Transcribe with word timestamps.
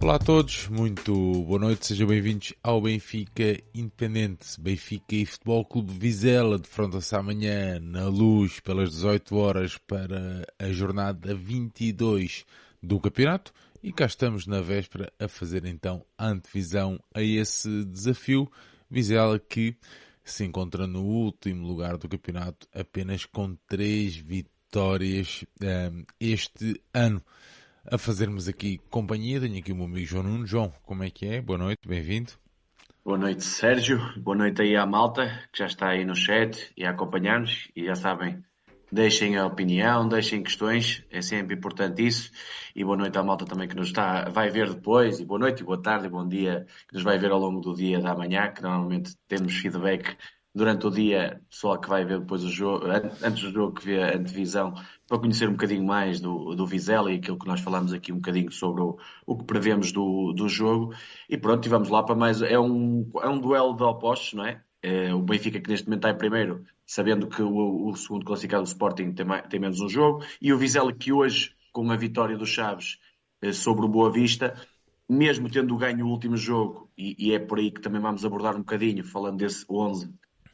Olá 0.00 0.14
a 0.14 0.18
todos, 0.20 0.68
muito 0.68 1.12
boa 1.42 1.58
noite, 1.58 1.84
sejam 1.84 2.06
bem-vindos 2.06 2.54
ao 2.62 2.80
Benfica 2.80 3.60
Independente. 3.74 4.60
Benfica 4.60 5.16
e 5.16 5.26
Futebol 5.26 5.64
Clube 5.64 5.92
Vizela 5.92 6.56
defrontam-se 6.56 7.16
amanhã 7.16 7.80
na 7.80 8.06
luz 8.06 8.60
pelas 8.60 8.92
18 8.92 9.34
horas 9.34 9.76
para 9.76 10.46
a 10.56 10.70
jornada 10.70 11.34
22 11.34 12.46
do 12.80 13.00
campeonato 13.00 13.52
e 13.82 13.92
cá 13.92 14.06
estamos 14.06 14.46
na 14.46 14.60
véspera 14.60 15.12
a 15.18 15.26
fazer 15.26 15.64
então 15.64 16.06
a 16.16 16.28
antevisão 16.28 17.00
a 17.12 17.20
esse 17.20 17.84
desafio. 17.84 18.48
Vizela 18.88 19.36
que 19.36 19.76
se 20.22 20.44
encontra 20.44 20.86
no 20.86 21.02
último 21.02 21.66
lugar 21.66 21.96
do 21.96 22.08
campeonato 22.08 22.68
apenas 22.72 23.24
com 23.24 23.56
3 23.66 24.14
vitórias 24.14 25.44
um, 25.60 25.66
eh, 25.66 25.90
este 26.20 26.80
ano 26.94 27.20
a 27.90 27.98
fazermos 27.98 28.48
aqui 28.48 28.78
companhia. 28.90 29.40
Tenho 29.40 29.58
aqui 29.58 29.72
o 29.72 29.76
meu 29.76 29.86
amigo 29.86 30.06
João 30.06 30.22
Nuno. 30.22 30.46
João, 30.46 30.72
como 30.84 31.02
é 31.02 31.10
que 31.10 31.26
é? 31.26 31.40
Boa 31.40 31.58
noite, 31.58 31.86
bem-vindo. 31.86 32.32
Boa 33.04 33.16
noite, 33.16 33.42
Sérgio. 33.44 33.98
Boa 34.18 34.36
noite 34.36 34.60
aí 34.60 34.76
à 34.76 34.84
malta 34.84 35.48
que 35.52 35.58
já 35.58 35.66
está 35.66 35.88
aí 35.88 36.04
no 36.04 36.14
chat 36.14 36.72
e 36.76 36.84
a 36.84 36.90
acompanhar-nos. 36.90 37.68
E 37.74 37.86
já 37.86 37.94
sabem, 37.94 38.42
deixem 38.92 39.36
a 39.36 39.46
opinião, 39.46 40.06
deixem 40.06 40.42
questões, 40.42 41.02
é 41.10 41.22
sempre 41.22 41.56
importante 41.56 42.06
isso. 42.06 42.30
E 42.76 42.84
boa 42.84 42.96
noite 42.96 43.16
à 43.16 43.22
malta 43.22 43.46
também 43.46 43.66
que 43.66 43.76
nos 43.76 43.88
está, 43.88 44.28
vai 44.28 44.50
ver 44.50 44.68
depois. 44.74 45.20
E 45.20 45.24
boa 45.24 45.40
noite, 45.40 45.62
e 45.62 45.64
boa 45.64 45.80
tarde, 45.80 46.06
e 46.06 46.10
bom 46.10 46.28
dia, 46.28 46.66
que 46.88 46.94
nos 46.94 47.02
vai 47.02 47.18
ver 47.18 47.30
ao 47.30 47.38
longo 47.38 47.60
do 47.60 47.74
dia 47.74 47.98
da 48.00 48.14
manhã, 48.14 48.52
que 48.52 48.62
normalmente 48.62 49.16
temos 49.26 49.54
feedback 49.56 50.16
durante 50.54 50.86
o 50.86 50.90
dia, 50.90 51.40
pessoal 51.48 51.78
que 51.78 51.88
vai 51.88 52.04
ver 52.04 52.20
depois 52.20 52.42
o 52.42 52.50
jogo, 52.50 52.86
antes 53.22 53.42
do 53.42 53.50
jogo 53.50 53.74
que 53.74 53.84
vê 53.84 54.02
a 54.02 54.16
antevisão, 54.16 54.74
para 55.06 55.18
conhecer 55.18 55.48
um 55.48 55.52
bocadinho 55.52 55.84
mais 55.84 56.20
do, 56.20 56.54
do 56.54 56.66
Vizela 56.66 57.12
e 57.12 57.16
aquilo 57.16 57.38
que 57.38 57.46
nós 57.46 57.60
falamos 57.60 57.92
aqui 57.92 58.12
um 58.12 58.16
bocadinho 58.16 58.50
sobre 58.50 58.82
o, 58.82 58.98
o 59.26 59.36
que 59.36 59.44
prevemos 59.44 59.92
do, 59.92 60.32
do 60.32 60.48
jogo. 60.48 60.94
E 61.28 61.36
pronto, 61.36 61.64
e 61.64 61.68
vamos 61.68 61.88
lá 61.88 62.02
para 62.02 62.14
mais. 62.14 62.42
É 62.42 62.58
um, 62.58 63.10
é 63.22 63.28
um 63.28 63.38
duelo 63.38 63.74
de 63.76 63.82
opostos, 63.82 64.34
não 64.34 64.44
é? 64.44 64.62
é 64.82 65.14
o 65.14 65.22
Benfica 65.22 65.60
que 65.60 65.70
neste 65.70 65.86
momento 65.86 66.06
está 66.06 66.10
em 66.10 66.18
primeiro, 66.18 66.64
sabendo 66.86 67.26
que 67.28 67.42
o, 67.42 67.88
o 67.88 67.96
segundo 67.96 68.24
classificado, 68.24 68.62
o 68.62 68.66
Sporting, 68.66 69.12
tem, 69.12 69.26
tem 69.48 69.60
menos 69.60 69.80
um 69.80 69.88
jogo, 69.88 70.24
e 70.40 70.52
o 70.52 70.58
Vizela 70.58 70.92
que 70.92 71.12
hoje, 71.12 71.54
com 71.72 71.90
a 71.90 71.96
vitória 71.96 72.36
do 72.36 72.46
Chaves 72.46 72.98
eh, 73.42 73.52
sobre 73.52 73.84
o 73.84 73.88
Boa 73.88 74.10
Vista, 74.10 74.54
mesmo 75.08 75.50
tendo 75.50 75.76
ganho 75.76 76.06
o 76.06 76.10
último 76.10 76.36
jogo, 76.36 76.90
e, 76.96 77.16
e, 77.18 77.34
é 77.34 77.38
por 77.38 77.58
aí 77.58 77.70
que 77.70 77.80
também 77.80 78.00
vamos 78.00 78.24
abordar 78.24 78.54
um 78.54 78.60
bocadinho, 78.60 79.04
falando 79.04 79.38
desse 79.38 79.64
11 79.68 80.12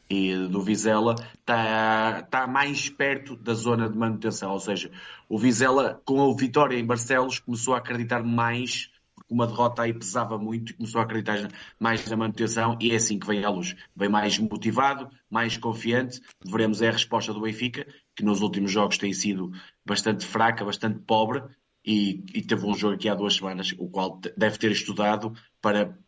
e 0.09 0.35
do 0.49 0.63
Vizela 0.63 1.15
está, 1.35 2.21
está 2.21 2.47
mais 2.47 2.89
perto 2.89 3.37
da 3.37 3.55
zona 3.55 3.89
de 3.89 3.97
manutenção. 3.97 4.53
Ou 4.53 4.61
seja, 4.61 4.91
o 5.29 5.39
Vizela, 5.39 6.01
com 6.05 6.31
a 6.31 6.37
vitória 6.37 6.79
em 6.79 6.85
Barcelos, 6.85 7.39
começou 7.39 7.75
a 7.75 7.79
acreditar 7.79 8.23
mais, 8.23 8.91
porque 9.15 9.33
uma 9.33 9.47
derrota 9.47 9.83
aí 9.83 9.93
pesava 9.93 10.39
muito, 10.39 10.77
começou 10.77 11.01
a 11.01 11.05
acreditar 11.05 11.49
mais 11.79 12.07
na 12.09 12.17
manutenção, 12.17 12.77
e 12.81 12.91
é 12.91 12.97
assim 12.97 13.19
que 13.19 13.27
vem 13.27 13.45
à 13.45 13.51
luz. 13.51 13.75
Vem 13.97 14.09
mais 14.09 14.39
motivado, 14.39 15.09
mais 15.31 15.57
confiante. 15.57 16.21
Veremos 16.45 16.83
a 16.83 16.91
resposta 16.91 17.33
do 17.33 17.41
Benfica, 17.41 17.87
que 18.15 18.25
nos 18.25 18.41
últimos 18.41 18.71
jogos 18.71 18.99
tem 18.99 19.13
sido 19.13 19.51
bastante 19.85 20.27
fraca, 20.27 20.65
bastante 20.65 21.01
pobre, 21.01 21.43
e, 21.85 22.25
e 22.35 22.43
teve 22.43 22.65
um 22.67 22.75
jogo 22.75 22.95
aqui 22.95 23.09
há 23.09 23.15
duas 23.15 23.35
semanas, 23.35 23.75
o 23.79 23.89
qual 23.91 24.19
deve 24.37 24.57
ter 24.57 24.71
estudado 24.71 25.35
para 25.61 25.99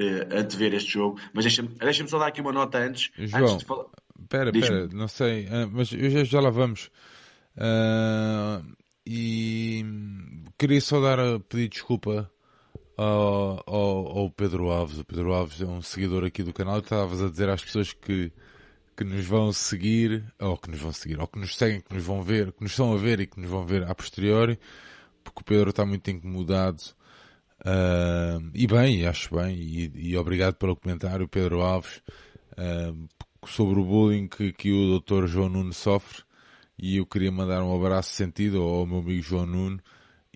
uh, 0.00 0.38
antever 0.38 0.74
este 0.74 0.92
jogo. 0.92 1.20
Mas 1.32 1.44
deixa-me 1.44 1.68
deixa 1.68 2.06
só 2.06 2.18
dar 2.18 2.28
aqui 2.28 2.40
uma 2.40 2.52
nota 2.52 2.78
antes. 2.78 3.10
João, 3.16 3.42
antes 3.42 3.58
de 3.58 3.64
falar... 3.64 3.86
pera, 4.28 4.52
pera, 4.52 4.88
não 4.88 5.08
sei, 5.08 5.46
uh, 5.46 5.70
mas 5.70 5.88
já, 5.88 6.24
já 6.24 6.40
lá 6.40 6.50
vamos. 6.50 6.90
Uh, 7.56 8.76
e 9.06 9.84
queria 10.58 10.80
só 10.80 11.00
dar 11.00 11.18
a 11.20 11.38
pedir 11.38 11.68
desculpa 11.68 12.30
ao, 12.96 13.62
ao, 13.66 14.18
ao, 14.18 14.30
Pedro 14.30 14.70
Alves. 14.70 14.98
O 14.98 15.04
Pedro 15.04 15.32
Alves 15.32 15.60
é 15.60 15.66
um 15.66 15.80
seguidor 15.80 16.24
aqui 16.24 16.42
do 16.42 16.52
canal. 16.52 16.78
Estavas 16.78 17.22
a 17.22 17.28
dizer 17.28 17.48
às 17.48 17.64
pessoas 17.64 17.92
que, 17.92 18.32
que 18.96 19.04
nos 19.04 19.24
vão 19.24 19.52
seguir, 19.52 20.24
ou 20.40 20.56
que 20.56 20.70
nos 20.70 20.80
vão 20.80 20.92
seguir, 20.92 21.20
ou 21.20 21.26
que 21.26 21.38
nos 21.38 21.56
seguem, 21.56 21.80
que 21.80 21.94
nos 21.94 22.02
vão 22.02 22.22
ver, 22.22 22.52
que 22.52 22.62
nos 22.62 22.72
estão 22.72 22.92
a 22.92 22.96
ver 22.96 23.20
e 23.20 23.26
que 23.26 23.38
nos 23.38 23.48
vão 23.48 23.64
ver 23.64 23.84
a 23.84 23.94
posteriori, 23.94 24.58
porque 25.22 25.40
o 25.40 25.44
Pedro 25.44 25.70
está 25.70 25.86
muito 25.86 26.10
incomodado 26.10 26.82
Uh, 27.66 28.48
e 28.54 28.64
bem, 28.64 29.04
acho 29.08 29.34
bem, 29.34 29.56
e, 29.56 29.90
e, 29.92 30.16
obrigado 30.16 30.54
pelo 30.54 30.76
comentário, 30.76 31.26
Pedro 31.26 31.62
Alves, 31.62 32.00
uh, 32.52 33.08
sobre 33.44 33.80
o 33.80 33.84
bullying 33.84 34.28
que, 34.28 34.52
que 34.52 34.70
o 34.70 35.00
Dr. 35.00 35.26
João 35.26 35.48
Nuno 35.48 35.72
sofre. 35.72 36.22
E 36.78 36.98
eu 36.98 37.06
queria 37.06 37.32
mandar 37.32 37.64
um 37.64 37.74
abraço 37.74 38.10
sentido 38.10 38.62
ao 38.62 38.86
meu 38.86 38.98
amigo 38.98 39.20
João 39.20 39.46
Nuno 39.46 39.80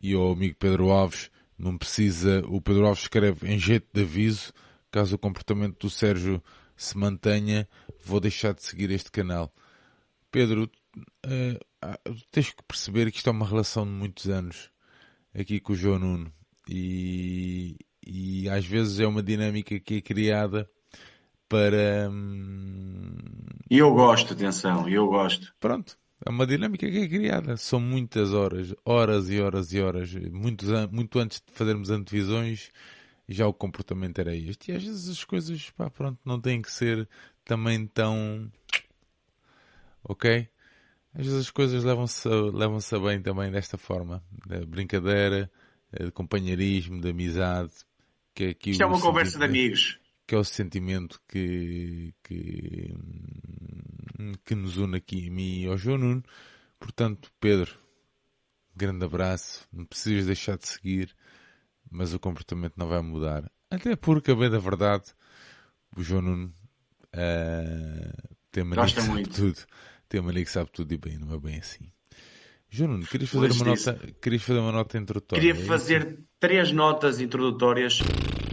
e 0.02 0.12
ao 0.12 0.32
amigo 0.32 0.56
Pedro 0.58 0.90
Alves. 0.90 1.30
Não 1.56 1.78
precisa, 1.78 2.42
o 2.48 2.60
Pedro 2.60 2.86
Alves 2.86 3.02
escreve 3.02 3.46
em 3.46 3.58
jeito 3.58 3.86
de 3.92 4.02
aviso, 4.02 4.52
caso 4.90 5.14
o 5.14 5.19
comportamento 5.19 5.78
do 5.78 5.90
Sérgio 5.90 6.42
se 6.76 6.98
mantenha, 6.98 7.69
vou 8.02 8.19
deixar 8.19 8.54
de 8.54 8.64
seguir 8.64 8.90
este 8.90 9.12
canal. 9.12 9.54
Pedro, 10.32 10.69
uh, 11.26 12.20
tens 12.32 12.50
que 12.50 12.62
perceber 12.64 13.12
que 13.12 13.19
isto 13.19 13.28
é 13.28 13.32
uma 13.32 13.46
relação 13.46 13.84
de 13.84 13.92
muitos 13.92 14.28
anos 14.28 14.69
aqui 15.32 15.60
com 15.60 15.74
o 15.74 15.76
João 15.76 15.98
Nuno 16.00 16.39
e, 16.70 17.76
e 18.06 18.48
às 18.48 18.64
vezes 18.64 19.00
é 19.00 19.06
uma 19.06 19.22
dinâmica 19.22 19.78
que 19.81 19.97
é 19.97 20.00
criada 20.00 20.70
para. 21.48 22.08
Hum, 22.08 23.16
e 23.69 23.78
eu 23.78 23.92
gosto, 23.92 24.32
atenção, 24.32 24.88
eu 24.88 25.08
gosto. 25.08 25.53
Pronto, 25.58 25.98
é 26.25 26.31
uma 26.31 26.47
dinâmica 26.47 26.88
que 26.88 26.98
é 26.98 27.08
criada. 27.08 27.56
São 27.56 27.81
muitas 27.81 28.32
horas, 28.32 28.72
horas 28.84 29.28
e 29.31 29.41
horas 29.41 29.72
e 29.72 29.81
horas, 29.81 30.14
muitos, 30.14 30.69
muito 30.92 31.19
antes 31.19 31.42
de 31.44 31.53
fazermos 31.53 31.91
antevisões, 31.91 32.70
já 33.28 33.48
o 33.48 33.52
comportamento 33.52 34.20
era 34.20 34.34
este. 34.34 34.70
E 34.70 34.76
às 34.76 34.84
vezes 34.84 35.08
as 35.08 35.25
coisas, 35.25 35.70
pá, 35.70 35.91
pronto, 35.91 36.20
não 36.25 36.41
têm 36.41 36.62
que 36.62 36.70
ser 36.70 37.08
também 37.44 37.84
tão. 37.87 38.50
Ok? 40.04 40.48
Às 41.14 41.26
vezes 41.26 41.41
as 41.41 41.50
coisas 41.50 41.82
levam-se 41.82 42.28
levam 42.28 42.78
a 42.78 42.98
bem 43.00 43.20
também 43.20 43.50
desta 43.50 43.76
forma. 43.76 44.22
Da 44.47 44.64
brincadeira, 44.64 45.50
de 45.92 46.10
companheirismo, 46.12 47.00
de 47.00 47.10
amizade. 47.10 47.72
Que 48.34 48.44
é 48.44 48.48
aqui 48.50 48.70
Isto 48.70 48.82
é 48.82 48.86
uma 48.86 49.00
conversa 49.00 49.38
de 49.38 49.44
amigos. 49.44 49.98
Que 50.26 50.34
é 50.34 50.38
o 50.38 50.44
sentimento 50.44 51.20
que, 51.28 52.14
que, 52.22 52.94
que 54.44 54.54
nos 54.54 54.76
une 54.76 54.96
aqui, 54.96 55.26
a 55.28 55.30
mim 55.30 55.62
e 55.62 55.66
ao 55.66 55.76
João 55.76 55.98
Nuno. 55.98 56.22
Portanto, 56.78 57.32
Pedro, 57.40 57.76
grande 58.74 59.04
abraço. 59.04 59.66
Não 59.72 59.84
precisas 59.84 60.26
deixar 60.26 60.56
de 60.56 60.68
seguir, 60.68 61.14
mas 61.90 62.14
o 62.14 62.20
comportamento 62.20 62.74
não 62.76 62.88
vai 62.88 63.02
mudar. 63.02 63.50
Até 63.70 63.96
porque, 63.96 64.30
a 64.30 64.36
bem 64.36 64.50
da 64.50 64.58
verdade, 64.58 65.12
o 65.96 66.02
João 66.02 66.22
Nuno 66.22 66.54
uh, 67.14 68.36
tem 68.50 68.64
mania 68.64 68.84
que 68.84 68.92
sabe 68.92 69.08
muito. 69.08 69.30
tudo. 69.34 69.58
Tem 70.08 70.20
mania 70.20 70.44
que 70.44 70.50
sabe 70.50 70.70
tudo 70.72 70.92
e 70.92 70.96
bem, 70.96 71.18
não 71.18 71.34
é 71.34 71.38
bem 71.38 71.58
assim. 71.58 71.92
João 72.70 73.00
querias 73.00 73.31
fazer, 73.31 73.53
uma 73.53 73.64
nota, 73.64 74.00
querias 74.22 74.42
fazer 74.42 74.58
uma 74.60 74.72
nota 74.72 74.97
introdutória? 74.97 75.42
Queria 75.42 75.60
é 75.60 75.66
fazer 75.66 76.20
três 76.38 76.70
notas 76.70 77.20
introdutórias 77.20 77.98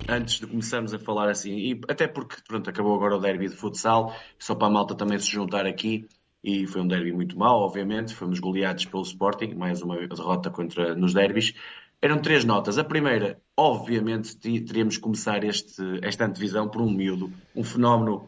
antes 0.09 0.39
de 0.39 0.47
começarmos 0.47 0.91
a 0.91 0.97
falar 0.97 1.29
assim. 1.29 1.55
E 1.55 1.81
até 1.87 2.07
porque 2.07 2.37
pronto, 2.47 2.67
acabou 2.67 2.95
agora 2.95 3.15
o 3.15 3.19
derby 3.19 3.47
de 3.47 3.55
futsal, 3.55 4.15
só 4.39 4.55
para 4.55 4.67
a 4.67 4.71
malta 4.71 4.95
também 4.95 5.19
se 5.19 5.29
juntar 5.29 5.67
aqui. 5.67 6.07
E 6.43 6.65
foi 6.65 6.81
um 6.81 6.87
derby 6.87 7.11
muito 7.11 7.37
mau, 7.37 7.59
obviamente. 7.59 8.15
Fomos 8.15 8.39
goleados 8.39 8.85
pelo 8.85 9.03
Sporting, 9.03 9.53
mais 9.53 9.83
uma 9.83 9.95
derrota 10.07 10.49
contra, 10.49 10.95
nos 10.95 11.13
derbys. 11.13 11.53
Eram 12.01 12.19
três 12.19 12.43
notas. 12.43 12.77
A 12.77 12.83
primeira, 12.83 13.39
obviamente, 13.55 14.35
teríamos 14.37 14.97
que 14.97 15.03
começar 15.03 15.43
este, 15.43 15.81
esta 16.01 16.25
antevisão 16.25 16.67
por 16.69 16.81
um 16.81 16.89
miúdo, 16.89 17.31
um 17.55 17.63
fenómeno, 17.63 18.27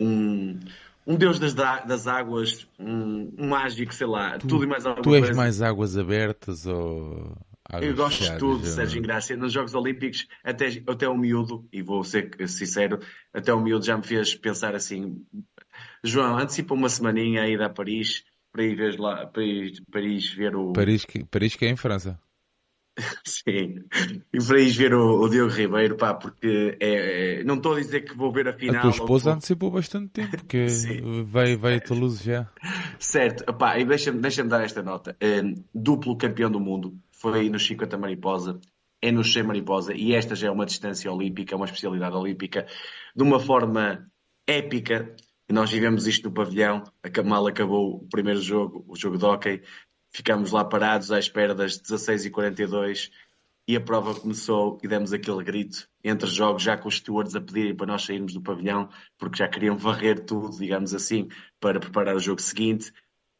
um, 0.00 0.58
um 1.08 1.16
deus 1.16 1.38
das, 1.38 1.54
das 1.54 2.06
águas, 2.06 2.68
um, 2.78 3.32
um, 3.38 3.48
mágico, 3.48 3.94
sei 3.94 4.06
lá, 4.06 4.38
tu, 4.38 4.46
tudo 4.46 4.64
e 4.64 4.66
mais 4.66 4.84
alguma 4.84 5.02
coisa. 5.02 5.10
Tu 5.10 5.14
és 5.14 5.24
coisa. 5.24 5.40
mais 5.40 5.62
águas 5.62 5.96
abertas 5.96 6.66
ou. 6.66 7.34
Eu 7.80 7.94
gosto 7.94 8.24
de 8.24 8.38
tudo. 8.38 8.66
Sérgio 8.66 8.98
Ingrácia. 8.98 9.36
Nos 9.36 9.52
Jogos 9.52 9.74
Olímpicos, 9.74 10.26
até, 10.44 10.66
até 10.86 11.08
o 11.08 11.16
miúdo, 11.16 11.66
e 11.72 11.82
vou 11.82 12.04
ser 12.04 12.30
sincero, 12.46 12.98
até 13.32 13.52
o 13.52 13.60
miúdo 13.60 13.86
já 13.86 13.96
me 13.96 14.04
fez 14.04 14.34
pensar 14.34 14.74
assim: 14.74 15.24
João, 16.04 16.36
antecipa 16.36 16.74
uma 16.74 16.90
semaninha 16.90 17.42
a 17.42 17.48
ir 17.48 17.62
a 17.62 17.70
Paris 17.70 18.24
para 18.52 18.64
ir 18.64 18.74
ver 18.74 18.98
lá, 18.98 19.26
para 19.26 19.42
ir, 19.42 19.82
Paris 19.90 20.30
ver 20.30 20.54
o. 20.56 20.74
Paris 20.74 21.06
que, 21.06 21.24
Paris 21.24 21.56
que 21.56 21.64
é 21.64 21.70
em 21.70 21.76
França. 21.76 22.20
Sim, 23.24 23.84
e 24.32 24.38
para 24.38 24.60
ir 24.60 24.70
ver 24.70 24.94
o, 24.94 25.20
o 25.20 25.28
Diogo 25.28 25.52
Ribeiro, 25.52 25.96
pá, 25.96 26.14
porque 26.14 26.76
é, 26.80 27.40
é, 27.40 27.44
não 27.44 27.56
estou 27.56 27.74
a 27.74 27.80
dizer 27.80 28.02
que 28.02 28.16
vou 28.16 28.32
ver 28.32 28.48
a 28.48 28.52
final. 28.52 28.78
A 28.78 28.80
tua 28.80 28.90
esposa 28.90 29.30
ou... 29.30 29.36
antecipou 29.36 29.70
bastante 29.70 30.08
tempo, 30.08 30.36
porque 30.36 30.66
vai, 31.26 31.56
vai 31.56 31.76
a 31.76 31.80
Toulouse 31.80 32.24
já. 32.24 32.48
Certo, 32.98 33.52
pá, 33.54 33.78
e 33.78 33.84
deixa-me 33.84 34.20
deixa 34.20 34.42
dar 34.44 34.64
esta 34.64 34.82
nota. 34.82 35.16
Um, 35.22 35.54
duplo 35.74 36.16
campeão 36.16 36.50
do 36.50 36.60
mundo, 36.60 36.98
foi 37.10 37.48
no 37.48 37.58
50 37.58 37.96
Mariposa, 37.96 38.60
é 39.00 39.12
no 39.12 39.22
100 39.22 39.42
Mariposa, 39.44 39.94
e 39.94 40.14
esta 40.14 40.34
já 40.34 40.48
é 40.48 40.50
uma 40.50 40.66
distância 40.66 41.10
olímpica, 41.10 41.56
uma 41.56 41.66
especialidade 41.66 42.16
olímpica, 42.16 42.66
de 43.14 43.22
uma 43.22 43.38
forma 43.38 44.06
épica. 44.46 45.14
Nós 45.50 45.70
vivemos 45.70 46.06
isto 46.06 46.28
no 46.28 46.34
pavilhão, 46.34 46.84
a 47.02 47.08
Kamal 47.08 47.46
acabou 47.46 47.96
o 47.96 48.08
primeiro 48.08 48.40
jogo, 48.40 48.84
o 48.86 48.94
jogo 48.94 49.16
de 49.16 49.24
hockey, 49.24 49.62
ficámos 50.10 50.52
lá 50.52 50.64
parados 50.64 51.10
à 51.12 51.18
espera 51.18 51.54
das 51.54 51.80
16h42 51.80 53.10
e 53.68 53.76
a 53.76 53.80
prova 53.80 54.18
começou 54.18 54.78
e 54.82 54.88
demos 54.88 55.12
aquele 55.12 55.44
grito 55.44 55.86
entre 56.02 56.30
jogos, 56.30 56.62
já 56.62 56.76
com 56.76 56.88
os 56.88 56.96
stewards 56.96 57.36
a 57.36 57.40
pedirem 57.40 57.76
para 57.76 57.86
nós 57.86 58.02
sairmos 58.02 58.32
do 58.32 58.40
pavilhão, 58.40 58.88
porque 59.18 59.36
já 59.36 59.46
queriam 59.46 59.76
varrer 59.76 60.24
tudo, 60.24 60.56
digamos 60.56 60.94
assim, 60.94 61.28
para 61.60 61.78
preparar 61.78 62.16
o 62.16 62.20
jogo 62.20 62.40
seguinte. 62.40 62.90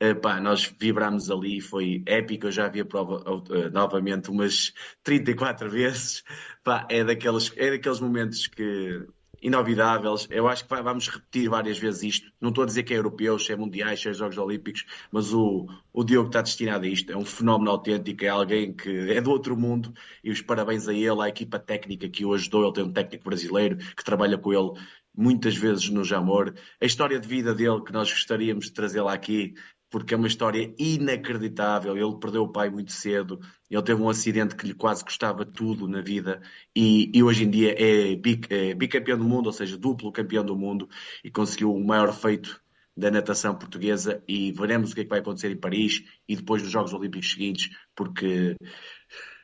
Uh, 0.03 0.15
pá, 0.15 0.39
nós 0.39 0.65
vibrámos 0.79 1.31
ali, 1.31 1.61
foi 1.63 2.03
épico. 2.07 2.47
Eu 2.47 2.53
já 2.53 2.69
vi 2.69 2.81
a 2.81 2.85
prova 2.85 3.25
uh, 3.27 3.71
novamente 3.73 4.31
umas 4.31 4.73
34 5.03 5.69
vezes. 5.71 6.23
Pá, 6.63 6.87
é, 6.91 7.03
daqueles, 7.03 7.51
é 7.57 7.71
daqueles 7.71 7.99
momentos 7.99 8.47
que 8.47 9.07
inovidáveis. 9.43 10.27
Eu 10.31 10.49
acho 10.49 10.65
que 10.65 10.71
vai, 10.71 10.83
vamos 10.83 11.09
repetir 11.09 11.49
várias 11.49 11.79
vezes 11.79 12.03
isto. 12.03 12.33
Não 12.41 12.51
estou 12.51 12.65
a 12.65 12.67
dizer 12.67 12.83
que 12.83 12.95
é 12.95 12.97
europeu, 12.97 13.39
se 13.39 13.53
é 13.53 13.57
mundiais, 13.57 14.01
se 14.01 14.09
é 14.09 14.13
Jogos 14.13 14.39
Olímpicos, 14.39 14.85
mas 15.11 15.33
o, 15.33 15.67
o 15.93 16.05
Diogo 16.05 16.29
está 16.29 16.43
destinado 16.43 16.85
a 16.85 16.89
isto. 16.89 17.13
É 17.13 17.17
um 17.17 17.25
fenómeno 17.25 17.71
autêntico, 17.71 18.25
é 18.25 18.29
alguém 18.29 18.73
que 18.73 19.11
é 19.11 19.21
do 19.21 19.31
outro 19.31 19.57
mundo 19.57 19.93
e 20.23 20.31
os 20.31 20.41
parabéns 20.41 20.89
a 20.89 20.95
ele, 20.95 21.23
à 21.23 21.29
equipa 21.29 21.59
técnica 21.59 22.09
que 22.09 22.25
o 22.25 22.35
ajudou. 22.35 22.65
Ele 22.65 22.75
tem 22.75 22.85
um 22.85 22.93
técnico 22.93 23.25
brasileiro 23.25 23.77
que 23.77 24.05
trabalha 24.05 24.39
com 24.39 24.53
ele 24.53 24.73
muitas 25.17 25.57
vezes 25.57 25.89
no 25.89 26.05
Jamor. 26.05 26.55
A 26.81 26.85
história 26.85 27.19
de 27.19 27.27
vida 27.27 27.53
dele, 27.53 27.83
que 27.83 27.93
nós 27.93 28.09
gostaríamos 28.09 28.67
de 28.67 28.73
trazê-la 28.73 29.13
aqui, 29.13 29.55
porque 29.91 30.15
é 30.15 30.17
uma 30.17 30.27
história 30.27 30.73
inacreditável. 30.79 31.97
Ele 31.97 32.19
perdeu 32.19 32.43
o 32.43 32.53
pai 32.53 32.71
muito 32.71 32.93
cedo, 32.93 33.41
ele 33.71 33.83
teve 33.83 34.01
um 34.01 34.09
acidente 34.09 34.57
que 34.57 34.67
lhe 34.67 34.75
quase 34.75 35.05
custava 35.05 35.45
tudo 35.45 35.89
na 35.89 36.01
vida 36.01 36.41
e, 36.75 37.11
e 37.15 37.23
hoje 37.23 37.45
em 37.45 37.51
dia 37.51 37.75
é, 37.79 38.17
bic, 38.17 38.53
é 38.53 38.75
bicampeão 38.75 39.19
do 39.19 39.25
mundo, 39.25 39.47
ou 39.47 39.53
seja, 39.53 39.77
duplo 39.77 40.13
campeão 40.13 40.45
do 40.45 40.57
mundo 40.57 40.89
e 41.25 41.31
conseguiu 41.31 41.73
o 41.75 41.85
maior 41.85 42.13
feito 42.13 42.61
da 42.97 43.11
natação 43.11 43.55
portuguesa 43.55 44.23
e 44.27 44.51
veremos 44.51 44.91
o 44.91 44.95
que 44.95 45.03
é 45.03 45.05
que 45.05 45.11
vai 45.11 45.21
acontecer 45.21 45.51
em 45.53 45.57
Paris 45.57 46.03
e 46.29 46.35
depois 46.35 46.63
nos 46.63 46.73
Jogos 46.73 46.93
Olímpicos 46.93 47.31
seguintes, 47.31 47.71
porque 47.95 48.57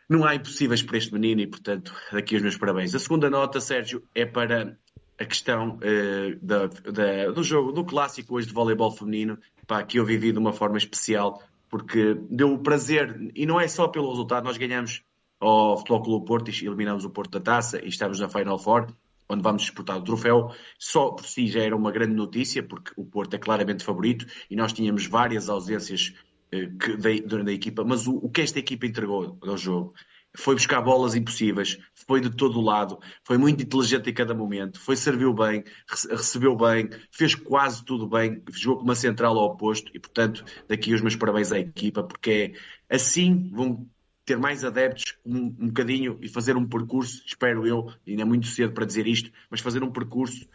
não 0.09 0.25
há 0.25 0.35
impossíveis 0.35 0.83
para 0.83 0.99
este 0.99 1.13
menino 1.13 1.41
e, 1.41 1.47
portanto, 1.47 1.95
daqui 2.13 2.35
os 2.35 2.43
meus 2.43 2.57
parabéns. 2.57 2.95
A 2.95 2.99
segunda 2.99 3.31
nota, 3.31 3.61
Sérgio, 3.61 4.03
é 4.15 4.27
para 4.27 4.77
a 5.19 5.25
questão 5.25 5.79
uh, 5.79 6.39
da, 6.43 6.67
da, 6.67 7.31
do 7.31 7.43
jogo, 7.43 7.73
do 7.73 7.85
clássico 7.85 8.35
hoje 8.37 8.49
de 8.49 8.53
voleibol 8.53 8.91
feminino, 8.91 9.39
pá, 9.67 9.83
que 9.83 9.99
eu 9.99 10.05
vivi 10.05 10.33
de 10.33 10.39
uma 10.39 10.53
forma 10.53 10.77
especial, 10.79 11.43
porque 11.69 12.15
deu 12.31 12.53
o 12.53 12.59
prazer, 12.59 13.33
e 13.35 13.47
não 13.47 13.61
é 13.61 13.69
só 13.69 13.89
pelo 13.89 14.11
resultado, 14.11 14.45
nós 14.45 14.57
ganhamos 14.57 15.03
ao 15.41 15.77
Futebol 15.77 16.03
Clube 16.03 16.27
Porto 16.27 16.51
eliminamos 16.51 17.05
o 17.05 17.11
Porto 17.11 17.33
da 17.33 17.41
Taça 17.41 17.85
e 17.85 17.89
estamos 17.89 18.21
na 18.21 18.29
Final 18.29 18.59
Four, 18.59 18.87
onde 19.29 19.43
vamos 19.43 19.63
disputar 19.63 19.99
o 19.99 20.03
troféu, 20.03 20.51
só 20.79 21.11
por 21.11 21.25
si 21.27 21.47
já 21.47 21.63
era 21.63 21.77
uma 21.77 21.91
grande 21.91 22.15
notícia, 22.15 22.63
porque 22.63 22.93
o 22.97 23.05
Porto 23.05 23.35
é 23.35 23.39
claramente 23.39 23.85
favorito 23.85 24.27
e 24.51 24.57
nós 24.57 24.73
tínhamos 24.73 25.07
várias 25.07 25.49
ausências 25.49 26.15
uh, 26.53 26.79
que, 26.79 26.97
da, 26.97 27.43
da, 27.43 27.53
equipa, 27.53 27.85
mas 27.85 28.07
o, 28.07 28.17
o 28.17 28.31
que 28.31 28.41
esta 28.41 28.59
equipa 28.59 28.87
entregou 28.87 29.39
ao 29.43 29.57
jogo 29.57 29.95
foi 30.37 30.55
buscar 30.55 30.81
bolas 30.81 31.15
impossíveis, 31.15 31.79
foi 32.07 32.21
de 32.21 32.31
todo 32.31 32.61
lado, 32.61 32.99
foi 33.25 33.39
muito 33.39 33.63
inteligente 33.63 34.11
em 34.11 34.15
cada 34.15 34.35
momento, 34.35 34.81
foi 34.81 34.97
serviu 34.97 35.33
bem, 35.33 35.65
recebeu 35.89 36.57
bem, 36.57 36.91
fez 37.11 37.35
quase 37.35 37.85
tudo 37.85 38.07
bem, 38.07 38.43
jogou 38.51 38.79
com 38.79 38.85
uma 38.85 38.95
central 38.95 39.39
ao 39.39 39.47
oposto 39.47 39.91
e, 39.95 39.99
portanto, 39.99 40.45
daqui 40.69 40.93
os 40.93 41.01
meus 41.01 41.17
parabéns 41.17 41.53
à 41.53 41.59
equipa, 41.59 42.03
porque 42.03 42.55
é 42.89 42.97
assim 42.97 43.49
vão 43.53 43.89
ter 44.25 44.39
mais 44.39 44.65
adeptos 44.65 45.17
um, 45.25 45.55
um 45.59 45.67
bocadinho 45.69 46.19
e 46.21 46.29
fazer 46.29 46.57
um 46.57 46.67
percurso, 46.67 47.23
espero 47.27 47.67
eu, 47.67 47.93
ainda 48.07 48.23
é 48.23 48.25
muito 48.25 48.47
cedo 48.47 48.73
para 48.73 48.87
dizer 48.87 49.07
isto, 49.07 49.31
mas 49.51 49.61
fazer 49.61 49.83
um 49.83 49.91
percurso 49.91 50.49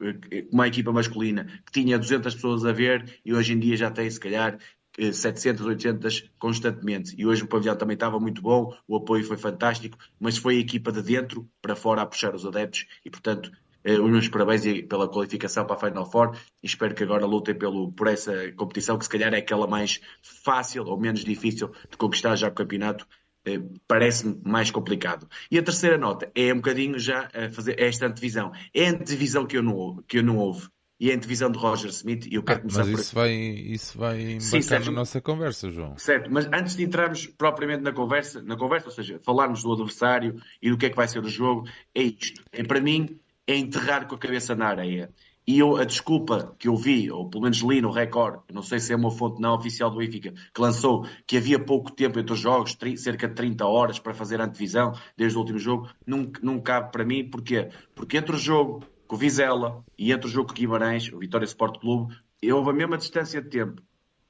eh, 0.00 0.46
uma 0.50 0.66
equipa 0.66 0.92
masculina 0.92 1.44
que 1.64 1.72
tinha 1.72 1.98
200 1.98 2.34
pessoas 2.34 2.64
a 2.64 2.72
ver 2.72 3.20
e 3.24 3.32
hoje 3.32 3.52
em 3.52 3.58
dia 3.58 3.76
já 3.76 3.90
tem, 3.90 4.10
se 4.10 4.18
calhar, 4.18 4.58
700, 4.98 5.64
800 5.66 6.30
constantemente. 6.38 7.14
E 7.18 7.26
hoje 7.26 7.42
o 7.42 7.48
pavilhão 7.48 7.76
também 7.76 7.94
estava 7.94 8.18
muito 8.20 8.40
bom, 8.40 8.74
o 8.86 8.96
apoio 8.96 9.24
foi 9.24 9.36
fantástico, 9.36 9.98
mas 10.18 10.36
foi 10.36 10.56
a 10.56 10.60
equipa 10.60 10.92
de 10.92 11.02
dentro 11.02 11.48
para 11.60 11.74
fora 11.74 12.02
a 12.02 12.06
puxar 12.06 12.34
os 12.34 12.46
adeptos 12.46 12.86
e, 13.04 13.10
portanto, 13.10 13.50
eh, 13.82 13.98
os 13.98 14.10
meus 14.10 14.28
parabéns 14.28 14.62
pela 14.88 15.08
qualificação 15.08 15.66
para 15.66 15.76
a 15.76 15.78
Final 15.78 16.10
Four 16.10 16.36
e 16.62 16.66
espero 16.66 16.94
que 16.94 17.02
agora 17.02 17.26
lutem 17.26 17.54
pelo, 17.54 17.92
por 17.92 18.06
essa 18.06 18.52
competição, 18.52 18.98
que 18.98 19.04
se 19.04 19.10
calhar 19.10 19.32
é 19.34 19.38
aquela 19.38 19.66
mais 19.66 20.00
fácil 20.22 20.84
ou 20.84 20.98
menos 20.98 21.24
difícil 21.24 21.70
de 21.90 21.96
conquistar 21.96 22.36
já 22.36 22.48
o 22.48 22.52
campeonato. 22.52 23.06
Eh, 23.46 23.60
parece-me 23.86 24.40
mais 24.44 24.70
complicado. 24.70 25.28
E 25.50 25.58
a 25.58 25.62
terceira 25.62 25.98
nota 25.98 26.30
é 26.34 26.52
um 26.52 26.56
bocadinho 26.56 26.98
já 26.98 27.28
fazer 27.52 27.78
esta 27.78 28.06
antevisão. 28.06 28.52
É 28.72 28.86
a 28.86 28.90
antevisão 28.90 29.46
que 29.46 29.58
eu 29.58 29.62
não, 29.62 30.02
que 30.08 30.18
eu 30.18 30.22
não 30.22 30.38
houve 30.38 30.68
e 31.04 31.12
a 31.12 31.14
antevisão 31.14 31.50
de 31.50 31.58
Roger 31.58 31.90
Smith. 31.90 32.26
E 32.30 32.36
eu 32.36 32.42
quero 32.42 32.60
ah, 32.60 32.62
começar 32.62 32.86
mas 32.86 32.98
isso 32.98 33.10
por... 33.10 33.20
vai, 33.20 33.34
isso 33.34 33.98
vai 33.98 34.20
embarcar 34.22 34.84
na 34.86 34.90
nossa 34.90 35.20
conversa, 35.20 35.70
João. 35.70 35.98
Certo, 35.98 36.30
mas 36.32 36.46
antes 36.46 36.74
de 36.76 36.82
entrarmos 36.82 37.26
propriamente 37.26 37.82
na 37.82 37.92
conversa, 37.92 38.40
na 38.40 38.56
conversa, 38.56 38.86
ou 38.86 38.92
seja, 38.94 39.20
falarmos 39.22 39.62
do 39.62 39.70
adversário 39.70 40.40
e 40.62 40.70
do 40.70 40.78
que 40.78 40.86
é 40.86 40.88
que 40.88 40.96
vai 40.96 41.06
ser 41.06 41.18
o 41.18 41.28
jogo, 41.28 41.68
é 41.94 42.04
isto. 42.04 42.42
É, 42.50 42.64
para 42.64 42.80
mim, 42.80 43.20
é 43.46 43.54
enterrar 43.54 44.08
com 44.08 44.14
a 44.14 44.18
cabeça 44.18 44.54
na 44.54 44.66
areia. 44.66 45.10
E 45.46 45.58
eu, 45.58 45.76
a 45.76 45.84
desculpa 45.84 46.56
que 46.58 46.68
eu 46.68 46.74
vi, 46.74 47.10
ou 47.10 47.28
pelo 47.28 47.42
menos 47.42 47.58
li 47.58 47.82
no 47.82 47.90
Record, 47.90 48.40
não 48.50 48.62
sei 48.62 48.78
se 48.78 48.94
é 48.94 48.96
uma 48.96 49.10
fonte 49.10 49.42
não 49.42 49.54
oficial 49.54 49.90
do 49.90 49.98
Benfica, 49.98 50.32
que 50.32 50.60
lançou 50.62 51.06
que 51.26 51.36
havia 51.36 51.58
pouco 51.58 51.92
tempo 51.92 52.18
entre 52.18 52.32
os 52.32 52.40
jogos, 52.40 52.74
cerca 52.96 53.28
de 53.28 53.34
30 53.34 53.66
horas 53.66 53.98
para 53.98 54.14
fazer 54.14 54.40
a 54.40 54.46
antevisão 54.46 54.94
desde 55.18 55.36
o 55.36 55.42
último 55.42 55.58
jogo, 55.58 55.90
não, 56.06 56.32
não 56.40 56.58
cabe 56.58 56.90
para 56.90 57.04
mim. 57.04 57.28
Porquê? 57.28 57.68
Porque 57.94 58.16
entre 58.16 58.34
o 58.34 58.38
jogo 58.38 58.86
com 59.14 59.16
o 59.16 59.16
Vizela 59.16 59.84
e 59.96 60.10
entre 60.10 60.26
o 60.26 60.30
jogo 60.30 60.48
com 60.48 60.54
Guimarães, 60.54 61.12
o 61.12 61.18
Vitória 61.20 61.44
Sport 61.44 61.78
Clube, 61.78 62.16
houve 62.52 62.70
a 62.70 62.72
mesma 62.72 62.98
distância 62.98 63.40
de 63.40 63.48
tempo. 63.48 63.80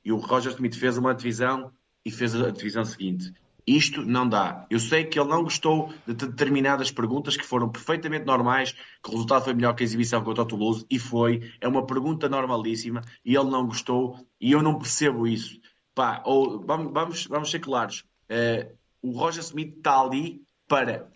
E 0.04 0.12
o 0.12 0.16
Roger 0.16 0.52
Smith 0.52 0.76
fez 0.76 0.98
uma 0.98 1.14
divisão 1.14 1.72
e 2.04 2.10
fez 2.10 2.34
a 2.34 2.50
divisão 2.50 2.84
seguinte. 2.84 3.32
Isto 3.66 4.02
não 4.02 4.28
dá. 4.28 4.66
Eu 4.69 4.78
sei 4.78 5.04
que 5.04 5.19
ele 5.19 5.31
não 5.31 5.42
gostou 5.42 5.90
de 6.06 6.12
determinadas 6.12 6.90
perguntas 6.90 7.34
que 7.34 7.46
foram 7.46 7.70
perfeitamente 7.70 8.26
normais, 8.26 8.72
que 8.72 9.08
o 9.08 9.12
resultado 9.12 9.44
foi 9.44 9.54
melhor 9.54 9.75
que 9.75 9.82
a 9.82 9.86
exibição 9.86 10.22
contra 10.22 10.42
o 10.42 10.46
Toulouse, 10.46 10.84
e 10.90 10.98
foi. 10.98 11.50
É 11.62 11.66
uma 11.66 11.87
pergunta 11.87 12.28
normalíssima, 12.28 13.00
e 13.25 13.34
ele 13.34 13.48
não 13.48 13.66
gostou, 13.66 14.19
e 14.38 14.52
eu 14.52 14.62
não 14.62 14.78
percebo 14.78 15.26
isso. 15.26 15.58
Pá, 15.94 16.22
ou, 16.26 16.60
vamos, 16.60 16.92
vamos, 16.92 17.26
vamos 17.26 17.50
ser 17.50 17.60
claros. 17.60 18.04
Uh, 18.28 18.70
o 19.00 19.12
Roger 19.12 19.42
Smith 19.42 19.78
está 19.78 19.98
ali 19.98 20.42
para 20.69 21.08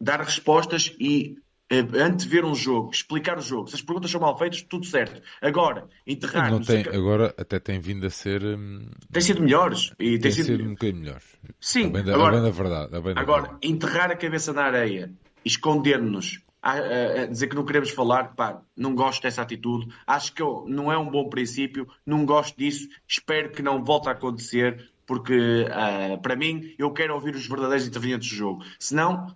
dar 0.00 0.20
respostas 0.20 0.94
e 1.00 1.36
antever 1.70 2.44
um 2.44 2.54
jogo, 2.54 2.90
explicar 2.92 3.38
o 3.38 3.42
jogo. 3.42 3.68
Se 3.68 3.74
as 3.74 3.82
perguntas 3.82 4.10
são 4.10 4.20
mal 4.20 4.38
feitas, 4.38 4.62
tudo 4.62 4.86
certo. 4.86 5.20
Agora, 5.40 5.88
enterrar. 6.06 6.50
Não 6.50 6.60
tem, 6.60 6.82
agora 6.82 7.34
até 7.36 7.58
tem 7.58 7.80
vindo 7.80 8.06
a 8.06 8.10
ser. 8.10 8.42
Hum, 8.44 8.88
tem 9.10 9.22
sido 9.22 9.42
melhores. 9.42 9.92
E 9.98 10.12
tem, 10.12 10.20
tem 10.20 10.30
sido... 10.30 10.46
sido 10.46 10.64
um 10.64 10.70
bocadinho 10.70 11.00
melhores. 11.00 11.24
Sim, 11.60 11.88
bem 11.88 12.04
da, 12.04 12.14
agora, 12.14 12.40
da 12.40 12.50
verdade. 12.50 12.90
Da 12.90 12.98
agora 12.98 13.42
verdade. 13.42 13.58
enterrar 13.62 14.10
a 14.10 14.16
cabeça 14.16 14.52
na 14.52 14.62
areia, 14.62 15.12
esconder-nos, 15.44 16.40
a, 16.62 16.72
a, 16.72 17.22
a, 17.22 17.26
dizer 17.26 17.48
que 17.48 17.56
não 17.56 17.64
queremos 17.64 17.90
falar, 17.90 18.34
pá, 18.34 18.62
não 18.76 18.94
gosto 18.94 19.22
dessa 19.22 19.42
atitude. 19.42 19.92
Acho 20.06 20.32
que 20.32 20.42
eu, 20.42 20.64
não 20.68 20.92
é 20.92 20.96
um 20.96 21.10
bom 21.10 21.28
princípio, 21.28 21.88
não 22.04 22.24
gosto 22.24 22.56
disso. 22.56 22.88
Espero 23.08 23.50
que 23.50 23.62
não 23.62 23.82
volte 23.82 24.08
a 24.08 24.12
acontecer, 24.12 24.90
porque 25.04 25.64
uh, 25.64 26.20
para 26.22 26.36
mim 26.36 26.74
eu 26.78 26.92
quero 26.92 27.14
ouvir 27.14 27.34
os 27.34 27.46
verdadeiros 27.46 27.88
intervenientes 27.88 28.28
do 28.28 28.36
jogo. 28.36 28.64
Senão 28.78 29.34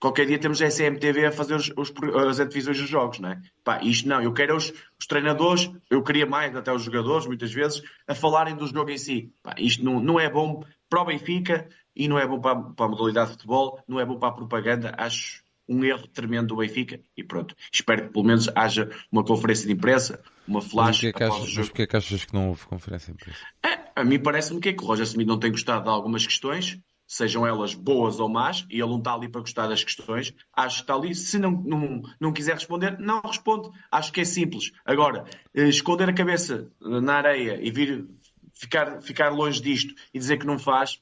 qualquer 0.00 0.26
dia 0.26 0.38
temos 0.38 0.60
a 0.62 0.66
SMTV 0.66 1.26
a 1.26 1.32
fazer 1.32 1.54
os, 1.54 1.72
os, 1.76 1.92
as 2.28 2.40
antevisões 2.40 2.78
dos 2.78 2.88
jogos, 2.88 3.18
não 3.18 3.30
é? 3.30 3.40
Pá, 3.64 3.80
isto 3.82 4.08
não, 4.08 4.22
eu 4.22 4.32
quero 4.32 4.56
os, 4.56 4.72
os, 4.98 5.06
treinadores, 5.06 5.70
eu 5.90 6.02
queria 6.02 6.26
mais 6.26 6.54
até 6.54 6.72
os 6.72 6.82
jogadores, 6.82 7.26
muitas 7.26 7.52
vezes, 7.52 7.82
a 8.06 8.14
falarem 8.14 8.56
do 8.56 8.66
jogo 8.66 8.90
em 8.90 8.98
si. 8.98 9.32
Pá, 9.42 9.54
isto 9.58 9.84
não, 9.84 10.00
não 10.00 10.20
é 10.20 10.30
bom 10.30 10.62
para 10.88 11.02
o 11.02 11.04
Benfica 11.04 11.68
e 11.94 12.08
não 12.08 12.18
é 12.18 12.26
bom 12.26 12.40
para, 12.40 12.56
para 12.56 12.86
a 12.86 12.88
modalidade 12.88 13.26
de 13.28 13.32
futebol, 13.34 13.80
não 13.88 13.98
é 13.98 14.04
bom 14.04 14.18
para 14.18 14.28
a 14.28 14.32
propaganda, 14.32 14.94
acho 14.96 15.42
um 15.68 15.84
erro 15.84 16.06
tremendo 16.08 16.48
do 16.48 16.56
Benfica 16.56 16.98
e 17.16 17.22
pronto. 17.22 17.54
Espero 17.70 18.06
que 18.06 18.12
pelo 18.12 18.24
menos 18.24 18.48
haja 18.54 18.90
uma 19.12 19.22
conferência 19.22 19.66
de 19.66 19.72
imprensa, 19.74 20.22
uma 20.46 20.62
flash. 20.62 21.02
Mas 21.02 21.12
porquê, 21.12 21.24
é 21.24 21.28
mas 21.28 21.54
porquê 21.68 21.82
é 21.82 21.86
que 21.86 21.96
achas 21.96 22.24
que 22.24 22.32
não 22.32 22.48
houve 22.48 22.66
conferência 22.66 23.12
de 23.12 23.20
imprensa? 23.20 23.40
É, 23.62 23.90
a 23.94 24.04
mim 24.04 24.18
parece-me 24.18 24.60
que, 24.60 24.70
é 24.70 24.72
que 24.72 24.82
o 24.82 24.86
Roger 24.86 25.04
Smith 25.04 25.26
não 25.26 25.38
tem 25.38 25.50
gostado 25.50 25.84
de 25.84 25.90
algumas 25.90 26.26
questões 26.26 26.80
sejam 27.08 27.46
elas 27.46 27.72
boas 27.72 28.20
ou 28.20 28.28
más, 28.28 28.66
e 28.68 28.74
ele 28.74 28.90
não 28.90 28.98
está 28.98 29.14
ali 29.14 29.30
para 29.30 29.40
gostar 29.40 29.66
das 29.66 29.82
questões, 29.82 30.34
acho 30.52 30.76
que 30.76 30.82
está 30.82 30.94
ali. 30.94 31.14
Se 31.14 31.38
não, 31.38 31.50
não, 31.50 32.02
não 32.20 32.32
quiser 32.34 32.52
responder, 32.52 32.98
não 32.98 33.22
responde. 33.22 33.70
Acho 33.90 34.12
que 34.12 34.20
é 34.20 34.24
simples. 34.26 34.72
Agora, 34.84 35.24
eh, 35.54 35.68
esconder 35.68 36.10
a 36.10 36.12
cabeça 36.12 36.70
na 36.78 37.14
areia 37.14 37.58
e 37.62 37.70
vir 37.70 38.06
ficar, 38.52 39.00
ficar 39.00 39.30
longe 39.30 39.62
disto 39.62 39.94
e 40.12 40.18
dizer 40.18 40.36
que 40.36 40.46
não 40.46 40.58
faz, 40.58 41.00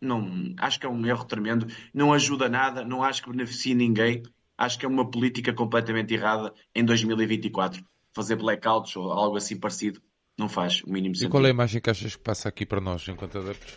não, 0.00 0.54
acho 0.58 0.78
que 0.78 0.86
é 0.86 0.88
um 0.88 1.04
erro 1.04 1.24
tremendo. 1.24 1.66
Não 1.92 2.12
ajuda 2.12 2.48
nada, 2.48 2.84
não 2.84 3.02
acho 3.02 3.20
que 3.20 3.30
beneficie 3.30 3.74
ninguém. 3.74 4.22
Acho 4.56 4.78
que 4.78 4.86
é 4.86 4.88
uma 4.88 5.10
política 5.10 5.52
completamente 5.52 6.14
errada 6.14 6.54
em 6.72 6.84
2024. 6.84 7.84
Fazer 8.12 8.36
blackouts 8.36 8.94
ou 8.94 9.10
algo 9.10 9.36
assim 9.36 9.58
parecido 9.58 10.00
não 10.38 10.48
faz 10.48 10.84
o 10.84 10.90
mínimo 10.90 11.16
sentido. 11.16 11.30
E 11.30 11.32
qual 11.32 11.44
é 11.44 11.48
a 11.48 11.50
imagem 11.50 11.80
que 11.80 11.90
achas 11.90 12.14
que 12.14 12.22
passa 12.22 12.48
aqui 12.48 12.64
para 12.64 12.80
nós 12.80 13.06
enquanto 13.08 13.38
adeptos? 13.38 13.74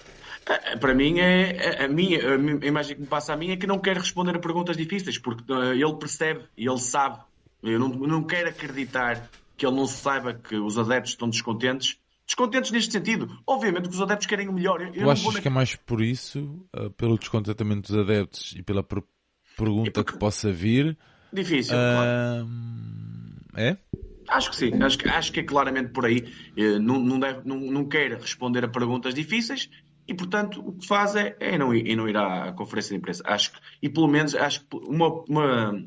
Para 0.79 0.95
mim, 0.95 1.19
é, 1.19 1.85
a, 1.85 1.87
minha, 1.87 2.19
a 2.19 2.65
imagem 2.65 2.95
que 2.95 3.01
me 3.01 3.07
passa 3.07 3.33
a 3.33 3.37
mim 3.37 3.51
é 3.51 3.57
que 3.57 3.67
não 3.67 3.79
quer 3.79 3.97
responder 3.97 4.35
a 4.35 4.39
perguntas 4.39 4.75
difíceis, 4.75 5.17
porque 5.17 5.51
uh, 5.51 5.73
ele 5.73 5.95
percebe 5.95 6.45
e 6.57 6.67
ele 6.67 6.79
sabe. 6.79 7.19
Eu 7.61 7.79
não, 7.79 7.89
não 7.89 8.23
quero 8.23 8.49
acreditar 8.49 9.29
que 9.55 9.65
ele 9.65 9.75
não 9.75 9.85
saiba 9.85 10.33
que 10.33 10.55
os 10.55 10.79
adeptos 10.79 11.11
estão 11.11 11.29
descontentes. 11.29 11.97
descontentes 12.25 12.71
neste 12.71 12.91
sentido. 12.91 13.39
Obviamente 13.45 13.87
que 13.87 13.93
os 13.93 14.01
adeptos 14.01 14.25
querem 14.25 14.49
o 14.49 14.53
melhor. 14.53 14.81
Eu 14.81 15.03
tu 15.03 15.09
achas 15.11 15.39
que 15.39 15.47
é 15.47 15.51
mais 15.51 15.75
por 15.75 16.01
isso, 16.01 16.65
uh, 16.75 16.89
pelo 16.91 17.19
descontentamento 17.19 17.93
dos 17.93 18.01
adeptos 18.01 18.55
e 18.57 18.63
pela 18.63 18.81
per 18.81 19.03
pergunta 19.55 19.91
porque... 19.91 20.13
que 20.13 20.17
possa 20.17 20.51
vir? 20.51 20.97
Difícil, 21.31 21.75
uh... 21.75 21.77
claro. 21.77 22.47
É? 23.55 23.77
Acho 24.27 24.49
que 24.49 24.55
sim, 24.55 24.81
acho 24.81 24.97
que, 24.97 25.09
acho 25.09 25.31
que 25.31 25.41
é 25.41 25.43
claramente 25.43 25.89
por 25.89 26.05
aí. 26.05 26.25
Não, 26.81 26.99
não, 26.99 27.19
deve, 27.19 27.41
não, 27.43 27.59
não 27.59 27.85
quer 27.85 28.13
responder 28.13 28.63
a 28.63 28.67
perguntas 28.67 29.13
difíceis 29.13 29.69
e, 30.11 30.13
portanto, 30.13 30.61
o 30.67 30.73
que 30.73 30.85
faz 30.85 31.15
é, 31.15 31.37
é 31.39 31.57
não, 31.57 31.73
ir, 31.73 31.89
é 31.89 31.95
não 31.95 32.09
ir 32.09 32.17
à 32.17 32.51
conferência 32.51 32.89
de 32.89 32.97
imprensa. 32.97 33.23
Acho 33.25 33.53
que, 33.53 33.59
e 33.81 33.87
pelo 33.87 34.09
menos, 34.09 34.35
acho 34.35 34.59
que 34.65 34.75
uma, 34.75 35.07
uma 35.29 35.85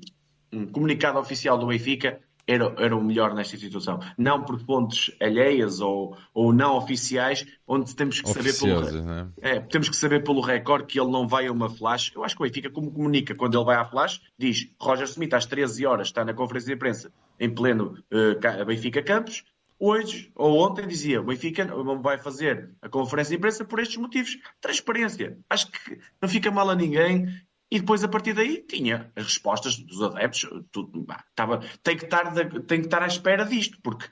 um 0.51 0.67
comunicado 0.67 1.19
oficial 1.19 1.59
do 1.59 1.67
Benfica 1.67 2.19
era, 2.47 2.75
era 2.79 2.97
o 2.97 3.05
melhor 3.05 3.35
nesta 3.35 3.59
situação. 3.59 4.01
Não 4.17 4.43
por 4.43 4.59
fontes 4.61 5.15
alheias 5.21 5.81
ou, 5.81 6.17
ou 6.33 6.55
não 6.55 6.75
oficiais, 6.79 7.45
onde 7.69 7.95
temos 7.95 8.23
que 8.23 8.31
saber 8.31 8.59
pelo, 8.59 9.03
né? 9.03 9.29
é, 9.43 9.61
temos 9.61 9.91
que 9.91 9.97
saber 9.97 10.25
pelo 10.25 10.41
recorde 10.41 10.87
que 10.87 10.99
ele 10.99 11.11
não 11.11 11.29
vai 11.29 11.47
a 11.47 11.53
uma 11.53 11.69
flash. 11.69 12.11
Eu 12.15 12.25
acho 12.25 12.35
que 12.35 12.43
o 12.43 12.47
Benfica, 12.47 12.71
como 12.71 12.91
comunica 12.91 13.35
quando 13.35 13.59
ele 13.59 13.65
vai 13.67 13.77
à 13.77 13.85
flash, 13.85 14.23
diz 14.39 14.71
Roger 14.81 15.05
Smith 15.05 15.35
às 15.35 15.45
13 15.45 15.85
horas 15.85 16.07
está 16.07 16.25
na 16.25 16.33
conferência 16.33 16.69
de 16.69 16.75
imprensa 16.77 17.13
em 17.39 17.55
pleno 17.55 17.99
uh, 18.11 18.65
Benfica 18.65 19.03
Campos. 19.03 19.45
Hoje 19.87 20.33
ou 20.35 20.59
ontem 20.61 20.87
dizia 20.87 21.21
o 21.21 21.25
Benfica 21.25 21.67
vai 22.01 22.17
fazer 22.17 22.71
a 22.81 22.89
conferência 22.89 23.33
de 23.33 23.37
imprensa 23.37 23.67
por 23.67 23.79
estes 23.81 23.99
motivos. 23.99 24.39
Transparência. 24.59 25.39
Acho 25.51 25.71
que 25.71 25.99
não 26.23 26.27
fica 26.27 26.51
mal 26.51 26.71
a 26.71 26.75
ninguém 26.75 27.29
e 27.71 27.81
depois, 27.81 28.03
a 28.03 28.09
partir 28.09 28.33
daí, 28.33 28.63
tinha 28.63 29.11
as 29.15 29.25
respostas 29.25 29.77
dos 29.77 30.01
adeptos. 30.01 30.49
Tudo, 30.73 31.03
bah, 31.03 31.23
tava, 31.35 31.61
tem, 31.83 31.99
que 31.99 32.05
estar 32.05 32.33
de, 32.33 32.61
tem 32.63 32.81
que 32.81 32.87
estar 32.87 33.03
à 33.03 33.07
espera 33.07 33.45
disto, 33.45 33.79
porque 33.83 34.07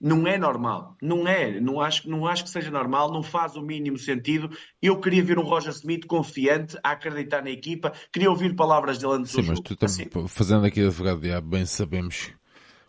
não 0.00 0.28
é 0.28 0.38
normal. 0.38 0.96
Não 1.02 1.26
é. 1.26 1.60
Não 1.60 1.80
acho, 1.80 2.08
não 2.08 2.24
acho 2.24 2.44
que 2.44 2.50
seja 2.50 2.70
normal. 2.70 3.10
Não 3.10 3.22
faz 3.22 3.56
o 3.56 3.62
mínimo 3.62 3.98
sentido. 3.98 4.48
Eu 4.80 5.00
queria 5.00 5.24
ver 5.24 5.40
um 5.40 5.44
Roger 5.44 5.72
Smith 5.72 6.06
confiante, 6.06 6.78
a 6.84 6.92
acreditar 6.92 7.42
na 7.42 7.50
equipa. 7.50 7.92
Queria 8.12 8.30
ouvir 8.30 8.54
palavras 8.54 8.98
dele 8.98 9.14
antes 9.14 9.32
Sim, 9.32 9.42
mas 9.42 9.58
tu 9.58 9.76
assim. 9.82 10.04
fazendo 10.28 10.66
aqui 10.66 10.84
advogado 10.84 11.20
de 11.20 11.40
bem 11.40 11.66
sabemos 11.66 12.30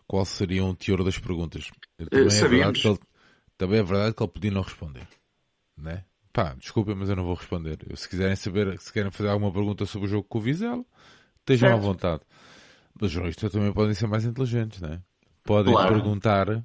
qual 0.08 0.24
seria 0.24 0.64
o 0.64 0.74
teor 0.74 1.04
das 1.04 1.18
perguntas. 1.18 1.70
Também, 1.96 2.26
uh, 2.26 2.32
é 2.32 2.48
verdade 2.48 2.80
que 2.80 2.88
ele, 2.88 2.98
também 3.58 3.78
é 3.78 3.82
verdade 3.82 4.14
que 4.14 4.22
ele 4.22 4.32
podia 4.32 4.50
não 4.50 4.62
responder. 4.62 5.06
Né? 5.76 6.04
Pá, 6.32 6.54
desculpem, 6.54 6.94
mas 6.94 7.10
eu 7.10 7.16
não 7.16 7.24
vou 7.24 7.34
responder. 7.34 7.78
Se 7.94 8.08
quiserem 8.08 8.34
saber, 8.34 8.80
se 8.80 8.92
querem 8.92 9.10
fazer 9.10 9.28
alguma 9.28 9.52
pergunta 9.52 9.84
sobre 9.84 10.08
o 10.08 10.10
jogo 10.10 10.26
com 10.26 10.38
o 10.38 10.40
Vizela, 10.40 10.84
estejam 11.40 11.68
certo. 11.68 11.80
à 11.80 11.86
vontade. 11.86 12.22
Os 13.00 13.10
jornalistas 13.10 13.52
também 13.52 13.72
podem 13.72 13.94
ser 13.94 14.06
mais 14.06 14.24
inteligentes, 14.24 14.80
né? 14.80 15.00
Podem 15.44 15.72
claro. 15.72 15.94
perguntar. 15.94 16.48
Uh, 16.48 16.64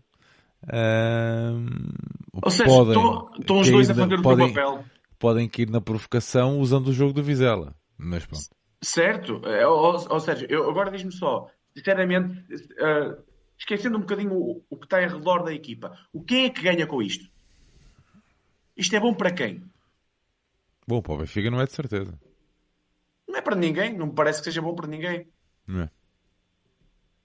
Ou 2.41 2.49
seja, 2.49 2.65
podem, 2.65 2.97
estão 3.39 3.59
os 3.59 3.69
dois 3.69 3.89
a 3.89 3.95
fazer 3.95 4.21
podem, 4.21 4.45
o 4.45 4.53
papel. 4.53 4.85
Podem 5.19 5.51
ir 5.57 5.69
na 5.69 5.81
provocação 5.81 6.59
usando 6.59 6.87
o 6.87 6.93
jogo 6.93 7.13
do 7.13 7.21
Vizela. 7.21 7.75
Mas 7.97 8.25
pronto. 8.25 8.45
Certo. 8.81 9.41
É, 9.45 9.67
ou, 9.67 9.95
ou 10.09 10.19
seja, 10.19 10.45
eu, 10.49 10.69
agora 10.69 10.91
diz-me 10.91 11.11
só, 11.11 11.47
sinceramente, 11.75 12.39
uh, 12.73 13.32
esquecendo 13.57 13.97
um 13.97 14.01
bocadinho 14.01 14.33
o, 14.33 14.65
o 14.69 14.77
que 14.77 14.85
está 14.85 15.01
em 15.01 15.07
redor 15.07 15.43
da 15.43 15.53
equipa, 15.53 15.97
o 16.11 16.23
quem 16.23 16.45
é 16.45 16.49
que 16.49 16.61
ganha 16.61 16.87
com 16.87 17.01
isto? 17.01 17.29
Isto 18.75 18.95
é 18.95 18.99
bom 18.99 19.13
para 19.13 19.31
quem? 19.31 19.63
Bom, 20.87 21.01
para 21.01 21.13
o 21.13 21.17
Benfica 21.17 21.49
não 21.49 21.61
é 21.61 21.65
de 21.65 21.71
certeza. 21.71 22.19
Não 23.27 23.37
é 23.37 23.41
para 23.41 23.55
ninguém, 23.55 23.97
não 23.97 24.07
me 24.07 24.13
parece 24.13 24.39
que 24.39 24.45
seja 24.45 24.61
bom 24.61 24.75
para 24.75 24.87
ninguém. 24.87 25.27
Não 25.67 25.81
é. 25.81 25.89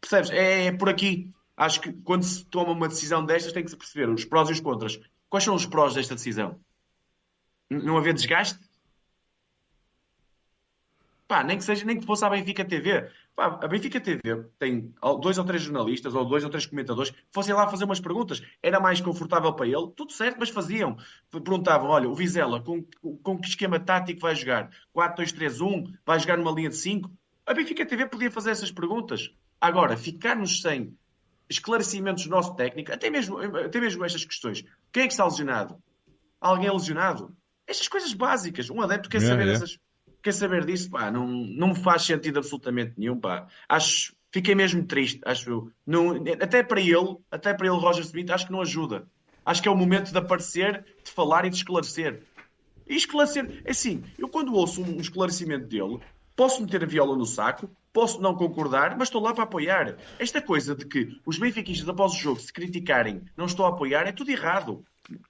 Percebes? 0.01 0.31
É, 0.31 0.67
é 0.67 0.73
por 0.73 0.89
aqui. 0.89 1.33
Acho 1.57 1.81
que 1.81 1.93
quando 1.93 2.23
se 2.23 2.45
toma 2.45 2.73
uma 2.73 2.89
decisão 2.89 3.25
destas 3.25 3.53
tem 3.53 3.65
que 3.65 3.71
se 3.71 3.77
perceber 3.77 4.09
os 4.09 4.25
prós 4.25 4.49
e 4.49 4.53
os 4.53 4.61
contras. 4.61 4.99
Quais 5.29 5.45
são 5.45 5.55
os 5.55 5.67
prós 5.67 5.95
desta 5.95 6.15
decisão? 6.15 6.61
Não 7.69 7.99
haver 7.99 8.15
desgaste? 8.15 8.68
Pá, 11.29 11.45
nem 11.45 11.59
que 11.59 11.65
seja, 11.65 11.85
nem 11.85 12.01
que 12.01 12.07
fosse 12.07 12.25
à 12.25 12.31
Benfica 12.31 12.65
TV. 12.65 13.07
Pá, 13.37 13.61
a 13.63 13.69
Benfica 13.69 14.01
TV 14.01 14.47
tem 14.59 14.95
dois 15.21 15.37
ou 15.37 15.45
três 15.45 15.63
jornalistas 15.63 16.15
ou 16.15 16.25
dois 16.25 16.43
ou 16.43 16.49
três 16.49 16.65
comentadores 16.65 17.11
que 17.11 17.19
fossem 17.31 17.55
lá 17.55 17.69
fazer 17.69 17.85
umas 17.85 18.01
perguntas. 18.01 18.43
Era 18.63 18.81
mais 18.81 18.99
confortável 19.03 19.53
para 19.53 19.67
ele, 19.67 19.93
tudo 19.95 20.11
certo, 20.11 20.39
mas 20.41 20.49
faziam. 20.49 20.97
Perguntavam: 21.31 21.91
olha, 21.91 22.09
o 22.09 22.15
Vizela, 22.15 22.63
com, 22.63 22.83
com 23.23 23.39
que 23.39 23.47
esquema 23.47 23.79
tático 23.79 24.23
vai 24.23 24.35
jogar? 24.35 24.71
4-2-3-1? 24.97 25.93
Vai 26.07 26.19
jogar 26.19 26.39
numa 26.39 26.51
linha 26.51 26.71
de 26.71 26.77
5? 26.77 27.11
A 27.45 27.53
Benfica 27.53 27.85
TV 27.85 28.07
podia 28.07 28.31
fazer 28.31 28.51
essas 28.51 28.73
perguntas. 28.73 29.31
Agora, 29.61 29.99
ficarmos 29.99 30.63
sem 30.63 30.97
esclarecimentos 31.51 32.25
do 32.25 32.31
nosso 32.31 32.55
técnico, 32.55 32.91
até 32.91 33.11
mesmo, 33.11 33.39
até 33.39 33.79
mesmo 33.79 34.03
estas 34.03 34.25
questões. 34.25 34.65
Quem 34.91 35.03
é 35.03 35.07
que 35.07 35.13
está 35.13 35.27
lesionado? 35.27 35.77
Alguém 36.41 36.69
é 36.69 36.73
lesionado? 36.73 37.37
Estas 37.67 37.87
coisas 37.87 38.15
básicas. 38.15 38.71
Um 38.71 38.81
adepto 38.81 39.11
quer 39.11 39.21
saber 39.21 39.49
essas 39.49 39.79
quer 40.23 40.33
saber 40.33 40.65
disso? 40.65 40.91
Pá, 40.91 41.11
não, 41.11 41.27
não 41.27 41.69
me 41.69 41.75
faz 41.75 42.03
sentido 42.03 42.39
absolutamente 42.39 42.95
nenhum, 42.97 43.19
pá. 43.19 43.47
Acho, 43.69 44.15
fiquei 44.31 44.55
mesmo 44.55 44.85
triste, 44.85 45.21
acho 45.25 45.51
eu. 45.51 45.73
Não, 45.87 46.17
até 46.41 46.63
para 46.63 46.81
ele, 46.81 47.17
até 47.31 47.55
para 47.55 47.67
ele, 47.67 47.77
Roger 47.77 48.05
Smith, 48.05 48.31
acho 48.31 48.47
que 48.47 48.53
não 48.53 48.61
ajuda. 48.61 49.07
Acho 49.45 49.63
que 49.63 49.69
é 49.69 49.71
o 49.71 49.77
momento 49.77 50.11
de 50.11 50.19
aparecer, 50.19 50.85
de 51.03 51.11
falar 51.11 51.45
e 51.45 51.51
de 51.51 51.57
esclarecer. 51.57 52.23
E 52.87 52.97
esclarecer, 52.97 53.63
é 53.65 53.71
assim, 53.71 54.03
eu 54.19 54.29
quando 54.29 54.55
ouço 54.55 54.83
um 54.83 55.01
esclarecimento 55.01 55.67
dele, 55.67 56.01
posso 56.37 56.63
meter 56.63 56.83
a 56.83 56.87
viola 56.87 57.17
no 57.17 57.27
saco, 57.27 57.71
posso 57.93 58.21
não 58.21 58.35
concordar, 58.35 58.97
mas 58.97 59.09
estou 59.09 59.21
lá 59.21 59.35
para 59.35 59.45
apoiar. 59.45 59.97
Esta 60.19 60.41
coisa 60.41 60.75
de 60.75 60.87
que 60.87 61.21
os 61.27 61.39
benfiquistas 61.39 61.89
após 61.89 62.13
o 62.13 62.17
jogo 62.17 62.41
se 62.41 62.53
criticarem, 62.53 63.23
não 63.37 63.47
estou 63.47 63.67
a 63.67 63.71
apoiar, 63.71 64.07
é 64.07 64.13
tudo 64.13 64.31
errado. 64.31 64.85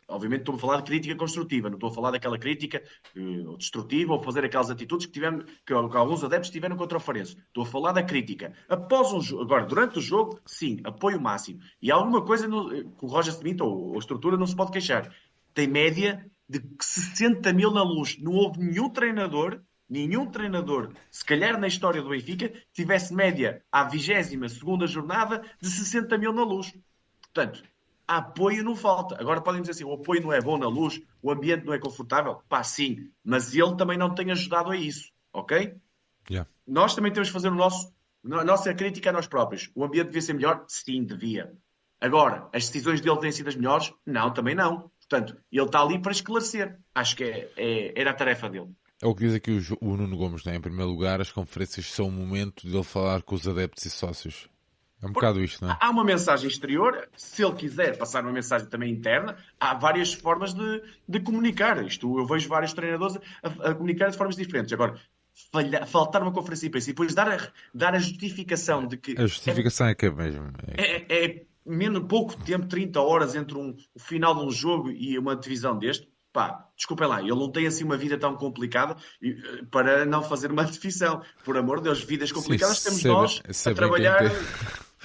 Obviamente 0.09 0.41
estou 0.41 0.57
a 0.57 0.59
falar 0.59 0.77
de 0.79 0.85
crítica 0.85 1.15
construtiva, 1.15 1.69
não 1.69 1.77
estou 1.77 1.91
a 1.91 1.95
falar 1.95 2.11
daquela 2.11 2.39
crítica 2.39 2.83
uh, 3.17 3.57
destrutiva 3.57 4.13
ou 4.13 4.23
fazer 4.23 4.45
aquelas 4.45 4.71
atitudes 4.71 5.07
que, 5.07 5.13
tivemos, 5.13 5.45
que, 5.65 5.73
alguns 5.73 6.25
adeptos 6.25 6.51
tiveram 6.51 6.77
contra 6.77 6.99
o 6.99 7.01
Farense. 7.01 7.37
Estou 7.47 7.63
a 7.63 7.67
falar 7.67 7.93
da 7.93 8.03
crítica. 8.03 8.53
Após 8.69 9.13
um 9.13 9.21
jogo, 9.21 9.43
agora, 9.43 9.67
durante 9.67 9.99
o 9.99 10.03
jogo, 10.03 10.41
sim, 10.45 10.81
apoio 10.85 11.21
máximo. 11.21 11.61
E 11.81 11.91
alguma 11.91 12.25
coisa 12.25 12.49
no, 12.49 12.69
que 12.71 13.05
o 13.05 13.09
Roger 13.09 13.33
Smith 13.35 13.61
ou 13.61 13.95
a 13.95 13.99
estrutura 13.99 14.37
não 14.37 14.47
se 14.47 14.57
pode 14.57 14.73
queixar. 14.73 15.15
Tem 15.55 15.69
média 15.69 16.29
de 16.49 16.61
60 16.81 17.53
mil 17.53 17.71
na 17.71 17.83
luz. 17.83 18.19
Não 18.19 18.33
houve 18.33 18.59
nenhum 18.59 18.89
treinador, 18.89 19.61
nenhum 19.89 20.27
treinador, 20.31 20.93
se 21.11 21.25
calhar 21.25 21.59
na 21.59 21.67
história 21.67 22.03
do 22.03 22.11
Benfica, 22.11 22.53
tivesse 22.73 23.15
média 23.15 23.63
à 23.71 23.85
22 23.85 24.53
segunda 24.53 24.87
jornada 24.87 25.43
de 25.61 25.69
60 25.69 26.19
mil 26.19 26.33
na 26.33 26.43
luz. 26.43 26.75
Portanto, 27.23 27.63
apoio 28.17 28.65
não 28.65 28.75
falta. 28.75 29.21
Agora 29.21 29.43
podem 29.43 29.61
dizer 29.61 29.73
assim: 29.73 29.85
o 29.85 29.93
apoio 29.93 30.23
não 30.23 30.33
é 30.33 30.41
bom 30.41 30.57
na 30.57 30.67
luz, 30.67 31.01
o 31.23 31.31
ambiente 31.31 31.67
não 31.67 31.75
é 31.75 31.79
confortável. 31.79 32.43
Pá, 32.49 32.65
sim, 32.65 33.11
mas 33.23 33.55
ele 33.55 33.77
também 33.77 33.99
não 33.99 34.15
tem 34.15 34.31
ajudado 34.31 34.71
a 34.71 34.77
isso, 34.77 35.13
ok? 35.33 35.75
Yeah. 36.31 36.51
Nós 36.67 36.95
também 36.95 37.13
temos 37.13 37.29
que 37.29 37.35
fazer 37.35 37.49
o 37.49 37.55
nosso, 37.55 37.93
a 38.25 38.45
nossa 38.45 38.73
crítica 38.75 39.11
a 39.11 39.13
nós 39.13 39.27
próprios. 39.27 39.71
O 39.75 39.85
ambiente 39.85 40.07
devia 40.07 40.23
ser 40.23 40.33
melhor? 40.33 40.65
Sim, 40.67 41.05
devia. 41.05 41.53
Agora, 42.01 42.49
as 42.53 42.67
decisões 42.69 43.01
dele 43.01 43.19
têm 43.19 43.33
sido 43.33 43.49
as 43.49 43.57
melhores? 43.57 43.93
Não, 44.07 44.33
também 44.33 44.55
não. 44.55 44.91
Portanto, 45.01 45.37
ele 45.51 45.65
está 45.65 45.81
ali 45.81 46.01
para 46.01 46.13
esclarecer. 46.13 46.79
Acho 46.95 47.17
que 47.17 47.25
é, 47.25 47.51
é, 47.57 48.01
era 48.01 48.11
a 48.11 48.15
tarefa 48.15 48.49
dele. 48.49 48.69
É 49.03 49.07
o 49.07 49.15
que 49.15 49.25
diz 49.25 49.35
aqui 49.35 49.51
o, 49.51 49.79
o 49.81 49.97
Nuno 49.97 50.17
Gomes, 50.17 50.45
né? 50.45 50.57
em 50.57 50.61
primeiro 50.61 50.91
lugar, 50.91 51.21
as 51.21 51.33
conferências 51.33 51.87
são 51.87 52.09
o 52.09 52.13
momento 52.13 52.69
de 52.69 52.75
ele 52.75 52.85
falar 52.85 53.23
com 53.23 53.35
os 53.35 53.47
adeptos 53.49 53.85
e 53.85 53.91
sócios. 53.91 54.49
É 55.01 55.07
um 55.07 55.13
bocado 55.13 55.41
isto, 55.41 55.65
não 55.65 55.73
é? 55.73 55.79
Há 55.81 55.91
uma 55.91 56.03
mensagem 56.03 56.49
exterior, 56.49 57.09
se 57.17 57.45
ele 57.45 57.55
quiser 57.55 57.97
passar 57.97 58.25
uma 58.25 58.33
mensagem 58.33 58.67
também 58.69 58.93
interna, 58.93 59.37
há 59.59 59.75
várias 59.75 60.13
formas 60.13 60.53
de, 60.53 60.83
de 61.09 61.21
comunicar. 61.21 61.85
Isto 61.87 62.19
eu 62.19 62.27
vejo 62.27 62.49
vários 62.49 62.73
treinadores 62.73 63.17
a, 63.43 63.71
a 63.71 63.75
comunicar 63.75 64.11
de 64.11 64.17
formas 64.17 64.35
diferentes. 64.35 64.73
Agora, 64.73 65.01
falha, 65.53 65.87
faltar 65.87 66.21
uma 66.23 66.33
conferência 66.33 66.63
de 66.63 66.69
imprensa 66.69 66.91
e 66.91 66.93
depois 66.93 67.15
dar 67.15 67.29
a, 67.29 67.39
dar 67.73 67.95
a 67.95 67.99
justificação 67.99 68.87
de 68.87 68.97
que. 68.97 69.13
A 69.17 69.27
justificação 69.27 69.87
é, 69.87 69.93
é 69.93 69.95
que 69.95 70.07
é 70.07 70.11
mesmo. 70.11 70.53
É, 70.77 70.97
é, 70.97 71.25
é 71.27 71.43
menos, 71.65 72.05
pouco 72.09 72.37
tempo, 72.43 72.67
30 72.67 73.01
horas 73.01 73.35
entre 73.37 73.57
um, 73.57 73.77
o 73.95 74.01
final 74.01 74.35
de 74.35 74.45
um 74.45 74.51
jogo 74.51 74.91
e 74.91 75.17
uma 75.17 75.37
divisão 75.37 75.79
deste. 75.79 76.09
Pá, 76.33 76.69
desculpem 76.77 77.09
lá, 77.09 77.21
ele 77.21 77.31
não 77.31 77.51
tem 77.51 77.67
assim 77.67 77.85
uma 77.85 77.97
vida 77.97 78.19
tão 78.19 78.37
complicada 78.37 78.97
eh, 79.23 79.63
para 79.71 80.05
não 80.05 80.23
fazer 80.23 80.51
uma 80.51 80.63
definição. 80.67 81.23
Por 81.45 81.57
amor 81.57 81.79
de 81.79 81.85
Deus, 81.85 82.03
vidas 82.03 82.31
complicadas 82.31 82.81
Sim, 82.81 82.91
temos 82.91 83.05
nós 83.05 83.67
a 83.67 83.75
trabalhar 83.75 84.31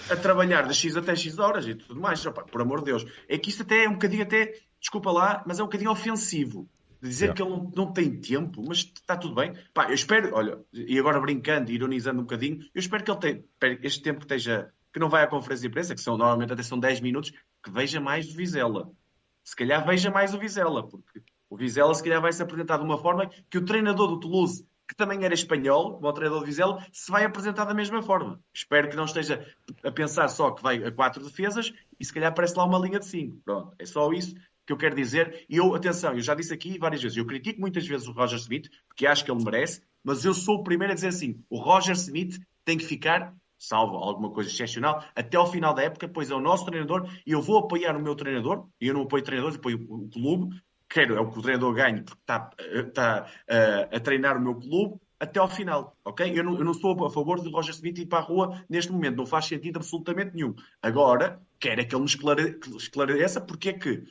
a 0.09 0.15
trabalhar 0.15 0.67
de 0.67 0.73
X 0.73 0.95
até 0.95 1.15
X 1.15 1.39
horas 1.39 1.67
e 1.67 1.75
tudo 1.75 2.00
mais. 2.00 2.25
Opa, 2.25 2.43
por 2.43 2.62
amor 2.62 2.79
de 2.79 2.85
Deus. 2.85 3.05
É 3.27 3.38
que 3.38 3.50
isto 3.50 3.63
até 3.63 3.85
é 3.85 3.89
um 3.89 3.93
bocadinho, 3.93 4.23
até, 4.23 4.53
desculpa 4.79 5.12
lá, 5.12 5.43
mas 5.45 5.59
é 5.59 5.63
um 5.63 5.67
bocadinho 5.67 5.91
ofensivo. 5.91 6.69
Dizer 7.01 7.25
yeah. 7.25 7.35
que 7.35 7.41
ele 7.41 7.51
não, 7.51 7.71
não, 7.75 7.93
tem 7.93 8.15
tempo, 8.17 8.63
mas 8.65 8.77
está 8.77 9.17
tudo 9.17 9.35
bem. 9.35 9.53
Pá, 9.73 9.89
eu 9.89 9.93
espero, 9.93 10.33
olha, 10.33 10.57
e 10.71 10.97
agora 10.97 11.19
brincando 11.19 11.69
e 11.69 11.75
ironizando 11.75 12.19
um 12.19 12.23
bocadinho, 12.23 12.59
eu 12.73 12.79
espero 12.79 13.03
que 13.03 13.12
ele 13.12 13.19
tenha, 13.19 13.79
este 13.81 14.01
tempo 14.01 14.19
que 14.19 14.25
esteja, 14.25 14.71
que 14.91 15.00
não 15.00 15.09
vai 15.09 15.21
à 15.21 15.27
conferência 15.27 15.63
de 15.63 15.67
imprensa, 15.67 15.93
que 15.93 16.01
são 16.01 16.17
normalmente 16.17 16.53
até 16.53 16.63
são 16.63 16.79
10 16.79 17.01
minutos, 17.01 17.31
que 17.62 17.69
veja 17.69 18.00
mais 18.00 18.27
do 18.27 18.35
Vizela. 18.38 18.89
Se 19.43 19.53
calhar 19.53 19.85
veja 19.85 20.09
mais 20.09 20.33
o 20.33 20.39
Vizela, 20.39 20.88
porque 20.88 21.21
o 21.50 21.57
Vizela 21.57 21.93
se 21.93 22.01
calhar 22.01 22.21
vai 22.21 22.31
se 22.31 22.41
apresentar 22.41 22.77
de 22.77 22.85
uma 22.85 22.97
forma 22.97 23.29
que 23.50 23.57
o 23.57 23.65
treinador 23.65 24.07
do 24.07 24.19
Toulouse 24.21 24.65
que 24.87 24.95
também 24.95 25.23
era 25.23 25.33
espanhol, 25.33 25.99
o 26.01 26.13
treinador 26.13 26.41
de 26.41 26.47
Vizela, 26.47 26.85
se 26.91 27.11
vai 27.11 27.23
apresentar 27.23 27.65
da 27.65 27.73
mesma 27.73 28.01
forma. 28.01 28.39
Espero 28.53 28.89
que 28.89 28.95
não 28.95 29.05
esteja 29.05 29.45
a 29.83 29.91
pensar 29.91 30.27
só 30.27 30.51
que 30.51 30.61
vai 30.61 30.83
a 30.83 30.91
quatro 30.91 31.23
defesas 31.23 31.73
e 31.99 32.05
se 32.05 32.13
calhar 32.13 32.31
aparece 32.31 32.57
lá 32.57 32.65
uma 32.65 32.79
linha 32.79 32.99
de 32.99 33.05
cinco. 33.05 33.41
Pronto, 33.45 33.73
é 33.79 33.85
só 33.85 34.11
isso 34.11 34.35
que 34.65 34.71
eu 34.71 34.77
quero 34.77 34.95
dizer, 34.95 35.45
e 35.49 35.57
eu, 35.57 35.75
atenção, 35.75 36.13
eu 36.13 36.21
já 36.21 36.33
disse 36.33 36.53
aqui 36.53 36.77
várias 36.77 37.01
vezes, 37.01 37.17
eu 37.17 37.25
critico 37.25 37.59
muitas 37.59 37.85
vezes 37.85 38.07
o 38.07 38.13
Roger 38.13 38.39
Smith, 38.39 38.69
porque 38.87 39.05
acho 39.05 39.25
que 39.25 39.31
ele 39.31 39.43
merece, 39.43 39.81
mas 40.03 40.23
eu 40.23 40.33
sou 40.33 40.57
o 40.57 40.63
primeiro 40.63 40.93
a 40.93 40.95
dizer 40.95 41.09
assim: 41.09 41.43
o 41.49 41.57
Roger 41.57 41.95
Smith 41.95 42.39
tem 42.63 42.77
que 42.77 42.85
ficar, 42.85 43.35
salvo 43.57 43.97
alguma 43.97 44.31
coisa 44.31 44.49
excepcional, 44.49 45.03
até 45.15 45.37
ao 45.37 45.51
final 45.51 45.73
da 45.73 45.83
época, 45.83 46.07
pois 46.07 46.31
é 46.31 46.35
o 46.35 46.39
nosso 46.39 46.65
treinador 46.65 47.09
e 47.25 47.31
eu 47.31 47.41
vou 47.41 47.57
apoiar 47.57 47.95
o 47.95 48.01
meu 48.01 48.15
treinador, 48.15 48.65
e 48.79 48.87
eu 48.87 48.93
não 48.93 49.01
apoio 49.01 49.23
treinadores, 49.23 49.57
apoio 49.57 49.85
o 49.89 50.09
clube, 50.09 50.55
quero 50.93 51.15
é 51.15 51.19
o 51.19 51.31
que 51.31 51.39
o 51.39 51.41
treinador 51.41 51.73
ganhe, 51.73 52.03
porque 52.03 52.21
está, 52.21 52.51
está 52.59 53.27
uh, 53.50 53.95
a 53.95 54.00
treinar 54.00 54.38
o 54.38 54.41
meu 54.41 54.55
clube, 54.55 55.00
até 55.19 55.39
ao 55.39 55.50
final, 55.50 55.97
ok? 56.05 56.38
Eu 56.38 56.43
não, 56.43 56.57
eu 56.57 56.63
não 56.63 56.73
sou 56.73 57.05
a 57.05 57.09
favor 57.09 57.41
de 57.41 57.50
Roger 57.50 57.73
Smith 57.73 57.97
ir 57.97 58.05
para 58.05 58.19
a 58.19 58.21
rua 58.21 58.63
neste 58.69 58.91
momento, 58.91 59.17
não 59.17 59.25
faz 59.25 59.45
sentido 59.45 59.77
absolutamente 59.77 60.35
nenhum. 60.35 60.53
Agora, 60.81 61.41
quero 61.59 61.81
é 61.81 61.85
que 61.85 61.95
ele 61.95 62.01
me 62.01 62.07
esclare, 62.07 62.59
esclareça 62.77 63.41
porque 63.41 63.69
é 63.69 63.73
que 63.73 64.03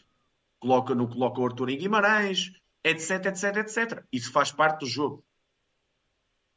coloca, 0.59 0.95
não 0.95 1.07
coloca 1.07 1.41
o 1.41 1.47
Arthur 1.47 1.71
em 1.71 1.79
Guimarães, 1.79 2.53
etc, 2.83 3.27
etc, 3.27 3.57
etc. 3.59 4.05
Isso 4.11 4.33
faz 4.33 4.51
parte 4.51 4.81
do 4.81 4.87
jogo. 4.87 5.25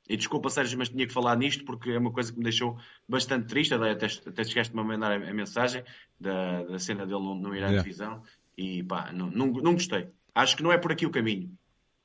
E 0.08 0.16
desculpa, 0.16 0.50
Sérgio, 0.50 0.78
mas 0.78 0.90
tinha 0.90 1.06
que 1.06 1.14
falar 1.14 1.36
nisto 1.36 1.66
porque 1.66 1.90
é 1.90 1.98
uma 1.98 2.12
coisa 2.12 2.32
que 2.32 2.38
me 2.38 2.44
deixou 2.44 2.78
bastante 3.08 3.48
triste. 3.48 3.74
Até, 3.74 4.06
até 4.06 4.44
chegaste-me 4.44 4.80
a 4.80 4.84
mandar 4.84 5.12
a, 5.12 5.34
mensagem 5.34 5.84
da, 6.20 6.64
da, 6.64 6.80
cena 6.80 7.06
dele 7.06 7.20
no, 7.20 7.36
no 7.36 7.56
Irã 7.56 7.68
yeah. 7.68 7.82
Divisão 7.82 8.22
e 8.58 8.84
pá, 8.84 9.12
não, 9.12 9.30
não, 9.30 9.48
não 9.48 9.74
gostei. 9.74 10.10
Acho 10.34 10.58
que 10.58 10.64
não 10.64 10.72
é 10.72 10.78
por 10.78 10.92
aqui 10.92 11.06
o 11.06 11.12
caminho. 11.12 11.48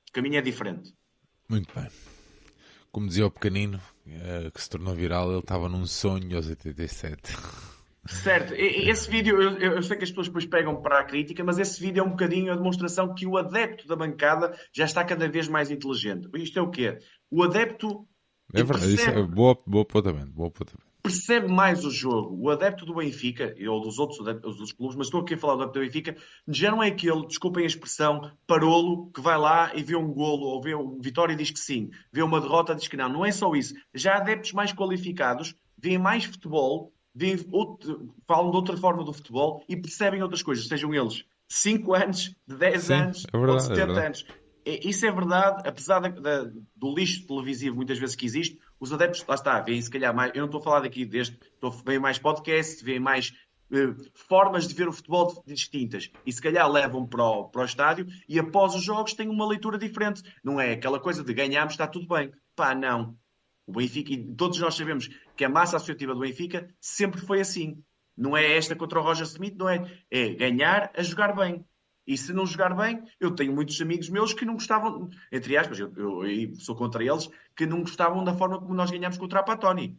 O 0.09 0.13
caminho 0.13 0.37
é 0.37 0.43
diferente. 0.43 0.95
Muito 1.49 1.75
bem. 1.75 1.89
Como 2.93 3.07
dizia 3.07 3.27
o 3.27 3.31
pequenino, 3.31 3.81
eh, 4.07 4.51
que 4.53 4.61
se 4.61 4.69
tornou 4.69 4.95
viral, 4.95 5.31
ele 5.31 5.41
estava 5.41 5.69
num 5.69 5.87
sonho 5.87 6.37
aos 6.37 6.49
87. 6.49 7.37
Certo, 8.07 8.55
esse 8.55 9.11
vídeo, 9.11 9.41
eu, 9.41 9.59
eu, 9.59 9.83
sei 9.83 9.97
que 9.97 10.05
as 10.05 10.11
pessoas 10.11 10.29
depois 10.29 10.47
pegam 10.47 10.81
para 10.81 11.01
a 11.01 11.05
crítica, 11.05 11.45
mas 11.45 11.59
esse 11.59 11.79
vídeo 11.81 12.01
é 12.01 12.05
um 12.05 12.11
bocadinho 12.11 12.51
a 12.51 12.57
demonstração 12.57 13.15
que 13.15 13.27
o 13.27 13.37
adepto 13.37 13.87
da 13.87 13.95
bancada 13.95 14.59
já 14.73 14.85
está 14.85 15.05
cada 15.05 15.29
vez 15.29 15.49
mais 15.49 15.71
inteligente. 15.71 16.29
Isto 16.35 16.59
é 16.59 16.63
o 16.63 16.71
quê? 16.71 16.99
O 17.31 17.43
adepto. 17.43 18.09
É 18.53 18.65
verdade, 18.65 18.97
percebe, 18.97 19.11
isso 19.11 19.11
é 19.11 19.23
boa, 19.23 19.57
boa 19.67 19.83
apontamento, 19.83 20.33
boa 20.33 20.49
apontamento. 20.49 20.90
Percebe 21.03 21.49
mais 21.49 21.85
o 21.85 21.91
jogo. 21.91 22.37
O 22.39 22.51
adepto 22.51 22.85
do 22.85 22.95
Benfica, 22.95 23.55
ou 23.69 23.81
dos 23.81 23.99
outros 23.99 24.21
adeptos 24.21 24.57
dos 24.57 24.73
clubes, 24.73 24.97
mas 24.97 25.07
estou 25.07 25.21
aqui 25.21 25.35
a 25.35 25.39
falar 25.39 25.57
do 25.57 25.63
adepto 25.63 25.79
do 25.79 25.85
Benfica, 25.85 26.17
já 26.47 26.71
não 26.71 26.83
é 26.83 26.89
aquele, 26.89 27.27
desculpem 27.27 27.65
a 27.65 27.67
expressão, 27.67 28.31
parolo 28.47 29.11
que 29.13 29.21
vai 29.21 29.39
lá 29.39 29.73
e 29.75 29.83
vê 29.83 29.97
um 29.97 30.13
golo 30.13 30.47
ou 30.47 30.63
vê 30.63 30.75
uma 30.75 31.01
vitória 31.01 31.33
e 31.33 31.37
diz 31.37 31.51
que 31.51 31.61
sim, 31.61 31.91
vê 32.13 32.23
uma 32.23 32.41
derrota 32.41 32.73
e 32.73 32.77
diz 32.77 32.89
que 32.89 32.97
não. 32.97 33.09
Não 33.09 33.25
é 33.25 33.33
só 33.33 33.55
isso. 33.55 33.75
Já 33.95 34.17
adeptos 34.17 34.53
mais 34.53 34.73
qualificados 34.73 35.55
veem 35.79 35.99
mais 35.99 36.25
futebol 36.25 36.93
outro, 37.51 38.15
falam 38.27 38.51
de 38.51 38.57
outra 38.57 38.77
forma 38.77 39.05
do 39.05 39.13
futebol 39.13 39.65
e 39.69 39.77
percebem 39.77 40.23
outras 40.23 40.43
coisas, 40.43 40.67
sejam 40.67 40.95
eles 40.95 41.25
5 41.49 41.95
anos, 41.95 42.35
de 42.47 42.57
10 42.57 42.83
Sim, 42.83 42.95
anos 42.95 43.27
é 43.33 43.39
verdade, 43.39 43.53
ou 43.53 43.61
70 43.61 43.93
é 43.93 44.07
anos. 44.07 44.27
Isso 44.65 45.07
é 45.07 45.11
verdade, 45.11 45.69
apesar 45.69 46.01
do 46.01 46.95
lixo 46.95 47.27
televisivo 47.27 47.77
muitas 47.77 47.99
vezes 47.99 48.15
que 48.15 48.27
existe, 48.27 48.59
os 48.81 48.93
adeptos, 48.93 49.25
lá 49.29 49.35
está, 49.35 49.61
veem 49.61 49.81
se 49.81 49.91
calhar 49.91 50.15
mais. 50.15 50.33
Eu 50.35 50.41
não 50.41 50.47
estou 50.47 50.61
a 50.61 50.65
falar 50.65 50.81
daqui 50.81 51.05
deste, 51.05 51.39
estou, 51.53 51.71
veem 51.71 51.99
mais 51.99 52.19
podcasts, 52.19 52.83
veem 52.83 52.99
mais 52.99 53.33
uh, 53.71 53.95
formas 54.15 54.67
de 54.67 54.75
ver 54.75 54.89
o 54.89 54.93
futebol 54.93 55.43
distintas 55.47 56.11
e 56.25 56.33
se 56.33 56.41
calhar 56.41 56.69
levam 56.69 57.07
para 57.07 57.23
o, 57.23 57.45
para 57.51 57.63
o 57.63 57.65
estádio 57.65 58.07
e 58.27 58.39
após 58.39 58.75
os 58.75 58.83
jogos 58.83 59.13
têm 59.13 59.29
uma 59.29 59.47
leitura 59.47 59.79
diferente. 59.79 60.23
Não 60.43 60.59
é 60.59 60.73
aquela 60.73 60.99
coisa 60.99 61.23
de 61.23 61.35
ganharmos, 61.35 61.75
está 61.75 61.87
tudo 61.87 62.09
bem. 62.09 62.33
Pá, 62.57 62.75
não. 62.75 63.17
O 63.67 63.73
Benfica, 63.73 64.13
e 64.13 64.35
todos 64.35 64.59
nós 64.59 64.75
sabemos 64.75 65.09
que 65.37 65.45
a 65.45 65.49
massa 65.49 65.77
associativa 65.77 66.15
do 66.15 66.21
Benfica 66.21 66.69
sempre 66.81 67.21
foi 67.21 67.41
assim. 67.41 67.85
Não 68.17 68.37
é 68.37 68.57
esta 68.57 68.75
contra 68.75 68.99
o 68.99 69.03
Roger 69.03 69.25
Smith, 69.25 69.57
não 69.57 69.69
é? 69.69 69.91
É 70.11 70.31
ganhar 70.31 70.91
a 70.97 71.03
jogar 71.03 71.35
bem. 71.35 71.65
E 72.11 72.19
se 72.19 72.33
não 72.33 72.45
jogar 72.45 72.75
bem, 72.75 73.05
eu 73.21 73.31
tenho 73.31 73.55
muitos 73.55 73.81
amigos 73.81 74.09
meus 74.09 74.35
que 74.35 74.45
não 74.45 74.55
gostavam, 74.55 75.09
entre 75.31 75.57
aspas, 75.57 75.79
eu, 75.79 75.93
eu, 75.97 76.27
eu 76.27 76.55
sou 76.57 76.75
contra 76.75 77.05
eles, 77.05 77.31
que 77.55 77.65
não 77.65 77.83
gostavam 77.83 78.25
da 78.25 78.35
forma 78.35 78.59
como 78.59 78.75
nós 78.75 78.91
ganhamos 78.91 79.17
contra 79.17 79.39
a 79.39 79.45
Patoni. 79.45 79.97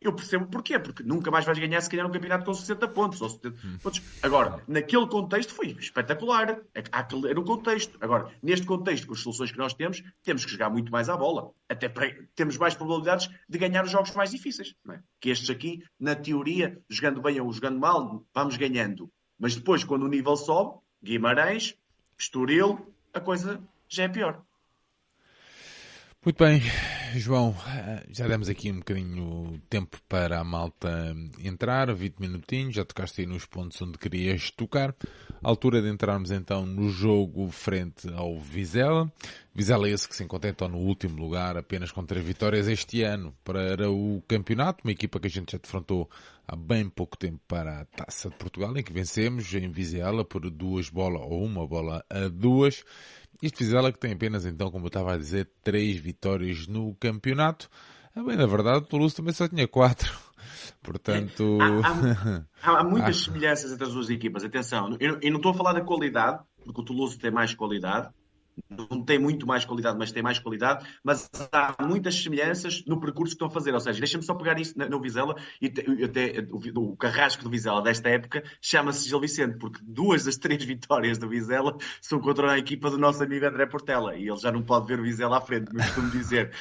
Eu 0.00 0.14
percebo 0.14 0.46
porquê, 0.46 0.78
porque 0.78 1.02
nunca 1.02 1.30
mais 1.30 1.44
vais 1.44 1.58
ganhar 1.58 1.82
se 1.82 1.90
calhar 1.90 2.06
um 2.06 2.10
campeonato 2.10 2.46
com 2.46 2.54
60 2.54 2.88
pontos 2.88 3.20
ou 3.20 3.28
70 3.28 3.58
hum. 3.62 3.78
pontos. 3.82 4.00
Agora, 4.22 4.62
naquele 4.66 5.06
contexto 5.06 5.52
foi 5.52 5.76
espetacular. 5.78 6.62
Há 6.90 7.02
que 7.02 7.14
ler 7.14 7.38
o 7.38 7.44
contexto. 7.44 7.98
Agora, 8.00 8.30
neste 8.42 8.64
contexto, 8.64 9.06
com 9.06 9.12
as 9.12 9.20
soluções 9.20 9.52
que 9.52 9.58
nós 9.58 9.74
temos, 9.74 10.02
temos 10.22 10.46
que 10.46 10.50
jogar 10.50 10.70
muito 10.70 10.90
mais 10.90 11.10
à 11.10 11.16
bola. 11.16 11.50
Até 11.68 11.90
para, 11.90 12.10
temos 12.34 12.56
mais 12.56 12.74
probabilidades 12.74 13.28
de 13.46 13.58
ganhar 13.58 13.84
os 13.84 13.90
jogos 13.90 14.12
mais 14.12 14.30
difíceis. 14.30 14.74
É? 14.88 14.98
Que 15.20 15.28
estes 15.28 15.50
aqui, 15.50 15.84
na 16.00 16.14
teoria, 16.14 16.82
jogando 16.88 17.20
bem 17.20 17.38
ou 17.38 17.52
jogando 17.52 17.78
mal, 17.78 18.24
vamos 18.34 18.56
ganhando. 18.56 19.10
Mas 19.38 19.54
depois, 19.54 19.84
quando 19.84 20.04
o 20.04 20.08
nível 20.08 20.36
sobe, 20.36 20.83
Guimarães, 21.04 21.76
Estoril, 22.18 22.90
a 23.12 23.20
coisa 23.20 23.60
já 23.86 24.04
é 24.04 24.08
pior. 24.08 24.42
Muito 26.24 26.42
bem, 26.42 26.62
João, 27.16 27.54
já 28.08 28.26
demos 28.26 28.48
aqui 28.48 28.72
um 28.72 28.78
bocadinho 28.78 29.60
tempo 29.68 29.98
para 30.08 30.40
a 30.40 30.44
malta 30.44 31.14
entrar, 31.38 31.92
20 31.92 32.18
minutinhos, 32.18 32.74
já 32.74 32.82
tocaste 32.86 33.20
aí 33.20 33.26
nos 33.26 33.44
pontos 33.44 33.82
onde 33.82 33.98
querias 33.98 34.50
tocar. 34.50 34.96
A 35.42 35.48
altura 35.50 35.82
de 35.82 35.90
entrarmos 35.90 36.30
então 36.30 36.64
no 36.64 36.88
jogo 36.88 37.50
frente 37.50 38.08
ao 38.14 38.40
Vizela. 38.40 39.12
Vizela 39.54 39.86
é 39.86 39.90
esse 39.90 40.08
que 40.08 40.16
se 40.16 40.24
encontra 40.24 40.48
então 40.48 40.66
no 40.66 40.78
último 40.78 41.18
lugar, 41.20 41.58
apenas 41.58 41.92
com 41.92 42.06
três 42.06 42.24
vitórias 42.24 42.66
este 42.66 43.02
ano 43.02 43.34
para 43.44 43.90
o 43.90 44.22
campeonato, 44.26 44.82
uma 44.82 44.92
equipa 44.92 45.20
que 45.20 45.26
a 45.26 45.30
gente 45.30 45.52
já 45.52 45.58
defrontou 45.58 46.08
há 46.46 46.56
bem 46.56 46.88
pouco 46.88 47.16
tempo 47.16 47.40
para 47.48 47.80
a 47.80 47.84
Taça 47.84 48.28
de 48.28 48.36
Portugal, 48.36 48.76
em 48.76 48.82
que 48.82 48.92
vencemos 48.92 49.52
em 49.54 49.70
Vizela 49.70 50.24
por 50.24 50.48
duas 50.50 50.88
bolas 50.88 51.22
ou 51.22 51.44
uma 51.44 51.66
bola 51.66 52.04
a 52.10 52.28
duas. 52.28 52.84
Isto 53.42 53.58
Vizela 53.58 53.92
que 53.92 53.98
tem 53.98 54.12
apenas, 54.12 54.46
então, 54.46 54.70
como 54.70 54.84
eu 54.84 54.88
estava 54.88 55.14
a 55.14 55.18
dizer, 55.18 55.50
três 55.62 55.96
vitórias 55.96 56.66
no 56.66 56.94
campeonato. 56.94 57.68
Ah, 58.14 58.22
bem, 58.22 58.36
na 58.36 58.46
verdade, 58.46 58.78
o 58.78 58.86
Toulouse 58.86 59.16
também 59.16 59.32
só 59.32 59.48
tinha 59.48 59.66
quatro. 59.66 60.12
Portanto... 60.82 61.58
Há, 61.60 62.70
há, 62.70 62.80
há 62.80 62.84
muitas 62.88 63.24
semelhanças 63.24 63.72
entre 63.72 63.84
as 63.84 63.92
duas 63.92 64.08
equipas. 64.08 64.44
Atenção, 64.44 64.96
eu, 65.00 65.18
eu 65.20 65.30
não 65.30 65.38
estou 65.38 65.52
a 65.52 65.54
falar 65.54 65.72
da 65.72 65.80
qualidade, 65.80 66.42
porque 66.64 66.80
o 66.80 66.84
Toulouse 66.84 67.18
tem 67.18 67.30
mais 67.30 67.54
qualidade 67.54 68.08
não 68.68 69.02
tem 69.02 69.18
muito 69.18 69.46
mais 69.46 69.64
qualidade, 69.64 69.98
mas 69.98 70.12
tem 70.12 70.22
mais 70.22 70.38
qualidade, 70.38 70.86
mas 71.02 71.30
há 71.52 71.74
muitas 71.82 72.14
semelhanças 72.14 72.84
no 72.86 73.00
percurso 73.00 73.32
que 73.32 73.36
estão 73.36 73.48
a 73.48 73.50
fazer. 73.50 73.72
Ou 73.74 73.80
seja, 73.80 73.98
deixa-me 73.98 74.24
só 74.24 74.34
pegar 74.34 74.58
isso 74.58 74.74
no 74.78 75.00
Vizela 75.00 75.36
e 75.60 75.66
até 76.04 76.46
o, 76.50 76.92
o 76.92 76.96
carrasco 76.96 77.42
do 77.44 77.50
Vizela 77.50 77.82
desta 77.82 78.08
época 78.08 78.42
chama-se 78.60 79.08
Gil 79.08 79.20
Vicente, 79.20 79.58
porque 79.58 79.80
duas 79.82 80.24
das 80.24 80.36
três 80.36 80.64
vitórias 80.64 81.18
do 81.18 81.28
Vizela 81.28 81.76
são 82.00 82.20
contra 82.20 82.52
a 82.52 82.58
equipa 82.58 82.90
do 82.90 82.98
nosso 82.98 83.22
amigo 83.22 83.46
André 83.46 83.66
Portela 83.66 84.16
e 84.16 84.28
ele 84.28 84.38
já 84.38 84.50
não 84.50 84.62
pode 84.62 84.86
ver 84.86 85.00
o 85.00 85.02
Vizela 85.02 85.38
à 85.38 85.40
frente, 85.40 85.70
mas 85.72 85.86
costumo 85.86 86.10
dizer. 86.10 86.52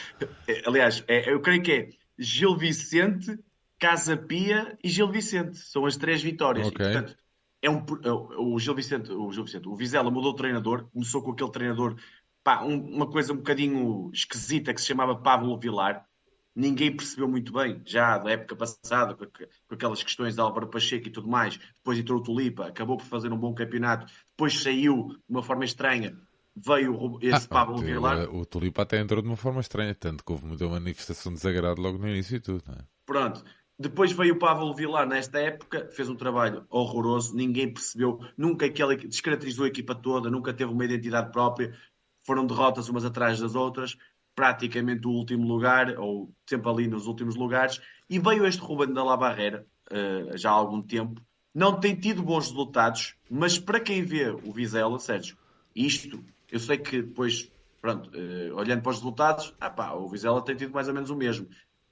É, 0.47 0.63
aliás, 0.65 1.03
é, 1.07 1.31
eu 1.31 1.39
creio 1.39 1.61
que 1.61 1.71
é 1.71 1.89
Gil 2.17 2.55
Vicente, 2.55 3.37
Casa 3.79 4.15
Pia 4.15 4.77
e 4.83 4.89
Gil 4.89 5.09
Vicente. 5.09 5.57
São 5.57 5.85
as 5.85 5.97
três 5.97 6.21
vitórias. 6.21 6.67
Okay. 6.67 6.85
E, 6.85 6.91
portanto, 6.91 7.17
é 7.63 7.69
um, 7.69 7.77
é 8.03 8.11
o 8.11 8.59
Gil 8.59 8.75
Vicente, 8.75 9.09
o 9.11 9.31
Gil 9.31 9.45
Vicente, 9.45 9.69
o 9.69 9.75
Vizela 9.75 10.11
mudou 10.11 10.31
de 10.31 10.37
treinador, 10.37 10.85
começou 10.91 11.23
com 11.23 11.31
aquele 11.31 11.49
treinador, 11.49 11.95
pá, 12.43 12.61
um, 12.61 12.77
uma 12.77 13.09
coisa 13.09 13.31
um 13.31 13.37
bocadinho 13.37 14.11
esquisita 14.13 14.73
que 14.73 14.81
se 14.81 14.87
chamava 14.87 15.15
Pablo 15.15 15.57
Vilar. 15.57 16.05
Ninguém 16.53 16.95
percebeu 16.95 17.27
muito 17.27 17.53
bem, 17.53 17.81
já 17.85 18.17
da 18.17 18.31
época 18.31 18.55
passada, 18.55 19.15
com, 19.15 19.25
com 19.25 19.73
aquelas 19.73 20.03
questões 20.03 20.35
de 20.35 20.41
Álvaro 20.41 20.67
Pacheco 20.67 21.07
e 21.07 21.11
tudo 21.11 21.27
mais. 21.27 21.57
Depois 21.57 21.97
entrou 21.97 22.19
o 22.19 22.21
Tulipa, 22.21 22.67
acabou 22.67 22.97
por 22.97 23.05
fazer 23.05 23.31
um 23.31 23.37
bom 23.37 23.55
campeonato. 23.55 24.11
Depois 24.31 24.61
saiu 24.61 25.07
de 25.07 25.17
uma 25.29 25.41
forma 25.41 25.63
estranha, 25.63 26.15
veio 26.55 27.17
esse 27.21 27.45
ah, 27.45 27.49
Pablo 27.49 27.77
Vilar. 27.77 28.29
O 28.29 28.45
Tulipa 28.45 28.83
até 28.83 28.99
entrou 28.99 29.21
de 29.21 29.27
uma 29.27 29.37
forma 29.37 29.61
estranha, 29.61 29.95
tanto 29.95 30.23
que 30.23 30.31
houve 30.31 30.45
muita 30.45 30.67
manifestação 30.67 31.31
de 31.31 31.37
desagrado 31.37 31.81
logo 31.81 31.97
no 31.97 32.09
início 32.09 32.35
e 32.35 32.39
tudo. 32.41 32.63
É? 32.71 32.83
Pronto. 33.05 33.43
Depois 33.83 34.13
veio 34.13 34.35
o 34.35 34.39
Pablo 34.39 34.73
Vilar 34.73 35.05
nesta 35.05 35.39
época, 35.39 35.89
fez 35.91 36.07
um 36.07 36.15
trabalho 36.15 36.65
horroroso, 36.69 37.35
ninguém 37.35 37.69
percebeu, 37.69 38.17
nunca 38.37 38.65
aquele 38.65 38.95
descaracterizou 38.95 39.65
a 39.65 39.67
equipa 39.67 39.93
toda, 39.93 40.31
nunca 40.31 40.53
teve 40.53 40.71
uma 40.71 40.85
identidade 40.85 41.33
própria, 41.33 41.77
foram 42.21 42.45
derrotas 42.45 42.87
umas 42.87 43.03
atrás 43.03 43.41
das 43.41 43.55
outras, 43.55 43.97
praticamente 44.33 45.05
o 45.05 45.11
último 45.11 45.45
lugar, 45.45 45.99
ou 45.99 46.33
sempre 46.47 46.69
ali 46.69 46.87
nos 46.87 47.07
últimos 47.07 47.35
lugares, 47.35 47.81
e 48.09 48.19
veio 48.19 48.45
este 48.45 48.61
Ruben 48.61 48.93
da 48.93 49.03
La 49.03 49.17
Barreira, 49.17 49.67
uh, 49.91 50.37
já 50.37 50.49
há 50.49 50.53
algum 50.53 50.81
tempo, 50.81 51.21
não 51.53 51.77
tem 51.77 51.93
tido 51.93 52.23
bons 52.23 52.47
resultados, 52.47 53.15
mas 53.29 53.59
para 53.59 53.81
quem 53.81 54.01
vê 54.01 54.29
o 54.29 54.53
Vizela, 54.53 54.97
Sérgio, 54.97 55.37
isto, 55.75 56.23
eu 56.49 56.59
sei 56.59 56.77
que 56.77 57.01
depois, 57.01 57.51
pronto, 57.81 58.09
uh, 58.11 58.55
olhando 58.55 58.81
para 58.81 58.91
os 58.91 58.99
resultados, 58.99 59.53
ah 59.59 59.93
o 59.93 60.07
Vizela 60.07 60.41
tem 60.41 60.55
tido 60.55 60.71
mais 60.71 60.87
ou 60.87 60.93
menos 60.93 61.09
o 61.09 61.17
mesmo, 61.17 61.49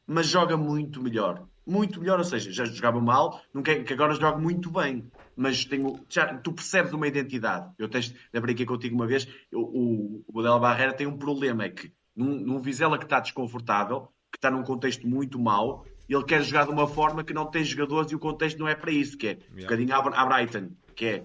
mas 0.08 0.28
joga 0.28 0.56
muito 0.56 1.04
melhor 1.04 1.51
muito 1.66 2.00
melhor, 2.00 2.18
ou 2.18 2.26
seja, 2.26 2.52
já 2.52 2.66
jogava 2.66 3.00
mal, 3.00 3.42
não 3.54 3.62
quer 3.62 3.84
que 3.84 3.94
agora 3.94 4.14
jogue 4.16 4.42
muito 4.42 4.72
bem, 4.72 5.10
mas 5.36 5.66
tenho, 5.66 6.00
já, 6.10 6.38
tu 6.38 6.52
percebes 6.54 6.92
uma 6.94 7.08
identidade. 7.08 7.72
Eu 7.78 7.88
teste, 7.88 8.16
já 8.34 8.42
brinquei 8.42 8.66
contigo 8.66 8.96
uma 8.96 9.08
vez, 9.08 9.28
eu, 9.52 9.62
o, 9.62 10.24
o 10.28 10.60
Barreira 10.60 10.94
tem 10.94 11.08
um 11.08 11.18
problema, 11.18 11.66
é 11.66 11.70
que 11.70 11.92
num, 12.16 12.40
num 12.40 12.60
Vizela 12.60 12.98
que 12.98 13.06
está 13.06 13.20
desconfortável, 13.20 14.08
que 14.32 14.38
está 14.38 14.50
num 14.50 14.64
contexto 14.64 15.08
muito 15.08 15.40
mau, 15.40 15.86
ele 16.08 16.24
quer 16.24 16.44
jogar 16.44 16.66
de 16.66 16.72
uma 16.72 16.88
forma 16.88 17.24
que 17.24 17.34
não 17.34 17.46
tem 17.46 17.64
jogadores 17.64 18.12
e 18.12 18.16
o 18.16 18.20
contexto 18.20 18.58
não 18.60 18.68
é 18.68 18.76
para 18.76 18.92
isso, 18.92 19.18
que 19.18 19.28
é 19.28 19.32
yeah. 19.32 19.54
um 19.54 19.62
bocadinho 19.62 19.96
a, 19.96 20.26
Brighton, 20.26 20.72
que 20.96 21.06
é 21.06 21.24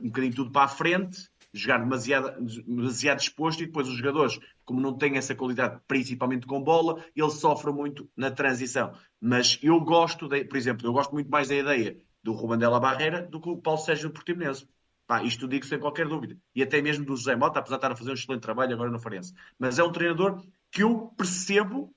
um 0.00 0.08
bocadinho 0.08 0.34
tudo 0.34 0.50
para 0.50 0.64
a 0.64 0.68
frente, 0.68 1.28
jogar 1.52 1.78
demasiado, 1.78 2.32
demasiado 2.66 3.20
exposto 3.20 3.62
e 3.62 3.66
depois 3.66 3.88
os 3.88 3.96
jogadores, 3.96 4.38
como 4.66 4.80
não 4.80 4.92
têm 4.92 5.16
essa 5.16 5.34
qualidade, 5.34 5.80
principalmente 5.86 6.46
com 6.46 6.60
bola, 6.60 7.02
ele 7.14 7.30
sofre 7.30 7.72
muito 7.72 8.10
na 8.16 8.30
transição. 8.30 8.92
Mas 9.20 9.58
eu 9.62 9.80
gosto, 9.80 10.28
de, 10.28 10.44
por 10.44 10.56
exemplo, 10.56 10.86
eu 10.86 10.92
gosto 10.92 11.12
muito 11.12 11.30
mais 11.30 11.48
da 11.48 11.54
ideia 11.54 11.96
do 12.22 12.32
Ruben 12.32 12.58
Della 12.58 12.80
Barreira 12.80 13.22
do 13.22 13.40
que 13.40 13.48
o 13.48 13.56
Paulo 13.56 13.80
Sérgio 13.80 14.10
Portimonense. 14.10 14.68
Pá, 15.06 15.22
isto 15.22 15.46
digo 15.46 15.64
sem 15.64 15.78
qualquer 15.78 16.08
dúvida. 16.08 16.36
E 16.52 16.64
até 16.64 16.82
mesmo 16.82 17.04
do 17.04 17.16
José 17.16 17.36
Mota, 17.36 17.60
apesar 17.60 17.76
de 17.76 17.78
estar 17.78 17.92
a 17.92 17.96
fazer 17.96 18.10
um 18.10 18.14
excelente 18.14 18.42
trabalho 18.42 18.74
agora 18.74 18.90
no 18.90 18.98
Farense. 18.98 19.32
Mas 19.56 19.78
é 19.78 19.84
um 19.84 19.92
treinador 19.92 20.42
que 20.72 20.82
eu 20.82 21.12
percebo, 21.16 21.94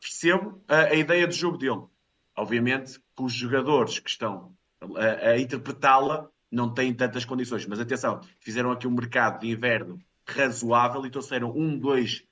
percebo 0.00 0.64
a, 0.66 0.84
a 0.84 0.94
ideia 0.94 1.28
de 1.28 1.36
jogo 1.36 1.58
dele. 1.58 1.82
Obviamente 2.34 2.98
que 2.98 3.22
os 3.22 3.34
jogadores 3.34 3.98
que 3.98 4.08
estão 4.08 4.56
a, 4.96 5.32
a 5.32 5.38
interpretá-la 5.38 6.30
não 6.50 6.72
têm 6.72 6.94
tantas 6.94 7.26
condições. 7.26 7.66
Mas 7.66 7.78
atenção, 7.78 8.20
fizeram 8.40 8.72
aqui 8.72 8.86
um 8.86 8.92
mercado 8.92 9.40
de 9.40 9.50
inverno 9.50 10.00
razoável 10.34 11.04
e 11.04 11.10
trouxeram 11.10 11.50
um, 11.56 11.78
dois 11.78 12.24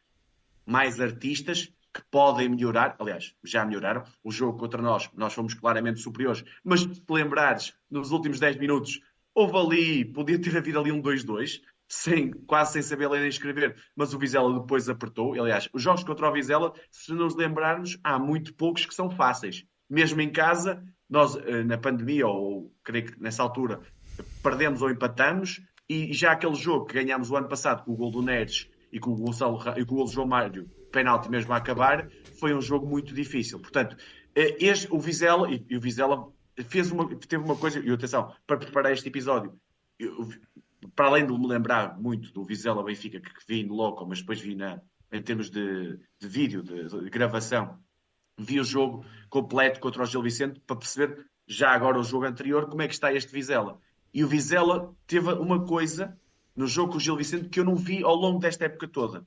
mais 0.65 1.01
artistas 1.01 1.73
que 1.93 2.03
podem 2.11 2.49
melhorar. 2.49 2.97
Aliás, 2.99 3.35
já 3.43 3.65
melhoraram. 3.65 4.05
O 4.23 4.31
jogo 4.31 4.59
contra 4.59 4.81
nós, 4.81 5.11
nós 5.15 5.33
fomos 5.33 5.55
claramente 5.55 6.01
superiores. 6.01 6.45
Mas 6.63 6.81
se 6.81 7.03
lembrares, 7.09 7.75
nos 7.91 8.11
últimos 8.11 8.39
10 8.39 8.57
minutos, 8.57 9.01
houve 9.35 9.57
ali, 9.57 10.05
podia 10.05 10.41
ter 10.41 10.57
havido 10.57 10.79
ali 10.79 10.93
um 10.93 11.03
2-2. 11.03 11.61
Sem, 11.91 12.31
quase 12.47 12.75
sem 12.75 12.83
saber 12.83 13.09
ler 13.09 13.21
nem 13.21 13.31
escrever, 13.31 13.75
mas 13.97 14.13
o 14.13 14.19
Vizela 14.19 14.61
depois 14.61 14.91
apertou. 14.91 15.33
Aliás, 15.33 15.71
os 15.73 15.83
jogos 15.83 16.05
contra 16.05 16.29
o 16.29 16.33
Vizela, 16.33 16.75
se 16.91 17.15
nos 17.15 17.35
lembrarmos, 17.35 17.99
há 18.05 18.19
muito 18.19 18.53
poucos 18.53 18.85
que 18.85 18.95
são 18.95 19.09
fáceis. 19.09 19.65
Mesmo 19.89 20.21
em 20.21 20.31
casa, 20.31 20.85
nós 21.09 21.35
eh, 21.37 21.65
na 21.65 21.79
pandemia, 21.79 22.27
ou 22.27 22.71
creio 22.85 23.07
que 23.07 23.19
nessa 23.19 23.43
altura, 23.43 23.81
perdemos 24.43 24.83
ou 24.83 24.91
empatamos, 24.91 25.63
e 25.88 26.12
já 26.12 26.33
aquele 26.33 26.55
jogo 26.55 26.87
que 26.87 26.94
ganhámos 26.94 27.31
o 27.31 27.37
ano 27.37 27.48
passado 27.48 27.85
com 27.85 27.92
o 27.92 27.96
gol 27.96 28.11
do 28.11 28.22
Neres 28.22 28.68
e 28.92 29.01
com 29.01 29.11
o, 29.11 29.16
Gonçalo, 29.16 29.59
e 29.77 29.85
com 29.85 29.94
o 29.94 29.96
gol 29.98 30.05
do 30.05 30.12
João 30.12 30.27
Mário, 30.27 30.68
penalti 30.92 31.31
mesmo 31.31 31.53
a 31.53 31.57
acabar, 31.57 32.09
foi 32.38 32.55
um 32.55 32.61
jogo 32.61 32.87
muito 32.87 33.14
difícil. 33.14 33.59
Portanto, 33.59 33.96
eh, 34.35 34.57
este, 34.61 34.88
o 34.90 34.98
Vizela, 34.98 35.48
e, 35.51 35.77
o 35.77 35.81
Vizela 35.81 36.33
fez 36.66 36.90
uma, 36.90 37.09
teve 37.16 37.42
uma 37.42 37.57
coisa, 37.57 37.81
e 37.81 37.90
atenção, 37.90 38.33
para 38.46 38.57
preparar 38.57 38.92
este 38.92 39.09
episódio, 39.09 39.53
eu, 39.98 40.29
para 40.94 41.07
além 41.07 41.27
de 41.27 41.33
me 41.33 41.46
lembrar 41.46 41.98
muito 41.98 42.33
do 42.33 42.44
Vizela 42.44 42.83
Benfica, 42.83 43.20
que, 43.20 43.33
que 43.33 43.42
vi 43.46 43.64
no 43.64 43.74
local, 43.74 44.07
mas 44.07 44.20
depois 44.20 44.40
vi 44.40 44.55
na, 44.55 44.81
em 45.12 45.22
termos 45.22 45.51
de, 45.51 45.98
de 46.18 46.29
vídeo, 46.29 46.62
de, 46.62 46.88
de, 46.88 47.11
gravação, 47.11 47.79
vi 48.37 48.61
o 48.61 48.64
jogo 48.64 49.05
completo 49.29 49.81
contra 49.81 50.03
o 50.03 50.07
Gil 50.07 50.22
Vicente 50.22 50.61
para 50.61 50.77
perceber 50.77 51.27
já 51.46 51.70
agora 51.70 51.98
o 51.98 52.03
jogo 52.03 52.24
anterior 52.24 52.68
como 52.68 52.83
é 52.83 52.88
que 52.88 52.94
está 52.94 53.12
este 53.12 53.33
Vizela. 53.33 53.81
E 54.19 54.25
o 54.25 54.27
Vizela 54.27 54.93
teve 55.07 55.31
uma 55.35 55.65
coisa 55.65 56.19
no 56.57 56.67
jogo 56.67 56.91
com 56.91 56.99
o 56.99 57.01
Gil 57.01 57.15
Vicente 57.15 57.49
que 57.49 57.61
eu 57.61 57.65
não 57.65 57.77
vi 57.77 58.03
ao 58.03 58.17
longo 58.17 58.41
desta 58.41 58.65
época 58.65 58.89
toda. 58.89 59.25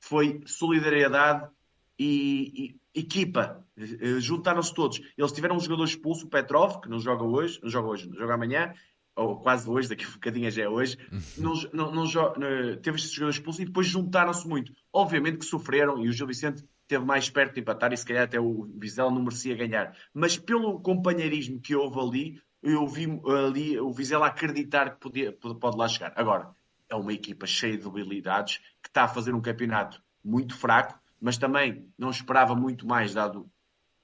Foi 0.00 0.40
solidariedade 0.44 1.48
e, 1.96 2.74
e 2.92 3.00
equipa. 3.00 3.64
Eh, 3.76 4.18
juntaram-se 4.18 4.74
todos. 4.74 5.00
Eles 5.16 5.30
tiveram 5.30 5.54
um 5.54 5.60
jogador 5.60 5.84
expulso, 5.84 6.26
o 6.26 6.28
Petrov, 6.28 6.80
que 6.80 6.88
não 6.88 6.98
joga 6.98 7.22
hoje, 7.22 7.60
não 7.62 7.70
joga 7.70 7.86
hoje, 7.90 8.08
não 8.08 8.16
joga 8.16 8.34
amanhã, 8.34 8.74
ou 9.14 9.38
quase 9.38 9.70
hoje, 9.70 9.88
daqui 9.88 10.04
a 10.04 10.08
um 10.08 10.14
bocadinho 10.14 10.50
já 10.50 10.64
é 10.64 10.68
hoje, 10.68 10.98
não, 11.38 11.54
não, 11.72 11.94
não, 11.94 12.04
não 12.04 12.76
teve 12.82 12.96
este 12.96 13.14
jogador 13.14 13.30
expulso 13.30 13.62
e 13.62 13.66
depois 13.66 13.86
juntaram-se 13.86 14.48
muito. 14.48 14.72
Obviamente 14.92 15.38
que 15.38 15.44
sofreram 15.44 16.04
e 16.04 16.08
o 16.08 16.12
Gil 16.12 16.26
Vicente 16.26 16.64
esteve 16.80 17.04
mais 17.04 17.30
perto 17.30 17.54
de 17.54 17.60
empatar 17.60 17.92
e 17.92 17.96
se 17.96 18.04
calhar 18.04 18.24
até 18.24 18.40
o 18.40 18.68
Vizela 18.76 19.12
não 19.12 19.22
merecia 19.22 19.54
ganhar. 19.54 19.96
Mas 20.12 20.36
pelo 20.36 20.80
companheirismo 20.80 21.60
que 21.60 21.76
houve 21.76 22.00
ali, 22.00 22.42
eu 22.62 22.86
vi 22.86 23.06
ali 23.46 23.78
o 23.80 23.92
Vizela 23.92 24.26
acreditar 24.26 24.90
que 24.90 25.00
podia, 25.00 25.32
pode 25.32 25.76
lá 25.76 25.88
chegar. 25.88 26.12
Agora, 26.16 26.50
é 26.88 26.94
uma 26.94 27.12
equipa 27.12 27.46
cheia 27.46 27.76
de 27.76 27.86
habilidades 27.86 28.58
que 28.82 28.88
está 28.88 29.04
a 29.04 29.08
fazer 29.08 29.34
um 29.34 29.40
campeonato 29.40 30.02
muito 30.24 30.56
fraco, 30.56 30.98
mas 31.20 31.38
também 31.38 31.88
não 31.98 32.10
esperava 32.10 32.54
muito 32.54 32.86
mais, 32.86 33.14
dado 33.14 33.50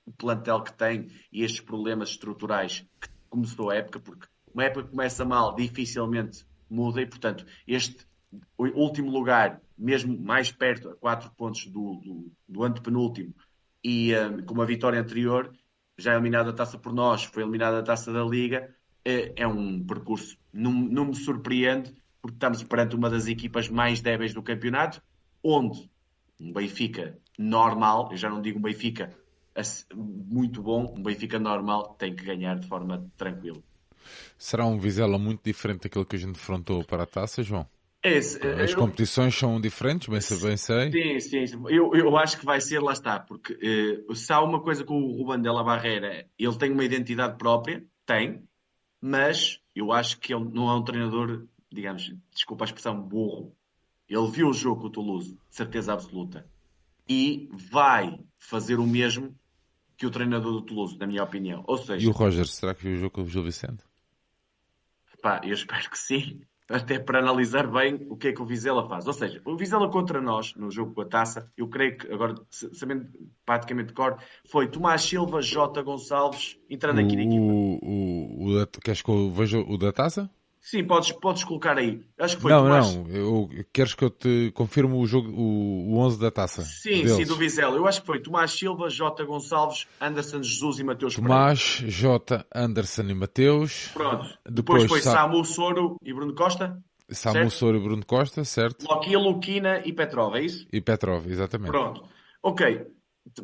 o 0.05 0.13
plantel 0.13 0.63
que 0.63 0.73
tem 0.73 1.11
e 1.31 1.45
estes 1.45 1.61
problemas 1.61 2.11
estruturais 2.11 2.87
que 3.01 3.09
começou 3.29 3.71
a 3.71 3.77
época, 3.77 4.01
porque 4.01 4.27
uma 4.53 4.65
época 4.65 4.85
que 4.85 4.91
começa 4.91 5.25
mal 5.25 5.55
dificilmente 5.55 6.47
muda 6.69 7.01
e, 7.01 7.07
portanto, 7.07 7.45
este 7.67 8.07
último 8.59 9.11
lugar, 9.11 9.61
mesmo 9.77 10.19
mais 10.19 10.51
perto, 10.51 10.91
a 10.91 10.97
quatro 10.97 11.31
pontos 11.37 11.67
do, 11.67 11.95
do, 11.97 12.33
do 12.49 12.65
antepenúltimo, 12.65 13.35
e 13.83 14.15
um, 14.17 14.45
com 14.45 14.55
uma 14.55 14.67
vitória 14.67 15.01
anterior, 15.01 15.55
já 15.99 16.13
eliminada 16.13 16.51
a 16.51 16.53
taça 16.53 16.79
por 16.79 16.93
nós, 16.93 17.25
foi 17.25 17.43
eliminada 17.43 17.81
a 17.81 17.83
taça 17.83 18.13
da 18.13 18.25
Liga, 18.25 18.73
é, 19.05 19.33
é 19.37 19.47
um 19.47 19.85
percurso. 19.85 20.39
Não, 20.53 20.73
não 20.73 21.07
me 21.07 21.15
surpreende, 21.15 21.93
porque 22.23 22.37
estamos 22.37 22.63
perante 22.63 22.95
uma 22.95 23.11
das 23.11 23.27
equipas 23.27 23.69
mais 23.69 24.01
débeis 24.01 24.33
do 24.33 24.43
campeonato, 24.43 25.03
onde 25.43 25.91
um 26.41 26.53
Benfica 26.53 27.19
normal, 27.37 28.09
eu 28.13 28.17
já 28.17 28.31
não 28.31 28.41
digo 28.41 28.59
um 28.59 28.63
Benfica 28.63 29.13
muito 29.93 30.63
bom, 30.63 30.95
um 30.97 31.03
Benfica 31.03 31.39
normal 31.39 31.95
tem 31.99 32.15
que 32.15 32.25
ganhar 32.25 32.57
de 32.57 32.69
forma 32.69 33.11
tranquila. 33.17 33.61
Será 34.39 34.65
um 34.65 34.79
Vizela 34.79 35.19
muito 35.19 35.43
diferente 35.43 35.83
daquele 35.83 36.05
que 36.05 36.17
a 36.17 36.19
gente 36.19 36.35
defrontou 36.35 36.85
para 36.85 37.03
a 37.03 37.07
taça, 37.07 37.43
João? 37.43 37.67
Esse, 38.03 38.39
As 38.47 38.71
eu, 38.71 38.79
competições 38.79 39.37
são 39.37 39.61
diferentes, 39.61 40.07
bem, 40.07 40.21
bem 40.41 40.57
sei. 40.57 40.93
Sim, 40.93 41.21
sim, 41.21 41.47
sim. 41.47 41.63
Eu, 41.69 41.93
eu 41.95 42.17
acho 42.17 42.39
que 42.39 42.45
vai 42.45 42.61
ser, 42.61 42.81
lá 42.81 42.93
está, 42.93 43.19
porque 43.19 43.55
uh, 44.09 44.15
se 44.15 44.33
há 44.33 44.41
uma 44.41 44.61
coisa 44.61 44.85
com 44.85 45.03
o 45.03 45.17
Ruben 45.17 45.43
Della 45.43 45.65
Barreira, 45.65 46.25
ele 46.39 46.57
tem 46.57 46.71
uma 46.71 46.85
identidade 46.85 47.37
própria, 47.37 47.85
tem, 48.07 48.45
mas 49.01 49.61
eu 49.75 49.91
acho 49.91 50.21
que 50.21 50.33
ele 50.33 50.45
não 50.45 50.71
é 50.71 50.75
um 50.75 50.85
treinador, 50.85 51.45
digamos, 51.73 52.15
desculpa 52.33 52.65
a 52.65 52.67
expressão, 52.67 53.01
burro. 53.01 53.53
Ele 54.09 54.31
viu 54.31 54.49
o 54.49 54.55
jogo 54.55 54.83
com 54.83 54.87
o 54.87 54.91
Toulouse, 54.91 55.33
de 55.33 55.55
certeza 55.57 55.93
absoluta, 55.93 56.47
e 57.09 57.49
vai 57.53 58.19
fazer 58.39 58.79
o 58.79 58.87
mesmo 58.87 59.37
que 59.97 60.07
o 60.07 60.11
treinador 60.11 60.53
do 60.53 60.63
Toulouse, 60.63 60.97
na 60.97 61.07
minha 61.07 61.25
opinião. 61.25 61.65
Ou 61.67 61.77
seja, 61.77 62.07
e 62.07 62.09
o 62.09 62.13
Roger, 62.13 62.47
será 62.47 62.73
que 62.75 62.85
viu 62.85 62.95
o 62.95 62.97
jogo 62.97 63.11
com 63.11 63.23
o 63.23 63.29
Gil 63.29 63.43
Vicente? 63.43 63.83
Pá, 65.21 65.41
eu 65.43 65.53
espero 65.53 65.91
que 65.91 65.99
sim 65.99 66.41
até 66.69 66.99
para 66.99 67.19
analisar 67.19 67.67
bem 67.67 68.07
o 68.11 68.17
que 68.17 68.29
é 68.29 68.33
que 68.33 68.43
o 68.43 68.47
Vizela 68.47 68.87
faz. 68.89 69.07
Ou 69.07 69.13
seja, 69.13 69.41
o 69.45 69.57
Vizela 69.57 69.91
contra 69.91 70.21
nós, 70.21 70.55
no 70.55 70.71
jogo 70.71 70.93
com 70.95 71.01
a 71.01 71.07
taça, 71.07 71.51
eu 71.57 71.69
creio 71.69 71.97
que, 71.97 72.13
agora, 72.13 72.35
sabendo 72.51 73.09
praticamente 73.45 73.89
de 73.89 73.95
cor, 73.95 74.19
foi 74.47 74.69
Tomás 74.69 75.03
Silva, 75.03 75.41
Jota 75.41 75.83
Gonçalves, 75.83 76.59
entrando 76.69 77.01
aqui 77.01 77.17
na 77.17 77.23
equipa. 77.23 77.43
O, 77.43 77.79
o, 77.83 78.63
o, 78.63 78.67
queres 78.83 79.01
que 79.01 79.11
eu 79.11 79.31
veja 79.31 79.59
o 79.59 79.79
da 79.79 79.93
taça? 79.93 80.31
Sim, 80.71 80.85
podes, 80.85 81.13
podes 81.13 81.45
colocar 81.45 81.79
aí. 81.79 82.03
Acho 82.19 82.37
que 82.37 82.43
foi 82.43 82.53
não, 82.53 82.65
Tomás... 82.65 82.95
não, 82.95 83.09
eu, 83.09 83.49
queres 83.73 83.95
que 83.95 84.05
eu 84.05 84.11
te 84.11 84.53
confirme 84.55 84.93
o 84.97 85.07
jogo, 85.07 85.31
o, 85.31 85.95
o 85.95 85.99
11 85.99 86.21
da 86.21 86.31
taça? 86.31 86.61
Sim, 86.61 87.05
deles. 87.05 87.13
sim, 87.13 87.25
do 87.25 87.37
Vizela. 87.37 87.75
Eu 87.75 87.87
acho 87.87 88.03
que 88.03 88.07
foi 88.07 88.21
Tomás 88.21 88.51
Silva, 88.51 88.91
Jota 88.91 89.25
Gonçalves, 89.25 89.87
Anderson 89.99 90.43
Jesus 90.43 90.79
e 90.79 90.85
Mateus 90.85 91.15
Tomás, 91.15 91.77
Pereira. 91.77 91.91
Jota, 91.91 92.47
Anderson 92.55 93.03
e 93.05 93.15
Mateus. 93.15 93.89
Pronto. 93.95 94.27
Depois, 94.45 94.83
Depois 94.83 94.89
foi 94.89 95.01
Sa... 95.01 95.13
Samu 95.13 95.43
Soro 95.43 95.97
e 96.05 96.13
Bruno 96.13 96.35
Costa. 96.35 96.79
Samu? 97.09 97.51
Soro 97.51 97.79
e 97.79 97.81
Bruno 97.81 98.05
Costa, 98.05 98.45
certo? 98.45 98.87
Loquia, 98.87 99.19
Luquina 99.19 99.81
e 99.87 99.95
Petrov, 99.95 100.35
é 100.35 100.43
isso? 100.43 100.67
E 100.71 100.83
Petrov, 100.83 101.27
exatamente. 101.31 101.71
Pronto. 101.71 102.05
Ok. 102.43 102.87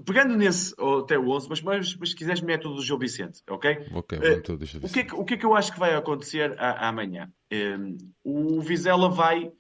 Pegando 0.05 0.37
nesse 0.37 0.75
até 1.03 1.19
o 1.19 1.31
11, 1.31 1.49
mas, 1.49 1.61
mas, 1.63 1.97
mas 1.97 2.11
se 2.11 2.17
quiseres 2.17 2.41
método 2.41 2.77
do 2.77 2.83
Gil 2.83 2.99
Vicente, 2.99 3.43
ok? 3.49 3.87
Ok, 3.93 4.19
uh, 4.19 4.57
deixa 4.57 4.79
o, 4.79 4.89
que 4.89 5.01
é 5.01 5.05
que, 5.05 5.15
o 5.15 5.25
que 5.25 5.35
é 5.35 5.37
que 5.37 5.47
eu 5.47 5.55
acho 5.55 5.73
que 5.73 5.79
vai 5.79 5.95
acontecer 5.95 6.59
a, 6.59 6.89
amanhã? 6.89 7.33
Um, 7.53 7.97
o 8.23 8.61
Vizela 8.61 9.09
vai 9.09 9.53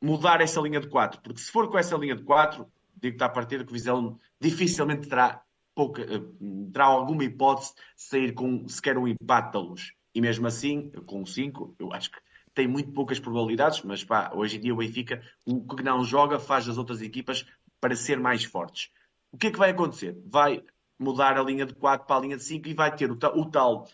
mudar 0.00 0.40
essa 0.40 0.60
linha 0.60 0.80
de 0.80 0.88
4, 0.88 1.20
porque 1.22 1.40
se 1.40 1.50
for 1.50 1.70
com 1.70 1.78
essa 1.78 1.96
linha 1.96 2.14
de 2.14 2.22
4, 2.22 2.66
digo-te 2.96 3.22
à 3.22 3.28
partida 3.28 3.64
que 3.64 3.70
o 3.70 3.74
Vizela 3.74 4.16
dificilmente 4.40 5.08
terá, 5.08 5.42
pouca, 5.74 6.02
uh, 6.02 6.70
terá 6.72 6.84
alguma 6.84 7.24
hipótese 7.24 7.74
de 7.74 8.02
sair 8.02 8.32
com 8.32 8.66
sequer 8.68 8.98
um 8.98 9.08
empate 9.08 9.52
da 9.52 9.58
luz. 9.58 9.92
E 10.14 10.20
mesmo 10.20 10.46
assim, 10.46 10.90
com 11.04 11.24
5, 11.24 11.76
eu 11.78 11.92
acho 11.92 12.10
que 12.10 12.18
tem 12.54 12.66
muito 12.66 12.90
poucas 12.90 13.20
probabilidades, 13.20 13.82
mas 13.82 14.02
pá, 14.02 14.32
hoje 14.34 14.56
em 14.56 14.60
dia 14.60 14.72
o 14.72 14.78
Benfica, 14.78 15.22
o 15.44 15.62
que 15.62 15.82
não 15.82 16.02
joga, 16.02 16.40
faz 16.40 16.66
as 16.66 16.78
outras 16.78 17.02
equipas 17.02 17.46
para 17.78 17.94
ser 17.94 18.18
mais 18.18 18.42
fortes. 18.42 18.90
O 19.32 19.38
que 19.38 19.48
é 19.48 19.50
que 19.50 19.58
vai 19.58 19.70
acontecer? 19.70 20.16
Vai 20.26 20.62
mudar 20.98 21.38
a 21.38 21.42
linha 21.42 21.66
de 21.66 21.74
4 21.74 22.06
para 22.06 22.16
a 22.16 22.20
linha 22.20 22.36
de 22.36 22.42
5 22.42 22.68
e 22.68 22.74
vai 22.74 22.94
ter 22.94 23.10
o, 23.10 23.14
o 23.14 23.50
tal. 23.50 23.88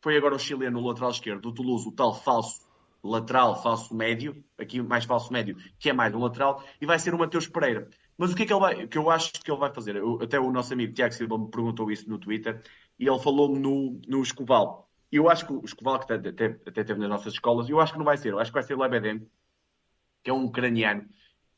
Foi 0.00 0.16
agora 0.16 0.34
o 0.34 0.38
chileno 0.38 0.80
no 0.80 0.86
lateral 0.86 1.10
esquerdo 1.10 1.42
do 1.42 1.54
Toulouse, 1.54 1.88
o 1.88 1.92
tal 1.92 2.14
falso 2.14 2.70
lateral, 3.02 3.60
falso 3.62 3.94
médio, 3.94 4.44
aqui 4.56 4.80
mais 4.80 5.04
falso 5.04 5.32
médio, 5.32 5.56
que 5.78 5.90
é 5.90 5.92
mais 5.92 6.14
um 6.14 6.20
lateral, 6.20 6.62
e 6.80 6.86
vai 6.86 6.98
ser 6.98 7.14
o 7.14 7.18
Mateus 7.18 7.48
Pereira. 7.48 7.88
Mas 8.16 8.30
o 8.32 8.36
que 8.36 8.44
é 8.44 8.46
que 8.46 8.52
ele 8.52 8.60
vai, 8.60 8.86
que 8.86 8.98
eu 8.98 9.10
acho 9.10 9.32
que 9.32 9.50
ele 9.50 9.58
vai 9.58 9.72
fazer? 9.72 9.96
Eu, 9.96 10.20
até 10.22 10.38
o 10.38 10.52
nosso 10.52 10.72
amigo 10.72 10.92
Tiago 10.92 11.12
Silva 11.12 11.38
me 11.38 11.50
perguntou 11.50 11.90
isso 11.90 12.08
no 12.08 12.18
Twitter 12.18 12.62
e 12.98 13.08
ele 13.08 13.18
falou-me 13.18 13.58
no, 13.58 14.00
no 14.06 14.22
Escoval. 14.22 14.88
Eu 15.10 15.28
acho 15.28 15.46
que 15.46 15.52
o 15.52 15.64
Escoval, 15.64 15.98
que 15.98 16.12
até, 16.12 16.28
até, 16.28 16.44
até 16.66 16.84
teve 16.84 17.00
nas 17.00 17.08
nossas 17.08 17.32
escolas, 17.32 17.68
eu 17.68 17.80
acho 17.80 17.92
que 17.92 17.98
não 17.98 18.04
vai 18.04 18.16
ser. 18.16 18.32
Eu 18.32 18.38
acho 18.38 18.50
que 18.50 18.54
vai 18.54 18.62
ser 18.62 18.74
o 18.74 18.80
Lebedem, 18.80 19.26
que 20.22 20.30
é 20.30 20.32
um 20.32 20.44
ucraniano. 20.44 21.06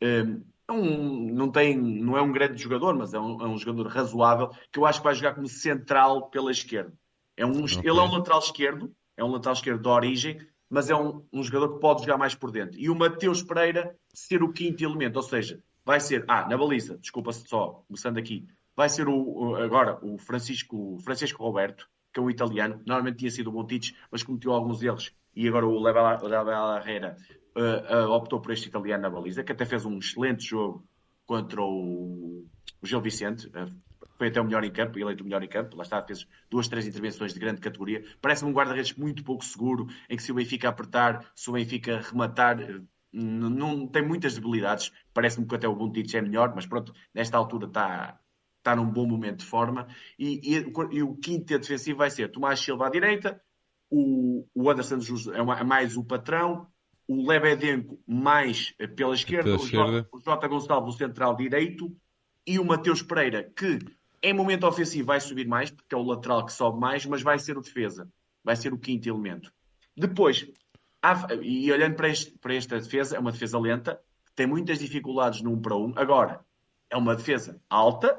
Um, 0.03 0.43
um, 0.73 1.33
não, 1.33 1.51
tem, 1.51 1.77
não 1.77 2.17
é 2.17 2.23
um 2.23 2.33
grande 2.33 2.63
jogador, 2.63 2.95
mas 2.95 3.13
é 3.13 3.21
um, 3.21 3.41
é 3.43 3.47
um, 3.47 3.59
jogador 3.59 3.87
razoável, 3.89 4.51
que 4.73 4.79
eu 4.79 4.87
acho 4.87 5.01
que 5.01 5.05
vai 5.05 5.15
jogar 5.15 5.35
como 5.35 5.49
central 5.49 6.31
pela 6.31 6.51
esquerda. 6.51 6.93
É 7.37 7.45
um, 7.45 7.65
okay. 7.65 7.79
Ele 7.79 7.99
é 7.99 8.03
um 8.03 8.13
lateral 8.13 8.39
esquerdo, 8.39 8.95
é 9.17 9.25
um 9.25 9.31
lateral 9.31 9.55
esquerdo 9.55 9.83
de 9.83 9.89
origem, 9.89 10.39
mas 10.69 10.89
é 10.89 10.95
um, 10.95 11.25
um 11.33 11.43
jogador 11.43 11.75
que 11.75 11.81
pode 11.81 12.01
jogar 12.03 12.17
mais 12.17 12.35
por 12.35 12.51
dentro. 12.51 12.79
E 12.79 12.89
o 12.89 12.95
Mateus 12.95 13.43
Pereira 13.43 13.95
ser 14.13 14.43
o 14.43 14.53
quinto 14.53 14.83
elemento, 14.83 15.17
ou 15.17 15.23
seja, 15.23 15.61
vai 15.85 16.01
ser, 16.01 16.25
ah, 16.29 16.49
na 16.49 16.57
baliza, 16.57 16.97
desculpa 16.99 17.33
só, 17.33 17.85
começando 17.87 18.19
aqui, 18.19 18.47
vai 18.75 18.89
ser 18.89 19.09
o, 19.09 19.57
agora 19.57 19.99
o 20.03 20.19
Francisco, 20.19 20.99
Francisco 21.05 21.43
Roberto, 21.43 21.89
que 22.13 22.21
é 22.21 22.23
um 22.23 22.31
italiano, 22.31 22.81
normalmente 22.87 23.19
tinha 23.19 23.31
sido 23.31 23.51
o 23.51 23.53
Montites, 23.53 23.95
mas 24.11 24.23
cometeu 24.23 24.53
alguns 24.53 24.83
erros, 24.83 25.13
e 25.35 25.47
agora 25.47 25.67
o 25.67 25.79
Leva 25.81 26.81
Herrera 26.81 27.17
uh, 27.57 28.07
uh, 28.07 28.11
optou 28.11 28.41
por 28.41 28.53
este 28.53 28.69
italiano 28.69 29.03
na 29.03 29.11
baliza, 29.11 29.45
que 29.45 29.53
até 29.53 29.65
fez 29.65 29.85
um 29.85 29.99
excelente 29.99 30.45
jogo 30.45 30.87
contra 31.27 31.63
o, 31.63 32.47
o 32.83 32.87
Gil 32.87 33.01
Vicente, 33.01 33.47
uh, 33.49 33.85
foi 34.17 34.29
até 34.29 34.41
o 34.41 34.45
melhor 34.45 34.65
em 34.65 34.71
campo, 34.71 34.99
eleito 34.99 35.23
o 35.23 35.27
melhor 35.27 35.43
em 35.43 35.49
campo, 35.49 35.77
lá 35.77 35.83
está, 35.83 36.03
fez 36.03 36.27
duas, 36.51 36.69
três 36.69 36.87
intervenções 36.87 37.33
de 37.33 37.41
grande 37.41 37.61
categoria. 37.61 38.05
Parece-me 38.21 38.51
um 38.51 38.55
guarda-redes 38.55 38.95
muito 38.95 39.25
pouco 39.25 39.45
seguro, 39.45 39.87
em 40.09 40.17
que 40.17 40.23
se 40.23 40.31
o 40.31 40.35
Benfica 40.35 40.69
apertar, 40.69 41.31
se 41.35 41.51
o 41.51 41.55
Benfica 41.55 42.01
rematar, 42.01 42.59
não, 43.13 43.51
não 43.51 43.87
tem 43.89 44.07
muitas 44.07 44.35
debilidades. 44.35 44.93
Parece-me 45.13 45.47
que 45.47 45.55
até 45.55 45.69
o 45.69 45.75
Buntic 45.75 46.15
é 46.15 46.21
melhor, 46.21 46.53
mas 46.55 46.67
pronto, 46.67 46.93
nesta 47.13 47.37
altura 47.37 47.67
está, 47.67 48.21
está 48.59 48.77
num 48.77 48.91
bom 48.91 49.07
momento 49.07 49.41
de 49.41 49.47
forma. 49.47 49.89
E, 50.19 50.57
e, 50.57 50.73
e 50.93 51.03
o 51.03 51.17
quinto 51.17 51.59
defensivo 51.59 51.99
vai 51.99 52.11
ser 52.11 52.31
Tomás 52.31 52.61
Silva 52.61 52.87
à 52.87 52.91
direita, 52.91 53.41
o, 53.91 54.47
o 54.55 54.71
Anderson 54.71 54.99
é, 55.33 55.61
é 55.61 55.65
mais 55.65 55.97
o 55.97 56.05
patrão, 56.05 56.67
o 57.07 57.27
Lebedenko 57.29 57.99
mais 58.07 58.75
pela 58.97 59.15
esquerda, 59.15 59.45
pela 59.45 59.59
o, 59.59 59.65
esquerda. 59.65 60.09
o 60.13 60.21
Jota 60.21 60.49
Gonçalves 60.49 60.95
o 60.95 60.99
central 60.99 61.37
direito 61.37 61.95
e 62.47 62.59
o 62.59 62.65
Mateus 62.65 63.03
Pereira, 63.03 63.51
que 63.57 63.79
em 64.23 64.33
momento 64.33 64.67
ofensivo 64.67 65.07
vai 65.07 65.21
subir 65.21 65.47
mais, 65.47 65.71
porque 65.71 65.95
é 65.95 65.99
o 65.99 66.03
lateral 66.03 66.47
que 66.47 66.53
sobe 66.53 66.81
mais, 66.81 67.05
mas 67.05 67.23
vai 67.23 67.39
ser 67.39 67.59
o 67.59 67.61
defesa. 67.61 68.09
Vai 68.43 68.57
ser 68.57 68.73
o 68.73 68.79
quinto 68.79 69.09
elemento. 69.09 69.53
Depois, 69.95 70.47
e 71.43 71.71
olhando 71.71 71.95
para, 71.95 72.09
este, 72.09 72.33
para 72.39 72.55
esta 72.55 72.79
defesa, 72.79 73.17
é 73.17 73.19
uma 73.19 73.33
defesa 73.33 73.59
lenta, 73.59 74.01
tem 74.35 74.47
muitas 74.47 74.79
dificuldades 74.79 75.43
no 75.43 75.53
1 75.53 75.61
para 75.61 75.77
1. 75.77 75.93
Agora, 75.97 76.41
é 76.89 76.97
uma 76.97 77.15
defesa 77.15 77.61
alta, 77.69 78.19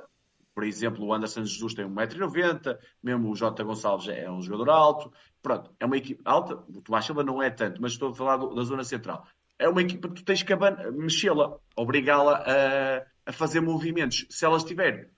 por 0.55 0.63
exemplo, 0.63 1.05
o 1.05 1.13
Anderson 1.13 1.43
Jesus 1.43 1.73
tem 1.73 1.85
1,90m, 1.85 2.77
mesmo 3.03 3.29
o 3.29 3.35
Jota 3.35 3.61
Gonçalves 3.61 4.07
é 4.07 4.31
um 4.31 4.41
jogador 4.41 4.69
alto. 4.69 5.11
Pronto, 5.43 5.75
é 5.77 5.85
uma 5.85 5.97
equipe 5.97 6.21
alta, 6.23 6.55
o 6.55 6.81
Tomás 6.81 7.03
Silva 7.03 7.23
não 7.23 7.43
é 7.43 7.49
tanto, 7.49 7.81
mas 7.81 7.91
estou 7.91 8.11
a 8.11 8.15
falar 8.15 8.37
do, 8.37 8.55
da 8.55 8.63
zona 8.63 8.85
central. 8.85 9.27
É 9.59 9.67
uma 9.67 9.81
equipa 9.81 10.07
que 10.07 10.15
tu 10.15 10.23
tens 10.23 10.43
que 10.43 10.55
mexê-la, 10.93 11.57
obrigá-la 11.75 12.37
a, 12.37 13.05
a, 13.29 13.33
fazer 13.33 13.59
movimentos. 13.59 14.25
Se 14.29 14.45
ela 14.45 14.55
estiver 14.55 15.11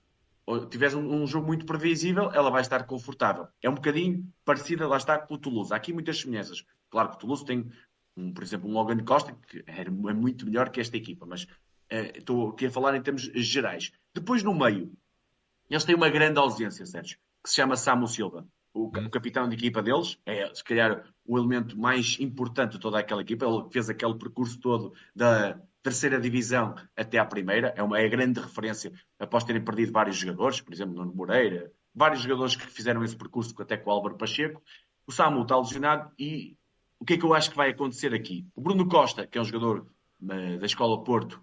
tiveres 0.70 0.94
um, 0.94 1.22
um, 1.22 1.26
jogo 1.26 1.46
muito 1.46 1.64
previsível, 1.64 2.32
ela 2.32 2.50
vai 2.50 2.62
estar 2.62 2.84
confortável. 2.84 3.46
É 3.62 3.70
um 3.70 3.74
bocadinho 3.74 4.26
parecida, 4.44 4.88
lá 4.88 4.96
está, 4.96 5.18
com 5.18 5.34
o 5.34 5.38
Toulouse. 5.38 5.72
Há 5.72 5.76
aqui 5.76 5.92
muitas 5.92 6.20
semelhanças. 6.20 6.64
Claro 6.90 7.10
que 7.10 7.16
o 7.16 7.18
Toulouse 7.18 7.44
tem, 7.44 7.70
um, 8.16 8.32
por 8.32 8.42
exemplo, 8.42 8.68
um 8.68 8.72
Logan 8.72 9.04
Costa, 9.04 9.36
que 9.46 9.62
é, 9.66 9.82
é 9.82 9.90
muito 9.90 10.46
melhor 10.46 10.70
que 10.70 10.80
esta 10.80 10.96
equipa, 10.96 11.26
mas 11.26 11.44
uh, 11.44 12.16
estou 12.16 12.50
aqui 12.50 12.66
a 12.66 12.70
falar 12.70 12.96
em 12.96 13.02
termos 13.02 13.22
gerais. 13.22 13.92
Depois, 14.14 14.42
no 14.42 14.54
meio, 14.54 14.90
eles 15.70 15.84
têm 15.84 15.94
uma 15.94 16.08
grande 16.08 16.38
ausência, 16.38 16.84
Sérgio, 16.86 17.18
que 17.42 17.50
se 17.50 17.56
chama 17.56 17.76
Samu 17.76 18.06
Silva. 18.06 18.46
O, 18.72 18.86
hum. 18.86 19.06
o, 19.06 19.10
capitão 19.10 19.48
de 19.48 19.56
equipa 19.56 19.82
deles 19.82 20.18
é, 20.26 20.52
se 20.54 20.62
calhar, 20.62 21.04
o 21.24 21.38
elemento 21.38 21.78
mais 21.78 22.16
importante 22.20 22.72
de 22.72 22.80
toda 22.80 22.98
aquela 22.98 23.22
equipa. 23.22 23.46
Ele 23.46 23.64
fez 23.70 23.88
aquele 23.88 24.14
percurso 24.14 24.60
todo 24.60 24.92
da, 25.14 25.58
terceira 25.82 26.20
divisão 26.20 26.74
até 26.96 27.18
à 27.18 27.24
primeira, 27.24 27.72
é 27.76 27.82
uma 27.82 27.98
é 27.98 28.08
grande 28.08 28.40
referência 28.40 28.92
após 29.18 29.44
terem 29.44 29.64
perdido 29.64 29.92
vários 29.92 30.16
jogadores, 30.16 30.60
por 30.60 30.72
exemplo, 30.72 30.94
Nuno 30.94 31.14
Moreira, 31.14 31.72
vários 31.94 32.20
jogadores 32.20 32.56
que 32.56 32.66
fizeram 32.66 33.02
esse 33.02 33.16
percurso 33.16 33.54
até 33.60 33.76
com 33.76 33.90
o 33.90 33.92
Álvaro 33.92 34.16
Pacheco. 34.16 34.62
O 35.06 35.12
Samu 35.12 35.42
está 35.42 35.56
lesionado 35.56 36.12
e 36.18 36.56
o 37.00 37.04
que 37.04 37.14
é 37.14 37.16
que 37.16 37.24
eu 37.24 37.32
acho 37.32 37.50
que 37.50 37.56
vai 37.56 37.70
acontecer 37.70 38.12
aqui? 38.12 38.46
O 38.54 38.60
Bruno 38.60 38.86
Costa, 38.86 39.26
que 39.26 39.38
é 39.38 39.40
um 39.40 39.44
jogador 39.44 39.86
uh, 40.20 40.58
da 40.58 40.66
Escola 40.66 41.02
Porto, 41.02 41.42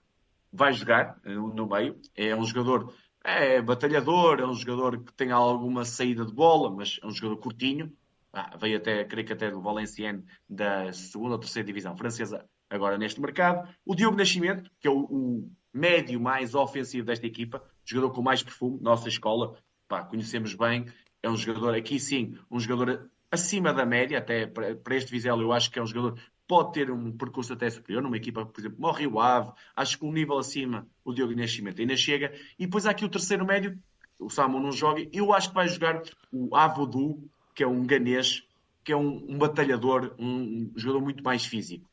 vai 0.52 0.74
jogar 0.74 1.18
uh, 1.26 1.54
no 1.54 1.68
meio, 1.68 2.00
é 2.16 2.36
um 2.36 2.44
jogador 2.46 2.94
é 3.26 3.62
batalhador, 3.62 4.40
é 4.40 4.46
um 4.46 4.54
jogador 4.54 5.04
que 5.04 5.12
tem 5.14 5.32
alguma 5.32 5.84
saída 5.84 6.24
de 6.24 6.32
bola, 6.32 6.70
mas 6.70 7.00
é 7.02 7.08
um 7.08 7.12
jogador 7.12 7.42
curtinho. 7.42 7.92
Ah, 8.32 8.56
veio 8.58 8.78
até, 8.78 9.04
creio 9.04 9.26
que 9.26 9.34
até 9.34 9.50
do 9.50 9.62
Valenciennes 9.62 10.24
da 10.48 10.92
segunda 10.94 11.34
ou 11.34 11.40
terceira 11.40 11.66
divisão 11.66 11.98
francesa 11.98 12.46
agora 12.70 12.98
neste 12.98 13.20
mercado. 13.20 13.68
O 13.86 13.96
Diogo 13.96 14.18
Nascimento, 14.18 14.70
que 14.80 14.88
é 14.88 14.92
o, 14.92 15.06
o 15.06 15.52
médio 15.74 16.20
mais 16.22 16.54
ofensivo 16.54 17.06
desta 17.06 17.26
equipa, 17.26 17.64
jogador 17.84 18.14
com 18.14 18.22
mais 18.22 18.44
perfume, 18.44 18.80
nossa 18.82 19.10
escola, 19.10 19.58
pá, 19.88 20.04
conhecemos 20.04 20.54
bem, 20.54 20.86
é 21.24 21.30
um 21.30 21.38
jogador, 21.38 21.74
aqui 21.74 22.00
sim, 22.00 22.38
um 22.52 22.60
jogador 22.60 23.10
acima 23.32 23.74
da 23.74 23.86
média, 23.86 24.20
até 24.20 24.46
para, 24.46 24.76
para 24.76 24.96
este 24.96 25.12
Vizela 25.12 25.42
eu 25.42 25.52
acho 25.52 25.72
que 25.72 25.80
é 25.80 25.82
um 25.82 25.88
jogador 25.88 26.20
pode 26.48 26.74
ter 26.74 26.92
um 26.92 27.12
percurso 27.12 27.54
até 27.54 27.70
superior, 27.70 28.04
numa 28.04 28.18
equipa, 28.18 28.46
por 28.46 28.60
exemplo, 28.60 28.78
como 28.78 29.16
o 29.16 29.20
Ave, 29.20 29.52
acho 29.76 29.98
que 29.98 30.06
um 30.06 30.12
nível 30.12 30.38
acima 30.38 30.88
o 31.04 31.14
Diogo 31.14 31.36
Nascimento 31.36 31.82
ainda 31.82 31.98
chega, 31.98 32.34
e 32.58 32.66
depois 32.66 32.86
há 32.86 32.92
aqui 32.92 33.06
o 33.06 33.10
terceiro 33.10 33.46
médio, 33.46 33.78
o 34.20 34.30
Samu 34.30 34.60
não 34.60 34.72
joga, 34.72 35.08
eu 35.12 35.34
acho 35.34 35.50
que 35.50 35.56
vai 35.56 35.68
jogar 35.68 36.02
o 36.32 36.56
Avodu, 36.56 37.22
que 37.54 37.64
é 37.64 37.68
um 37.68 37.86
ganês, 37.86 38.44
que 38.84 38.92
é 38.92 38.98
um, 38.98 39.26
um 39.28 39.38
batalhador, 39.38 40.14
um, 40.20 40.28
um 40.28 40.72
jogador 40.76 41.02
muito 41.02 41.24
mais 41.24 41.46
físico 41.46 41.90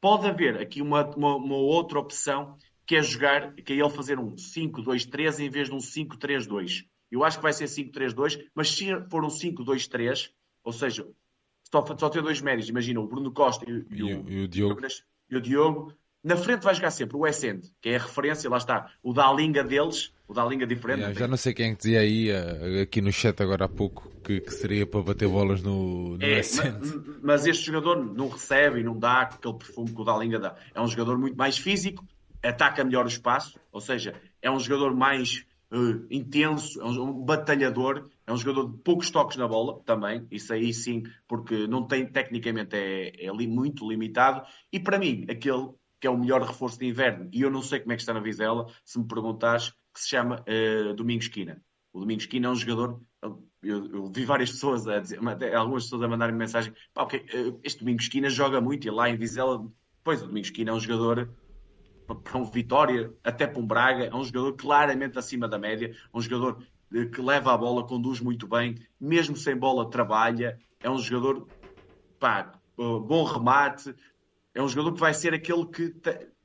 pode 0.00 0.28
haver 0.28 0.60
aqui 0.60 0.80
uma, 0.80 1.04
uma, 1.16 1.34
uma, 1.34 1.56
outra 1.56 1.98
opção 1.98 2.56
que 2.86 2.94
é 2.94 3.02
jogar, 3.02 3.54
que 3.54 3.72
é 3.72 3.76
ele 3.76 3.90
fazer 3.90 4.18
um 4.20 4.36
5-2-3 4.36 5.40
em 5.40 5.50
vez 5.50 5.68
de 5.68 5.74
um 5.74 5.78
5-3-2. 5.78 6.86
Eu 7.10 7.24
acho 7.24 7.38
que 7.38 7.42
vai 7.42 7.52
ser 7.52 7.64
5-3-2, 7.64 8.46
mas 8.54 8.70
se 8.70 8.86
for 9.10 9.24
um 9.24 9.28
5-2-3, 9.28 10.30
ou 10.62 10.72
seja, 10.72 11.08
só, 11.70 11.84
só 11.96 12.08
ter 12.08 12.22
dois 12.22 12.40
médios, 12.40 12.68
imagina 12.68 13.00
o 13.00 13.06
Bruno 13.06 13.32
Costa 13.32 13.64
e, 13.68 13.84
e, 13.90 14.02
o, 14.02 14.28
e 14.28 14.44
o, 14.44 14.48
Diogo. 14.48 14.80
E 15.28 15.36
o 15.36 15.40
Diogo, 15.40 15.92
na 16.22 16.36
frente 16.36 16.62
vai 16.62 16.74
jogar 16.74 16.90
sempre 16.90 17.16
o 17.16 17.26
Essend, 17.26 17.72
que 17.80 17.90
é 17.90 17.96
a 17.96 18.00
referência, 18.00 18.50
lá 18.50 18.56
está, 18.56 18.90
o 19.02 19.12
da 19.12 19.32
linga 19.32 19.62
deles, 19.62 20.12
o 20.26 20.34
da 20.34 20.44
linga 20.44 20.66
diferente. 20.66 21.00
Yeah, 21.00 21.18
já 21.18 21.28
não 21.28 21.36
sei 21.36 21.54
quem 21.54 21.70
é 21.70 21.74
dizia 21.74 22.00
aí, 22.00 22.30
eh, 22.30 22.82
aqui 22.82 23.00
no 23.00 23.12
chat 23.12 23.40
agora 23.40 23.66
há 23.66 23.68
pouco, 23.68 24.10
que, 24.24 24.40
que 24.40 24.52
seria 24.52 24.84
para 24.86 25.02
bater 25.02 25.28
bolas 25.28 25.62
no, 25.62 26.16
no 26.16 26.24
é, 26.24 26.38
mas, 26.38 26.60
mas, 27.22 27.46
este 27.46 27.66
jogador 27.66 28.04
não 28.12 28.28
recebe 28.28 28.80
e 28.80 28.82
não 28.82 28.98
dá 28.98 29.22
aquele 29.22 29.54
perfume 29.54 29.92
que 29.92 30.00
o 30.00 30.04
Dalinga 30.04 30.40
dá. 30.40 30.56
É 30.74 30.80
um 30.80 30.88
jogador 30.88 31.16
muito 31.16 31.36
mais 31.36 31.58
físico, 31.58 32.04
ataca 32.42 32.82
melhor 32.82 33.04
o 33.04 33.08
espaço, 33.08 33.58
ou 33.70 33.80
seja, 33.80 34.14
é 34.42 34.50
um 34.50 34.58
jogador 34.58 34.94
mais 34.96 35.44
uh, 35.70 36.06
intenso, 36.10 36.80
é 36.80 36.84
um, 36.84 37.02
um, 37.02 37.24
batalhador, 37.24 38.08
é 38.26 38.32
um 38.32 38.36
jogador 38.36 38.70
de 38.70 38.78
poucos 38.78 39.10
toques 39.10 39.36
na 39.36 39.46
bola 39.46 39.80
também, 39.84 40.26
isso 40.30 40.52
aí 40.52 40.72
sim, 40.74 41.02
porque 41.28 41.66
não 41.66 41.86
tem, 41.86 42.06
tecnicamente 42.06 42.74
é, 42.76 43.26
é 43.26 43.32
muito 43.32 43.88
limitado, 43.88 44.42
e 44.72 44.80
para 44.80 44.98
mim, 44.98 45.26
aquele 45.30 45.70
que 46.00 46.06
é 46.06 46.10
o 46.10 46.18
melhor 46.18 46.42
reforço 46.42 46.78
de 46.78 46.86
inverno, 46.86 47.28
e 47.32 47.40
eu 47.40 47.50
não 47.50 47.62
sei 47.62 47.80
como 47.80 47.92
é 47.92 47.96
que 47.96 48.02
está 48.02 48.12
na 48.12 48.20
Vizela, 48.20 48.66
se 48.84 48.98
me 48.98 49.06
perguntares, 49.06 49.70
que 49.94 50.00
se 50.00 50.08
chama 50.10 50.42
uh, 50.42 50.94
Domingos 50.94 51.28
Quina. 51.28 51.62
O 51.92 52.00
Domingos 52.00 52.26
Quina 52.26 52.48
é 52.48 52.50
um 52.50 52.54
jogador 52.54 53.00
eu, 53.66 53.86
eu, 53.92 54.12
vi 54.12 54.24
várias 54.24 54.50
pessoas 54.50 54.86
a 54.86 55.00
dizer, 55.00 55.18
algumas 55.54 55.84
pessoas 55.84 56.02
a 56.02 56.08
mandarem 56.08 56.34
mensagem, 56.34 56.72
pá, 56.94 57.02
okay, 57.02 57.24
eh, 57.32 57.54
este 57.64 57.80
Domingos 57.80 58.04
Esquina 58.04 58.30
joga 58.30 58.60
muito 58.60 58.86
e 58.86 58.90
lá 58.90 59.08
em 59.08 59.16
Vizela, 59.16 59.66
pois 60.04 60.22
o 60.22 60.26
Domingos 60.26 60.48
Esquina 60.48 60.70
é 60.70 60.74
um 60.74 60.80
jogador 60.80 61.30
para 62.06 62.38
um 62.38 62.44
Vitória, 62.44 63.12
até 63.24 63.46
para 63.46 63.60
um 63.60 63.66
Braga, 63.66 64.04
é 64.04 64.14
um 64.14 64.22
jogador 64.22 64.54
claramente 64.54 65.18
acima 65.18 65.48
da 65.48 65.58
média, 65.58 65.94
um 66.14 66.20
jogador 66.20 66.62
que 66.90 67.20
leva 67.20 67.52
a 67.52 67.56
bola, 67.56 67.86
conduz 67.86 68.20
muito 68.20 68.46
bem, 68.46 68.76
mesmo 69.00 69.36
sem 69.36 69.56
bola 69.56 69.90
trabalha, 69.90 70.58
é 70.80 70.90
um 70.90 70.98
jogador 70.98 71.46
pá, 72.18 72.52
bom 72.76 73.24
remate, 73.24 73.94
é 74.54 74.62
um 74.62 74.68
jogador 74.68 74.94
que 74.94 75.00
vai 75.00 75.12
ser 75.12 75.34
aquele 75.34 75.66
que 75.66 75.94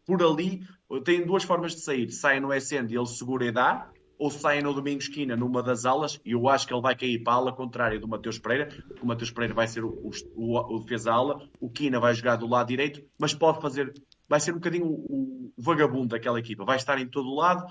por 0.05 0.21
ali 0.21 0.67
tem 1.05 1.25
duas 1.25 1.43
formas 1.43 1.73
de 1.73 1.81
sair, 1.81 2.11
sai 2.11 2.39
no 2.39 2.53
SN 2.53 2.87
e 2.89 2.95
ele 2.95 3.05
segura 3.05 3.45
e 3.45 3.51
dá, 3.51 3.89
ou 4.17 4.29
saem 4.29 4.61
no 4.61 4.73
domingo 4.73 4.99
esquina 4.99 5.35
numa 5.35 5.63
das 5.63 5.85
alas, 5.85 6.19
e 6.23 6.31
eu 6.31 6.47
acho 6.47 6.67
que 6.67 6.73
ele 6.73 6.81
vai 6.81 6.95
cair 6.95 7.23
para 7.23 7.33
a 7.33 7.35
ala 7.37 7.53
contrária 7.53 7.99
do 7.99 8.07
Mateus 8.07 8.37
Pereira, 8.37 8.69
o 9.01 9.05
Mateus 9.05 9.31
Pereira 9.31 9.53
vai 9.53 9.67
ser 9.67 9.83
o, 9.83 10.11
o, 10.35 10.75
o 10.75 10.79
defesa 10.79 11.11
ala, 11.11 11.49
o 11.59 11.69
Quina 11.69 11.99
vai 11.99 12.13
jogar 12.13 12.35
do 12.35 12.47
lado 12.47 12.67
direito, 12.67 13.01
mas 13.17 13.33
pode 13.33 13.59
fazer, 13.61 13.91
vai 14.29 14.39
ser 14.39 14.51
um 14.51 14.55
bocadinho 14.55 14.85
o, 14.85 15.51
o 15.57 15.61
vagabundo 15.61 16.09
daquela 16.09 16.39
equipa, 16.39 16.63
vai 16.63 16.77
estar 16.77 16.99
em 16.99 17.07
todo 17.07 17.29
o 17.29 17.35
lado 17.35 17.65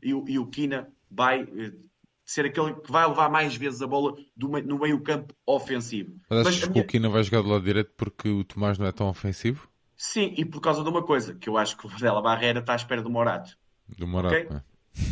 e, 0.00 0.10
e 0.10 0.38
o 0.38 0.46
Quina 0.46 0.88
vai 1.10 1.42
eh, 1.42 1.72
ser 2.26 2.46
aquele 2.46 2.74
que 2.74 2.90
vai 2.90 3.06
levar 3.08 3.30
mais 3.30 3.54
vezes 3.54 3.80
a 3.80 3.86
bola 3.86 4.16
do, 4.36 4.48
no 4.48 4.80
meio 4.80 5.00
campo 5.00 5.32
ofensivo. 5.46 6.16
Mas 6.28 6.46
achas 6.46 6.68
que 6.68 6.80
o 6.80 6.84
Quina 6.84 7.08
vai 7.08 7.22
jogar 7.22 7.42
do 7.42 7.48
lado 7.48 7.64
direito 7.64 7.92
porque 7.96 8.28
o 8.28 8.42
Tomás 8.42 8.78
não 8.78 8.86
é 8.86 8.92
tão 8.92 9.08
ofensivo? 9.08 9.68
Sim, 9.96 10.34
e 10.36 10.44
por 10.44 10.60
causa 10.60 10.82
de 10.82 10.88
uma 10.88 11.02
coisa, 11.02 11.34
que 11.34 11.48
eu 11.48 11.56
acho 11.56 11.76
que 11.76 11.86
o 11.86 11.88
Varela 11.88 12.20
Barreira 12.20 12.58
está 12.58 12.72
à 12.72 12.76
espera 12.76 13.00
do 13.00 13.08
Morato. 13.08 13.56
Do 13.96 14.06
Morato, 14.06 14.34
okay? 14.34 14.56
é. 14.56 14.62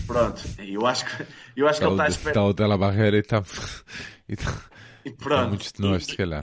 Pronto, 0.07 0.43
eu 0.59 0.87
acho 0.87 1.05
que, 1.05 1.27
eu 1.57 1.69
acho 1.69 1.79
que 1.79 1.87
ele 1.87 1.93
está 1.93 2.05
a 2.05 2.09
esperar. 2.09 2.31
Está 2.31 2.45
o 2.45 2.53
Della 2.53 2.77
Barreira 2.77 3.17
e 3.17 3.21
está. 3.21 3.43
E, 4.27 4.37
tá... 4.37 4.51
e 5.05 5.11
pronto. 5.11 5.35
Está 5.35 5.49
muitos 5.49 5.73
de 5.73 5.83
nós, 5.83 6.07
se 6.07 6.17
calhar. 6.17 6.43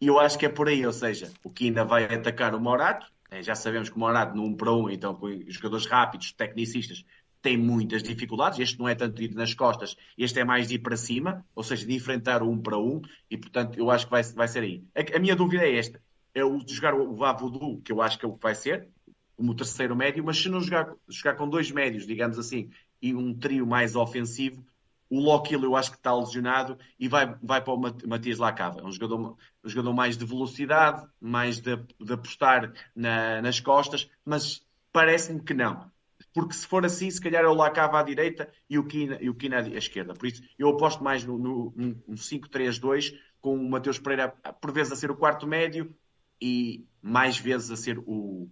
E 0.00 0.06
eu 0.08 0.18
acho 0.18 0.38
que 0.38 0.46
é 0.46 0.48
por 0.48 0.68
aí, 0.68 0.86
ou 0.86 0.92
seja, 0.92 1.30
o 1.44 1.50
que 1.50 1.66
ainda 1.66 1.84
vai 1.84 2.04
atacar 2.04 2.54
o 2.54 2.60
Morato. 2.60 3.06
É, 3.30 3.42
já 3.42 3.54
sabemos 3.54 3.90
que 3.90 3.96
o 3.96 3.98
Morato, 3.98 4.34
no 4.34 4.42
1 4.44 4.56
para 4.56 4.72
1, 4.72 4.90
então 4.90 5.14
com 5.14 5.28
jogadores 5.48 5.84
rápidos, 5.84 6.32
tecnicistas, 6.32 7.04
tem 7.42 7.56
muitas 7.56 8.02
dificuldades. 8.02 8.58
Este 8.58 8.78
não 8.78 8.88
é 8.88 8.94
tanto 8.94 9.22
ir 9.22 9.34
nas 9.34 9.54
costas, 9.54 9.96
este 10.16 10.40
é 10.40 10.44
mais 10.44 10.68
de 10.68 10.74
ir 10.74 10.78
para 10.80 10.96
cima, 10.96 11.44
ou 11.54 11.62
seja, 11.62 11.86
de 11.86 11.94
enfrentar 11.94 12.42
o 12.42 12.50
um 12.50 12.60
para 12.60 12.78
um, 12.78 13.00
e 13.30 13.36
portanto 13.36 13.78
eu 13.78 13.90
acho 13.90 14.06
que 14.06 14.10
vai, 14.10 14.22
vai 14.22 14.48
ser 14.48 14.62
aí. 14.62 14.84
A, 14.94 15.16
a 15.16 15.18
minha 15.18 15.36
dúvida 15.36 15.64
é 15.64 15.76
esta: 15.76 16.00
é 16.34 16.44
o 16.44 16.58
de 16.58 16.74
jogar 16.74 16.94
o 16.94 17.14
Vavodu, 17.14 17.80
que 17.82 17.92
eu 17.92 18.02
acho 18.02 18.18
que 18.18 18.24
é 18.24 18.28
o 18.28 18.34
que 18.34 18.42
vai 18.42 18.54
ser, 18.54 18.88
como 19.36 19.54
terceiro 19.54 19.96
médio, 19.96 20.24
mas 20.24 20.38
se 20.38 20.48
não 20.48 20.60
jogar, 20.60 20.94
jogar 21.08 21.34
com 21.34 21.48
dois 21.48 21.70
médios, 21.70 22.06
digamos 22.06 22.38
assim, 22.38 22.70
e 23.00 23.14
um 23.14 23.34
trio 23.34 23.66
mais 23.66 23.96
ofensivo, 23.96 24.64
o 25.08 25.18
Lockhill 25.18 25.64
eu 25.64 25.74
acho 25.74 25.90
que 25.90 25.96
está 25.96 26.14
lesionado 26.14 26.78
e 26.98 27.08
vai, 27.08 27.34
vai 27.42 27.60
para 27.60 27.74
o 27.74 27.80
Matias 28.06 28.38
Lacava. 28.38 28.80
É 28.80 28.84
um 28.84 28.92
jogador, 28.92 29.36
um 29.64 29.68
jogador 29.68 29.92
mais 29.92 30.16
de 30.16 30.24
velocidade, 30.24 31.04
mais 31.20 31.60
de, 31.60 31.76
de 31.76 32.12
apostar 32.12 32.72
na, 32.94 33.42
nas 33.42 33.58
costas, 33.58 34.08
mas 34.24 34.64
parece-me 34.92 35.42
que 35.42 35.52
não. 35.52 35.90
Porque 36.32 36.54
se 36.54 36.66
for 36.66 36.84
assim, 36.84 37.10
se 37.10 37.20
calhar 37.20 37.44
é 37.44 37.48
o 37.48 37.54
Lacava 37.54 37.98
à 37.98 38.02
direita 38.02 38.48
e 38.68 38.78
o 38.78 38.84
Kina, 38.84 39.18
e 39.20 39.28
o 39.28 39.34
Kina 39.34 39.58
à 39.58 39.68
esquerda. 39.68 40.14
Por 40.14 40.26
isso, 40.26 40.42
eu 40.58 40.68
aposto 40.68 41.02
mais 41.02 41.24
no, 41.24 41.38
no, 41.38 41.74
no 41.76 42.14
5-3-2, 42.14 43.14
com 43.40 43.56
o 43.56 43.70
Mateus 43.70 43.98
Pereira 43.98 44.28
por 44.60 44.72
vezes 44.72 44.92
a 44.92 44.96
ser 44.96 45.10
o 45.10 45.16
quarto 45.16 45.46
médio 45.46 45.94
e 46.40 46.84
mais 47.02 47.38
vezes 47.38 47.70
a 47.70 47.76
ser 47.76 47.98
o, 47.98 48.48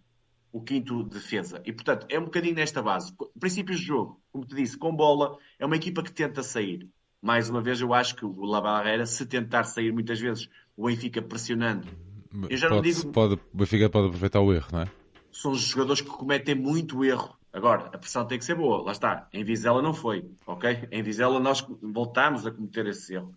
o 0.53 0.61
quinto 0.61 1.05
defesa. 1.05 1.63
E, 1.65 1.73
portanto, 1.73 2.07
é 2.09 2.19
um 2.19 2.25
bocadinho 2.25 2.55
nesta 2.55 2.83
base. 2.83 3.13
Princípios 3.39 3.79
de 3.79 3.87
jogo, 3.87 4.21
como 4.33 4.45
te 4.45 4.55
disse, 4.55 4.77
com 4.77 4.95
bola, 4.95 5.39
é 5.59 5.65
uma 5.65 5.77
equipa 5.77 6.03
que 6.03 6.13
tenta 6.13 6.43
sair. 6.43 6.89
Mais 7.21 7.51
uma 7.51 7.61
vez, 7.61 7.81
eu 7.81 7.93
acho 7.93 8.15
que 8.15 8.25
o 8.25 8.45
Labarreira, 8.45 9.05
se 9.07 9.27
tentar 9.27 9.65
sair 9.65 9.93
muitas 9.93 10.21
vezes, 10.21 10.49
o 10.77 10.87
Benfica 10.87 11.21
pressionando. 11.21 11.87
Eu 12.49 12.57
já 12.57 12.69
pode, 12.69 12.89
não 12.89 13.01
digo. 13.01 13.13
Pode, 13.13 13.35
o 13.35 13.57
Benfica 13.57 13.91
pode 13.91 14.07
aproveitar 14.09 14.41
o 14.41 14.53
erro, 14.53 14.69
não 14.73 14.81
é? 14.83 14.89
São 15.33 15.53
os 15.53 15.61
jogadores 15.61 16.01
que 16.01 16.09
cometem 16.09 16.55
muito 16.55 17.05
erro. 17.05 17.38
Agora, 17.53 17.87
a 17.87 17.99
pressão 17.99 18.27
tem 18.27 18.39
que 18.39 18.45
ser 18.45 18.55
boa. 18.55 18.83
Lá 18.83 18.93
está. 18.93 19.29
Em 19.33 19.43
Vizela 19.43 19.81
não 19.83 19.95
foi, 19.95 20.31
ok? 20.47 20.89
Em 20.91 21.03
Vizela 21.03 21.41
nós 21.41 21.67
voltámos 21.83 22.47
a 22.47 22.51
cometer 22.51 22.87
esse 22.87 23.15
erro. 23.15 23.35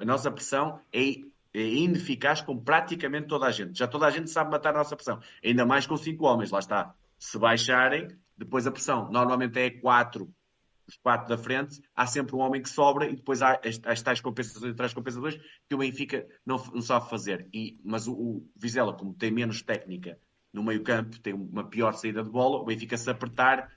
A, 0.00 0.04
nossa 0.04 0.30
pressão 0.30 0.80
é 0.92 1.22
é 1.54 1.60
ineficaz 1.60 2.40
com 2.40 2.58
praticamente 2.58 3.26
toda 3.26 3.46
a 3.46 3.50
gente. 3.50 3.78
Já 3.78 3.86
toda 3.86 4.06
a 4.06 4.10
gente 4.10 4.30
sabe 4.30 4.50
matar 4.50 4.74
a 4.74 4.78
nossa 4.78 4.96
pressão. 4.96 5.20
Ainda 5.44 5.66
mais 5.66 5.86
com 5.86 5.96
cinco 5.96 6.24
homens, 6.24 6.50
lá 6.50 6.58
está. 6.58 6.94
Se 7.18 7.38
baixarem, 7.38 8.08
depois 8.36 8.66
a 8.66 8.72
pressão 8.72 9.10
normalmente 9.10 9.58
é 9.58 9.70
quatro, 9.70 10.32
os 10.86 10.96
quatro 10.96 11.28
da 11.28 11.36
frente, 11.36 11.80
há 11.94 12.06
sempre 12.06 12.34
um 12.34 12.38
homem 12.38 12.62
que 12.62 12.68
sobra 12.68 13.06
e 13.06 13.14
depois 13.14 13.42
há 13.42 13.60
as, 13.64 13.80
as 13.84 14.02
tais 14.02 14.20
compensações 14.20 14.72
e 14.72 14.74
tais 14.74 14.94
compensações 14.94 15.38
que 15.68 15.74
o 15.74 15.78
Benfica 15.78 16.26
não, 16.44 16.56
não 16.72 16.82
sabe 16.82 17.08
fazer. 17.08 17.46
E, 17.52 17.78
mas 17.84 18.08
o, 18.08 18.12
o 18.14 18.48
Vizela, 18.56 18.94
como 18.94 19.12
tem 19.12 19.30
menos 19.30 19.62
técnica 19.62 20.18
no 20.52 20.62
meio 20.62 20.82
campo, 20.82 21.18
tem 21.18 21.32
uma 21.32 21.64
pior 21.64 21.92
saída 21.94 22.22
de 22.22 22.30
bola, 22.30 22.58
o 22.58 22.64
Benfica 22.64 22.96
se 22.96 23.10
apertar, 23.10 23.72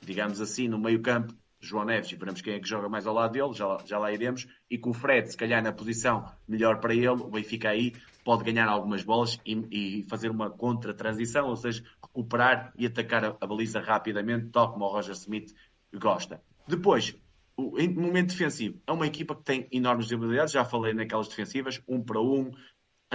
digamos 0.00 0.40
assim, 0.40 0.68
no 0.68 0.78
meio 0.78 1.00
campo, 1.00 1.34
João 1.60 1.84
Neves, 1.84 2.10
e 2.10 2.16
veremos 2.16 2.40
quem 2.40 2.54
é 2.54 2.60
que 2.60 2.68
joga 2.68 2.88
mais 2.88 3.06
ao 3.06 3.14
lado 3.14 3.32
dele, 3.32 3.52
já, 3.52 3.78
já 3.86 3.98
lá 3.98 4.12
iremos, 4.12 4.48
e 4.68 4.76
com 4.76 4.90
o 4.90 4.94
Fred, 4.94 5.30
se 5.30 5.36
calhar 5.36 5.62
na 5.62 5.72
posição 5.72 6.28
melhor 6.46 6.80
para 6.80 6.92
ele, 6.92 7.08
o 7.08 7.30
Benfica 7.30 7.70
aí 7.70 7.92
pode 8.24 8.42
ganhar 8.42 8.68
algumas 8.68 9.04
bolas 9.04 9.38
e, 9.46 10.00
e 10.00 10.02
fazer 10.04 10.28
uma 10.28 10.50
contra-transição, 10.50 11.46
ou 11.46 11.56
seja, 11.56 11.84
recuperar 12.02 12.72
e 12.76 12.86
atacar 12.86 13.24
a, 13.24 13.36
a, 13.40 13.46
baliza 13.46 13.80
rapidamente, 13.80 14.50
tal 14.50 14.72
como 14.72 14.84
o 14.84 14.88
Roger 14.88 15.14
Smith 15.14 15.54
gosta. 15.94 16.42
Depois, 16.66 17.16
o, 17.56 17.78
em 17.78 17.88
momento 17.94 18.30
defensivo, 18.30 18.80
é 18.84 18.92
uma 18.92 19.06
equipa 19.06 19.36
que 19.36 19.44
tem 19.44 19.68
enormes 19.70 20.08
debilidades, 20.08 20.52
já 20.52 20.64
falei 20.64 20.94
naquelas 20.94 21.28
defensivas, 21.28 21.80
um 21.86 22.02
para 22.02 22.20
um, 22.20 22.50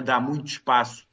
dá 0.01 0.21
muito 0.21 0.47
espaço 0.47 1.06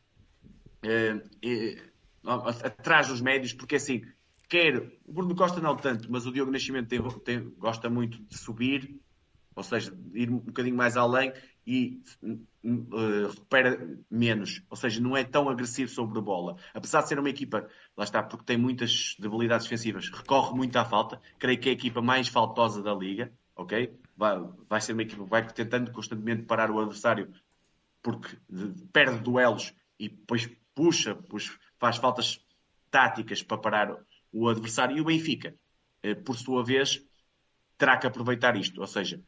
atrás 2.63 3.09
dos 3.09 3.21
médios, 3.21 3.53
porque 3.53 3.77
assim, 3.77 4.03
quer, 4.49 4.77
o 5.05 5.13
Bruno 5.13 5.35
Costa 5.35 5.61
não 5.61 5.77
tanto, 5.77 6.11
mas 6.11 6.27
o 6.27 6.33
Diogo 6.33 6.51
Nascimento 6.51 6.89
tem, 6.89 7.03
tem, 7.21 7.51
gosta 7.59 7.89
muito 7.91 8.23
de 8.23 8.37
subir, 8.37 9.01
ou 9.55 9.63
seja, 9.63 9.91
de 9.91 10.21
ir 10.21 10.31
um 10.31 10.39
bocadinho 10.39 10.77
mais 10.77 10.97
além 10.97 11.33
e 11.67 12.03
uh, 12.23 13.29
recupera 13.29 13.99
menos, 14.11 14.63
ou 14.69 14.77
seja, 14.77 15.01
não 15.01 15.17
é 15.17 15.25
tão 15.25 15.49
agressivo 15.49 15.91
sobre 15.91 16.19
a 16.19 16.23
bola. 16.23 16.57
Apesar 16.75 17.03
de 17.03 17.09
ser 17.09 17.19
uma 17.19 17.31
equipa, 17.31 17.69
lá 17.97 18.05
está, 18.05 18.23
porque 18.23 18.45
tem 18.45 18.57
muitas 18.57 19.17
debilidades 19.19 19.67
defensivas, 19.67 20.11
recorre 20.11 20.55
muito 20.55 20.77
à 20.77 20.85
falta, 20.85 21.21
creio 21.39 21.59
que 21.59 21.69
é 21.69 21.73
a 21.73 21.75
equipa 21.75 22.03
mais 22.03 22.29
faltosa 22.29 22.83
da 22.83 22.95
liga, 22.95 23.33
ok? 23.57 23.99
Vai, 24.17 24.45
vai 24.69 24.81
ser 24.81 24.93
uma 24.93 25.03
equipa 25.03 25.25
que 25.25 25.31
vai 25.31 25.47
tentando 25.53 25.91
constantemente 25.93 26.43
parar 26.43 26.71
o 26.71 26.79
adversário 26.79 27.33
porque 28.03 28.37
perde 28.93 29.21
duelos 29.21 29.73
e 29.99 30.09
depois 30.09 30.49
puxa, 30.75 31.15
puxa 31.15 31.59
faz 31.79 31.97
faltas 31.97 32.41
táticas 32.91 33.43
para 33.43 33.59
parar 33.59 33.97
o 34.33 34.49
adversário 34.49 34.97
e 34.97 35.01
o 35.01 35.05
Benfica, 35.05 35.55
eh, 36.03 36.15
por 36.15 36.37
sua 36.37 36.65
vez, 36.65 37.05
terá 37.77 37.97
que 37.97 38.07
aproveitar 38.07 38.57
isto. 38.57 38.81
Ou 38.81 38.87
seja, 38.87 39.21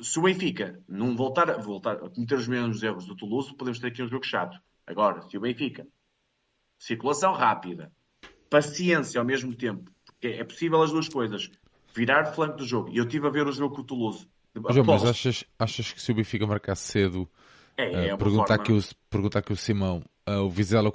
se 0.00 0.18
o 0.18 0.22
Benfica 0.22 0.80
não 0.88 1.16
voltar 1.16 1.50
a, 1.50 1.56
voltar 1.56 1.96
a 1.96 2.10
cometer 2.10 2.34
os 2.34 2.46
mesmos 2.46 2.82
erros 2.82 3.06
do 3.06 3.16
Toulouse, 3.16 3.54
podemos 3.56 3.78
ter 3.78 3.88
aqui 3.88 4.02
um 4.02 4.08
jogo 4.08 4.24
chato. 4.24 4.58
Agora, 4.86 5.22
se 5.22 5.36
o 5.36 5.40
Benfica, 5.40 5.86
circulação 6.78 7.32
rápida, 7.32 7.92
paciência 8.48 9.20
ao 9.20 9.26
mesmo 9.26 9.54
tempo, 9.54 9.90
porque 10.04 10.28
é 10.28 10.44
possível 10.44 10.82
as 10.82 10.92
duas 10.92 11.08
coisas, 11.08 11.50
virar 11.94 12.26
flanco 12.26 12.58
do 12.58 12.64
jogo. 12.64 12.90
E 12.90 12.98
eu 12.98 13.04
estive 13.04 13.26
a 13.26 13.30
ver 13.30 13.46
o 13.46 13.52
jogo 13.52 13.74
com 13.74 13.82
o 13.82 13.84
Toulouse. 13.84 14.28
João, 14.70 14.84
mas 14.86 15.04
achas, 15.04 15.44
achas 15.58 15.92
que 15.92 16.00
se 16.02 16.12
o 16.12 16.14
Benfica 16.14 16.46
marcar 16.46 16.76
cedo, 16.76 17.28
é, 17.76 18.08
é 18.08 18.14
uh, 18.14 18.18
perguntar, 18.18 18.58
que 18.58 18.72
o, 18.72 18.80
perguntar 19.08 19.42
que 19.42 19.52
o 19.52 19.56
Simão, 19.56 20.04
o 20.26 20.48
Vizela 20.48 20.92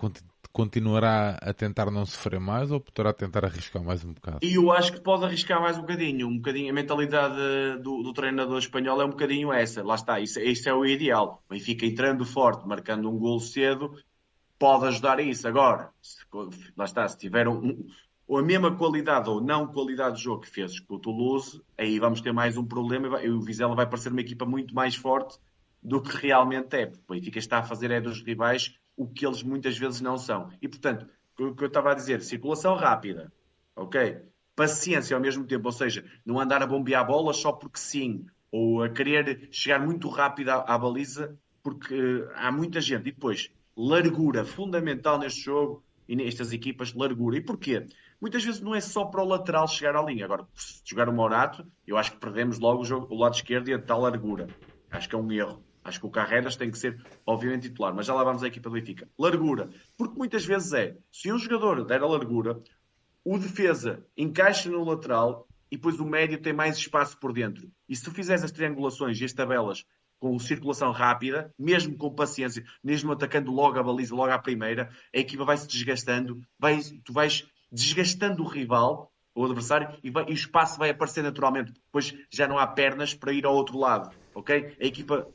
continuará 0.52 1.38
a 1.42 1.54
tentar 1.54 1.92
não 1.92 2.06
sofrer 2.06 2.40
mais 2.40 2.72
ou 2.72 2.80
poderá 2.80 3.13
tentar 3.13 3.46
arriscar 3.46 3.84
mais 3.84 4.04
um 4.04 4.13
bocado? 4.13 4.40
E 4.42 4.56
eu 4.56 4.72
acho 4.72 4.94
que 4.94 5.00
pode 5.00 5.26
arriscar 5.26 5.62
mais 5.62 5.78
um 5.78 5.82
bocadinho. 5.82 6.28
Um 6.28 6.38
bocadinho 6.38 6.72
a 6.72 6.74
mentalidade 6.74 7.36
do, 7.82 8.02
do 8.02 8.13
treinador 8.13 8.58
espanhol 8.58 9.02
é 9.02 9.06
um 9.06 9.10
bocadinho 9.10 9.54
essa. 9.54 9.84
Lá 9.84 9.96
está, 9.96 10.20
isso, 10.20 10.40
isso 10.40 10.68
é 10.68 10.74
o 10.74 10.86
ideal. 10.86 11.44
O 11.48 11.54
Benfica 11.54 11.86
entrando 11.86 12.26
forte, 12.26 12.68
marcando 12.68 13.10
um 13.10 13.18
gol 13.18 13.40
cedo, 13.40 13.94
pode 14.58 14.88
ajudar 14.88 15.20
a 15.20 15.22
isso. 15.22 15.48
Agora, 15.48 15.92
se, 16.02 16.26
lá 16.76 16.86
está, 16.86 17.08
se 17.08 17.18
tiver 17.18 17.48
um, 17.48 17.86
a 18.36 18.42
mesma 18.42 18.76
qualidade 18.76 19.30
ou 19.30 19.40
não 19.40 19.68
qualidade 19.68 20.18
de 20.18 20.24
jogo 20.24 20.42
que 20.42 20.50
fez 20.50 20.80
com 20.80 20.96
o 20.96 21.00
Toulouse, 21.00 21.62
aí 21.78 22.00
vamos 22.00 22.20
ter 22.20 22.34
mais 22.34 22.58
um 22.58 22.66
problema 22.66 23.22
e 23.22 23.30
o 23.30 23.42
Vizela 23.42 23.76
vai 23.76 23.86
parecer 23.86 24.12
uma 24.12 24.22
equipa 24.22 24.46
muito 24.46 24.74
mais 24.74 24.96
forte 24.96 25.38
do 25.84 26.02
que 26.02 26.16
realmente 26.18 26.76
é. 26.76 26.92
O 27.08 27.13
Benfica 27.13 27.38
está 27.38 27.60
a 27.60 27.63
fazer 27.63 27.92
é 27.92 28.02
dos 28.02 28.24
rivais 28.24 28.74
o 28.97 29.07
que 29.07 29.25
eles 29.25 29.43
muitas 29.43 29.77
vezes 29.77 30.01
não 30.01 30.17
são. 30.17 30.49
E, 30.62 30.67
portanto, 30.67 31.07
o 31.39 31.53
que 31.53 31.63
eu 31.63 31.67
estava 31.67 31.91
a 31.91 31.95
dizer, 31.95 32.21
circulação 32.21 32.75
rápida, 32.75 33.31
ok? 33.75 34.17
Paciência 34.55 35.15
ao 35.15 35.21
mesmo 35.21 35.45
tempo, 35.45 35.67
ou 35.67 35.71
seja, 35.71 36.03
não 36.25 36.39
andar 36.39 36.63
a 36.63 36.67
bombear 36.67 37.01
a 37.01 37.05
bola 37.05 37.31
só 37.31 37.51
porque 37.51 37.77
sim, 37.77 38.25
ou 38.51 38.83
a 38.83 38.89
querer 38.89 39.47
chegar 39.51 39.79
muito 39.79 40.10
rápido 40.10 40.49
à, 40.49 40.55
à 40.62 40.77
baliza, 40.77 41.38
porque 41.62 41.93
uh, 41.93 42.29
há 42.36 42.51
muita 42.51 42.81
gente. 42.81 43.10
E 43.10 43.12
depois, 43.12 43.51
largura, 43.75 44.43
fundamental 44.43 45.19
neste 45.19 45.41
jogo 45.41 45.83
e 46.07 46.15
nestas 46.15 46.51
equipas, 46.51 46.93
largura. 46.93 47.38
E 47.38 47.41
porquê? 47.41 47.86
Muitas 48.19 48.43
vezes 48.43 48.62
não 48.62 48.73
é 48.73 48.81
só 48.81 49.05
para 49.05 49.21
o 49.21 49.27
lateral 49.27 49.67
chegar 49.67 49.95
à 49.95 50.01
linha. 50.01 50.25
Agora, 50.25 50.47
se 50.55 50.81
jogar 50.83 51.07
o 51.07 51.13
Morato, 51.13 51.63
eu 51.86 51.97
acho 51.97 52.13
que 52.13 52.17
perdemos 52.17 52.57
logo 52.57 52.81
o, 52.81 52.86
jogo, 52.86 53.13
o 53.13 53.19
lado 53.19 53.36
esquerdo 53.36 53.67
e 53.67 53.73
a 53.73 53.79
tal 53.79 54.01
largura. 54.01 54.47
Acho 54.89 55.07
que 55.07 55.13
é 55.13 55.17
um 55.17 55.31
erro. 55.31 55.66
Acho 55.88 56.02
que 56.02 56.06
o 56.06 56.12
Carreras 56.12 56.56
tem 56.56 56.69
que 56.69 56.78
ser, 56.78 57.02
obviamente, 57.26 57.69
titular, 57.69 57.93
mas 57.95 58.06
já 58.06 58.13
lá 58.13 58.23
vamos 58.23 58.43
à 58.43 58.47
equipa 58.47 58.69
do 58.69 58.73
Benfica. 58.73 59.08
Largura. 59.17 59.69
Porque 59.97 60.17
muitas 60.17 60.45
vezes 60.45 60.73
é, 60.73 60.97
se 61.12 61.32
um 61.32 61.38
jogador 61.38 61.86
der 61.86 62.02
a 62.02 62.08
largura, 62.08 62.62
o 63.23 63.38
defesa 63.38 64.06
encaixa 64.17 64.69
no 64.69 64.84
lateral 64.84 65.47
e 65.71 65.78
depois 65.78 66.00
o 66.00 66.06
médio 66.06 66.41
tem 66.41 66.54
mais 66.54 66.78
espaço 66.78 67.17
por 67.17 67.32
dentro. 67.32 67.71
E 67.88 67.95
se 67.95 68.04
tu 68.04 68.12
fizeres 68.12 68.43
as 68.43 68.52
triangulações 68.52 69.19
e 69.19 69.26
as 69.26 69.34
tabelas 69.34 69.86
com 70.19 70.38
circulação 70.39 70.91
rápida, 70.91 71.54
mesmo 71.58 71.95
com 71.95 72.13
paciência, 72.13 72.65
mesmo 72.84 73.12
atacando 73.12 73.52
logo 73.52 73.78
a 73.80 73.84
baliza, 73.84 74.15
logo 74.15 74.32
à 74.32 74.39
primeira, 74.39 74.89
a 75.15 75.19
equipa 75.19 75.45
vai 75.45 75.58
se 75.58 75.67
desgastando, 75.67 76.41
vai, 76.60 76.80
tu 77.04 77.13
vais 77.13 77.47
desgastando 77.71 78.43
o 78.43 78.47
rival, 78.47 79.12
o 79.36 79.45
adversário, 79.45 79.95
e, 80.04 80.10
vai, 80.10 80.26
e, 80.28 80.32
o 80.32 80.34
espaço 80.34 80.80
vai 80.80 80.90
aparecer 80.90 81.23
naturalmente. 81.23 81.71
Depois 81.71 82.15
já 82.31 82.48
não 82.48 82.58
há 82.58 82.65
pernas 82.65 83.13
para 83.13 83.31
ir 83.31 83.46
ao 83.46 83.54
outro 83.54 83.77
lado, 83.77 84.15
ok? 84.33 84.75
A 84.81 84.85
equipa 84.85 85.27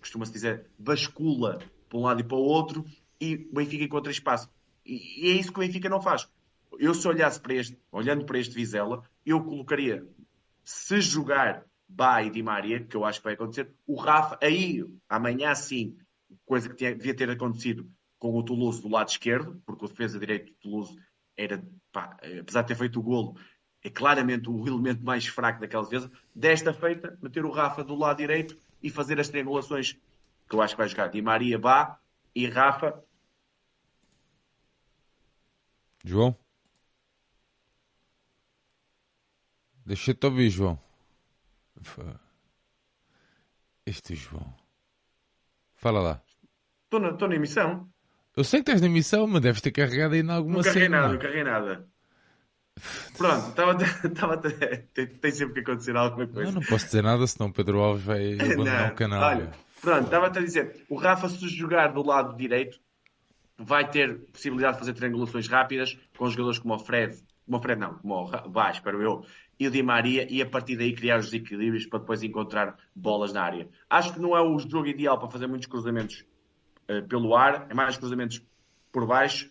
costuma-se 0.00 0.32
dizer, 0.32 0.66
bascula 0.78 1.58
para 1.88 1.98
um 1.98 2.02
lado 2.02 2.20
e 2.20 2.24
para 2.24 2.36
o 2.36 2.40
outro 2.40 2.84
e 3.20 3.48
o 3.50 3.54
Benfica 3.54 3.84
encontra 3.84 4.10
espaço. 4.10 4.48
E, 4.84 5.26
e 5.26 5.30
é 5.30 5.34
isso 5.34 5.52
que 5.52 5.58
o 5.58 5.62
Benfica 5.62 5.88
não 5.88 6.00
faz. 6.00 6.28
Eu, 6.78 6.94
se 6.94 7.06
olhasse 7.06 7.40
para 7.40 7.54
este, 7.54 7.78
olhando 7.92 8.24
para 8.24 8.38
este 8.38 8.54
Vizela, 8.54 9.02
eu 9.26 9.42
colocaria, 9.44 10.06
se 10.64 11.00
jogar 11.00 11.64
Bá 11.86 12.22
e 12.22 12.30
Di 12.30 12.42
Maria, 12.42 12.82
que 12.82 12.96
eu 12.96 13.04
acho 13.04 13.18
que 13.18 13.24
vai 13.24 13.34
acontecer, 13.34 13.70
o 13.86 13.96
Rafa, 13.96 14.38
aí, 14.40 14.84
amanhã 15.08 15.54
sim, 15.54 15.96
coisa 16.46 16.68
que 16.68 16.76
tinha, 16.76 16.94
devia 16.94 17.14
ter 17.14 17.28
acontecido 17.28 17.90
com 18.18 18.36
o 18.36 18.42
Toulouse 18.42 18.80
do 18.80 18.88
lado 18.88 19.08
esquerdo, 19.08 19.60
porque 19.66 19.84
o 19.84 19.88
defesa 19.88 20.18
direito 20.18 20.52
do 20.52 20.58
Toulouse 20.60 20.98
era, 21.36 21.62
pá, 21.90 22.16
apesar 22.40 22.62
de 22.62 22.68
ter 22.68 22.76
feito 22.76 23.00
o 23.00 23.02
golo, 23.02 23.36
é 23.82 23.90
claramente 23.90 24.48
o 24.48 24.66
elemento 24.66 25.02
mais 25.02 25.26
fraco 25.26 25.60
daquela 25.60 25.84
defesa. 25.84 26.10
Desta 26.34 26.72
feita, 26.72 27.18
meter 27.20 27.44
o 27.44 27.50
Rafa 27.50 27.82
do 27.82 27.94
lado 27.94 28.18
direito 28.18 28.56
e 28.82 28.90
fazer 28.90 29.20
as 29.20 29.28
triangulações 29.28 29.96
que 30.48 30.56
eu 30.56 30.62
acho 30.62 30.74
que 30.74 30.78
vai 30.78 30.88
jogar 30.88 31.08
Di 31.08 31.22
Maria, 31.22 31.58
Bá 31.58 31.98
e 32.34 32.46
Rafa. 32.46 33.02
João? 36.04 36.36
Deixa-te 39.84 40.24
ouvir, 40.26 40.50
João. 40.50 40.78
Este 43.84 44.14
João. 44.14 44.54
Fala 45.74 46.00
lá. 46.00 46.22
Estou 46.84 47.00
na, 47.00 47.12
na 47.12 47.34
emissão. 47.34 47.88
Eu 48.36 48.44
sei 48.44 48.60
que 48.60 48.70
estás 48.70 48.80
na 48.80 48.86
emissão, 48.86 49.26
mas 49.26 49.42
deves 49.42 49.60
ter 49.60 49.72
carregado 49.72 50.14
aí 50.14 50.20
em 50.20 50.30
alguma 50.30 50.56
não 50.56 50.62
carreguei 50.62 50.82
cena. 50.84 51.00
Nada, 51.00 51.12
não 51.12 51.20
carreguei 51.20 51.44
nada. 51.44 51.88
Pronto, 53.16 53.48
estava, 53.48 53.78
estava, 54.04 54.36
tem, 54.94 55.06
tem 55.06 55.30
sempre 55.30 55.54
que 55.54 55.60
acontecer 55.60 55.96
alguma 55.96 56.26
coisa. 56.26 56.52
Não, 56.52 56.60
não 56.60 56.66
posso 56.66 56.86
dizer 56.86 57.02
nada, 57.02 57.26
senão 57.26 57.52
Pedro 57.52 57.80
Alves 57.80 58.04
vai 58.04 58.34
abandonar 58.40 58.92
o 58.92 58.94
canal. 58.94 59.22
Olha, 59.22 59.50
pronto, 59.80 60.04
estava-te 60.04 60.38
a 60.38 60.42
dizer, 60.42 60.84
o 60.88 60.96
Rafa 60.96 61.28
se 61.28 61.48
jogar 61.48 61.88
do 61.88 62.02
lado 62.02 62.36
direito 62.36 62.78
vai 63.58 63.88
ter 63.88 64.18
possibilidade 64.32 64.74
de 64.74 64.78
fazer 64.80 64.94
triangulações 64.94 65.46
rápidas 65.46 65.98
com 66.16 66.28
jogadores 66.30 66.58
como 66.58 66.74
o 66.74 66.78
Fred, 66.78 67.16
como 67.44 67.58
o 67.58 67.60
Fred 67.60 67.78
não, 67.78 67.94
como 67.94 68.24
o 68.24 68.50
Vaz, 68.50 68.76
espero 68.76 69.02
eu, 69.02 69.24
e 69.58 69.68
o 69.68 69.70
Di 69.70 69.82
Maria, 69.82 70.26
e 70.30 70.40
a 70.40 70.46
partir 70.46 70.76
daí 70.76 70.94
criar 70.94 71.18
os 71.18 71.32
equilíbrios 71.32 71.84
para 71.84 71.98
depois 71.98 72.22
encontrar 72.22 72.76
bolas 72.96 73.32
na 73.34 73.42
área. 73.42 73.68
Acho 73.90 74.14
que 74.14 74.18
não 74.18 74.34
é 74.34 74.40
o 74.40 74.58
jogo 74.58 74.86
ideal 74.86 75.18
para 75.18 75.30
fazer 75.30 75.46
muitos 75.46 75.68
cruzamentos 75.68 76.24
uh, 76.88 77.06
pelo 77.06 77.36
ar, 77.36 77.66
é 77.68 77.74
mais 77.74 77.98
cruzamentos 77.98 78.42
por 78.90 79.06
baixo, 79.06 79.50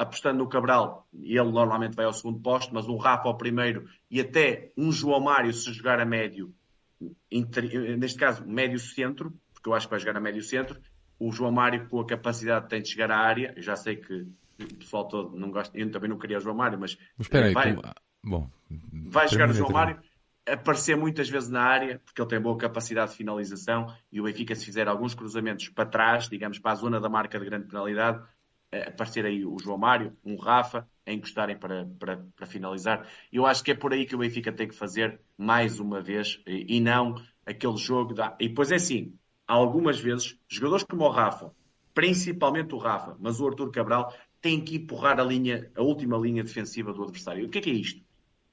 apostando 0.00 0.38
no 0.38 0.48
Cabral, 0.48 1.06
ele 1.12 1.52
normalmente 1.52 1.94
vai 1.94 2.06
ao 2.06 2.12
segundo 2.14 2.40
posto, 2.40 2.72
mas 2.72 2.88
um 2.88 2.96
Rafa 2.96 3.28
ao 3.28 3.36
primeiro 3.36 3.86
e 4.10 4.18
até 4.18 4.72
um 4.74 4.90
João 4.90 5.20
Mário 5.20 5.52
se 5.52 5.70
jogar 5.74 6.00
a 6.00 6.06
médio, 6.06 6.54
neste 7.30 8.18
caso 8.18 8.46
médio 8.46 8.78
centro, 8.78 9.30
porque 9.52 9.68
eu 9.68 9.74
acho 9.74 9.86
que 9.86 9.90
vai 9.90 10.00
jogar 10.00 10.16
a 10.16 10.20
médio 10.20 10.42
centro, 10.42 10.80
o 11.18 11.30
João 11.30 11.52
Mário 11.52 11.86
com 11.86 12.00
a 12.00 12.06
capacidade 12.06 12.64
que 12.64 12.70
tem 12.70 12.80
de 12.80 12.88
chegar 12.88 13.10
à 13.10 13.18
área, 13.18 13.52
eu 13.54 13.62
já 13.62 13.76
sei 13.76 13.96
que 13.96 14.26
o 14.58 14.76
pessoal 14.78 15.06
todo 15.06 15.36
não 15.36 15.50
gosta, 15.50 15.76
eu 15.78 15.90
também 15.90 16.08
não 16.08 16.18
queria 16.18 16.38
o 16.38 16.40
João 16.40 16.56
Mário, 16.56 16.78
mas, 16.80 16.96
mas 17.18 17.26
espera 17.26 17.48
aí, 17.48 17.52
vai, 17.52 17.74
tu... 17.74 17.82
Bom, 18.24 18.50
vai 19.04 19.28
jogar 19.28 19.50
o 19.50 19.52
João 19.52 19.70
Mário, 19.70 20.00
aparecer 20.48 20.96
muitas 20.96 21.28
vezes 21.28 21.50
na 21.50 21.62
área, 21.62 22.00
porque 22.06 22.22
ele 22.22 22.28
tem 22.30 22.40
boa 22.40 22.56
capacidade 22.56 23.10
de 23.10 23.18
finalização 23.18 23.94
e 24.10 24.18
o 24.18 24.24
Benfica 24.24 24.54
se 24.54 24.64
fizer 24.64 24.88
alguns 24.88 25.14
cruzamentos 25.14 25.68
para 25.68 25.84
trás, 25.84 26.26
digamos 26.26 26.58
para 26.58 26.72
a 26.72 26.76
zona 26.76 26.98
da 26.98 27.10
marca 27.10 27.38
de 27.38 27.44
grande 27.44 27.66
penalidade, 27.66 28.26
aparecer 28.72 29.26
aí 29.26 29.44
o 29.44 29.56
João 29.58 29.78
Mário, 29.78 30.16
um 30.24 30.36
Rafa, 30.36 30.88
a 31.06 31.12
encostarem 31.12 31.58
para, 31.58 31.88
para, 31.98 32.24
para 32.36 32.46
finalizar. 32.46 33.06
Eu 33.32 33.46
acho 33.46 33.64
que 33.64 33.72
é 33.72 33.74
por 33.74 33.92
aí 33.92 34.06
que 34.06 34.14
o 34.14 34.18
Benfica 34.18 34.52
tem 34.52 34.68
que 34.68 34.74
fazer 34.74 35.20
mais 35.36 35.80
uma 35.80 36.00
vez 36.00 36.40
e, 36.46 36.76
e 36.76 36.80
não 36.80 37.16
aquele 37.44 37.76
jogo 37.76 38.14
da. 38.14 38.36
E 38.38 38.48
depois 38.48 38.70
é 38.70 38.76
assim, 38.76 39.14
algumas 39.46 39.98
vezes, 39.98 40.38
jogadores 40.48 40.84
como 40.84 41.04
o 41.04 41.10
Rafa, 41.10 41.52
principalmente 41.92 42.74
o 42.74 42.78
Rafa, 42.78 43.16
mas 43.18 43.40
o 43.40 43.48
Arthur 43.48 43.70
Cabral, 43.70 44.14
têm 44.40 44.60
que 44.60 44.76
empurrar 44.76 45.18
a 45.18 45.24
linha, 45.24 45.70
a 45.74 45.82
última 45.82 46.16
linha 46.16 46.44
defensiva 46.44 46.92
do 46.92 47.02
adversário. 47.02 47.46
O 47.46 47.50
que 47.50 47.58
é 47.58 47.60
que 47.60 47.70
é 47.70 47.74
isto? 47.74 48.02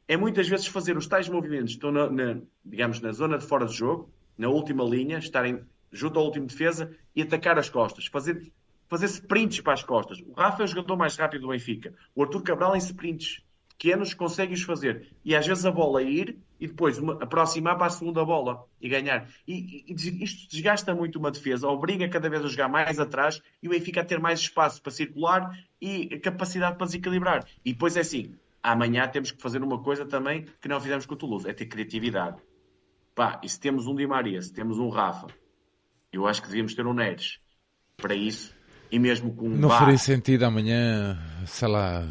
É 0.07 0.17
muitas 0.17 0.47
vezes 0.47 0.67
fazer 0.67 0.97
os 0.97 1.07
tais 1.07 1.29
movimentos, 1.29 1.73
estão 1.73 1.91
na, 1.91 2.09
na, 2.09 2.41
digamos, 2.65 2.99
na 3.01 3.11
zona 3.11 3.37
de 3.37 3.45
fora 3.45 3.65
de 3.65 3.73
jogo, 3.73 4.11
na 4.37 4.49
última 4.49 4.83
linha, 4.83 5.17
estarem 5.17 5.61
junto 5.91 6.19
ao 6.19 6.25
último 6.25 6.47
defesa 6.47 6.95
e 7.15 7.21
atacar 7.21 7.57
as 7.57 7.69
costas, 7.69 8.07
fazer 8.07 8.51
fazer 8.87 9.05
sprints 9.05 9.61
para 9.61 9.73
as 9.73 9.83
costas. 9.83 10.19
O 10.21 10.33
Rafa 10.33 10.63
é 10.63 10.65
o 10.65 10.67
jogador 10.67 10.97
mais 10.97 11.15
rápido 11.15 11.41
do 11.41 11.49
Benfica. 11.49 11.93
O 12.15 12.23
Arthur 12.23 12.41
Cabral 12.41 12.75
em 12.75 12.79
sprints 12.79 13.41
pequenos 13.77 14.13
consegue-os 14.13 14.63
fazer. 14.63 15.07
E 15.23 15.35
às 15.35 15.45
vezes 15.45 15.65
a 15.65 15.71
bola 15.71 16.01
ir 16.01 16.37
e 16.59 16.67
depois 16.67 16.97
uma, 16.97 17.13
aproximar 17.13 17.77
para 17.77 17.85
a 17.85 17.89
segunda 17.89 18.25
bola 18.25 18.65
e 18.81 18.89
ganhar. 18.89 19.29
E, 19.47 19.85
e, 19.87 20.23
isto 20.23 20.49
desgasta 20.49 20.95
muito 20.95 21.19
uma 21.19 21.29
defesa, 21.29 21.67
obriga 21.67 22.09
cada 22.09 22.29
vez 22.29 22.43
a 22.43 22.47
jogar 22.47 22.67
mais 22.67 22.99
atrás 22.99 23.41
e 23.61 23.67
o 23.67 23.71
Benfica 23.71 24.01
a 24.01 24.05
ter 24.05 24.19
mais 24.19 24.39
espaço 24.39 24.81
para 24.81 24.91
circular 24.91 25.51
e 25.79 26.17
capacidade 26.19 26.77
para 26.77 26.87
desequilibrar. 26.87 27.45
E 27.63 27.71
depois 27.71 27.95
é 27.95 27.99
assim, 27.99 28.35
amanhã 28.63 29.07
temos 29.07 29.31
que 29.31 29.41
fazer 29.41 29.61
uma 29.61 29.81
coisa 29.81 30.05
também 30.05 30.45
que 30.59 30.67
não 30.67 30.81
fizemos 30.81 31.05
com 31.05 31.13
o 31.13 31.17
Toulouse, 31.17 31.47
é 31.47 31.53
ter 31.53 31.67
criatividade. 31.67 32.41
Pá, 33.13 33.39
e 33.43 33.49
se 33.49 33.59
temos 33.59 33.87
um 33.87 33.95
Di 33.95 34.07
Maria, 34.07 34.41
se 34.41 34.51
temos 34.51 34.79
um 34.79 34.89
Rafa, 34.89 35.27
eu 36.11 36.25
acho 36.25 36.41
que 36.41 36.47
devíamos 36.47 36.73
ter 36.73 36.85
um 36.85 36.93
Neres. 36.93 37.39
Para 37.95 38.13
isso, 38.13 38.55
e 38.91 38.99
mesmo 38.99 39.33
com 39.33 39.49
Não 39.49 39.69
faria 39.69 39.97
sentido 39.97 40.43
amanhã, 40.43 41.17
sei 41.45 41.67
lá, 41.67 42.07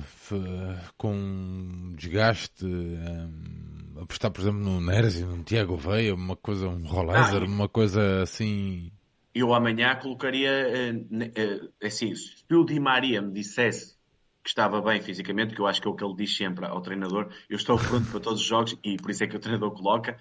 com 0.96 1.94
desgaste, 1.96 2.64
um, 2.64 4.02
apostar, 4.02 4.30
por 4.30 4.40
exemplo, 4.40 4.60
no 4.60 4.80
Neres 4.80 5.20
e 5.20 5.24
no 5.24 5.42
Tiago 5.42 5.76
Veia, 5.76 6.14
uma 6.14 6.36
coisa, 6.36 6.68
um 6.68 6.86
Rollezer, 6.86 7.42
ah, 7.42 7.46
uma 7.46 7.68
coisa 7.68 8.22
assim. 8.22 8.90
Eu 9.34 9.54
amanhã 9.54 9.94
colocaria, 9.96 10.50
uh, 10.50 11.24
uh, 11.24 11.72
assim, 11.82 12.14
se 12.14 12.44
o 12.52 12.64
Di 12.64 12.80
Maria 12.80 13.20
me 13.20 13.32
dissesse 13.32 13.96
que 14.42 14.50
estava 14.50 14.80
bem 14.80 15.00
fisicamente, 15.00 15.54
que 15.54 15.60
eu 15.60 15.66
acho 15.66 15.80
que 15.80 15.88
é 15.88 15.90
o 15.90 15.94
que 15.94 16.04
ele 16.04 16.14
diz 16.14 16.36
sempre 16.36 16.66
ao 16.66 16.80
treinador, 16.80 17.28
eu 17.48 17.56
estou 17.56 17.76
pronto 17.78 18.08
para 18.10 18.20
todos 18.20 18.40
os 18.40 18.46
jogos 18.46 18.78
e 18.84 18.96
por 18.96 19.10
isso 19.10 19.24
é 19.24 19.26
que 19.26 19.36
o 19.36 19.40
treinador 19.40 19.72
coloca 19.72 20.16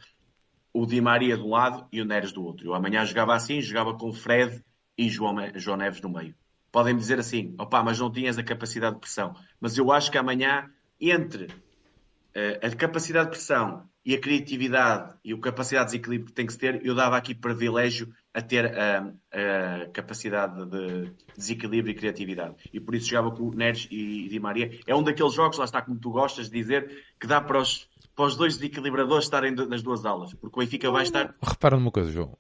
o 0.74 0.86
Di 0.86 0.99
Maria 0.99 1.38
de 1.38 1.43
um 1.43 1.51
lado 1.51 1.88
e 1.91 2.01
o 2.01 2.06
Neres 2.06 2.32
do 2.32 2.43
outro. 2.43 2.66
Eu 2.68 2.74
amanhã 2.74 3.06
jogava 3.06 3.36
assim, 3.36 3.62
jogava 3.62 3.93
com 3.93 4.12
Fred 4.12 4.64
e 4.97 5.08
João, 5.10 5.36
João 5.56 5.78
Neves 5.78 6.01
no 6.01 6.10
meio 6.10 6.36
podem 6.76 6.97
dizer 6.97 7.17
assim, 7.17 7.55
opá, 7.57 7.82
mas 7.82 8.01
não 8.01 8.11
tinhas 8.11 8.38
a 8.38 8.43
capacidade 8.43 8.95
de 8.95 8.99
pressão. 8.99 9.34
Mas 9.61 9.78
eu 9.78 9.93
acho 9.93 10.11
que 10.11 10.17
amanhã, 10.17 10.69
entre 10.99 11.45
uh, 11.45 12.67
a 12.67 12.76
capacidade 12.76 13.28
de 13.28 13.38
pressão 13.38 13.88
e 14.05 14.13
a 14.13 14.19
criatividade 14.19 15.15
e 15.23 15.32
a 15.32 15.39
capacidade 15.39 15.86
de 15.86 15.91
desequilíbrio 15.93 16.28
que 16.28 16.34
tem 16.34 16.45
que 16.45 16.51
se 16.51 16.59
ter, 16.59 16.86
eu 16.86 16.93
dava 16.93 17.15
aqui 17.15 17.34
privilégio 17.34 18.13
a 18.34 18.41
ter 18.41 18.78
a, 18.78 19.09
a 19.32 19.86
capacidade 19.93 20.65
de 20.65 21.13
desequilíbrio 21.38 21.93
e 21.93 21.95
criatividade. 21.95 22.55
E 22.73 22.80
por 22.82 22.93
isso 22.93 23.07
jogava 23.07 23.32
com 23.34 23.49
Neres 23.51 23.88
e 23.89 24.28
Di 24.28 24.38
Maria. 24.38 24.78
É 24.86 24.93
um 24.93 25.01
daqueles 25.01 25.32
jogos, 25.32 25.57
lá 25.57 25.63
está 25.63 25.82
como 25.82 25.97
tu 25.97 26.11
gostas 26.11 26.49
de 26.49 26.57
dizer, 26.57 27.05
que 27.17 27.26
dá 27.26 27.39
para 27.39 27.57
os, 27.57 27.88
para 28.13 28.26
os 28.26 28.36
dois 28.36 28.57
desequilibradores 28.57 29.23
estarem 29.23 29.55
nas 29.55 29.82
duas 29.82 30.03
aulas. 30.03 30.34
Porque 30.34 30.59
o 30.59 30.61
Benfica 30.61 30.91
vai 30.91 31.03
estar... 31.03 31.34
Repara 31.41 31.78
numa 31.78 31.89
coisa, 31.89 32.11
João. 32.11 32.36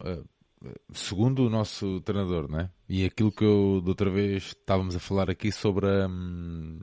Segundo 0.93 1.45
o 1.45 1.49
nosso 1.49 2.01
treinador, 2.01 2.49
né? 2.49 2.69
E 2.87 3.05
aquilo 3.05 3.31
que 3.31 3.43
eu 3.43 3.81
da 3.81 3.89
outra 3.89 4.09
vez 4.09 4.43
estávamos 4.47 4.95
a 4.95 4.99
falar 4.99 5.29
aqui 5.29 5.51
sobre 5.51 5.87
a, 5.87 6.07
hum, 6.07 6.79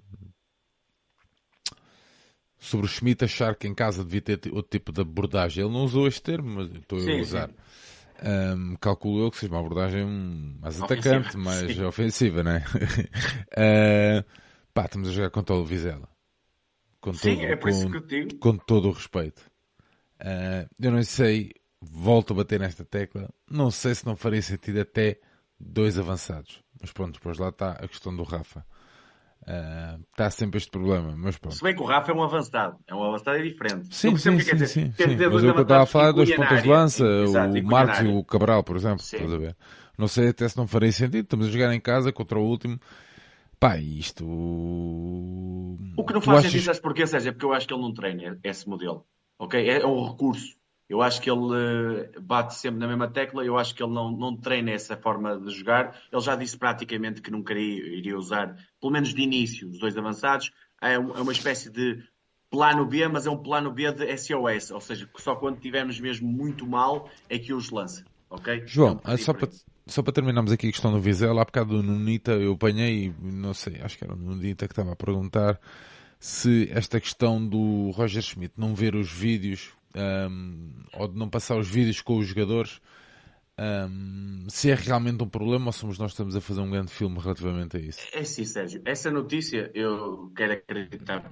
sobre 2.63 2.87
o 2.87 2.89
Schmidt 2.89 3.25
achar 3.25 3.57
que 3.57 3.67
em 3.67 3.75
casa 3.75 4.05
devia 4.05 4.21
ter 4.21 4.53
outro 4.53 4.71
tipo 4.71 4.93
de 4.93 5.01
abordagem. 5.01 5.65
Ele 5.65 5.73
não 5.73 5.85
usou 5.85 6.07
este 6.07 6.23
termo, 6.23 6.49
mas 6.49 6.71
estou 6.73 7.01
sim, 7.01 7.19
a 7.19 7.21
usar. 7.21 7.51
Um, 8.25 8.77
calculo 8.77 9.25
eu 9.25 9.31
que 9.33 9.39
seja 9.39 9.53
uma 9.53 9.59
abordagem 9.59 10.07
mais 10.61 10.81
ofensiva. 10.81 11.17
atacante, 11.17 11.37
mais 11.37 11.75
sim. 11.75 11.85
ofensiva, 11.85 12.43
né? 12.45 12.65
uh, 13.53 14.25
pá, 14.73 14.85
estamos 14.85 15.09
a 15.09 15.13
jogar 15.13 15.31
contra 15.31 15.57
o 15.57 15.65
Vizela. 15.65 16.09
Com 17.01 17.13
sim, 17.13 17.35
todo, 17.35 17.47
é 17.47 17.57
por 17.57 17.63
com, 17.63 17.69
isso 17.69 17.91
que 17.91 17.97
eu 17.97 18.07
digo. 18.07 18.39
Com 18.39 18.57
todo 18.57 18.89
o 18.89 18.93
respeito. 18.93 19.43
Uh, 20.21 20.71
eu 20.81 20.93
não 20.93 21.03
sei 21.03 21.51
volto 21.83 22.33
a 22.33 22.37
bater 22.37 22.61
nesta 22.61 22.85
tecla. 22.85 23.29
Não 23.51 23.71
sei 23.71 23.95
se 23.95 24.07
não 24.07 24.17
faria 24.17 24.41
sentido 24.41 24.81
até 24.81 25.19
dois 25.59 25.99
avançados. 25.99 26.63
Mas 26.81 26.93
pronto, 26.93 27.15
depois 27.15 27.39
lá 27.39 27.49
está 27.49 27.73
a 27.73 27.89
questão 27.89 28.15
do 28.15 28.23
Rafa. 28.23 28.65
Uh, 29.43 30.01
está 30.13 30.31
sempre 30.31 30.59
este 30.59 30.71
problema, 30.71 31.15
mas 31.17 31.37
pronto. 31.37 31.57
Se 31.57 31.63
bem 31.65 31.75
que 31.75 31.83
o 31.83 31.85
Rafa 31.85 32.13
é 32.13 32.15
um 32.15 32.23
avançado, 32.23 32.79
é 32.87 32.95
um 32.95 33.03
avançado 33.03 33.39
é 33.39 33.43
diferente. 33.43 33.93
Sim, 33.93 34.17
sim, 34.17 34.39
sim, 34.39 34.57
sim, 34.59 34.67
sim. 34.67 34.95
Mas 34.97 35.43
eu 35.43 35.53
que 35.53 35.59
eu 35.59 35.63
estava 35.63 35.83
a 35.83 35.87
falar 35.87 36.13
dois 36.13 36.33
pontas 36.35 36.63
de 36.63 36.69
lança, 36.69 37.05
Exato, 37.05 37.59
o 37.59 37.65
Marcos 37.65 38.01
e 38.01 38.07
o 38.07 38.25
Cabral, 38.25 38.63
por 38.63 38.77
exemplo. 38.77 39.03
Estás 39.03 39.33
a 39.33 39.39
ver? 39.39 39.57
Não 39.99 40.07
sei 40.07 40.29
até 40.29 40.49
se 40.49 40.57
não 40.57 40.69
faria 40.69 40.93
sentido. 40.93 41.25
Estamos 41.25 41.49
a 41.49 41.51
jogar 41.51 41.75
em 41.75 41.81
casa 41.81 42.13
contra 42.13 42.39
o 42.39 42.43
último. 42.43 42.79
Pá, 43.59 43.77
isto. 43.79 44.25
O 44.25 46.05
que 46.07 46.15
não 46.15 46.21
faz 46.21 46.39
achas... 46.39 46.53
sentido, 46.53 46.65
sabes 46.65 46.81
porquê, 46.81 47.07
Sérgio? 47.07 47.31
É 47.31 47.33
porque 47.33 47.47
eu 47.47 47.53
acho 47.53 47.67
que 47.67 47.75
ele 47.75 47.83
não 47.83 47.93
treina 47.93 48.39
esse 48.43 48.69
modelo. 48.69 49.05
Ok? 49.39 49.69
É 49.69 49.85
um 49.85 50.09
recurso. 50.09 50.57
Eu 50.93 51.01
acho 51.01 51.23
que 51.23 51.31
ele 51.31 51.41
uh, 51.41 52.21
bate 52.21 52.55
sempre 52.55 52.79
na 52.79 52.87
mesma 52.87 53.09
tecla, 53.09 53.43
eu 53.43 53.57
acho 53.57 53.75
que 53.75 53.83
ele 53.83 53.95
não, 53.95 54.13
não 54.13 54.37
treina 54.37 54.73
essa 54.73 54.95
forma 54.95 55.41
de 55.41 55.51
jogar. 55.51 55.99
Ele 56.13 56.21
já 56.21 56.37
disse 56.37 56.55
praticamente 56.55 57.23
que 57.23 57.43
queria, 57.43 57.97
iria 57.97 58.15
usar, 58.15 58.55
pelo 58.79 58.93
menos 58.93 59.15
de 59.15 59.23
início, 59.23 59.71
os 59.71 59.79
dois 59.79 59.97
avançados. 59.97 60.53
É, 60.83 60.93
é 60.93 60.99
uma 60.99 61.33
espécie 61.33 61.71
de 61.71 61.99
plano 62.51 62.85
B, 62.85 63.09
mas 63.09 63.25
é 63.25 63.31
um 63.31 63.39
plano 63.39 63.73
B 63.73 63.91
de 63.91 64.15
SOS, 64.19 64.71
ou 64.71 64.83
seja, 64.83 65.09
só 65.17 65.35
quando 65.35 65.57
estivermos 65.57 65.99
mesmo 65.99 66.29
muito 66.29 66.67
mal 66.67 67.09
é 67.27 67.39
que 67.39 67.55
os 67.55 67.71
lança. 67.71 68.05
Ok? 68.29 68.65
João, 68.67 69.01
então, 69.03 69.17
só 69.17 69.33
para, 69.33 69.49
só 69.87 70.03
para 70.03 70.13
terminarmos 70.13 70.53
aqui 70.53 70.69
a 70.69 70.71
questão 70.71 70.93
do 70.93 71.01
Vizela, 71.01 71.41
há 71.41 71.45
bocado 71.47 71.75
do 71.75 71.83
Nunita 71.83 72.33
eu 72.33 72.53
apanhei, 72.53 73.15
não 73.19 73.55
sei, 73.55 73.81
acho 73.81 73.97
que 73.97 74.05
era 74.05 74.13
o 74.13 74.17
Nunita 74.17 74.69
que 74.69 74.73
estava 74.73 74.93
a 74.93 74.97
perguntar 74.97 75.59
se 76.21 76.69
esta 76.71 77.01
questão 77.01 77.43
do 77.43 77.91
Roger 77.93 78.23
Schmidt 78.23 78.53
não 78.59 78.75
ver 78.75 78.95
os 78.95 79.11
vídeos 79.11 79.73
um, 79.97 80.85
ou 80.95 81.09
de 81.09 81.19
não 81.19 81.29
passar 81.29 81.57
os 81.57 81.69
vídeos 81.69 82.01
com 82.01 82.19
os 82.19 82.27
jogadores, 82.27 82.81
um, 83.59 84.47
se 84.49 84.71
é 84.71 84.75
realmente 84.75 85.23
um 85.23 85.29
problema 85.29 85.67
ou 85.67 85.73
somos 85.73 85.99
nós 85.99 86.13
que 86.13 86.15
estamos 86.15 86.35
a 86.35 86.41
fazer 86.41 86.61
um 86.61 86.71
grande 86.71 86.91
filme 86.91 87.19
relativamente 87.19 87.77
a 87.77 87.81
isso? 87.81 88.01
É 88.13 88.25
sim, 88.25 88.45
Sérgio. 88.45 88.83
Essa 88.85 89.11
notícia 89.11 89.71
eu 89.75 90.33
quero 90.35 90.55
acreditar 90.55 91.31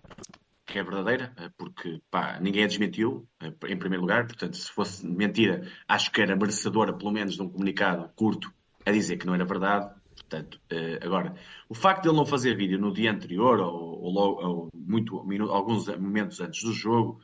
que 0.71 0.79
é 0.79 0.85
verdadeira, 0.85 1.33
eh, 1.37 1.51
porque 1.59 2.01
pá, 2.11 2.39
ninguém 2.41 2.65
a 2.65 2.67
desmentiu, 2.67 3.27
eh, 3.41 3.53
em 3.69 3.77
primeiro 3.77 4.03
lugar. 4.03 4.27
Portanto, 4.27 4.57
se 4.57 4.71
fosse 4.71 5.05
mentira, 5.07 5.67
acho 5.89 6.13
que 6.13 6.23
era 6.23 6.37
merecedora, 6.37 6.93
pelo 6.93 7.11
menos, 7.11 7.35
de 7.35 7.43
um 7.43 7.49
comunicado 7.49 8.09
curto 8.15 8.53
a 8.87 8.93
dizer 8.93 9.17
que 9.17 9.27
não 9.27 9.35
era 9.35 9.45
verdade. 9.45 9.93
Portanto, 10.15 10.61
eh, 10.71 11.01
agora, 11.03 11.35
o 11.69 11.75
facto 11.75 12.03
de 12.03 12.09
ele 12.09 12.17
não 12.17 12.27
fazer 12.27 12.57
vídeo 12.57 12.79
no 12.79 12.93
dia 12.93 13.11
anterior 13.11 13.59
ou, 13.59 14.01
ou, 14.03 14.17
ou 14.17 14.69
muito, 14.73 15.17
alguns 15.51 15.89
momentos 15.97 16.41
antes 16.41 16.63
do 16.63 16.73
jogo 16.73 17.21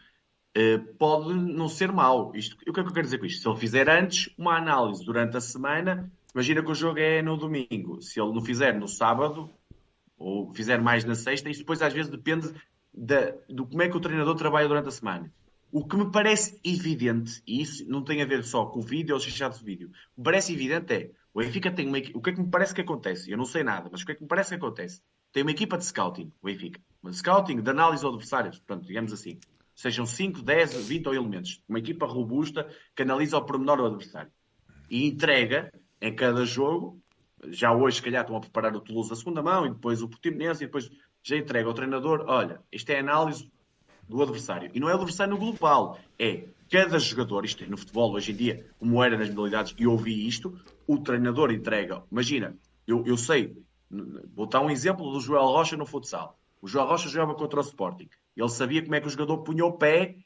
pode 0.99 1.35
não 1.35 1.69
ser 1.69 1.93
mau. 1.93 2.33
Isto, 2.35 2.55
o 2.55 2.73
que 2.73 2.81
é 2.81 2.83
que 2.83 2.89
eu 2.89 2.93
quero 2.93 3.05
dizer 3.05 3.19
com 3.19 3.27
isto? 3.27 3.43
Se 3.43 3.49
ele 3.49 3.59
fizer 3.59 3.89
antes 3.89 4.33
uma 4.39 4.57
análise 4.57 5.05
durante 5.05 5.37
a 5.37 5.41
semana, 5.41 6.11
imagina 6.35 6.63
que 6.63 6.71
o 6.71 6.75
jogo 6.75 6.99
é 6.99 7.23
no 7.23 7.37
domingo. 7.37 8.01
Se 8.01 8.21
ele 8.21 8.33
não 8.33 8.41
fizer 8.41 8.79
no 8.79 8.89
sábado, 8.89 9.51
ou 10.19 10.53
fizer 10.55 10.81
mais 10.81 11.05
na 11.05 11.15
sexta, 11.15 11.51
isto 11.51 11.61
depois 11.61 11.83
às 11.83 11.93
vezes 11.93 12.11
depende 12.11 12.53
da, 12.93 13.35
do 13.49 13.67
como 13.67 13.83
é 13.83 13.89
que 13.89 13.97
o 13.97 14.01
treinador 14.01 14.35
trabalha 14.35 14.67
durante 14.67 14.89
a 14.89 14.93
semana. 14.93 15.31
O 15.71 15.87
que 15.87 15.97
me 15.97 16.11
parece 16.11 16.59
evidente, 16.65 17.43
e 17.47 17.61
isso 17.61 17.85
não 17.89 18.03
tem 18.03 18.23
a 18.23 18.25
ver 18.25 18.43
só 18.45 18.67
com 18.67 18.79
o 18.79 18.83
vídeo 18.83 19.15
ou 19.15 19.19
os 19.19 19.25
fechados 19.25 19.59
de 19.59 19.65
vídeo, 19.65 19.89
o 19.89 20.21
que 20.21 20.23
parece 20.23 20.53
evidente 20.53 20.95
é 20.95 21.11
o 21.35 21.41
Benfica 21.41 21.71
tem 21.71 21.87
uma 21.87 21.99
O 22.15 22.23
que 22.23 22.31
é 22.31 22.33
que 22.33 22.41
me 22.41 22.49
parece 22.49 22.75
que 22.75 22.81
acontece? 22.81 23.31
Eu 23.31 23.37
não 23.37 23.45
sei 23.45 23.63
nada, 23.63 23.91
mas 23.93 24.01
o 24.01 24.07
que 24.07 24.13
é 24.13 24.15
que 24.15 24.23
me 24.23 24.29
parece 24.29 24.49
que 24.51 24.55
acontece? 24.55 25.03
Tem 25.31 25.43
uma 25.43 25.51
equipa 25.51 25.77
de 25.77 25.85
scouting, 25.85 26.33
o 26.41 26.47
Benfica. 26.47 26.81
Uma 27.03 27.13
scouting 27.13 27.61
de 27.61 27.71
análise 27.71 28.03
ao 28.03 28.11
adversário, 28.11 28.51
portanto, 28.53 28.87
digamos 28.87 29.13
assim. 29.13 29.39
Sejam 29.77 30.07
5, 30.07 30.43
10, 30.43 30.89
20 30.89 31.07
elementos. 31.07 31.63
Uma 31.69 31.79
equipa 31.79 32.07
robusta 32.07 32.67
que 32.97 33.03
analisa 33.03 33.37
ao 33.37 33.45
pormenor 33.45 33.79
o 33.79 33.87
adversário. 33.87 34.33
E 34.91 35.07
entrega 35.07 35.71
em 36.01 36.17
cada 36.17 36.47
jogo. 36.47 36.99
Já 37.49 37.73
hoje, 37.73 37.99
se 37.99 38.03
calhar, 38.03 38.23
estão 38.23 38.37
a 38.37 38.41
preparar 38.41 38.75
o 38.75 38.81
Toulouse 38.81 39.11
da 39.11 39.17
segunda 39.17 39.43
mão 39.43 39.67
e 39.67 39.71
depois 39.71 40.01
o 40.01 40.09
Portimonense 40.09 40.65
e 40.65 40.67
depois 40.67 40.91
já 41.23 41.37
entrega 41.37 41.69
ao 41.69 41.75
treinador. 41.75 42.25
Olha, 42.27 42.61
isto 42.73 42.89
é 42.91 43.01
análise 43.01 43.53
do 44.09 44.23
adversário. 44.23 44.71
E 44.73 44.81
não 44.81 44.89
é 44.89 44.93
o 44.93 44.97
adversário 44.97 45.37
global, 45.37 45.99
é 46.19 46.47
cada 46.71 46.99
jogador, 46.99 47.45
isto 47.45 47.63
é 47.63 47.67
no 47.67 47.77
futebol 47.77 48.13
hoje 48.13 48.33
em 48.33 48.37
dia, 48.37 48.67
como 48.79 49.03
era 49.03 49.17
nas 49.17 49.29
modalidades, 49.29 49.75
e 49.79 49.87
ouvi 49.87 50.27
isto, 50.27 50.59
o 50.87 50.99
treinador 50.99 51.53
entrega. 51.53 52.03
Imagina, 52.11 52.57
eu, 52.87 53.05
eu 53.07 53.17
sei, 53.17 53.57
vou 54.35 54.47
dar 54.47 54.61
um 54.61 54.71
exemplo 54.71 55.13
do 55.13 55.21
Joel 55.21 55.47
Rocha 55.47 55.77
no 55.77 55.85
futsal. 55.85 56.39
O 56.63 56.67
Joel 56.67 56.87
Rocha 56.87 57.09
jogava 57.09 57.35
contra 57.35 57.61
o 57.61 57.63
Sporting. 57.63 58.09
Ele 58.37 58.49
sabia 58.49 58.83
como 58.83 58.95
é 58.95 59.01
que 59.01 59.07
o 59.07 59.11
jogador 59.11 59.39
punha 59.39 59.65
o 59.65 59.73
pé 59.73 60.17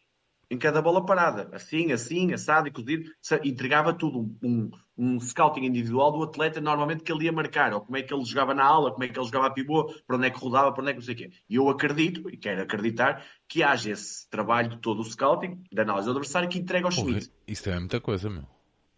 em 0.51 0.59
cada 0.59 0.83
bola 0.83 1.07
parada. 1.07 1.49
Assim, 1.53 1.93
assim, 1.93 2.33
assado 2.33 2.67
e 2.67 2.73
cozido. 2.73 3.09
Entregava 3.45 3.95
tudo. 3.95 4.37
Um, 4.43 4.71
um, 4.99 5.21
scouting 5.21 5.65
individual 5.65 6.11
do 6.11 6.23
atleta, 6.25 6.61
normalmente, 6.61 7.05
que 7.05 7.13
ele 7.13 7.27
ia 7.27 7.33
marcar. 7.33 7.73
Ou 7.73 7.81
como 7.81 7.97
é 7.97 8.03
que 8.03 8.13
ele 8.13 8.25
jogava 8.25 8.53
na 8.53 8.65
aula, 8.65 8.91
como 8.91 9.05
é 9.05 9.09
que 9.09 9.19
ele 9.19 9.25
jogava 9.25 9.47
a 9.47 9.51
pivô, 9.51 9.95
para 10.07 10.17
onde 10.17 10.27
é 10.27 10.31
que 10.31 10.41
rodava, 10.41 10.73
para 10.73 10.83
onde 10.83 10.91
é 10.91 10.95
que 10.95 10.99
não 10.99 11.07
sei 11.07 11.15
o 11.15 11.19
quê. 11.19 11.31
E 11.49 11.55
eu 11.55 11.69
acredito, 11.69 12.29
e 12.29 12.37
quero 12.37 12.63
acreditar, 12.63 13.25
que 13.49 13.63
haja 13.63 13.93
esse 13.93 14.29
trabalho 14.29 14.71
de 14.71 14.79
todo 14.79 15.01
o 15.01 15.05
scouting, 15.05 15.63
da 15.73 15.83
análise 15.83 16.07
do 16.07 16.11
adversário, 16.11 16.49
que 16.49 16.59
entrega 16.59 16.87
ao 16.87 16.91
Schmidt. 16.91 17.31
Isso 17.47 17.71
é 17.71 17.79
muita 17.79 18.01
coisa, 18.01 18.29
meu. 18.29 18.45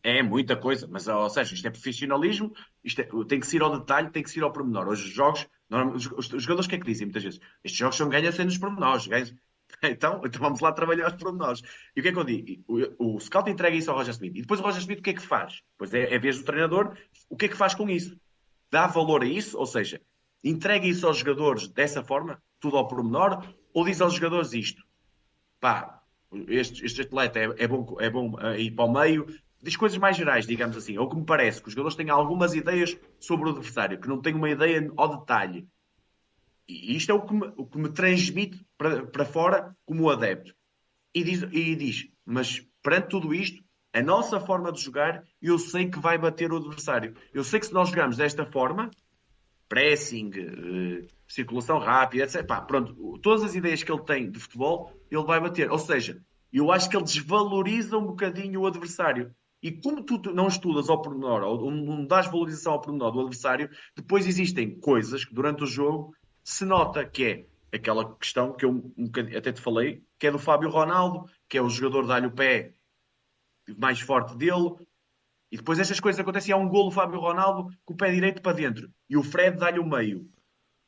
É 0.02 0.20
muita 0.22 0.56
coisa, 0.56 0.88
mas, 0.90 1.06
ou 1.06 1.30
seja, 1.30 1.54
isto 1.54 1.66
é 1.66 1.70
profissionalismo, 1.70 2.52
isto 2.82 3.00
é, 3.00 3.08
tem 3.28 3.38
que 3.38 3.46
ser 3.46 3.62
ao 3.62 3.78
detalhe, 3.78 4.10
tem 4.10 4.22
que 4.22 4.30
ser 4.30 4.42
ao 4.42 4.52
pormenor. 4.52 4.88
Hoje 4.88 5.04
os 5.04 5.14
jogos, 5.14 5.46
os, 5.70 6.32
os, 6.32 6.42
jogadores 6.42 6.66
que 6.66 6.74
é 6.74 6.78
que 6.78 6.86
dizem 6.86 7.06
muitas 7.06 7.22
vezes? 7.22 7.40
Estes 7.62 7.78
jogos 7.78 7.96
são 7.96 8.08
ganhos 8.08 8.36
nos 8.36 8.58
pormenores, 8.58 9.06
ganhos, 9.06 9.32
então, 9.82 10.20
então 10.24 10.40
vamos 10.40 10.60
lá 10.60 10.72
trabalhar 10.72 11.08
os 11.08 11.14
pormenores. 11.14 11.62
E 11.94 12.00
o 12.00 12.02
que 12.02 12.08
é 12.08 12.12
que 12.12 12.18
eu 12.18 12.24
digo? 12.24 12.64
O, 12.98 13.16
o 13.16 13.20
scout 13.20 13.48
entrega 13.48 13.76
isso 13.76 13.90
ao 13.90 13.96
Roger 13.96 14.12
Smith. 14.12 14.36
E 14.36 14.40
depois 14.40 14.60
o 14.60 14.62
Roger 14.62 14.80
Smith 14.80 14.98
o 14.98 15.02
que 15.02 15.10
é 15.10 15.14
que 15.14 15.22
faz? 15.22 15.62
Pois 15.78 15.94
é, 15.94 16.12
é 16.12 16.18
vez 16.18 16.38
do 16.38 16.44
treinador, 16.44 16.96
o 17.28 17.36
que 17.36 17.46
é 17.46 17.48
que 17.48 17.56
faz 17.56 17.74
com 17.74 17.88
isso? 17.88 18.16
Dá 18.70 18.86
valor 18.86 19.22
a 19.22 19.26
isso? 19.26 19.56
Ou 19.56 19.66
seja, 19.66 20.00
entrega 20.42 20.86
isso 20.86 21.06
aos 21.06 21.18
jogadores 21.18 21.68
dessa 21.68 22.02
forma, 22.02 22.42
tudo 22.58 22.76
ao 22.76 22.88
pormenor, 22.88 23.44
ou 23.72 23.84
diz 23.84 24.00
aos 24.00 24.14
jogadores 24.14 24.52
isto? 24.52 24.82
Pá, 25.60 26.02
este, 26.48 26.84
este 26.84 27.02
atleta 27.02 27.38
é, 27.38 27.44
é, 27.58 27.68
bom, 27.68 27.96
é 28.00 28.10
bom 28.10 28.32
uh, 28.32 28.56
ir 28.56 28.72
para 28.72 28.84
o 28.84 28.92
meio, 28.92 29.26
diz 29.62 29.76
coisas 29.76 29.98
mais 29.98 30.16
gerais, 30.16 30.46
digamos 30.46 30.76
assim, 30.76 30.98
ou 30.98 31.08
que 31.08 31.16
me 31.16 31.24
parece 31.24 31.62
que 31.62 31.68
os 31.68 31.74
jogadores 31.74 31.96
têm 31.96 32.10
algumas 32.10 32.54
ideias 32.54 32.98
sobre 33.20 33.48
o 33.48 33.52
adversário, 33.52 34.00
que 34.00 34.08
não 34.08 34.20
têm 34.20 34.34
uma 34.34 34.50
ideia 34.50 34.90
ao 34.96 35.20
detalhe. 35.20 35.68
E 36.68 36.96
isto 36.96 37.10
é 37.10 37.14
o 37.14 37.22
que 37.22 37.34
me, 37.34 37.52
o 37.56 37.66
que 37.66 37.78
me 37.78 37.88
transmite 37.90 38.64
para, 38.76 39.06
para 39.06 39.24
fora 39.24 39.76
como 39.84 40.10
adepto. 40.10 40.54
E 41.14 41.22
diz, 41.22 41.42
e 41.52 41.76
diz, 41.76 42.08
mas 42.24 42.66
perante 42.82 43.08
tudo 43.08 43.34
isto, 43.34 43.62
a 43.92 44.02
nossa 44.02 44.40
forma 44.40 44.72
de 44.72 44.80
jogar, 44.80 45.22
eu 45.40 45.58
sei 45.58 45.88
que 45.88 45.98
vai 45.98 46.16
bater 46.16 46.50
o 46.50 46.56
adversário. 46.56 47.14
Eu 47.32 47.44
sei 47.44 47.60
que 47.60 47.66
se 47.66 47.74
nós 47.74 47.90
jogarmos 47.90 48.16
desta 48.16 48.46
forma, 48.46 48.90
pressing, 49.68 50.30
uh, 50.30 51.06
circulação 51.28 51.78
rápida, 51.78 52.24
etc. 52.24 52.44
Pá, 52.46 52.60
pronto, 52.62 53.18
todas 53.18 53.42
as 53.44 53.54
ideias 53.54 53.82
que 53.82 53.92
ele 53.92 54.02
tem 54.02 54.30
de 54.30 54.40
futebol, 54.40 54.92
ele 55.10 55.24
vai 55.24 55.38
bater. 55.40 55.70
Ou 55.70 55.78
seja, 55.78 56.22
eu 56.52 56.72
acho 56.72 56.88
que 56.88 56.96
ele 56.96 57.04
desvaloriza 57.04 57.96
um 57.98 58.06
bocadinho 58.06 58.60
o 58.60 58.66
adversário. 58.66 59.34
E 59.62 59.70
como 59.70 60.02
tu 60.02 60.18
não 60.34 60.48
estudas 60.48 60.90
ao 60.90 61.00
pormenor, 61.00 61.42
ou 61.42 61.70
não 61.70 62.04
dás 62.04 62.26
valorização 62.26 62.72
ao 62.72 62.80
pormenor 62.80 63.12
do 63.12 63.20
adversário, 63.20 63.70
depois 63.96 64.26
existem 64.26 64.78
coisas 64.80 65.24
que 65.24 65.34
durante 65.34 65.62
o 65.62 65.66
jogo 65.66 66.14
se 66.42 66.64
nota 66.64 67.04
que 67.04 67.24
é 67.24 67.76
aquela 67.76 68.16
questão 68.16 68.52
que 68.52 68.64
eu 68.64 68.92
um 68.96 69.10
até 69.36 69.52
te 69.52 69.60
falei, 69.60 70.02
que 70.18 70.26
é 70.26 70.30
do 70.30 70.38
Fábio 70.38 70.68
Ronaldo, 70.68 71.30
que 71.48 71.56
é 71.56 71.62
o 71.62 71.70
jogador 71.70 72.06
dá-lhe 72.06 72.26
o 72.26 72.32
pé 72.32 72.74
mais 73.78 74.00
forte 74.00 74.36
dele, 74.36 74.74
e 75.52 75.56
depois 75.56 75.78
estas 75.78 76.00
coisas 76.00 76.18
acontecem. 76.18 76.54
Há 76.54 76.56
um 76.56 76.68
golo 76.68 76.88
do 76.88 76.94
Fábio 76.94 77.20
Ronaldo 77.20 77.70
com 77.84 77.92
o 77.92 77.96
pé 77.96 78.10
direito 78.10 78.40
para 78.40 78.56
dentro 78.56 78.90
e 79.08 79.18
o 79.18 79.22
Fred 79.22 79.58
dá-lhe 79.58 79.78
o 79.78 79.86
meio. 79.86 80.28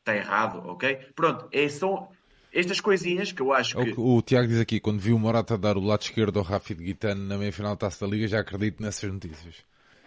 Está 0.00 0.16
errado, 0.16 0.66
ok? 0.66 0.96
Pronto, 1.14 1.48
é, 1.52 1.68
são 1.68 2.08
estas 2.54 2.80
coisinhas 2.80 3.32
que 3.32 3.42
eu 3.42 3.52
acho 3.52 3.78
é 3.80 3.84
que. 3.84 4.00
O, 4.00 4.16
o, 4.16 4.22
Tiago 4.22 4.48
diz 4.48 4.60
aqui: 4.60 4.78
quando 4.78 5.00
viu 5.00 5.16
o 5.16 5.18
Morata 5.18 5.58
dar 5.58 5.76
o 5.76 5.80
lado 5.80 6.02
esquerdo 6.02 6.38
ao 6.38 6.44
Rafi 6.44 6.74
de 6.74 6.84
Guitano 6.84 7.26
na 7.26 7.36
meia-final 7.36 7.72
da 7.72 7.76
taça 7.76 8.06
da 8.06 8.10
Liga, 8.10 8.28
já 8.28 8.40
acredito 8.40 8.82
nessas 8.82 9.12
notícias. 9.12 9.56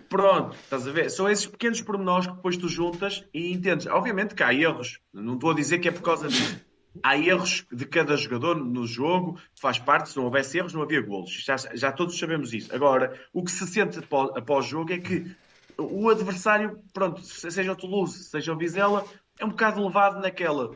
Pronto, 0.10 0.56
estás 0.56 0.88
a 0.88 0.92
ver? 0.92 1.10
São 1.12 1.30
esses 1.30 1.46
pequenos 1.46 1.82
pormenores 1.82 2.28
que 2.28 2.34
depois 2.34 2.56
tu 2.56 2.70
juntas 2.70 3.26
e 3.34 3.52
entendes. 3.52 3.88
Obviamente 3.88 4.34
que 4.34 4.42
há 4.42 4.54
erros, 4.54 5.00
não 5.14 5.34
estou 5.34 5.52
a 5.52 5.54
dizer 5.54 5.80
que 5.80 5.90
é 5.90 5.92
por 5.92 6.02
causa 6.02 6.30
disso. 6.30 6.66
Há 7.04 7.18
erros 7.18 7.66
de 7.72 7.86
cada 7.86 8.16
jogador 8.16 8.56
no 8.56 8.88
jogo, 8.88 9.38
faz 9.60 9.78
parte, 9.78 10.10
se 10.10 10.18
não 10.18 10.24
houvesse 10.24 10.58
erros, 10.58 10.74
não 10.74 10.82
havia 10.82 11.02
golos. 11.02 11.32
Já, 11.44 11.58
já 11.74 11.92
todos 11.92 12.18
sabemos 12.18 12.54
isso. 12.54 12.74
Agora, 12.74 13.20
o 13.34 13.44
que 13.44 13.52
se 13.52 13.68
sente 13.68 14.00
após, 14.00 14.32
após 14.36 14.66
o 14.66 14.70
jogo 14.70 14.94
é 14.94 14.98
que 14.98 15.30
o 15.78 16.10
adversário, 16.10 16.80
pronto, 16.94 17.22
seja 17.22 17.72
o 17.72 17.76
Toulouse, 17.76 18.24
seja 18.24 18.54
o 18.54 18.58
Vizela, 18.58 19.06
é 19.38 19.46
um 19.46 19.50
bocado 19.50 19.86
levado 19.86 20.22
naquela. 20.22 20.72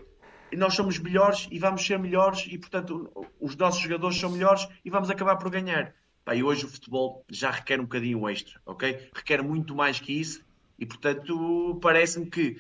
Nós 0.56 0.74
somos 0.74 1.00
melhores 1.00 1.48
e 1.52 1.60
vamos 1.60 1.86
ser 1.86 1.98
melhores, 1.98 2.46
e 2.50 2.58
portanto 2.58 3.12
os 3.40 3.56
nossos 3.56 3.82
jogadores 3.82 4.18
são 4.18 4.30
melhores 4.30 4.68
e 4.84 4.90
vamos 4.90 5.10
acabar 5.10 5.38
por 5.38 5.50
ganhar. 5.50 5.94
Pá, 6.24 6.36
e 6.36 6.44
hoje 6.44 6.66
o 6.66 6.70
futebol 6.70 7.26
já 7.30 7.50
requer 7.50 7.80
um 7.80 7.84
bocadinho 7.84 8.30
extra, 8.30 8.60
ok? 8.66 9.10
Requer 9.14 9.42
muito 9.42 9.76
mais 9.76 10.00
que 10.00 10.14
isso 10.14 10.44
e, 10.82 10.86
portanto, 10.86 11.80
parece-me 11.80 12.26
que 12.26 12.58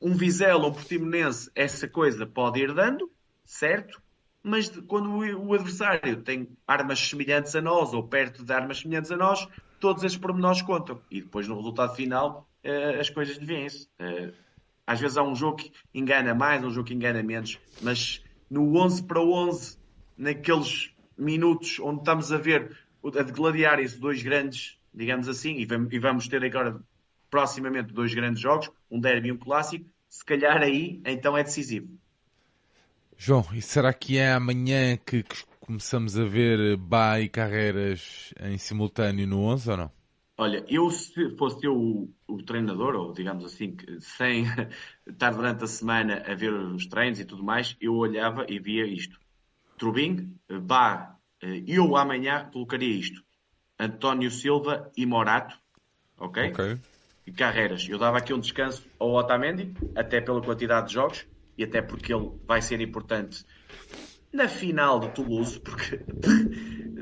um 0.00 0.14
Vizela 0.14 0.62
ou 0.62 0.70
um 0.70 0.72
Portimonense, 0.72 1.50
essa 1.52 1.88
coisa 1.88 2.24
pode 2.24 2.60
ir 2.60 2.72
dando, 2.72 3.10
certo? 3.44 4.00
Mas 4.40 4.68
quando 4.86 5.10
o 5.16 5.52
adversário 5.52 6.22
tem 6.22 6.48
armas 6.64 7.00
semelhantes 7.00 7.54
a 7.56 7.60
nós 7.60 7.92
ou 7.92 8.06
perto 8.06 8.44
de 8.44 8.52
armas 8.52 8.78
semelhantes 8.78 9.10
a 9.10 9.16
nós, 9.16 9.48
todos 9.80 10.04
esses 10.04 10.16
pormenores 10.16 10.62
contam. 10.62 11.02
E 11.10 11.20
depois 11.20 11.48
no 11.48 11.56
resultado 11.56 11.94
final 11.96 12.48
eh, 12.62 13.00
as 13.00 13.10
coisas 13.10 13.36
devêm-se. 13.36 13.88
Às 14.90 14.98
vezes 14.98 15.16
há 15.16 15.22
um 15.22 15.36
jogo 15.36 15.58
que 15.58 15.72
engana 15.94 16.34
mais, 16.34 16.64
um 16.64 16.70
jogo 16.72 16.88
que 16.88 16.94
engana 16.94 17.22
menos, 17.22 17.60
mas 17.80 18.24
no 18.50 18.76
11 18.76 19.04
para 19.04 19.20
11, 19.20 19.78
naqueles 20.18 20.90
minutos 21.16 21.78
onde 21.78 22.00
estamos 22.00 22.32
a 22.32 22.38
ver 22.38 22.76
a 23.04 23.22
degladiarem-se 23.22 24.00
dois 24.00 24.20
grandes, 24.20 24.76
digamos 24.92 25.28
assim, 25.28 25.58
e 25.60 25.98
vamos 26.00 26.26
ter 26.26 26.44
agora 26.44 26.80
proximamente 27.30 27.94
dois 27.94 28.12
grandes 28.12 28.42
jogos, 28.42 28.68
um 28.90 28.98
derby 28.98 29.28
e 29.28 29.32
um 29.32 29.36
clássico, 29.36 29.88
se 30.08 30.24
calhar 30.24 30.60
aí 30.60 31.00
então 31.04 31.38
é 31.38 31.44
decisivo. 31.44 31.88
João, 33.16 33.46
e 33.52 33.62
será 33.62 33.92
que 33.92 34.18
é 34.18 34.32
amanhã 34.32 34.96
que 34.96 35.24
começamos 35.60 36.18
a 36.18 36.24
ver 36.24 36.76
Bá 36.76 37.20
e 37.20 37.28
Carreiras 37.28 38.34
em 38.40 38.58
simultâneo 38.58 39.24
no 39.24 39.38
11 39.42 39.70
ou 39.70 39.76
não? 39.76 39.99
Olha, 40.40 40.64
eu 40.70 40.90
se 40.90 41.36
fosse 41.36 41.66
eu 41.66 41.76
o, 41.76 42.14
o 42.26 42.42
treinador, 42.42 42.94
ou 42.94 43.12
digamos 43.12 43.44
assim, 43.44 43.76
sem 44.00 44.44
estar 45.06 45.34
durante 45.34 45.64
a 45.64 45.66
semana 45.66 46.24
a 46.26 46.34
ver 46.34 46.50
os 46.50 46.86
treinos 46.86 47.20
e 47.20 47.26
tudo 47.26 47.44
mais, 47.44 47.76
eu 47.78 47.94
olhava 47.94 48.46
e 48.48 48.58
via 48.58 48.86
isto. 48.86 49.20
Trubing, 49.76 50.34
Bá, 50.62 51.14
eh, 51.42 51.62
eu 51.66 51.94
amanhã 51.94 52.48
colocaria 52.50 52.88
isto. 52.88 53.22
António 53.78 54.30
Silva 54.30 54.90
e 54.96 55.04
Morato, 55.04 55.60
ok? 56.18 56.52
Ok. 56.52 56.78
E 57.26 57.32
Carreiras. 57.32 57.86
Eu 57.86 57.98
dava 57.98 58.16
aqui 58.16 58.32
um 58.32 58.40
descanso 58.40 58.82
ao 58.98 59.10
Otamendi, 59.10 59.74
até 59.94 60.22
pela 60.22 60.40
quantidade 60.40 60.88
de 60.88 60.94
jogos 60.94 61.26
e 61.58 61.64
até 61.64 61.82
porque 61.82 62.14
ele 62.14 62.30
vai 62.46 62.62
ser 62.62 62.80
importante 62.80 63.44
na 64.32 64.48
final 64.48 65.00
de 65.00 65.12
Toulouse, 65.14 65.60
porque 65.60 66.00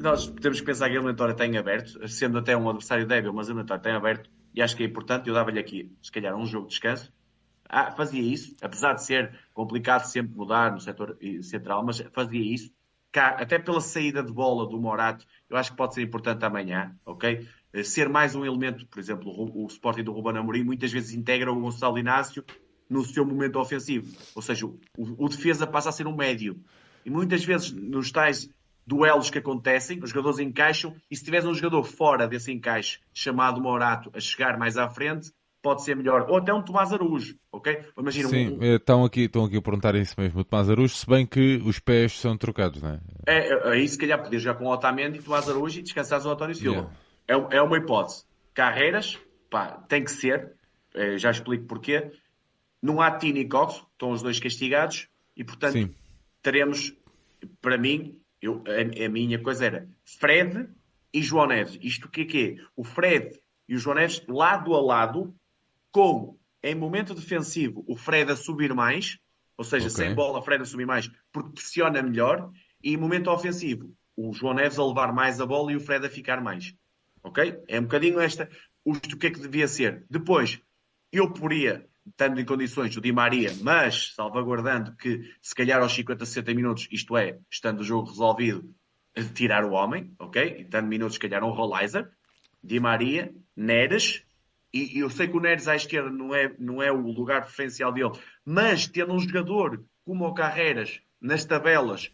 nós 0.00 0.26
temos 0.26 0.60
que 0.60 0.66
pensar 0.66 0.86
que 0.86 0.92
a 0.92 0.94
eliminatória 0.96 1.32
está 1.32 1.46
em 1.46 1.56
aberto, 1.56 2.08
sendo 2.08 2.38
até 2.38 2.56
um 2.56 2.68
adversário 2.68 3.06
débil, 3.06 3.32
mas 3.32 3.48
a 3.48 3.50
eliminatória 3.50 3.80
está 3.80 3.90
em 3.90 3.96
aberto 3.96 4.30
e 4.54 4.62
acho 4.62 4.76
que 4.76 4.82
é 4.82 4.86
importante. 4.86 5.28
Eu 5.28 5.34
dava-lhe 5.34 5.58
aqui, 5.58 5.92
se 6.02 6.10
calhar, 6.10 6.34
um 6.36 6.46
jogo 6.46 6.66
de 6.66 6.72
descanso 6.72 7.12
ah, 7.68 7.92
fazia 7.92 8.22
isso, 8.22 8.56
apesar 8.62 8.94
de 8.94 9.04
ser 9.04 9.38
complicado 9.52 10.04
sempre 10.04 10.34
mudar 10.34 10.72
no 10.72 10.80
setor 10.80 11.18
central, 11.42 11.84
mas 11.84 12.00
fazia 12.12 12.40
isso. 12.40 12.72
Cá, 13.12 13.36
até 13.40 13.58
pela 13.58 13.80
saída 13.80 14.22
de 14.22 14.32
bola 14.32 14.66
do 14.66 14.80
Morato, 14.80 15.26
eu 15.48 15.56
acho 15.56 15.70
que 15.70 15.76
pode 15.76 15.94
ser 15.94 16.02
importante 16.02 16.44
amanhã, 16.44 16.94
ok? 17.04 17.46
Eh, 17.72 17.82
ser 17.82 18.08
mais 18.08 18.34
um 18.34 18.44
elemento, 18.44 18.86
por 18.86 18.98
exemplo, 18.98 19.30
o, 19.30 19.64
o 19.64 19.66
Sporting 19.66 20.02
do 20.02 20.12
Ruben 20.12 20.36
Amorim 20.36 20.62
muitas 20.62 20.92
vezes 20.92 21.14
integra 21.14 21.52
o 21.52 21.60
Gonçalo 21.60 21.98
Inácio 21.98 22.44
no 22.88 23.04
seu 23.04 23.24
momento 23.24 23.58
ofensivo. 23.58 24.14
Ou 24.34 24.42
seja, 24.42 24.66
o, 24.66 24.76
o 24.96 25.28
defesa 25.28 25.66
passa 25.66 25.88
a 25.88 25.92
ser 25.92 26.06
um 26.06 26.16
médio. 26.16 26.62
E 27.04 27.10
muitas 27.10 27.44
vezes 27.44 27.72
nos 27.72 28.10
tais 28.10 28.50
duelos 28.88 29.28
que 29.28 29.38
acontecem, 29.38 30.00
os 30.02 30.10
jogadores 30.10 30.38
encaixam, 30.38 30.96
e 31.10 31.16
se 31.16 31.22
tiveres 31.22 31.46
um 31.46 31.52
jogador 31.52 31.84
fora 31.84 32.26
desse 32.26 32.50
encaixe, 32.50 32.98
chamado 33.12 33.60
Morato, 33.60 34.10
a 34.14 34.20
chegar 34.20 34.58
mais 34.58 34.78
à 34.78 34.88
frente, 34.88 35.30
pode 35.62 35.84
ser 35.84 35.94
melhor. 35.94 36.26
Ou 36.30 36.38
até 36.38 36.54
um 36.54 36.62
Tomás 36.62 36.90
Araújo, 36.90 37.36
ok? 37.52 37.84
Imagina 37.98 38.28
Sim, 38.30 38.58
um... 38.58 38.64
Estão, 38.64 39.04
aqui, 39.04 39.22
estão 39.24 39.44
aqui 39.44 39.58
a 39.58 39.62
perguntar 39.62 39.94
isso 39.94 40.14
mesmo, 40.18 40.40
o 40.40 40.44
Tomás 40.44 40.70
Araújo, 40.70 40.94
se 40.94 41.06
bem 41.06 41.26
que 41.26 41.60
os 41.66 41.78
pés 41.78 42.18
são 42.18 42.36
trocados, 42.38 42.80
não 42.80 42.90
é? 42.90 43.00
É, 43.26 43.48
é 43.52 43.68
aí 43.72 43.86
se 43.86 43.98
calhar 43.98 44.22
poder 44.22 44.38
jogar 44.38 44.58
com 44.58 44.64
o 44.64 44.72
Otamendi, 44.72 45.22
Tomás 45.22 45.46
Araújo 45.46 45.78
e 45.78 45.82
descansar 45.82 46.24
o 46.24 46.30
António 46.30 46.54
Silva. 46.54 46.90
Yeah. 47.28 47.50
É, 47.52 47.58
é 47.58 47.62
uma 47.62 47.76
hipótese. 47.76 48.24
Carreiras, 48.54 49.18
pá, 49.50 49.84
tem 49.86 50.02
que 50.02 50.10
ser, 50.10 50.54
é, 50.94 51.18
já 51.18 51.30
explico 51.30 51.66
porquê. 51.66 52.10
Não 52.80 53.02
há 53.02 53.10
Tini 53.10 53.40
e 53.40 53.48
Cox, 53.48 53.84
estão 53.92 54.12
os 54.12 54.22
dois 54.22 54.40
castigados, 54.40 55.08
e 55.36 55.44
portanto 55.44 55.72
Sim. 55.72 55.94
teremos, 56.42 56.94
para 57.60 57.76
mim, 57.76 58.16
eu, 58.40 58.62
a, 58.66 59.04
a, 59.04 59.08
minha 59.08 59.42
coisa 59.42 59.66
era 59.66 59.88
Fred 60.04 60.68
e 61.12 61.22
João 61.22 61.46
Neves. 61.46 61.78
Isto 61.82 62.06
o 62.06 62.10
que 62.10 62.22
é 62.22 62.24
que 62.24 62.44
é? 62.44 62.64
O 62.76 62.84
Fred 62.84 63.38
e 63.68 63.74
o 63.74 63.78
João 63.78 63.96
Neves 63.96 64.22
lado 64.28 64.74
a 64.74 64.80
lado, 64.80 65.34
com 65.90 66.38
em 66.62 66.74
momento 66.74 67.14
defensivo 67.14 67.84
o 67.86 67.96
Fred 67.96 68.32
a 68.32 68.36
subir 68.36 68.74
mais, 68.74 69.18
ou 69.56 69.64
seja, 69.64 69.88
okay. 69.88 70.06
sem 70.06 70.14
bola, 70.14 70.42
Fred 70.42 70.62
a 70.62 70.66
subir 70.66 70.86
mais, 70.86 71.10
porque 71.32 71.52
pressiona 71.52 72.02
melhor, 72.02 72.50
e 72.82 72.92
em 72.92 72.96
momento 72.96 73.30
ofensivo, 73.30 73.92
o 74.16 74.32
João 74.32 74.54
Neves 74.54 74.78
a 74.78 74.84
levar 74.84 75.12
mais 75.12 75.40
a 75.40 75.46
bola 75.46 75.72
e 75.72 75.76
o 75.76 75.80
Fred 75.80 76.06
a 76.06 76.10
ficar 76.10 76.40
mais. 76.40 76.74
Ok? 77.22 77.60
É 77.68 77.78
um 77.78 77.82
bocadinho 77.82 78.20
esta. 78.20 78.48
O 78.84 78.92
que 78.94 79.26
é 79.26 79.30
que 79.30 79.40
devia 79.40 79.68
ser? 79.68 80.04
Depois, 80.08 80.60
eu 81.12 81.32
poria, 81.32 81.86
estando 82.10 82.40
em 82.40 82.44
condições, 82.44 82.96
o 82.96 83.00
Di 83.00 83.12
Maria, 83.12 83.52
mas 83.62 84.12
salvaguardando 84.14 84.96
que 84.96 85.20
se 85.40 85.54
calhar 85.54 85.80
aos 85.80 85.92
50, 85.94 86.24
60 86.24 86.54
minutos, 86.54 86.88
isto 86.90 87.16
é, 87.16 87.38
estando 87.50 87.80
o 87.80 87.84
jogo 87.84 88.08
resolvido, 88.08 88.64
tirar 89.34 89.64
o 89.64 89.72
homem, 89.72 90.12
ok? 90.18 90.56
E 90.60 90.64
tanto 90.64 90.86
minutos, 90.86 91.14
se 91.14 91.20
calhar 91.20 91.42
um 91.44 91.50
Rollizer, 91.50 92.08
Di 92.62 92.80
Maria, 92.80 93.32
Neres, 93.56 94.22
e 94.72 94.98
eu 94.98 95.08
sei 95.08 95.28
que 95.28 95.36
o 95.36 95.40
Neres 95.40 95.66
à 95.66 95.76
esquerda 95.76 96.10
não 96.10 96.34
é, 96.34 96.54
não 96.58 96.82
é 96.82 96.92
o 96.92 97.00
lugar 97.00 97.42
preferencial 97.42 97.92
dele, 97.92 98.12
mas 98.44 98.86
tendo 98.86 99.12
um 99.12 99.18
jogador 99.18 99.82
como 100.04 100.26
o 100.26 100.34
Carreiras 100.34 101.00
nas 101.20 101.44
tabelas 101.44 102.10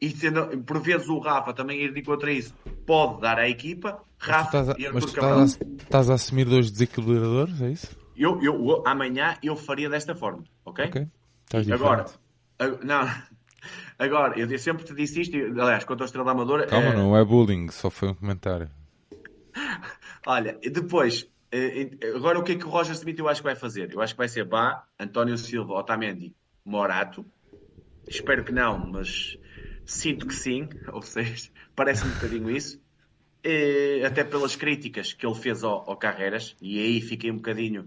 e 0.00 0.10
tendo, 0.10 0.62
por 0.62 0.80
vezes 0.80 1.08
o 1.08 1.18
Rafa 1.18 1.52
também 1.52 1.80
ir 1.80 1.92
de 1.92 2.02
contra 2.02 2.32
isso, 2.32 2.54
pode 2.86 3.20
dar 3.20 3.38
à 3.38 3.48
equipa. 3.48 4.02
Rafa 4.18 4.64
mas 4.64 4.76
tu 4.76 4.76
estás 4.76 4.88
a, 4.88 4.92
mas 4.92 5.04
tu 5.04 5.08
estás, 5.08 5.58
a, 5.60 5.82
estás 5.82 6.10
a 6.10 6.14
assumir 6.14 6.44
dois 6.44 6.70
desequilibradores, 6.70 7.60
é 7.62 7.70
isso? 7.70 8.07
Eu, 8.18 8.42
eu, 8.42 8.82
amanhã 8.84 9.36
eu 9.42 9.54
faria 9.54 9.88
desta 9.88 10.14
forma, 10.14 10.42
ok? 10.64 10.86
Ok. 10.86 11.06
Estás 11.44 11.70
agora, 11.70 12.04
não, 12.82 13.08
agora, 13.98 14.38
eu 14.38 14.58
sempre 14.58 14.84
te 14.84 14.92
disse 14.92 15.20
isto, 15.20 15.36
aliás, 15.36 15.84
quanto 15.84 16.00
ao 16.00 16.06
Estrela 16.06 16.32
Amadora. 16.32 16.66
Calma, 16.66 16.88
é... 16.88 16.96
não 16.96 17.16
é 17.16 17.24
bullying, 17.24 17.70
só 17.70 17.88
foi 17.88 18.08
um 18.08 18.14
comentário. 18.14 18.68
Olha, 20.26 20.58
depois, 20.62 21.28
eh, 21.52 21.90
agora 22.14 22.38
o 22.38 22.42
que 22.42 22.52
é 22.52 22.54
que 22.56 22.64
o 22.66 22.68
Roger 22.68 22.94
Smith 22.94 23.18
eu 23.18 23.28
acho 23.28 23.40
que 23.40 23.46
vai 23.46 23.56
fazer? 23.56 23.92
Eu 23.92 24.00
acho 24.00 24.14
que 24.14 24.18
vai 24.18 24.28
ser 24.28 24.44
Bá, 24.44 24.84
António 24.98 25.38
Silva, 25.38 25.74
Otamendi, 25.74 26.34
Morato. 26.64 27.24
Espero 28.06 28.44
que 28.44 28.52
não, 28.52 28.78
mas 28.78 29.38
sinto 29.84 30.26
que 30.26 30.34
sim, 30.34 30.68
ou 30.92 31.02
seja, 31.02 31.50
parece-me 31.74 32.10
um 32.10 32.14
bocadinho 32.14 32.50
isso. 32.50 32.80
E, 33.44 34.02
até 34.04 34.24
pelas 34.24 34.56
críticas 34.56 35.12
que 35.12 35.24
ele 35.24 35.36
fez 35.36 35.62
ao, 35.62 35.88
ao 35.88 35.96
Carreiras, 35.96 36.56
e 36.60 36.78
aí 36.80 37.00
fiquei 37.00 37.30
um 37.30 37.36
bocadinho 37.36 37.86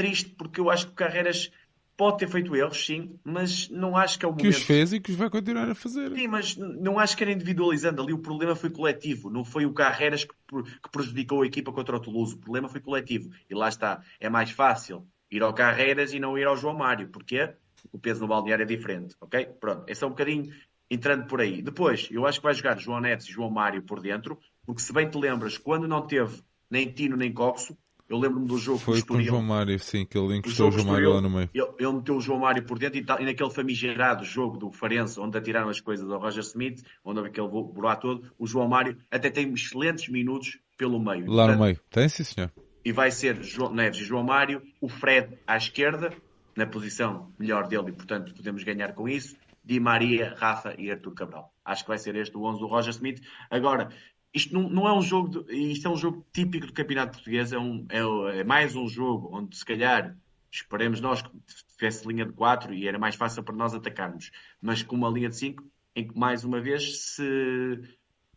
triste, 0.00 0.30
porque 0.30 0.58
eu 0.58 0.70
acho 0.70 0.86
que 0.86 0.92
o 0.92 0.94
Carreiras 0.94 1.52
pode 1.94 2.16
ter 2.16 2.28
feito 2.30 2.56
erros, 2.56 2.86
sim, 2.86 3.20
mas 3.22 3.68
não 3.68 3.94
acho 3.94 4.18
que 4.18 4.24
é 4.24 4.28
o 4.28 4.30
momento. 4.30 4.44
Que 4.44 4.48
os 4.48 4.62
fez 4.62 4.94
e 4.94 4.98
que 4.98 5.10
os 5.10 5.18
vai 5.18 5.28
continuar 5.28 5.68
a 5.68 5.74
fazer. 5.74 6.10
Sim, 6.16 6.28
mas 6.28 6.56
não 6.56 6.98
acho 6.98 7.14
que 7.14 7.22
era 7.22 7.30
individualizando. 7.30 8.00
Ali 8.00 8.14
o 8.14 8.18
problema 8.18 8.56
foi 8.56 8.70
coletivo. 8.70 9.28
Não 9.28 9.44
foi 9.44 9.66
o 9.66 9.74
Carreiras 9.74 10.24
que, 10.24 10.32
que 10.32 10.90
prejudicou 10.90 11.42
a 11.42 11.46
equipa 11.46 11.70
contra 11.70 11.94
o 11.94 12.00
Toulouse. 12.00 12.34
O 12.34 12.38
problema 12.38 12.70
foi 12.70 12.80
coletivo. 12.80 13.28
E 13.50 13.54
lá 13.54 13.68
está. 13.68 14.02
É 14.18 14.30
mais 14.30 14.50
fácil 14.50 15.06
ir 15.30 15.42
ao 15.42 15.52
Carreiras 15.52 16.14
e 16.14 16.18
não 16.18 16.38
ir 16.38 16.46
ao 16.46 16.56
João 16.56 16.74
Mário. 16.74 17.06
Porquê? 17.08 17.52
O 17.92 17.98
peso 17.98 18.22
no 18.22 18.28
balneário 18.28 18.62
é 18.62 18.66
diferente, 18.66 19.14
ok? 19.20 19.44
Pronto. 19.60 19.84
É 19.86 20.06
um 20.06 20.08
bocadinho 20.08 20.50
entrando 20.90 21.26
por 21.26 21.42
aí. 21.42 21.60
Depois, 21.60 22.08
eu 22.10 22.24
acho 22.24 22.40
que 22.40 22.44
vai 22.44 22.54
jogar 22.54 22.78
João 22.78 23.00
Neves 23.00 23.26
e 23.26 23.32
João 23.32 23.50
Mário 23.50 23.82
por 23.82 24.00
dentro, 24.00 24.38
porque 24.64 24.80
se 24.80 24.92
bem 24.92 25.06
te 25.06 25.18
lembras, 25.18 25.58
quando 25.58 25.86
não 25.86 26.06
teve 26.06 26.42
nem 26.70 26.90
Tino 26.90 27.14
nem 27.14 27.30
Coxo, 27.30 27.76
eu 28.10 28.18
lembro-me 28.18 28.48
do 28.48 28.58
jogo 28.58 28.78
Foi 28.80 29.00
com 29.02 29.14
o 29.14 29.22
João 29.22 29.40
Mário, 29.40 29.78
sim, 29.78 30.04
que 30.04 30.18
ele 30.18 30.36
encostou 30.36 30.66
o, 30.66 30.72
João 30.72 30.84
Mário 30.84 31.14
lá 31.14 31.20
no 31.20 31.30
meio. 31.30 31.48
Ele, 31.54 31.66
ele, 31.78 31.92
meteu 31.92 32.16
o 32.16 32.20
João 32.20 32.40
Mário 32.40 32.64
por 32.64 32.76
dentro 32.76 32.98
e, 32.98 33.02
e, 33.02 33.24
naquele 33.24 33.50
famigerado 33.50 34.24
jogo 34.24 34.58
do 34.58 34.72
Farense, 34.72 35.20
onde 35.20 35.38
atiraram 35.38 35.68
as 35.68 35.80
coisas 35.80 36.10
ao 36.10 36.18
Roger 36.18 36.42
Smith, 36.42 36.82
onde 37.04 37.20
houve 37.20 37.30
aquele 37.30 37.46
burá 37.46 37.94
todo, 37.94 38.28
o 38.36 38.48
João 38.48 38.66
Mário 38.66 38.98
até 39.08 39.30
tem 39.30 39.52
excelentes 39.52 40.08
minutos 40.08 40.58
pelo 40.76 40.98
meio. 40.98 41.30
Lá 41.30 41.44
Portanto, 41.44 41.58
no 41.58 41.64
meio, 41.64 41.80
tem 41.88 42.08
sim, 42.08 42.24
senhor. 42.24 42.50
E 42.84 42.90
vai 42.90 43.12
ser 43.12 43.40
João 43.44 43.72
Neves 43.72 44.00
e 44.00 44.04
João 44.04 44.24
Mário, 44.24 44.60
o 44.80 44.88
Fred 44.88 45.38
à 45.46 45.56
esquerda, 45.56 46.12
na 46.56 46.66
posição 46.66 47.32
melhor 47.38 47.68
dele, 47.68 47.90
e 47.90 47.92
portanto 47.92 48.34
podemos 48.34 48.64
ganhar 48.64 48.92
com 48.92 49.08
isso. 49.08 49.36
Di 49.64 49.78
Maria, 49.78 50.34
Rafa 50.36 50.74
e 50.76 50.90
Artur 50.90 51.14
Cabral. 51.14 51.54
Acho 51.64 51.84
que 51.84 51.90
vai 51.90 51.98
ser 51.98 52.16
este 52.16 52.36
o 52.36 52.42
11 52.42 52.58
do 52.58 52.66
Roger 52.66 52.90
Smith. 52.90 53.20
Agora, 53.48 53.90
isto 54.32 54.54
não, 54.54 54.68
não, 54.68 54.88
é 54.88 54.92
um 54.92 55.02
jogo, 55.02 55.44
de, 55.44 55.54
isto 55.54 55.86
é 55.86 55.90
um 55.90 55.96
jogo 55.96 56.26
típico 56.32 56.66
do 56.66 56.72
Campeonato 56.72 57.14
Português, 57.14 57.52
é, 57.52 57.58
um, 57.58 57.86
é, 57.88 58.40
é, 58.40 58.44
mais 58.44 58.76
um 58.76 58.88
jogo 58.88 59.36
onde 59.36 59.56
se 59.56 59.64
calhar 59.64 60.16
esperemos 60.50 61.00
nós 61.00 61.22
que 61.22 61.30
tivesse 61.76 62.06
linha 62.06 62.26
de 62.26 62.32
4 62.32 62.74
e 62.74 62.86
era 62.86 62.98
mais 62.98 63.14
fácil 63.14 63.42
para 63.42 63.54
nós 63.54 63.74
atacarmos, 63.74 64.30
mas 64.60 64.82
com 64.82 64.96
uma 64.96 65.08
linha 65.08 65.28
de 65.28 65.36
5 65.36 65.64
em 65.94 66.06
que 66.06 66.18
mais 66.18 66.44
uma 66.44 66.60
vez 66.60 66.98
se 66.98 67.80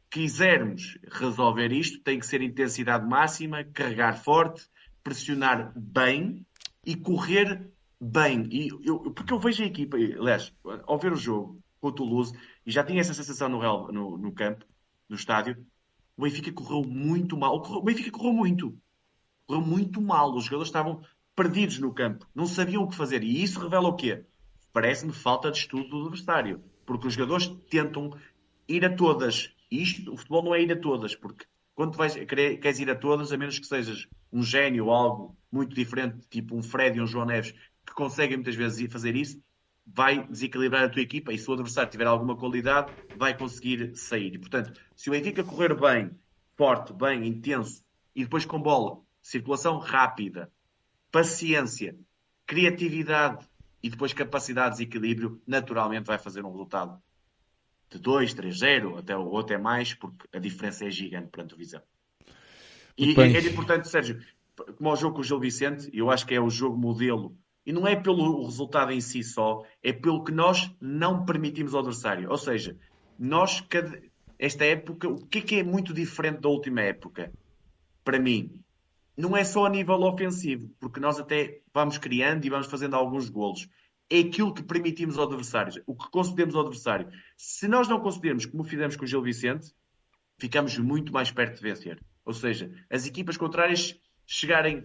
quisermos 0.10 0.98
resolver 1.12 1.72
isto 1.72 2.00
tem 2.02 2.20
que 2.20 2.26
ser 2.26 2.42
intensidade 2.42 3.08
máxima, 3.08 3.64
carregar 3.64 4.16
forte, 4.16 4.68
pressionar 5.04 5.74
bem 5.76 6.46
e 6.86 6.96
correr 6.96 7.68
bem. 8.00 8.48
E 8.52 8.70
eu, 8.84 9.12
porque 9.12 9.34
eu 9.34 9.40
vejo 9.40 9.64
a 9.64 9.66
equipa, 9.66 9.98
aliás, 9.98 10.54
ao 10.86 11.00
ver 11.00 11.14
o 11.14 11.18
jogo 11.18 11.60
com 11.80 11.88
o 11.88 11.92
Toulouse, 11.92 12.34
e 12.66 12.72
já 12.72 12.84
tinha 12.84 13.02
essa 13.02 13.14
sensação 13.14 13.50
no, 13.50 13.92
no, 13.92 14.18
no 14.18 14.32
campo, 14.32 14.66
no 15.10 15.16
estádio, 15.16 15.66
o 16.18 16.24
Benfica 16.24 16.52
correu 16.52 16.84
muito 16.84 17.38
mal. 17.38 17.56
O 17.56 17.82
Benfica 17.82 18.12
correu 18.12 18.34
muito. 18.34 18.78
Correu 19.48 19.62
muito 19.62 20.02
mal. 20.02 20.34
Os 20.36 20.46
jogadores 20.46 20.70
estavam 20.70 21.02
perdidos 21.36 21.80
no 21.80 21.94
campo. 21.94 22.28
Não 22.34 22.46
sabiam 22.46 22.84
o 22.84 22.88
que 22.88 22.96
fazer. 22.96 23.24
E 23.24 23.42
isso 23.44 23.60
revela 23.60 23.88
o 23.88 23.96
quê? 23.96 24.24
Parece-me 24.72 25.12
falta 25.12 25.52
de 25.52 25.58
estudo 25.60 25.90
do 25.90 26.08
adversário. 26.08 26.64
Porque 26.86 27.08
os 27.08 27.14
jogadores 27.14 27.48
tentam 27.70 28.16
ir 28.68 28.86
a 28.86 28.96
todas. 28.96 29.54
E 29.72 29.82
isto, 29.82 30.14
o 30.14 30.18
futebol 30.18 30.44
não 30.44 30.56
é 30.56 30.62
ir 30.62 30.72
a 30.72 30.80
todas. 30.80 31.16
Porque 31.16 31.46
quando 31.74 31.98
vais, 31.98 32.14
queres 32.14 32.80
ir 32.80 32.90
a 32.90 32.96
todas, 32.96 33.32
a 33.32 33.38
menos 33.38 33.58
que 33.58 33.66
sejas 33.66 34.08
um 34.32 34.44
gênio 34.44 34.86
ou 34.86 34.92
algo 34.92 35.38
muito 35.52 35.76
diferente, 35.76 36.28
tipo 36.30 36.56
um 36.56 36.62
Fred 36.62 36.98
e 36.98 37.02
um 37.02 37.08
João 37.08 37.26
Neves, 37.26 37.54
que 37.86 37.94
conseguem 37.94 38.38
muitas 38.38 38.56
vezes 38.56 38.92
fazer 38.92 39.16
isso, 39.16 39.42
vai 39.86 40.26
desequilibrar 40.28 40.86
a 40.86 40.90
tua 40.90 41.02
equipa 41.02 41.34
e 41.34 41.38
se 41.38 41.50
o 41.50 41.54
adversário 41.54 41.92
tiver 41.92 42.08
alguma 42.08 42.36
qualidade, 42.36 42.92
vai 43.18 43.38
conseguir 43.38 43.96
sair. 43.96 44.34
E, 44.36 44.40
portanto, 44.40 44.80
se 44.96 45.10
o 45.10 45.12
Benfica 45.12 45.44
correr 45.44 45.74
bem, 45.76 46.12
forte, 46.56 46.94
bem, 46.94 47.28
intenso 47.28 47.84
e 48.16 48.24
depois 48.24 48.46
com 48.46 48.62
bola, 48.62 49.00
circulação 49.22 49.78
rápida, 49.78 50.52
paciência, 51.12 51.98
criatividade 52.46 53.48
e 53.82 53.90
depois 53.90 54.14
capacidade 54.14 54.78
de 54.78 54.84
equilíbrio, 54.84 55.42
naturalmente 55.46 56.06
vai 56.06 56.18
fazer 56.18 56.44
um 56.44 56.52
resultado 56.52 57.02
de 57.90 58.00
2, 58.00 58.34
3, 58.34 58.58
0, 58.58 58.98
até, 58.98 59.16
ou 59.16 59.38
até 59.38 59.58
mais, 59.58 59.94
porque 59.94 60.28
a 60.34 60.40
diferença 60.40 60.86
é 60.86 60.90
gigante 60.90 61.28
perante 61.30 61.54
o 61.54 61.58
Visão. 61.58 61.82
E 62.98 63.20
é, 63.20 63.24
é 63.24 63.48
importante, 63.48 63.88
Sérgio, 63.88 64.24
como 64.78 64.92
o 64.92 64.96
jogo 64.96 65.16
com 65.16 65.22
o 65.22 65.24
Gil 65.24 65.40
Vicente, 65.40 65.90
eu 65.94 66.10
acho 66.10 66.26
que 66.26 66.34
é 66.34 66.40
o 66.40 66.50
jogo 66.50 66.78
modelo 66.78 67.38
e 67.66 67.72
não 67.72 67.88
é 67.88 67.96
pelo 67.96 68.44
resultado 68.46 68.92
em 68.92 69.02
si 69.02 69.24
só, 69.24 69.64
é 69.82 69.94
pelo 69.94 70.24
que 70.24 70.32
nós 70.32 70.70
não 70.82 71.26
permitimos 71.26 71.74
ao 71.74 71.80
adversário. 71.80 72.30
Ou 72.30 72.38
seja, 72.38 72.78
nós, 73.18 73.64
esta 74.38 74.66
época, 74.66 75.08
o 75.08 75.26
que 75.26 75.38
é 75.40 75.42
que 75.42 75.56
é 75.60 75.64
muito 75.64 75.94
diferente 75.94 76.42
da 76.42 76.50
última 76.50 76.82
época? 76.82 77.32
Para 78.04 78.20
mim, 78.20 78.60
não 79.16 79.38
é 79.38 79.44
só 79.44 79.66
a 79.66 79.70
nível 79.70 80.02
ofensivo, 80.02 80.70
porque 80.80 81.00
nós 81.00 81.20
até 81.20 81.62
vamos 81.74 81.98
criando 81.98 82.46
e 82.46 82.50
vamos 82.50 82.68
fazendo 82.68 82.96
alguns 82.96 83.30
golos. 83.30 83.70
É 84.10 84.20
aquilo 84.20 84.54
que 84.54 84.64
permitimos 84.64 85.18
ao 85.18 85.26
adversário, 85.26 85.82
o 85.88 85.96
que 85.96 86.10
concedemos 86.12 86.56
ao 86.56 86.62
adversário. 86.62 87.08
Se 87.38 87.68
nós 87.68 87.88
não 87.88 88.00
concedermos, 88.00 88.46
como 88.46 88.64
fizemos 88.64 88.96
com 88.96 89.06
o 89.06 89.08
Gil 89.08 89.22
Vicente, 89.22 89.74
ficamos 90.38 90.78
muito 90.78 91.14
mais 91.14 91.32
perto 91.32 91.56
de 91.56 91.62
vencer. 91.62 92.04
Ou 92.26 92.34
seja, 92.34 92.72
as 92.90 93.06
equipas 93.06 93.38
contrárias 93.38 93.98
chegarem 94.26 94.84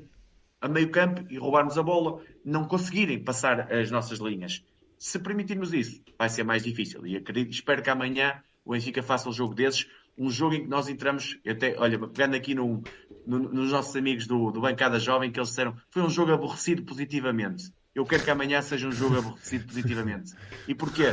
a 0.61 0.69
meio 0.69 0.91
campo 0.91 1.25
e 1.31 1.39
roubarmos 1.39 1.79
a 1.79 1.83
bola, 1.83 2.23
não 2.45 2.65
conseguirem 2.65 3.23
passar 3.23 3.73
as 3.73 3.91
nossas 3.91 4.19
linhas. 4.19 4.65
Se 4.99 5.19
permitirmos 5.19 5.73
isso, 5.73 6.03
vai 6.19 6.29
ser 6.29 6.43
mais 6.43 6.65
difícil. 6.65 7.07
E 7.07 7.17
acredito, 7.17 7.53
espero 7.53 7.83
que 7.83 7.91
amanhã 7.91 8.43
o 8.65 8.73
Benfica 8.73 9.03
faça 9.03 9.29
um 9.29 9.33
jogo 9.33 9.55
desses, 9.55 9.87
um 10.17 10.31
jogo 10.31 10.55
em 10.55 10.63
que 10.63 10.69
nós 10.69 10.89
entramos, 10.89 11.39
até, 11.49 11.77
olha, 11.79 11.99
pegando 12.09 12.35
aqui 12.35 12.55
no, 12.55 12.83
no, 13.25 13.39
nos 13.39 13.71
nossos 13.71 13.95
amigos 13.95 14.27
do, 14.27 14.51
do 14.51 14.61
Bancada 14.61 14.99
Jovem, 14.99 15.31
que 15.31 15.39
eles 15.39 15.51
disseram 15.51 15.77
foi 15.91 16.03
um 16.03 16.11
jogo 16.11 16.33
aborrecido 16.33 16.83
positivamente. 16.83 17.73
Eu 17.99 18.07
quero 18.07 18.23
que 18.23 18.31
amanhã 18.31 18.63
seja 18.63 18.87
um 18.87 18.93
jogo 18.93 19.19
aborrecido 19.19 19.67
positivamente. 19.67 20.33
E 20.69 20.75
porquê? 20.75 21.07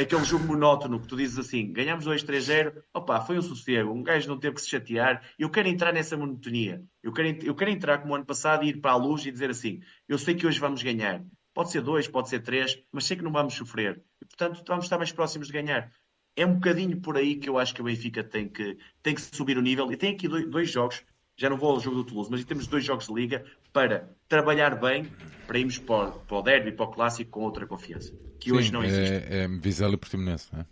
Aquele 0.00 0.24
jogo 0.24 0.46
monótono 0.46 0.98
que 0.98 1.06
tu 1.06 1.14
dizes 1.14 1.38
assim: 1.38 1.70
ganhamos 1.70 2.06
2-3-0, 2.06 2.82
opa, 2.94 3.20
foi 3.20 3.38
um 3.38 3.42
sossego, 3.42 3.92
um 3.92 4.02
gajo 4.02 4.28
não 4.28 4.38
teve 4.38 4.54
que 4.54 4.62
se 4.62 4.70
chatear. 4.70 5.22
Eu 5.38 5.50
quero 5.50 5.68
entrar 5.68 5.92
nessa 5.92 6.16
monotonia. 6.16 6.82
Eu 7.02 7.12
quero, 7.12 7.28
eu 7.44 7.54
quero 7.54 7.70
entrar 7.70 7.98
como 7.98 8.14
ano 8.14 8.24
passado 8.24 8.64
e 8.64 8.70
ir 8.70 8.80
para 8.80 8.92
a 8.92 8.96
luz 8.96 9.26
e 9.26 9.30
dizer 9.30 9.50
assim: 9.50 9.80
eu 10.08 10.16
sei 10.16 10.34
que 10.34 10.46
hoje 10.46 10.58
vamos 10.58 10.82
ganhar. 10.82 11.22
Pode 11.52 11.70
ser 11.70 11.82
dois, 11.82 12.08
pode 12.08 12.30
ser 12.30 12.40
três, 12.40 12.82
mas 12.90 13.04
sei 13.04 13.14
que 13.14 13.22
não 13.22 13.30
vamos 13.30 13.52
sofrer. 13.52 14.02
E, 14.22 14.24
portanto, 14.24 14.64
vamos 14.66 14.86
estar 14.86 14.96
mais 14.96 15.12
próximos 15.12 15.48
de 15.48 15.52
ganhar. 15.52 15.92
É 16.34 16.46
um 16.46 16.54
bocadinho 16.54 16.98
por 16.98 17.18
aí 17.18 17.36
que 17.36 17.50
eu 17.50 17.58
acho 17.58 17.74
que 17.74 17.82
o 17.82 17.84
Benfica 17.84 18.24
tem 18.24 18.48
que, 18.48 18.78
tem 19.02 19.14
que 19.14 19.20
subir 19.20 19.58
o 19.58 19.62
nível. 19.62 19.92
E 19.92 19.98
tem 19.98 20.14
aqui 20.14 20.26
dois 20.26 20.70
jogos 20.70 21.04
já 21.42 21.50
não 21.50 21.56
vou 21.56 21.72
ao 21.72 21.80
jogo 21.80 21.96
do 21.96 22.04
Toulouse, 22.04 22.30
mas 22.30 22.44
temos 22.44 22.68
dois 22.68 22.84
jogos 22.84 23.08
de 23.08 23.12
liga 23.12 23.44
para 23.72 24.08
trabalhar 24.28 24.76
bem, 24.76 25.10
para 25.44 25.58
irmos 25.58 25.76
para, 25.76 26.12
para 26.12 26.36
o 26.36 26.40
derby, 26.40 26.70
para 26.70 26.84
o 26.84 26.88
clássico 26.88 27.32
com 27.32 27.40
outra 27.40 27.66
confiança, 27.66 28.14
que 28.38 28.50
sim, 28.50 28.56
hoje 28.56 28.72
não 28.72 28.84
existe. 28.84 29.12
É, 29.12 29.42
é 29.42 29.48
Vizela 29.48 29.94
e 29.94 29.96
Portimonense, 29.96 30.48
não 30.52 30.60
é? 30.60 30.66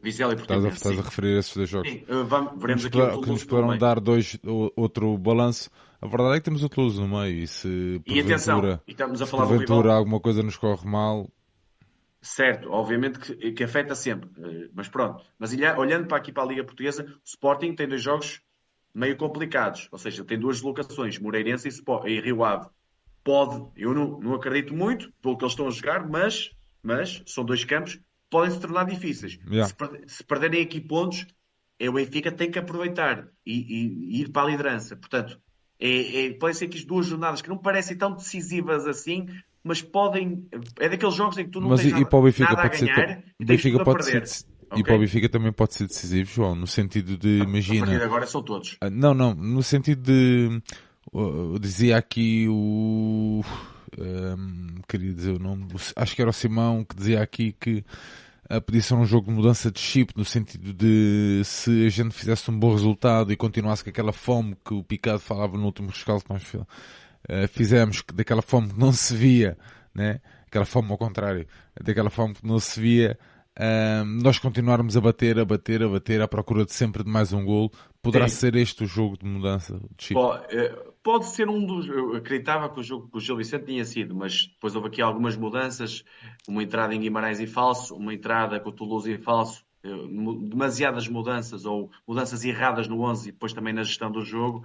Vizela 0.00 0.32
e 0.32 0.36
Portimonense. 0.36 0.76
Estás 0.76 0.92
a, 0.92 0.94
estás 0.94 1.06
a 1.06 1.10
referir 1.10 1.36
a 1.36 1.40
esses 1.40 1.56
dois 1.56 1.68
jogos. 1.68 1.90
Sim, 1.90 2.04
uh, 2.08 2.24
vamos, 2.24 2.60
veremos 2.60 2.84
aqui 2.84 3.00
o 3.00 3.20
que 3.20 3.30
nos 3.30 3.78
dar 3.80 3.98
dois, 3.98 4.38
outro 4.76 5.18
balanço. 5.18 5.68
A 6.00 6.06
verdade 6.06 6.36
é 6.36 6.38
que 6.38 6.44
temos 6.44 6.62
o 6.62 6.68
Toulouse 6.68 7.00
no 7.00 7.08
meio 7.08 7.42
e 7.42 7.46
se 7.48 8.00
e 8.06 8.20
atenção, 8.20 8.80
e 8.86 8.92
estamos 8.92 9.20
a 9.22 9.26
falar 9.26 9.46
porventura 9.46 9.92
alguma 9.92 10.20
coisa 10.20 10.40
nos 10.40 10.56
corre 10.56 10.88
mal, 10.88 11.28
Certo, 12.20 12.70
obviamente 12.70 13.18
que, 13.18 13.50
que, 13.50 13.64
afeta 13.64 13.96
sempre, 13.96 14.30
eh, 14.38 14.68
mas 14.72 14.88
pronto. 14.88 15.24
Mas 15.36 15.52
olhando 15.76 16.06
para 16.06 16.18
aqui 16.18 16.30
para 16.30 16.44
a 16.44 16.46
Liga 16.46 16.62
Portuguesa, 16.62 17.02
o 17.04 17.26
Sporting 17.26 17.74
tem 17.74 17.88
dois 17.88 18.00
jogos 18.00 18.40
meio 18.94 19.16
complicados. 19.16 19.88
Ou 19.90 19.98
seja, 19.98 20.24
tem 20.24 20.38
duas 20.38 20.60
locações, 20.60 21.18
Moreirense 21.18 21.68
e, 21.68 22.20
Rio 22.20 22.44
Ave. 22.44 22.68
Pode, 23.24 23.64
eu 23.76 23.94
não, 23.94 24.18
não 24.18 24.34
acredito 24.34 24.74
muito 24.74 25.12
pelo 25.22 25.36
que 25.36 25.44
eles 25.44 25.52
estão 25.52 25.68
a 25.68 25.70
jogar, 25.70 26.08
mas, 26.08 26.50
mas 26.82 27.22
são 27.26 27.44
dois 27.44 27.64
campos 27.64 28.00
podem 28.32 28.50
se 28.50 28.58
tornar 28.58 28.84
difíceis. 28.84 29.38
Yeah. 29.46 29.68
Se, 29.68 30.16
se, 30.16 30.24
perderem 30.24 30.62
aqui 30.62 30.80
pontos, 30.80 31.26
é 31.78 31.88
o 31.90 31.92
Benfica 31.92 32.32
tem 32.32 32.50
que 32.50 32.58
aproveitar 32.58 33.28
e, 33.44 33.52
e, 33.52 34.16
e 34.16 34.20
ir 34.22 34.30
para 34.30 34.48
a 34.48 34.50
liderança. 34.50 34.96
Portanto, 34.96 35.38
é, 35.78 36.26
é, 36.26 36.32
podem 36.32 36.54
ser 36.54 36.64
aqui 36.64 36.78
as 36.78 36.84
duas 36.84 37.06
jornadas 37.06 37.42
que 37.42 37.48
não 37.50 37.58
parecem 37.58 37.96
tão 37.96 38.14
decisivas 38.14 38.86
assim, 38.86 39.26
mas 39.62 39.82
podem. 39.82 40.48
É 40.80 40.88
daqueles 40.88 41.14
jogos 41.14 41.36
em 41.36 41.44
que 41.44 41.50
tu 41.50 41.60
não 41.60 41.68
mas 41.68 41.80
tens 41.80 41.90
e, 41.90 41.92
nada, 41.92 42.02
e 42.02 42.08
para 42.08 42.18
o 42.18 42.22
Benfica 42.22 42.54
nada 42.54 42.62
pode 42.62 42.76
a 42.76 42.80
ganhar 42.80 42.94
ser, 42.94 43.24
e 43.38 43.44
Benfica 43.44 43.84
pode 43.84 44.04
perder. 44.04 44.26
ser 44.26 44.46
Okay? 44.72 44.80
E 44.80 44.84
para 44.84 44.96
o 44.96 44.98
Benfica 44.98 45.28
também 45.28 45.52
pode 45.52 45.74
ser 45.74 45.86
decisivo, 45.86 46.30
João, 46.32 46.54
no 46.54 46.66
sentido 46.66 47.16
de, 47.16 47.38
imagina... 47.38 47.78
A 47.78 47.86
partir 47.86 47.98
de 47.98 48.04
agora 48.04 48.26
são 48.26 48.42
todos. 48.42 48.76
Ah, 48.80 48.90
Não, 48.90 49.14
não, 49.14 49.34
no 49.34 49.62
sentido 49.62 50.02
de... 50.02 50.62
uh, 51.12 51.58
dizia 51.58 51.96
aqui 51.96 52.46
o... 52.48 53.42
um, 53.98 54.74
queria 54.88 55.12
dizer 55.12 55.32
o 55.32 55.38
nome, 55.38 55.66
acho 55.96 56.16
que 56.16 56.22
era 56.22 56.30
o 56.30 56.34
Simão 56.34 56.84
que 56.84 56.96
dizia 56.96 57.22
aqui 57.22 57.54
que 57.58 57.84
a 58.48 58.60
podia 58.60 58.82
ser 58.82 58.94
um 58.94 59.04
jogo 59.04 59.28
de 59.28 59.34
mudança 59.34 59.70
de 59.70 59.80
chip, 59.80 60.12
no 60.16 60.24
sentido 60.24 60.74
de 60.74 61.42
se 61.44 61.86
a 61.86 61.88
gente 61.88 62.14
fizesse 62.14 62.50
um 62.50 62.58
bom 62.58 62.72
resultado 62.72 63.32
e 63.32 63.36
continuasse 63.36 63.82
com 63.82 63.90
aquela 63.90 64.12
fome 64.12 64.56
que 64.62 64.74
o 64.74 64.82
Picado 64.82 65.20
falava 65.20 65.56
no 65.56 65.64
último 65.64 65.88
rescaldo 65.88 66.24
que 66.24 66.32
nós 66.32 66.54
uh, 66.54 67.48
fizemos, 67.48 68.02
que 68.02 68.12
daquela 68.12 68.42
fome 68.42 68.68
que 68.68 68.78
não 68.78 68.92
se 68.92 69.14
via, 69.14 69.56
né? 69.94 70.20
aquela 70.52 70.66
fome 70.66 70.90
ao 70.90 70.98
contrário, 70.98 71.46
daquela 71.82 72.10
fome 72.10 72.34
que 72.34 72.46
não 72.46 72.60
se 72.60 72.78
via, 72.78 73.18
nós 74.22 74.38
continuarmos 74.38 74.96
a 74.96 75.00
bater, 75.00 75.38
a 75.38 75.44
bater, 75.44 75.82
a 75.82 75.88
bater, 75.88 76.20
à 76.22 76.28
procura 76.28 76.64
de 76.64 76.72
sempre 76.72 77.04
de 77.04 77.10
mais 77.10 77.32
um 77.32 77.44
gol, 77.44 77.70
poderá 78.00 78.28
Sim. 78.28 78.36
ser 78.36 78.56
este 78.56 78.84
o 78.84 78.86
jogo 78.86 79.16
de 79.18 79.24
mudança 79.26 79.74
de 79.96 80.04
chip? 80.04 80.14
Pode, 80.14 80.44
eh, 80.56 80.74
pode 81.02 81.26
ser 81.26 81.48
um 81.48 81.64
dos. 81.64 81.86
Eu 81.86 82.16
acreditava 82.16 82.68
que 82.70 82.80
o 82.80 82.82
jogo 82.82 83.08
com 83.08 83.18
o 83.18 83.20
Gil 83.20 83.36
Vicente 83.36 83.66
tinha 83.66 83.84
sido, 83.84 84.14
mas 84.14 84.46
depois 84.46 84.74
houve 84.74 84.88
aqui 84.88 85.02
algumas 85.02 85.36
mudanças. 85.36 86.02
Uma 86.48 86.62
entrada 86.62 86.94
em 86.94 87.00
Guimarães 87.00 87.40
em 87.40 87.46
falso, 87.46 87.94
uma 87.94 88.14
entrada 88.14 88.58
com 88.58 88.70
o 88.70 88.72
Toulouse 88.72 89.10
em 89.12 89.18
falso, 89.18 89.64
eh, 89.84 89.88
demasiadas 90.48 91.06
mudanças 91.08 91.64
ou 91.66 91.90
mudanças 92.08 92.44
erradas 92.44 92.88
no 92.88 93.00
11 93.02 93.28
e 93.28 93.32
depois 93.32 93.52
também 93.52 93.72
na 93.74 93.82
gestão 93.82 94.10
do 94.10 94.22
jogo 94.22 94.64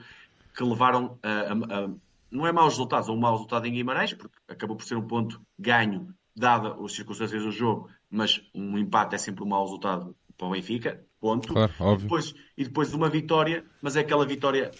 que 0.55 0.63
levaram 0.63 1.19
a, 1.21 1.29
a- 1.29 1.85
a- 1.85 1.89
não 2.31 2.45
é 2.47 2.51
maus 2.51 2.73
resultados, 2.73 3.07
ou 3.07 3.15
um 3.15 3.19
mau 3.19 3.33
resultado 3.33 3.65
em 3.67 3.71
Guimarães, 3.73 4.13
porque 4.13 4.35
acabou 4.47 4.75
por 4.75 4.83
ser 4.85 4.95
um 4.97 5.05
ponto 5.07 5.39
ganho, 5.57 6.13
dada 6.35 6.75
as 6.83 6.91
circunstâncias 6.93 7.41
do 7.43 7.51
jogo, 7.51 7.89
mas 8.09 8.41
um 8.53 8.77
empate 8.77 9.15
é 9.15 9.17
sempre 9.17 9.43
um 9.43 9.47
mau 9.47 9.63
resultado 9.63 10.15
para 10.37 10.47
o 10.47 10.51
Benfica, 10.51 11.03
ponto. 11.19 11.53
Claro, 11.53 11.71
E 11.77 11.83
óbvio. 11.83 11.99
depois, 11.99 12.33
e 12.57 12.63
depois 12.63 12.93
uma 12.93 13.09
vitória, 13.09 13.65
mas 13.81 13.95
é 13.95 14.01
aquela 14.01 14.25
vitória, 14.25 14.71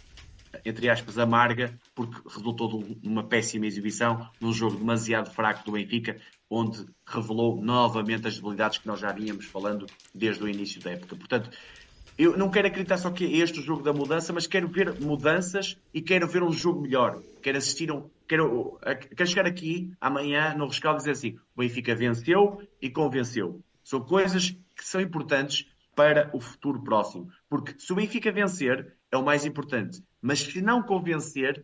entre 0.64 0.90
aspas, 0.90 1.18
amarga, 1.18 1.80
porque 1.96 2.22
resultou 2.28 2.84
de 2.84 3.08
uma 3.08 3.24
péssima 3.24 3.66
exibição, 3.66 4.30
num 4.40 4.54
jogo 4.54 4.78
demasiado 4.78 5.32
fraco 5.32 5.66
do 5.66 5.72
Benfica, 5.72 6.20
onde 6.50 6.86
revelou 7.06 7.62
novamente 7.62 8.28
as 8.28 8.36
debilidades 8.36 8.78
que 8.78 8.88
nós 8.88 9.00
já 9.00 9.12
vínhamos 9.12 9.46
falando 9.46 9.86
desde 10.14 10.44
o 10.44 10.48
início 10.48 10.82
da 10.82 10.92
época. 10.92 11.16
Portanto, 11.16 11.50
eu 12.18 12.36
não 12.36 12.50
quero 12.50 12.68
acreditar 12.68 12.98
só 12.98 13.12
que 13.12 13.26
é 13.26 13.38
este 13.38 13.60
o 13.60 13.64
jogo 13.64 13.84
da 13.84 13.94
mudança, 13.94 14.34
mas 14.34 14.48
quero 14.48 14.68
ver 14.68 15.00
mudanças 15.00 15.78
e 15.94 16.02
quero 16.02 16.28
ver 16.28 16.42
um 16.42 16.52
jogo 16.52 16.82
melhor. 16.82 17.22
Quero 17.42 17.58
assistir 17.58 17.92
um. 17.92 18.10
Quero, 18.28 18.80
quero 19.16 19.30
chegar 19.30 19.46
aqui 19.46 19.94
amanhã 20.02 20.56
no 20.56 20.68
rescaldo 20.68 20.98
e 20.98 21.00
dizer 21.00 21.12
assim: 21.12 21.40
o 21.56 21.62
Benfica 21.62 21.96
venceu 21.96 22.68
e 22.82 22.90
convenceu. 22.90 23.62
São 23.84 24.02
coisas 24.02 24.50
que 24.76 24.84
são 24.84 25.00
importantes 25.00 25.68
para 25.96 26.30
o 26.34 26.42
futuro 26.42 26.84
próximo. 26.84 27.30
Porque 27.48 27.76
se 27.78 27.94
o 27.94 27.96
Benfica 27.96 28.32
vencer, 28.32 28.96
é 29.12 29.18
o 29.18 29.24
mais 29.24 29.46
importante. 29.46 30.04
Mas 30.22 30.40
se 30.40 30.62
não 30.62 30.82
convencer, 30.82 31.64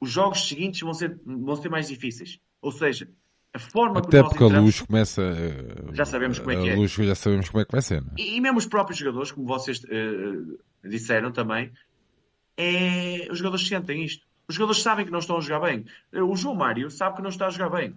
os 0.00 0.10
jogos 0.10 0.48
seguintes 0.48 0.80
vão 0.80 0.94
ser, 0.94 1.20
vão 1.24 1.56
ser 1.56 1.68
mais 1.68 1.88
difíceis. 1.88 2.38
Ou 2.62 2.70
seja, 2.70 3.10
a 3.66 3.70
forma 3.70 3.98
Até 4.00 4.22
porque 4.22 4.42
a 4.42 4.46
entramos- 4.46 4.64
luz 4.66 4.80
começa. 4.80 5.22
eh, 5.22 5.92
Já 5.92 6.04
sabemos 6.04 6.38
como 6.38 6.50
é 6.52 6.56
que 6.56 6.68
a 6.70 6.72
é. 6.72 6.76
luz 6.76 6.92
já 6.92 7.14
sabemos 7.14 7.48
como 7.48 7.60
é 7.60 7.64
que 7.64 7.72
vai 7.72 7.82
ser. 7.82 8.00
não 8.00 8.08
é? 8.16 8.20
E, 8.22 8.36
e 8.36 8.40
mesmo 8.40 8.58
os 8.58 8.66
próprios 8.66 8.98
jogadores, 8.98 9.30
como 9.32 9.46
vocês 9.46 9.82
eh, 9.88 10.88
disseram 10.88 11.30
também, 11.32 11.72
é, 12.56 13.28
os 13.30 13.38
jogadores 13.38 13.66
sentem 13.66 14.04
isto. 14.04 14.26
Os 14.48 14.54
jogadores 14.54 14.82
sabem 14.82 15.04
que 15.04 15.12
não 15.12 15.18
estão 15.18 15.36
a 15.36 15.40
jogar 15.40 15.60
bem. 15.60 15.84
Eh, 16.12 16.22
O 16.22 16.34
João 16.34 16.54
Mário 16.54 16.90
sabe 16.90 17.16
que 17.16 17.22
não 17.22 17.28
está 17.30 17.46
a 17.46 17.50
jogar 17.50 17.70
bem. 17.76 17.94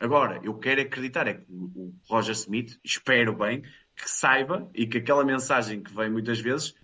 Agora, 0.00 0.40
eu 0.42 0.54
quero 0.54 0.80
acreditar 0.80 1.26
é 1.26 1.34
que 1.34 1.44
o 1.50 1.92
Roger 2.08 2.32
Smith, 2.34 2.78
espero 2.84 3.34
bem, 3.34 3.62
que 3.96 4.08
saiba 4.08 4.68
e 4.74 4.86
que 4.86 4.98
aquela 4.98 5.24
mensagem 5.24 5.82
que 5.82 5.92
vem 5.94 6.08
muitas 6.10 6.38
vezes, 6.40 6.74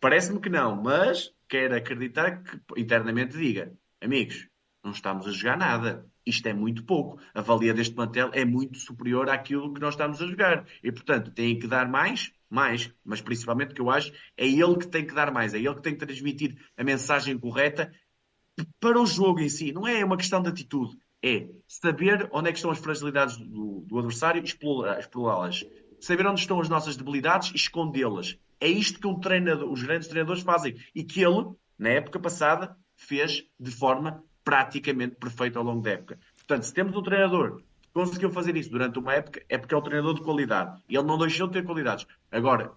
parece-me 0.00 0.40
que 0.40 0.48
não, 0.48 0.80
mas 0.80 1.32
quero 1.48 1.76
acreditar 1.76 2.42
que 2.42 2.58
internamente 2.80 3.36
diga: 3.36 3.72
amigos, 4.00 4.48
não 4.82 4.92
estamos 4.92 5.26
a 5.26 5.30
jogar 5.30 5.56
nada. 5.58 6.06
Isto 6.24 6.46
é 6.48 6.52
muito 6.52 6.84
pouco. 6.84 7.18
A 7.34 7.40
valia 7.40 7.74
deste 7.74 7.94
plantel 7.94 8.30
é 8.32 8.44
muito 8.44 8.78
superior 8.78 9.28
àquilo 9.28 9.72
que 9.74 9.80
nós 9.80 9.94
estamos 9.94 10.22
a 10.22 10.26
jogar. 10.26 10.66
E, 10.82 10.92
portanto, 10.92 11.30
têm 11.30 11.58
que 11.58 11.66
dar 11.66 11.88
mais, 11.88 12.32
mais, 12.48 12.92
mas 13.04 13.20
principalmente 13.20 13.72
o 13.72 13.74
que 13.74 13.80
eu 13.80 13.90
acho 13.90 14.12
é 14.36 14.46
ele 14.46 14.76
que 14.76 14.86
tem 14.86 15.06
que 15.06 15.14
dar 15.14 15.32
mais, 15.32 15.54
é 15.54 15.58
ele 15.58 15.74
que 15.74 15.82
tem 15.82 15.94
que 15.94 16.04
transmitir 16.04 16.56
a 16.76 16.84
mensagem 16.84 17.38
correta 17.38 17.92
para 18.78 19.00
o 19.00 19.06
jogo 19.06 19.40
em 19.40 19.48
si. 19.48 19.72
Não 19.72 19.86
é 19.86 20.04
uma 20.04 20.16
questão 20.16 20.42
de 20.42 20.48
atitude, 20.48 20.96
é 21.22 21.48
saber 21.66 22.28
onde 22.32 22.50
é 22.50 22.52
estão 22.52 22.70
as 22.70 22.78
fragilidades 22.78 23.36
do, 23.36 23.84
do 23.86 23.98
adversário 23.98 24.40
e 24.40 24.44
explora- 24.44 24.98
explorá-las. 24.98 25.64
Saber 26.00 26.26
onde 26.26 26.40
estão 26.40 26.60
as 26.60 26.68
nossas 26.68 26.96
debilidades 26.96 27.52
e 27.52 27.56
escondê-las. 27.56 28.36
É 28.60 28.68
isto 28.68 29.00
que 29.00 29.06
um 29.06 29.18
os 29.70 29.82
grandes 29.82 30.08
treinadores 30.08 30.42
fazem 30.42 30.76
e 30.94 31.04
que 31.04 31.22
ele, 31.22 31.52
na 31.78 31.90
época 31.90 32.18
passada, 32.18 32.76
fez 32.94 33.44
de 33.58 33.70
forma 33.70 34.22
praticamente 34.44 35.16
perfeita 35.16 35.58
ao 35.58 35.64
longo 35.64 35.82
da 35.82 35.90
época. 35.90 36.18
Portanto, 36.36 36.62
se 36.64 36.74
temos 36.74 36.96
um 36.96 37.02
treinador 37.02 37.58
que 37.80 37.88
conseguiu 37.92 38.30
fazer 38.30 38.56
isso 38.56 38.70
durante 38.70 38.98
uma 38.98 39.14
época, 39.14 39.42
é 39.48 39.58
porque 39.58 39.74
é 39.74 39.78
um 39.78 39.82
treinador 39.82 40.14
de 40.14 40.22
qualidade. 40.22 40.82
E 40.88 40.96
ele 40.96 41.06
não 41.06 41.18
deixou 41.18 41.46
de 41.46 41.54
ter 41.54 41.64
qualidades. 41.64 42.06
Agora, 42.30 42.72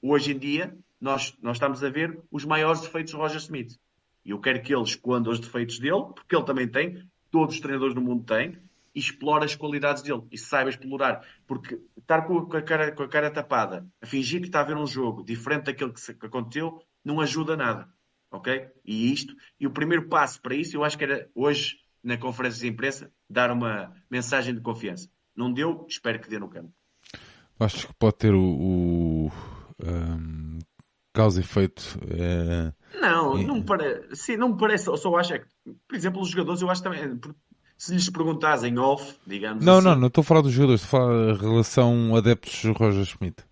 hoje 0.00 0.32
em 0.32 0.38
dia, 0.38 0.76
nós, 1.00 1.36
nós 1.42 1.56
estamos 1.56 1.82
a 1.82 1.90
ver 1.90 2.20
os 2.30 2.44
maiores 2.44 2.80
defeitos 2.80 3.12
de 3.12 3.18
Roger 3.18 3.38
Smith. 3.38 3.78
E 4.24 4.30
eu 4.30 4.40
quero 4.40 4.62
que 4.62 4.74
ele 4.74 4.82
esconda 4.82 5.28
os 5.30 5.38
defeitos 5.38 5.78
dele, 5.78 6.04
porque 6.14 6.34
ele 6.34 6.44
também 6.44 6.66
tem, 6.68 7.06
todos 7.30 7.56
os 7.56 7.60
treinadores 7.60 7.94
do 7.94 8.00
mundo 8.00 8.24
têm, 8.24 8.58
e 8.94 9.00
explora 9.00 9.44
as 9.44 9.56
qualidades 9.56 10.02
dele 10.02 10.22
e 10.30 10.38
saiba 10.38 10.70
explorar. 10.70 11.26
Porque 11.46 11.80
estar 11.98 12.22
com 12.22 12.38
a 12.38 12.62
cara, 12.62 12.92
com 12.92 13.02
a 13.02 13.08
cara 13.08 13.30
tapada, 13.30 13.86
a 14.00 14.06
fingir 14.06 14.40
que 14.40 14.46
está 14.46 14.60
a 14.60 14.64
ver 14.64 14.76
um 14.76 14.86
jogo 14.86 15.24
diferente 15.24 15.64
daquele 15.64 15.92
que, 15.92 16.00
se- 16.00 16.14
que 16.14 16.26
aconteceu, 16.26 16.80
não 17.04 17.20
ajuda 17.20 17.56
nada. 17.56 17.88
Ok? 18.34 18.66
E 18.84 19.12
isto, 19.12 19.32
e 19.60 19.66
o 19.66 19.70
primeiro 19.70 20.08
passo 20.08 20.42
para 20.42 20.56
isso, 20.56 20.76
eu 20.76 20.82
acho 20.82 20.98
que 20.98 21.04
era 21.04 21.28
hoje, 21.36 21.76
na 22.02 22.18
conferência 22.18 22.60
de 22.62 22.66
imprensa, 22.66 23.08
dar 23.30 23.52
uma 23.52 23.92
mensagem 24.10 24.52
de 24.52 24.60
confiança. 24.60 25.08
Não 25.36 25.52
deu, 25.52 25.86
espero 25.88 26.18
que 26.20 26.28
dê 26.28 26.36
no 26.38 26.48
campo. 26.48 26.72
Acho 27.60 27.86
que 27.86 27.94
pode 27.94 28.16
ter 28.16 28.34
o. 28.34 28.42
o 28.42 29.32
um, 29.80 30.58
causa 31.12 31.40
e 31.40 31.44
efeito. 31.44 31.96
eh, 32.10 32.72
Não, 33.00 33.38
não 33.38 33.54
me 33.56 33.64
parece. 33.64 34.16
Sim, 34.16 34.36
não 34.36 34.48
me 34.48 34.58
parece. 34.58 34.88
Eu 34.88 34.96
só 34.96 35.14
acho 35.16 35.34
é 35.34 35.38
que, 35.38 35.46
por 35.86 35.94
exemplo, 35.96 36.20
os 36.20 36.28
jogadores, 36.28 36.60
eu 36.60 36.68
acho 36.68 36.82
também. 36.82 37.20
Se 37.78 37.92
lhes 37.92 38.10
perguntares 38.10 38.64
em 38.64 38.78
off, 38.78 39.16
digamos 39.26 39.64
Não, 39.64 39.78
assim, 39.78 39.86
não, 39.88 39.96
não 39.96 40.06
estou 40.08 40.22
a 40.22 40.24
falar 40.24 40.40
dos 40.42 40.52
jogadores, 40.52 40.82
estou 40.82 40.98
a 40.98 41.02
falar 41.02 41.26
da 41.26 41.40
relação 41.40 42.16
adeptos 42.16 42.64
Roger 42.76 43.04
Schmidt. 43.04 43.44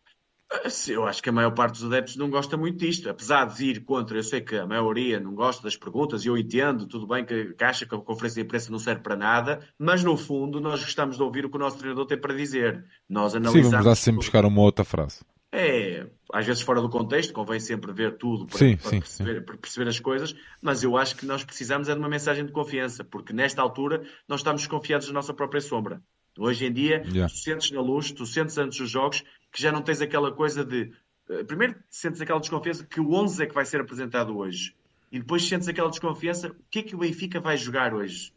Eu 0.89 1.07
acho 1.07 1.23
que 1.23 1.29
a 1.29 1.33
maior 1.33 1.53
parte 1.53 1.75
dos 1.75 1.85
adeptos 1.85 2.17
não 2.17 2.29
gosta 2.29 2.57
muito 2.57 2.79
disto, 2.79 3.09
apesar 3.09 3.47
de 3.47 3.65
ir 3.65 3.85
contra, 3.85 4.19
eu 4.19 4.23
sei 4.23 4.41
que 4.41 4.57
a 4.57 4.67
maioria 4.67 5.19
não 5.19 5.35
gosta 5.35 5.63
das 5.63 5.77
perguntas, 5.77 6.25
e 6.25 6.29
eu 6.29 6.37
entendo, 6.37 6.87
tudo 6.87 7.07
bem 7.07 7.25
que, 7.25 7.55
que 7.55 7.65
acha 7.65 7.87
que 7.87 7.95
a 7.95 7.99
conferência 7.99 8.43
de 8.43 8.47
imprensa 8.47 8.71
não 8.71 8.79
serve 8.79 9.01
para 9.03 9.17
nada, 9.17 9.61
mas 9.79 10.05
no 10.05 10.17
fundo 10.17 10.61
nós 10.61 10.83
gostamos 10.83 11.17
de 11.17 11.23
ouvir 11.23 11.45
o 11.47 11.51
que 11.51 11.57
o 11.57 11.59
nosso 11.59 11.79
treinador 11.79 12.07
tem 12.07 12.19
para 12.19 12.35
dizer. 12.35 12.85
Nós 13.09 13.35
analisamos... 13.35 13.67
Sim, 13.67 13.71
vamos 13.71 13.87
lá 13.87 13.95
sempre 13.95 14.19
buscar 14.19 14.45
uma 14.45 14.61
outra 14.61 14.85
frase. 14.85 15.21
É, 15.55 16.07
às 16.33 16.47
vezes 16.47 16.63
fora 16.63 16.81
do 16.81 16.89
contexto, 16.89 17.33
convém 17.35 17.61
sempre 17.61 17.93
ver 17.93 18.17
tudo 18.17 18.47
para, 18.47 18.59
sim, 18.59 18.77
para, 18.77 18.89
sim, 18.89 19.01
perceber, 19.01 19.39
sim. 19.39 19.43
para, 19.43 19.57
perceber, 19.59 19.89
as 19.89 20.01
coisas, 20.01 20.35
mas 20.63 20.83
eu 20.83 20.97
acho 20.97 21.15
que 21.15 21.27
nós 21.27 21.45
precisamos 21.45 21.91
é 21.91 21.93
de 21.93 21.99
uma 21.99 22.09
mensagem 22.09 22.47
de 22.47 22.53
confiança, 22.53 23.05
porque 23.05 23.35
nesta 23.35 23.61
altura 23.61 24.03
nós 24.27 24.41
estamos 24.41 24.63
desconfiados 24.63 25.07
da 25.07 25.13
nossa 25.13 25.35
própria 25.35 25.61
sombra. 25.61 26.03
Hoje 26.39 26.65
em 26.65 26.73
dia, 26.73 27.03
Yeah. 27.13 27.31
tu 27.31 27.39
sentes 27.39 27.71
na 27.71 27.83
luz, 27.83 28.11
tu 28.11 28.25
sentes 28.25 28.57
antes 28.57 28.79
dos 28.79 28.89
jogos 28.89 29.23
que 29.53 29.63
já 29.63 29.71
não 29.71 29.83
tens 29.83 30.01
aquela 30.01 30.33
coisa 30.33 30.65
de. 30.65 30.93
eh, 31.29 31.45
Primeiro, 31.45 31.77
sentes 31.91 32.21
aquela 32.21 32.41
desconfiança 32.41 32.85
que 32.85 33.01
o 33.01 33.13
11 33.13 33.43
é 33.43 33.47
que 33.47 33.55
vai 33.55 33.65
ser 33.65 33.81
apresentado 33.81 34.37
hoje. 34.37 34.75
E 35.11 35.19
depois 35.19 35.47
sentes 35.47 35.69
aquela 35.69 35.91
desconfiança: 35.91 36.49
o 36.49 36.65
que 36.71 36.79
é 36.81 36.83
que 36.83 36.95
o 36.95 36.99
Benfica 36.99 37.39
vai 37.41 37.57
jogar 37.57 37.93
hoje? 37.93 38.33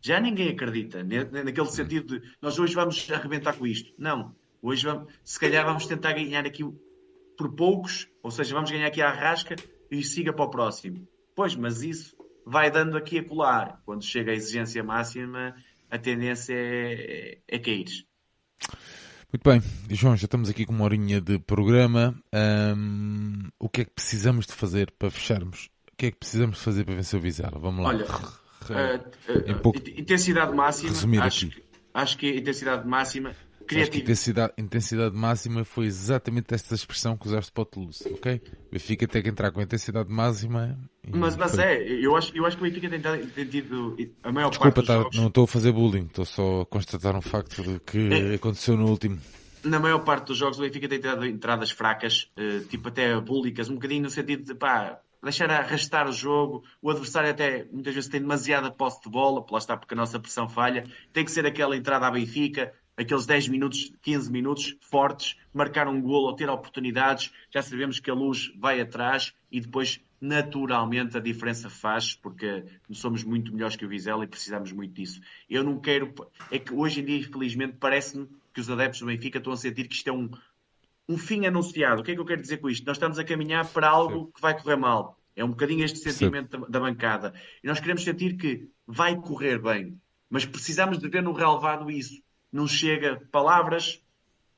Já 0.00 0.20
ninguém 0.20 0.50
acredita, 0.50 1.02
naquele 1.02 1.66
sentido 1.66 2.20
de 2.20 2.36
nós 2.40 2.58
hoje 2.58 2.74
vamos 2.74 3.10
arrebentar 3.10 3.56
com 3.56 3.66
isto. 3.66 3.92
Não. 3.98 4.34
Hoje, 4.62 4.86
vamos, 4.86 5.12
se 5.24 5.38
calhar, 5.38 5.64
vamos 5.64 5.86
tentar 5.86 6.12
ganhar 6.12 6.46
aqui 6.46 6.62
por 7.36 7.52
poucos, 7.54 8.08
ou 8.22 8.30
seja, 8.30 8.54
vamos 8.54 8.70
ganhar 8.70 8.86
aqui 8.86 9.02
à 9.02 9.10
rasca 9.10 9.56
e 9.90 10.02
siga 10.02 10.32
para 10.32 10.44
o 10.44 10.50
próximo. 10.50 11.06
Pois, 11.34 11.54
mas 11.56 11.82
isso 11.82 12.16
vai 12.44 12.70
dando 12.70 12.96
aqui 12.96 13.18
a 13.18 13.24
colar. 13.24 13.82
Quando 13.84 14.04
chega 14.04 14.30
a 14.30 14.34
exigência 14.34 14.82
máxima, 14.82 15.56
a 15.90 15.98
tendência 15.98 16.54
é, 16.54 17.38
é 17.46 17.58
cair. 17.58 18.05
Muito 19.32 19.42
bem, 19.44 19.60
João, 19.90 20.16
já 20.16 20.24
estamos 20.24 20.48
aqui 20.48 20.64
com 20.64 20.72
uma 20.72 20.84
horinha 20.84 21.20
de 21.20 21.38
programa. 21.38 22.14
Ahm, 22.32 23.48
o 23.58 23.68
que 23.68 23.82
é 23.82 23.84
que 23.84 23.90
precisamos 23.90 24.46
de 24.46 24.52
fazer 24.52 24.90
para 24.98 25.10
fecharmos? 25.10 25.68
O 25.92 25.96
que 25.96 26.06
é 26.06 26.10
que 26.10 26.16
precisamos 26.18 26.58
de 26.58 26.62
fazer 26.64 26.84
para 26.84 26.94
vencer 26.94 27.18
o 27.18 27.22
Vizela? 27.22 27.58
Vamos 27.58 27.82
lá. 27.84 27.88
Olha, 27.90 28.06
Uh, 28.68 29.52
uh, 29.52 29.60
pouco- 29.60 29.78
intensidade 29.96 30.52
máxima. 30.52 30.88
resumir 30.90 31.22
Acho 31.22 31.46
aqui. 31.46 31.54
que, 31.54 31.62
acho 31.94 32.18
que 32.18 32.32
a 32.32 32.36
intensidade 32.36 32.88
máxima. 32.88 33.32
Acho 33.66 33.90
que 33.90 34.00
Criatividade. 34.00 34.02
intensidade, 34.04 34.52
intensidade 34.58 35.16
máxima 35.16 35.64
foi 35.64 35.86
exatamente 35.86 36.54
esta 36.54 36.74
expressão 36.74 37.16
que 37.16 37.26
usaste 37.26 37.50
para 37.50 37.62
o 37.62 37.64
Toulouse, 37.64 38.04
ok? 38.12 38.40
O 38.68 38.72
Benfica 38.72 39.08
tem 39.08 39.22
que 39.22 39.28
entrar 39.28 39.50
com 39.50 39.60
intensidade 39.60 40.08
máxima. 40.08 40.78
Mas, 41.08 41.36
mas 41.36 41.54
foi. 41.54 41.64
é, 41.64 41.82
eu 42.04 42.16
acho, 42.16 42.36
eu 42.36 42.46
acho 42.46 42.56
que 42.56 42.62
o 42.62 42.66
Benfica 42.66 42.88
tem, 42.88 43.00
dado- 43.00 43.26
tido 43.50 43.96
a 44.22 44.30
maior 44.32 44.50
Desculpa, 44.50 44.82
parte 44.82 45.04
dos 45.04 45.14
tá- 45.16 45.20
não 45.20 45.28
estou 45.28 45.44
a 45.44 45.46
fazer 45.48 45.72
bullying, 45.72 46.06
estou 46.06 46.24
só 46.24 46.60
a 46.62 46.66
constatar 46.66 47.16
um 47.16 47.20
facto 47.22 47.62
de 47.62 47.80
que 47.80 48.08
É. 48.32 48.34
aconteceu 48.36 48.76
no 48.76 48.88
último. 48.88 49.18
na 49.64 49.80
maior 49.80 49.98
parte 50.04 50.26
dos 50.28 50.38
jogos 50.38 50.58
o 50.58 50.62
Benfica 50.62 50.88
tem 50.88 51.00
tido 51.00 51.26
entradas 51.26 51.72
fracas, 51.72 52.30
eh, 52.36 52.60
tipo 52.70 52.86
até 52.88 53.18
búlicas, 53.20 53.68
um 53.68 53.74
bocadinho 53.74 54.02
no 54.04 54.10
sentido 54.10 54.44
de 54.44 54.54
pá, 54.54 55.00
deixar 55.20 55.50
arrastar 55.50 56.08
o 56.08 56.12
jogo. 56.12 56.62
O 56.80 56.88
adversário 56.88 57.30
até 57.30 57.66
muitas 57.72 57.92
vezes 57.92 58.08
tem 58.08 58.20
demasiada 58.20 58.70
posse 58.70 59.02
de 59.02 59.10
bola, 59.10 59.44
lá 59.50 59.58
está 59.58 59.76
porque 59.76 59.94
a 59.94 59.96
nossa 59.96 60.20
pressão 60.20 60.48
falha. 60.48 60.84
Tem 61.12 61.24
que 61.24 61.32
ser 61.32 61.44
aquela 61.46 61.76
entrada 61.76 62.06
à 62.06 62.10
Benfica, 62.12 62.72
aqueles 62.96 63.26
10 63.26 63.48
minutos, 63.48 63.92
15 64.02 64.30
minutos 64.30 64.76
fortes, 64.80 65.36
marcar 65.52 65.86
um 65.86 66.00
golo 66.00 66.28
ou 66.28 66.34
ter 66.34 66.48
oportunidades. 66.48 67.32
Já 67.50 67.62
sabemos 67.62 68.00
que 68.00 68.10
a 68.10 68.14
luz 68.14 68.52
vai 68.56 68.80
atrás 68.80 69.34
e 69.50 69.60
depois 69.60 70.00
naturalmente 70.20 71.16
a 71.16 71.20
diferença 71.20 71.68
faz, 71.68 72.14
porque 72.14 72.64
somos 72.92 73.22
muito 73.22 73.52
melhores 73.52 73.76
que 73.76 73.84
o 73.84 73.88
Vizela 73.88 74.24
e 74.24 74.26
precisamos 74.28 74.72
muito 74.72 74.94
disso. 74.94 75.20
Eu 75.48 75.62
não 75.62 75.78
quero. 75.78 76.12
É 76.50 76.58
que 76.58 76.72
hoje 76.72 77.00
em 77.00 77.04
dia, 77.04 77.18
infelizmente, 77.18 77.76
parece-me 77.78 78.28
que 78.52 78.60
os 78.60 78.70
adeptos 78.70 79.00
do 79.00 79.06
Benfica 79.06 79.38
estão 79.38 79.52
a 79.52 79.56
sentir 79.56 79.86
que 79.86 79.94
isto 79.94 80.08
é 80.08 80.12
um, 80.12 80.30
um 81.08 81.18
fim 81.18 81.46
anunciado. 81.46 82.00
O 82.00 82.04
que 82.04 82.12
é 82.12 82.14
que 82.14 82.20
eu 82.20 82.24
quero 82.24 82.40
dizer 82.40 82.58
com 82.58 82.70
isto? 82.70 82.86
Nós 82.86 82.96
estamos 82.96 83.18
a 83.18 83.24
caminhar 83.24 83.66
para 83.68 83.88
algo 83.88 84.32
que 84.34 84.40
vai 84.40 84.58
correr 84.58 84.76
mal. 84.76 85.18
É 85.34 85.44
um 85.44 85.50
bocadinho 85.50 85.84
este 85.84 85.98
sentimento 85.98 86.58
da, 86.58 86.66
da 86.66 86.80
bancada. 86.80 87.34
E 87.62 87.66
nós 87.66 87.78
queremos 87.78 88.02
sentir 88.02 88.36
que 88.38 88.68
vai 88.86 89.14
correr 89.16 89.60
bem. 89.60 90.00
Mas 90.30 90.46
precisamos 90.46 90.98
de 90.98 91.08
ver 91.08 91.22
no 91.22 91.32
relevado 91.32 91.90
isso. 91.90 92.22
Não 92.52 92.66
chega 92.66 93.20
palavras, 93.30 94.02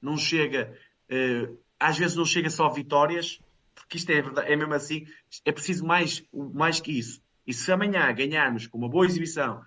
não 0.00 0.16
chega. 0.16 0.76
eh, 1.08 1.48
às 1.80 1.96
vezes 1.98 2.16
não 2.16 2.24
chega 2.24 2.50
só 2.50 2.68
vitórias, 2.68 3.40
porque 3.74 3.96
isto 3.96 4.10
é, 4.10 4.20
verdade, 4.20 4.52
é 4.52 4.56
mesmo 4.56 4.74
assim. 4.74 5.06
É 5.44 5.52
preciso 5.52 5.86
mais, 5.86 6.22
mais 6.32 6.80
que 6.80 6.98
isso. 6.98 7.22
E 7.46 7.52
se 7.54 7.70
amanhã 7.72 8.12
ganharmos 8.12 8.66
com 8.66 8.76
uma 8.76 8.88
boa 8.88 9.06
exibição, 9.06 9.62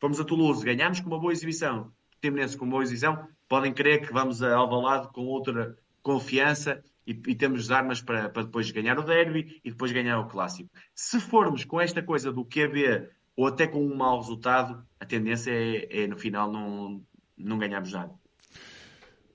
fomos 0.00 0.18
a 0.18 0.24
Toulouse, 0.24 0.64
ganharmos 0.64 1.00
com 1.00 1.08
uma 1.08 1.20
boa 1.20 1.32
exibição, 1.32 1.92
Timonense 2.20 2.56
com 2.56 2.64
uma 2.64 2.72
boa 2.72 2.82
exibição, 2.82 3.28
podem 3.48 3.72
crer 3.72 4.06
que 4.06 4.12
vamos 4.12 4.42
a 4.42 4.54
Alvalade 4.54 5.08
com 5.08 5.26
outra 5.26 5.76
confiança 6.02 6.82
e, 7.06 7.10
e 7.10 7.34
temos 7.34 7.70
armas 7.70 8.00
para, 8.00 8.28
para 8.28 8.44
depois 8.44 8.70
ganhar 8.70 8.98
o 8.98 9.02
derby 9.02 9.60
e 9.64 9.70
depois 9.70 9.92
ganhar 9.92 10.18
o 10.20 10.28
clássico. 10.28 10.70
Se 10.94 11.20
formos 11.20 11.64
com 11.64 11.80
esta 11.80 12.02
coisa 12.02 12.32
do 12.32 12.44
QB 12.44 13.08
ou 13.36 13.46
até 13.46 13.66
com 13.66 13.84
um 13.84 13.94
mau 13.94 14.18
resultado, 14.18 14.86
a 14.98 15.04
tendência 15.04 15.50
é, 15.50 16.04
é 16.04 16.06
no 16.06 16.16
final 16.16 16.50
não, 16.50 17.02
não 17.36 17.58
ganharmos 17.58 17.92
nada. 17.92 18.12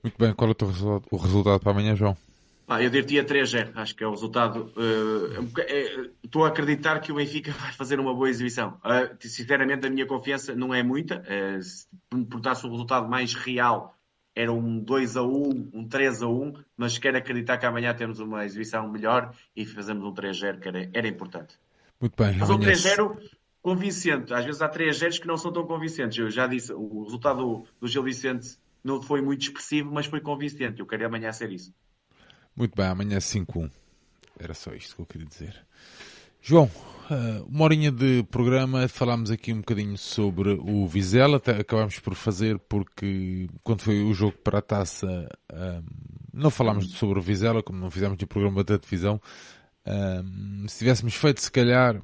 Muito 0.04 0.18
bem, 0.18 0.34
qual 0.34 0.50
é 0.50 0.52
o, 0.52 0.56
teu 0.56 0.68
resultado, 0.68 1.04
o 1.12 1.18
resultado 1.18 1.60
para 1.60 1.72
amanhã, 1.72 1.96
João? 1.96 2.16
Ah, 2.70 2.82
eu 2.84 2.90
diria 2.90 3.24
3-0, 3.24 3.72
acho 3.76 3.96
que 3.96 4.04
é 4.04 4.08
o 4.08 4.12
resultado. 4.12 4.72
eh, 4.78 5.62
é 5.62 5.84
é- 5.84 6.10
Estou 6.24 6.44
a 6.44 6.50
acreditar 6.50 7.00
que 7.00 7.12
o 7.12 7.16
Benfica 7.16 7.52
vai 7.58 7.72
fazer 7.72 8.00
uma 8.00 8.14
boa 8.14 8.30
exibição. 8.30 8.78
Ah, 8.84 9.10
sinceramente, 9.22 9.88
a 9.88 9.90
minha 9.90 10.06
confiança 10.06 10.54
não 10.54 10.74
é 10.74 10.84
muita. 10.84 11.24
eh, 11.28 11.62
se 11.62 11.88
me 12.14 12.26
perguntasse 12.26 12.66
o 12.66 12.70
resultado 12.70 13.08
mais 13.08 13.34
real, 13.34 13.96
era 14.36 14.52
um 14.52 14.80
2-1, 14.84 15.70
um 15.74 15.88
3-1, 15.88 16.54
mas 16.76 16.98
quero 16.98 17.18
acreditar 17.18 17.58
que 17.58 17.66
amanhã 17.66 17.94
temos 17.94 18.20
uma 18.20 18.46
exibição 18.46 18.88
melhor 18.90 19.34
e 19.56 19.66
fazemos 19.66 20.04
um 20.06 20.14
3-0, 20.14 20.60
que 20.60 20.68
era, 20.68 20.90
era 20.94 21.08
importante. 21.08 21.56
Muito 22.00 22.16
bem, 22.22 22.36
Mas 22.38 22.50
um 22.50 22.56
amanhã. 22.56 22.72
3-0 22.74 23.18
convincente. 23.68 24.34
Às 24.34 24.46
vezes 24.46 24.62
há 24.62 24.70
3-0 24.70 25.20
que 25.20 25.28
não 25.28 25.36
são 25.36 25.52
tão 25.52 25.68
convincentes. 25.68 26.18
Eu 26.18 26.32
já 26.32 26.48
disse, 26.48 26.72
o 26.72 27.04
resultado 27.04 27.66
do, 27.82 27.88
Gil 27.90 28.02
Vicente 28.02 28.58
não 28.82 29.02
foi 29.02 29.22
muito 29.22 29.42
expressivo, 29.42 29.92
mas 29.92 30.06
foi 30.06 30.22
convincente. 30.22 30.80
Eu 30.80 30.86
quero 30.86 31.06
amanhã 31.06 31.34
ser 31.34 31.52
isso. 31.52 31.74
Muito 32.56 32.74
bem, 32.74 32.86
amanhã 32.86 33.18
5-1. 33.18 33.70
Era 34.40 34.54
só 34.54 34.74
isto 34.74 34.96
que 34.96 35.02
eu 35.02 35.06
queria 35.06 35.28
dizer. 35.28 35.68
João, 36.42 36.72
eh, 37.12 37.44
uma 37.46 37.66
horinha 37.66 37.92
de 37.92 38.24
programa, 38.32 38.88
falámos 38.88 39.32
aqui 39.32 39.52
um 39.52 39.58
bocadinho 39.58 39.98
sobre 39.98 40.52
o 40.52 40.88
Vizela, 40.88 41.42
acabámos 41.60 42.00
por 42.00 42.16
fazer 42.16 42.58
porque 42.70 43.50
quando 43.66 43.82
foi 43.82 44.02
o 44.02 44.14
jogo 44.14 44.38
para 44.38 44.60
a 44.60 44.62
taça 44.62 45.28
ahm, 45.52 45.84
não 46.34 46.50
falámos 46.50 46.90
sobre 46.92 47.20
o 47.20 47.22
Vizela, 47.22 47.62
como 47.62 47.80
não 47.80 47.92
fizemos 47.92 48.18
o 48.22 48.28
programa 48.28 48.64
da 48.64 48.78
divisão. 48.78 49.20
Ahm, 49.86 50.66
se 50.70 50.78
tivéssemos 50.78 51.16
feito, 51.16 51.42
se 51.42 51.52
calhar, 51.52 52.02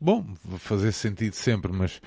bom, 0.00 0.24
vai 0.44 0.58
fazer 0.58 0.92
sentido 0.92 1.34
sempre, 1.34 1.72
mas 1.72 2.00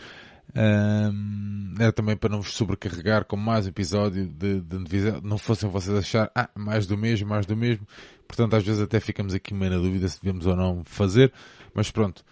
ahm, 0.56 1.76
era 1.80 1.92
também 1.92 2.16
para 2.16 2.30
não 2.30 2.42
vos 2.42 2.54
sobrecarregar 2.54 3.26
com 3.26 3.38
mais 3.38 3.68
episódio 3.68 4.28
de, 4.28 4.62
de 4.62 5.22
não 5.24 5.38
fossem 5.38 5.70
vocês 5.70 5.98
achar, 5.98 6.32
ah, 6.36 6.50
mais 6.56 6.88
do 6.88 6.98
mesmo, 6.98 7.28
mais 7.30 7.46
do 7.46 7.56
mesmo. 7.56 7.88
Portanto, 8.28 8.56
às 8.56 8.64
vezes 8.64 8.82
até 8.82 9.00
ficamos 9.00 9.34
aqui 9.34 9.54
meio 9.54 9.72
na 9.72 9.78
dúvida 9.78 10.08
se 10.08 10.22
devemos 10.22 10.46
ou 10.46 10.56
não 10.56 10.84
fazer, 10.86 11.32
mas 11.74 11.92
pronto. 11.92 12.24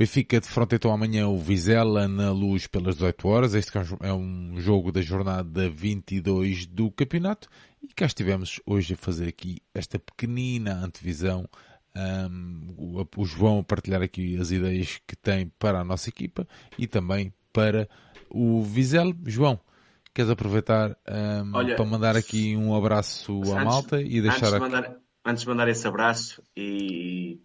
Benfica 0.00 0.40
defronta 0.40 0.76
então 0.76 0.92
amanhã 0.92 1.28
o 1.28 1.36
Vizela 1.36 2.08
na 2.08 2.30
luz 2.30 2.66
pelas 2.66 2.94
18 2.94 3.28
horas. 3.28 3.54
Este 3.54 3.76
é 3.76 3.80
um 3.80 3.84
é 4.00 4.14
um 4.14 4.54
jogo 4.58 4.90
da 4.90 5.02
jornada 5.02 5.68
22 5.68 6.64
do 6.64 6.90
campeonato. 6.90 7.50
E 7.82 7.88
cá 7.88 8.06
estivemos 8.06 8.60
hoje 8.64 8.94
a 8.94 8.96
fazer 8.96 9.28
aqui 9.28 9.58
esta 9.74 9.98
pequenina 9.98 10.72
antevisão. 10.72 11.46
Um, 11.96 12.74
o, 13.16 13.24
João 13.24 13.58
a 13.58 13.64
partilhar 13.64 14.00
aqui 14.00 14.38
as 14.38 14.50
ideias 14.52 15.00
que 15.06 15.16
tem 15.16 15.48
para 15.58 15.80
a 15.80 15.84
nossa 15.84 16.08
equipa 16.08 16.46
e 16.78 16.86
também 16.86 17.32
para 17.52 17.88
o 18.30 18.62
Vizela. 18.62 19.12
João, 19.26 19.58
queres 20.14 20.30
aproveitar 20.30 20.96
um, 21.44 21.56
Olha, 21.56 21.74
para 21.76 21.84
mandar 21.84 22.16
aqui 22.16 22.56
um 22.56 22.74
abraço 22.74 23.32
à 23.52 23.54
Antes- 23.60 23.64
malta 23.64 24.00
e 24.00 24.18
Antes 24.18 24.22
deixar 24.22 24.46
de, 24.50 24.54
aqui... 24.54 24.60
mandar, 24.60 24.96
antes 25.24 25.42
de 25.42 25.48
mandar 25.48 25.68
esse 25.68 25.86
abraço 25.86 26.42
e, 26.56 27.40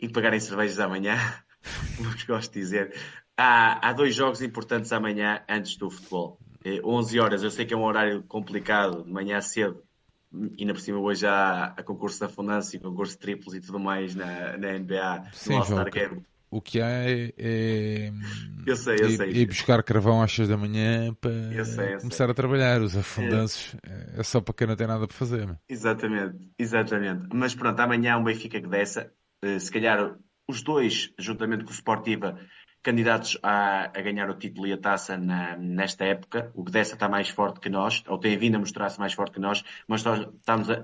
e 0.00 0.08
pagarem 0.08 0.40
cervejas 0.40 0.80
amanhã, 0.80 1.16
como 1.96 2.10
gosto 2.26 2.52
de 2.52 2.60
dizer, 2.60 2.94
há, 3.36 3.88
há 3.88 3.92
dois 3.92 4.14
jogos 4.14 4.42
importantes 4.42 4.92
amanhã 4.92 5.40
antes 5.48 5.76
do 5.76 5.88
futebol. 5.90 6.38
Eh, 6.64 6.80
11 6.84 7.20
horas, 7.20 7.42
eu 7.42 7.50
sei 7.50 7.64
que 7.64 7.74
é 7.74 7.76
um 7.76 7.84
horário 7.84 8.22
complicado, 8.24 9.04
de 9.04 9.12
manhã 9.12 9.40
cedo, 9.40 9.82
ainda 10.58 10.72
por 10.74 10.80
cima 10.80 10.98
hoje 10.98 11.26
há 11.26 11.66
a 11.66 11.82
concurso 11.82 12.20
da 12.20 12.28
Fundança 12.28 12.76
e 12.76 12.80
concurso 12.80 13.14
de 13.14 13.18
triplos 13.18 13.54
e 13.54 13.60
tudo 13.60 13.78
mais 13.78 14.14
na, 14.14 14.56
na 14.56 14.78
NBA, 14.78 15.24
Sim, 15.32 15.50
no 15.50 15.56
All-Star 15.56 15.90
Game. 15.90 16.22
O 16.50 16.60
que 16.60 16.80
há 16.80 16.86
é, 16.88 17.32
é, 17.36 18.12
Eu 18.66 18.76
sei, 18.76 18.94
eu 19.00 19.08
ir- 19.10 19.16
sei. 19.16 19.30
ir 19.30 19.46
buscar 19.46 19.82
carvão 19.82 20.22
às 20.22 20.30
6 20.32 20.48
da 20.48 20.56
manhã 20.56 21.12
para 21.14 21.30
Eu 21.30 21.64
sei, 21.64 21.94
eu 21.94 21.98
começar 22.00 22.30
a 22.30 22.34
trabalhar. 22.34 22.80
Os 22.80 22.96
afundanços 22.96 23.74
é. 24.16 24.22
só 24.22 24.40
para 24.40 24.54
quem 24.54 24.66
não 24.66 24.76
tem 24.76 24.86
nada 24.86 25.06
para 25.06 25.16
fazer. 25.16 25.46
meu. 25.46 25.56
Exatamente, 25.68 26.50
exatamente. 26.58 27.28
Mas 27.34 27.54
pronto, 27.54 27.80
amanhã 27.80 28.16
um 28.18 28.24
Benfica 28.24 28.60
que 28.60 28.68
dessa, 28.68 29.12
eh, 29.42 29.58
se 29.58 29.70
calhar 29.70 30.16
os 30.48 30.62
dois, 30.62 31.12
juntamente 31.18 31.64
com 31.64 31.70
o 31.70 31.74
Sportiva, 31.74 32.38
candidatos 32.84 33.38
a, 33.42 33.86
a, 33.86 34.02
ganhar 34.02 34.30
o 34.30 34.34
título 34.34 34.66
e 34.68 34.72
a 34.72 34.78
taça 34.78 35.16
na, 35.16 35.56
nesta 35.56 36.04
época. 36.04 36.52
O 36.54 36.62
Gdessa 36.62 36.94
está 36.94 37.08
mais 37.08 37.28
forte 37.28 37.58
que 37.58 37.70
nós, 37.70 38.04
ou 38.06 38.18
tem 38.18 38.36
vindo 38.36 38.56
a 38.56 38.58
mostrar-se 38.58 39.00
mais 39.00 39.14
forte 39.14 39.32
que 39.32 39.40
nós, 39.40 39.64
mas 39.88 40.04
nós 40.04 40.20
estamos 40.20 40.70
a, 40.70 40.74
a, 40.74 40.78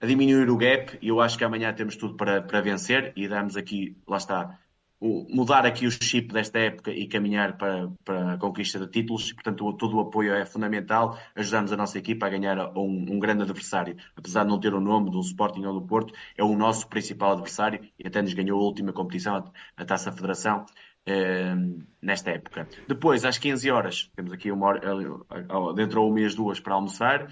a, 0.00 0.06
diminuir 0.06 0.48
o 0.50 0.56
gap 0.56 0.98
e 1.00 1.08
eu 1.08 1.20
acho 1.20 1.38
que 1.38 1.44
amanhã 1.44 1.72
temos 1.72 1.96
tudo 1.96 2.16
para, 2.16 2.42
para 2.42 2.60
vencer 2.60 3.12
e 3.16 3.26
damos 3.26 3.56
aqui, 3.56 3.96
lá 4.06 4.18
está, 4.18 4.58
o, 5.00 5.26
mudar 5.34 5.64
aqui 5.64 5.86
o 5.86 5.90
chip 5.90 6.32
desta 6.32 6.58
época 6.58 6.90
e 6.90 7.08
caminhar 7.08 7.56
para, 7.56 7.90
para 8.04 8.34
a 8.34 8.38
conquista 8.38 8.78
de 8.78 8.86
títulos. 8.86 9.32
Portanto, 9.32 9.72
todo 9.72 9.96
o 9.96 10.00
apoio 10.00 10.34
é 10.34 10.44
fundamental. 10.44 11.18
Ajudamos 11.34 11.72
a 11.72 11.76
nossa 11.76 11.98
equipa 11.98 12.26
a 12.26 12.28
ganhar 12.28 12.58
um, 12.76 13.06
um 13.14 13.18
grande 13.18 13.42
adversário. 13.42 13.96
Apesar 14.14 14.44
de 14.44 14.50
não 14.50 14.60
ter 14.60 14.74
o 14.74 14.80
nome 14.80 15.10
do 15.10 15.20
Sporting 15.20 15.64
ou 15.64 15.80
do 15.80 15.86
Porto, 15.86 16.12
é 16.36 16.44
o 16.44 16.54
nosso 16.54 16.86
principal 16.88 17.32
adversário 17.32 17.80
e 17.98 18.06
até 18.06 18.20
nos 18.20 18.34
ganhou 18.34 18.60
a 18.60 18.62
última 18.62 18.92
competição, 18.92 19.42
a 19.76 19.84
Taça 19.84 20.12
Federação. 20.12 20.66
Eh, 21.12 21.56
nesta 22.00 22.30
época. 22.30 22.68
Depois, 22.86 23.24
às 23.24 23.36
15 23.36 23.68
horas, 23.68 24.08
temos 24.14 24.32
aqui 24.32 24.52
uma 24.52 24.66
hora, 24.66 24.80
eh, 24.84 25.74
dentro 25.74 26.02
ou 26.02 26.12
mês 26.12 26.36
duas 26.36 26.60
para 26.60 26.74
almoçar, 26.74 27.28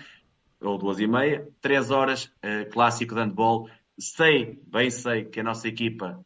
ou 0.61 0.77
duas 0.77 0.99
e 0.99 1.07
meia, 1.07 1.49
três 1.61 1.93
horas, 1.93 2.33
eh, 2.43 2.65
clássico 2.65 3.15
de 3.15 3.21
handball. 3.21 3.71
Sei, 3.97 4.61
bem 4.67 4.91
sei, 4.91 5.27
que 5.27 5.39
a 5.39 5.45
nossa 5.45 5.69
equipa 5.69 6.21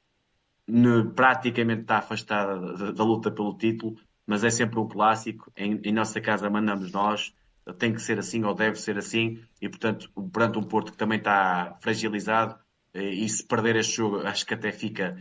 ne, 0.66 1.04
praticamente 1.14 1.82
está 1.82 1.98
afastada 1.98 2.58
da, 2.58 2.90
da, 2.92 3.04
luta 3.04 3.30
pelo 3.30 3.54
título, 3.54 3.96
mas 4.26 4.44
é 4.44 4.50
sempre 4.50 4.80
um 4.80 4.88
clássico. 4.88 5.52
Em, 5.54 5.78
em, 5.84 5.92
nossa 5.92 6.22
casa 6.22 6.48
mandamos 6.48 6.90
nós, 6.90 7.34
tem 7.78 7.92
que 7.92 8.00
ser 8.00 8.18
assim 8.18 8.44
ou 8.44 8.54
deve 8.54 8.76
ser 8.76 8.96
assim, 8.96 9.42
e 9.60 9.68
portanto, 9.68 10.10
perante 10.32 10.58
um 10.58 10.62
Porto 10.62 10.92
que 10.92 10.98
também 10.98 11.18
está 11.18 11.76
fragilizado, 11.82 12.58
e 12.94 13.28
se 13.28 13.46
perder 13.46 13.76
este 13.76 13.96
jogo, 13.96 14.26
acho 14.26 14.46
que 14.46 14.54
até 14.54 14.70
fica 14.72 15.16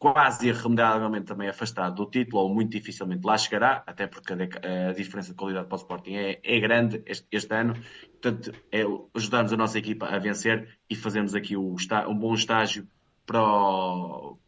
quase 0.00 0.48
irremediavelmente 0.48 1.26
também 1.26 1.46
afastado 1.46 1.94
do 1.94 2.10
título, 2.10 2.44
ou 2.44 2.54
muito 2.54 2.72
dificilmente 2.72 3.22
lá 3.22 3.36
chegará, 3.36 3.82
até 3.86 4.06
porque 4.06 4.32
a, 4.32 4.92
diferença 4.94 5.28
de 5.28 5.36
qualidade 5.36 5.68
para 5.68 5.76
o 5.76 5.78
Sporting 5.78 6.14
é, 6.14 6.40
é 6.42 6.58
grande 6.58 7.02
este, 7.04 7.26
este, 7.30 7.54
ano. 7.54 7.74
Portanto, 8.12 8.50
é 8.72 8.80
ajudarmos 9.14 9.52
a 9.52 9.58
nossa 9.58 9.78
equipa 9.78 10.06
a 10.06 10.18
vencer 10.18 10.78
e 10.88 10.96
fazermos 10.96 11.34
aqui 11.34 11.54
o, 11.54 11.76
um 12.08 12.14
bom 12.14 12.32
estágio 12.32 12.88
para 13.26 13.42
o, 13.42 14.38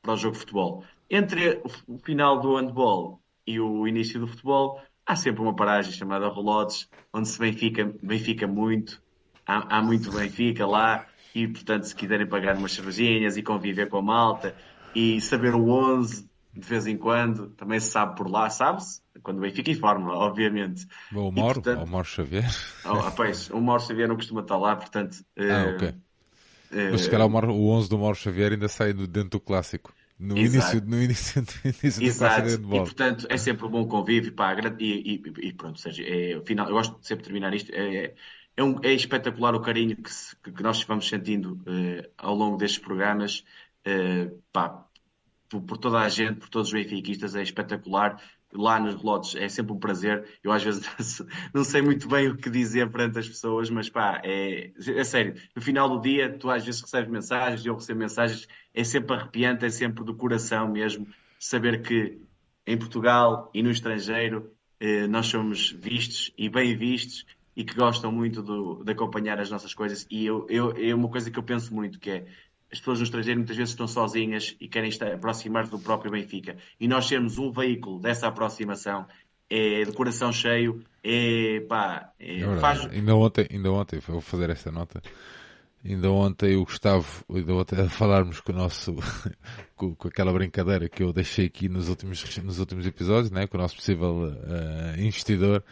para 0.00 0.14
o 0.14 0.16
jogo 0.16 0.32
de 0.32 0.40
futebol. 0.40 0.82
Entre 1.10 1.60
o 1.86 1.98
final 1.98 2.40
do 2.40 2.56
handball 2.56 3.20
e 3.46 3.60
o 3.60 3.86
início 3.86 4.18
do 4.18 4.26
futebol, 4.26 4.80
há 5.04 5.14
sempre 5.14 5.42
uma 5.42 5.54
paragem 5.54 5.92
chamada 5.92 6.32
Relotes, 6.32 6.88
onde 7.12 7.28
se 7.28 7.38
Benfica, 7.38 7.92
Benfica 8.02 8.46
muito, 8.46 9.02
há, 9.46 9.76
há 9.76 9.82
muito 9.82 10.10
Benfica 10.10 10.66
lá, 10.66 11.06
e 11.34 11.46
portanto, 11.46 11.84
se 11.84 11.94
quiserem 11.94 12.26
pagar 12.26 12.56
umas 12.56 12.72
cervejinhas 12.72 13.36
e 13.36 13.42
conviver 13.42 13.90
com 13.90 13.98
a 13.98 14.02
malta, 14.02 14.56
e 14.98 15.20
saber 15.20 15.54
o 15.54 15.68
11 15.68 16.28
de 16.52 16.66
vez 16.66 16.86
em 16.86 16.96
quando, 16.96 17.50
também 17.50 17.78
se 17.78 17.90
sabe 17.90 18.16
por 18.16 18.28
lá, 18.28 18.50
sabe-se, 18.50 19.00
quando 19.22 19.38
o 19.38 19.40
Benfica 19.40 19.70
informa, 19.70 20.12
obviamente. 20.12 20.86
O 21.12 21.30
Mauro, 21.30 21.62
o 21.62 21.86
Mauro 21.86 22.06
Xavier. 22.06 22.50
Oh, 22.84 23.10
pois, 23.12 23.48
o 23.50 23.60
Mauro 23.60 23.82
Xavier 23.82 24.08
não 24.08 24.16
costuma 24.16 24.40
estar 24.40 24.56
lá, 24.56 24.74
portanto... 24.74 25.18
Ah, 25.38 25.66
uh, 25.66 25.74
ok. 25.74 25.88
Uh, 25.88 25.94
Mas 26.90 27.02
se 27.02 27.10
calhar 27.10 27.26
o, 27.26 27.30
Mauro, 27.30 27.52
o 27.52 27.70
11 27.70 27.88
do 27.88 27.98
Mauro 27.98 28.16
Xavier 28.16 28.52
ainda 28.52 28.68
sai 28.68 28.92
dentro 28.92 29.30
do 29.30 29.40
clássico. 29.40 29.94
No 30.18 30.36
início, 30.36 30.82
no 30.84 31.00
início, 31.00 31.40
no 31.64 31.70
início 31.70 32.02
Exato. 32.02 32.58
do 32.58 32.66
bola. 32.66 32.82
E 32.82 32.84
portanto 32.84 33.26
é 33.30 33.36
sempre 33.36 33.66
um 33.66 33.70
bom 33.70 33.86
convívio, 33.86 34.32
pá, 34.32 34.56
e, 34.80 35.14
e, 35.14 35.46
e 35.46 35.52
pronto, 35.52 35.78
seja, 35.78 36.02
é, 36.02 36.40
final, 36.44 36.66
eu 36.66 36.74
gosto 36.74 36.98
de 36.98 37.06
sempre 37.06 37.22
terminar 37.24 37.54
isto, 37.54 37.70
é, 37.72 38.14
é, 38.56 38.64
um, 38.64 38.80
é 38.82 38.92
espetacular 38.92 39.54
o 39.54 39.60
carinho 39.60 39.96
que, 39.96 40.12
se, 40.12 40.34
que 40.36 40.60
nós 40.60 40.82
vamos 40.82 41.08
sentindo 41.08 41.52
uh, 41.52 42.10
ao 42.18 42.34
longo 42.34 42.56
destes 42.56 42.80
programas, 42.80 43.44
uh, 43.86 44.42
pá, 44.52 44.87
por, 45.48 45.62
por, 45.62 45.78
toda 45.78 45.98
a 46.00 46.08
gente, 46.08 46.40
por 46.40 46.48
todos 46.48 46.68
os 46.68 46.74
benfiquistas, 46.74 47.34
é 47.34 47.42
espetacular. 47.42 48.20
Lá 48.52 48.80
nos 48.80 48.94
relotes 48.94 49.34
é 49.36 49.48
sempre 49.48 49.72
um 49.72 49.78
prazer. 49.78 50.26
Eu 50.42 50.52
às 50.52 50.62
vezes 50.62 50.82
não 51.52 51.64
sei 51.64 51.82
muito 51.82 52.08
bem 52.08 52.28
o 52.28 52.36
que 52.36 52.48
dizer 52.48 52.90
perante 52.90 53.18
as 53.18 53.28
pessoas, 53.28 53.68
mas 53.70 53.90
pá, 53.90 54.20
é, 54.24 54.70
é 54.76 55.04
sério. 55.04 55.34
No 55.54 55.60
final 55.60 55.88
do 55.88 56.00
dia, 56.00 56.32
tu 56.38 56.50
às 56.50 56.64
vezes 56.64 56.80
recebes 56.80 57.10
mensagens, 57.10 57.64
eu 57.64 57.74
recebo 57.74 58.00
mensagens, 58.00 58.48
é 58.74 58.84
sempre 58.84 59.16
arrepiante, 59.16 59.64
é 59.64 59.70
sempre 59.70 60.04
do 60.04 60.14
coração 60.14 60.68
mesmo, 60.68 61.06
saber 61.38 61.82
que 61.82 62.18
em 62.66 62.76
Portugal 62.76 63.50
e 63.52 63.62
no 63.62 63.70
estrangeiro 63.70 64.52
eh, 64.80 65.06
nós 65.06 65.26
somos 65.26 65.70
vistos 65.70 66.32
e 66.36 66.48
bem 66.48 66.76
vistos 66.76 67.26
e 67.58 67.64
que 67.64 67.74
gostam 67.74 68.12
muito 68.12 68.40
do, 68.40 68.84
de 68.84 68.92
acompanhar 68.92 69.40
as 69.40 69.50
nossas 69.50 69.74
coisas. 69.74 70.06
E 70.08 70.24
eu, 70.24 70.46
eu, 70.48 70.72
é 70.76 70.94
uma 70.94 71.08
coisa 71.08 71.28
que 71.28 71.38
eu 71.38 71.42
penso 71.42 71.74
muito, 71.74 71.98
que 71.98 72.10
é 72.10 72.26
as 72.70 72.78
pessoas 72.78 72.98
no 72.98 73.04
estrangeiro 73.04 73.40
muitas 73.40 73.56
vezes 73.56 73.72
estão 73.72 73.88
sozinhas 73.88 74.54
e 74.60 74.68
querem 74.68 74.90
aproximar-se 75.14 75.70
do 75.70 75.78
próprio 75.78 76.10
Benfica. 76.10 76.56
E 76.78 76.86
nós 76.86 77.06
sermos 77.06 77.38
um 77.38 77.50
veículo 77.50 77.98
dessa 77.98 78.28
aproximação 78.28 79.06
é 79.50 79.82
de 79.82 79.92
coração 79.92 80.30
cheio, 80.30 80.84
é 81.02 81.60
pá, 81.68 82.12
é, 82.20 82.40
é 82.40 82.56
faz... 82.56 82.84
ainda, 82.84 83.14
ontem, 83.14 83.46
ainda 83.50 83.72
ontem, 83.72 83.98
vou 84.00 84.20
fazer 84.20 84.50
esta 84.50 84.70
nota. 84.70 85.02
Ainda 85.82 86.10
ontem 86.10 86.56
o 86.56 86.64
Gustavo, 86.64 87.24
ainda 87.32 87.54
ontem 87.54 87.80
a 87.80 87.88
falarmos 87.88 88.40
com 88.40 88.52
o 88.52 88.54
nosso, 88.54 88.94
com, 89.74 89.94
com, 89.94 90.08
aquela 90.08 90.32
brincadeira 90.32 90.88
que 90.88 91.02
eu 91.02 91.12
deixei 91.12 91.46
aqui 91.46 91.68
nos 91.68 91.88
últimos, 91.88 92.36
nos 92.38 92.58
últimos 92.58 92.86
episódios, 92.86 93.30
né, 93.30 93.46
com 93.46 93.56
o 93.56 93.60
nosso 93.60 93.76
possível 93.76 94.24
uh, 94.24 95.00
investidor, 95.00 95.64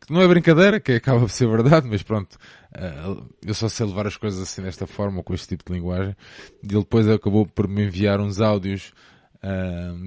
que 0.00 0.12
não 0.12 0.20
é 0.20 0.28
brincadeira, 0.28 0.80
que 0.80 0.92
acaba 0.92 1.20
por 1.20 1.30
ser 1.30 1.48
verdade, 1.48 1.86
mas 1.88 2.02
pronto, 2.02 2.34
uh, 2.76 3.26
eu 3.44 3.54
só 3.54 3.68
sei 3.68 3.86
levar 3.86 4.06
as 4.06 4.16
coisas 4.16 4.40
assim 4.40 4.62
desta 4.62 4.86
forma, 4.86 5.22
com 5.22 5.34
este 5.34 5.48
tipo 5.48 5.64
de 5.64 5.78
linguagem. 5.78 6.16
E 6.62 6.66
ele 6.66 6.80
depois 6.80 7.08
acabou 7.08 7.46
por 7.46 7.68
me 7.68 7.84
enviar 7.84 8.20
uns 8.20 8.40
áudios 8.40 8.92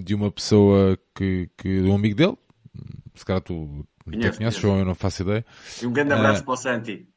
de 0.03 0.15
uma 0.15 0.31
pessoa 0.31 0.97
que, 1.13 1.47
que, 1.55 1.81
um 1.81 1.93
amigo 1.93 2.15
dele, 2.15 2.35
se 3.13 3.23
calhar 3.23 3.39
tu 3.39 3.85
conheces, 4.03 4.37
conheces, 4.37 4.59
João, 4.59 4.79
eu 4.79 4.85
não 4.85 4.95
faço 4.95 5.21
ideia. 5.21 5.45
E 5.81 5.85
um 5.85 5.93
grande 5.93 6.13
abraço 6.13 6.41
uh, 6.41 6.45
para 6.45 6.53
o 6.53 6.57
Santi. 6.57 7.07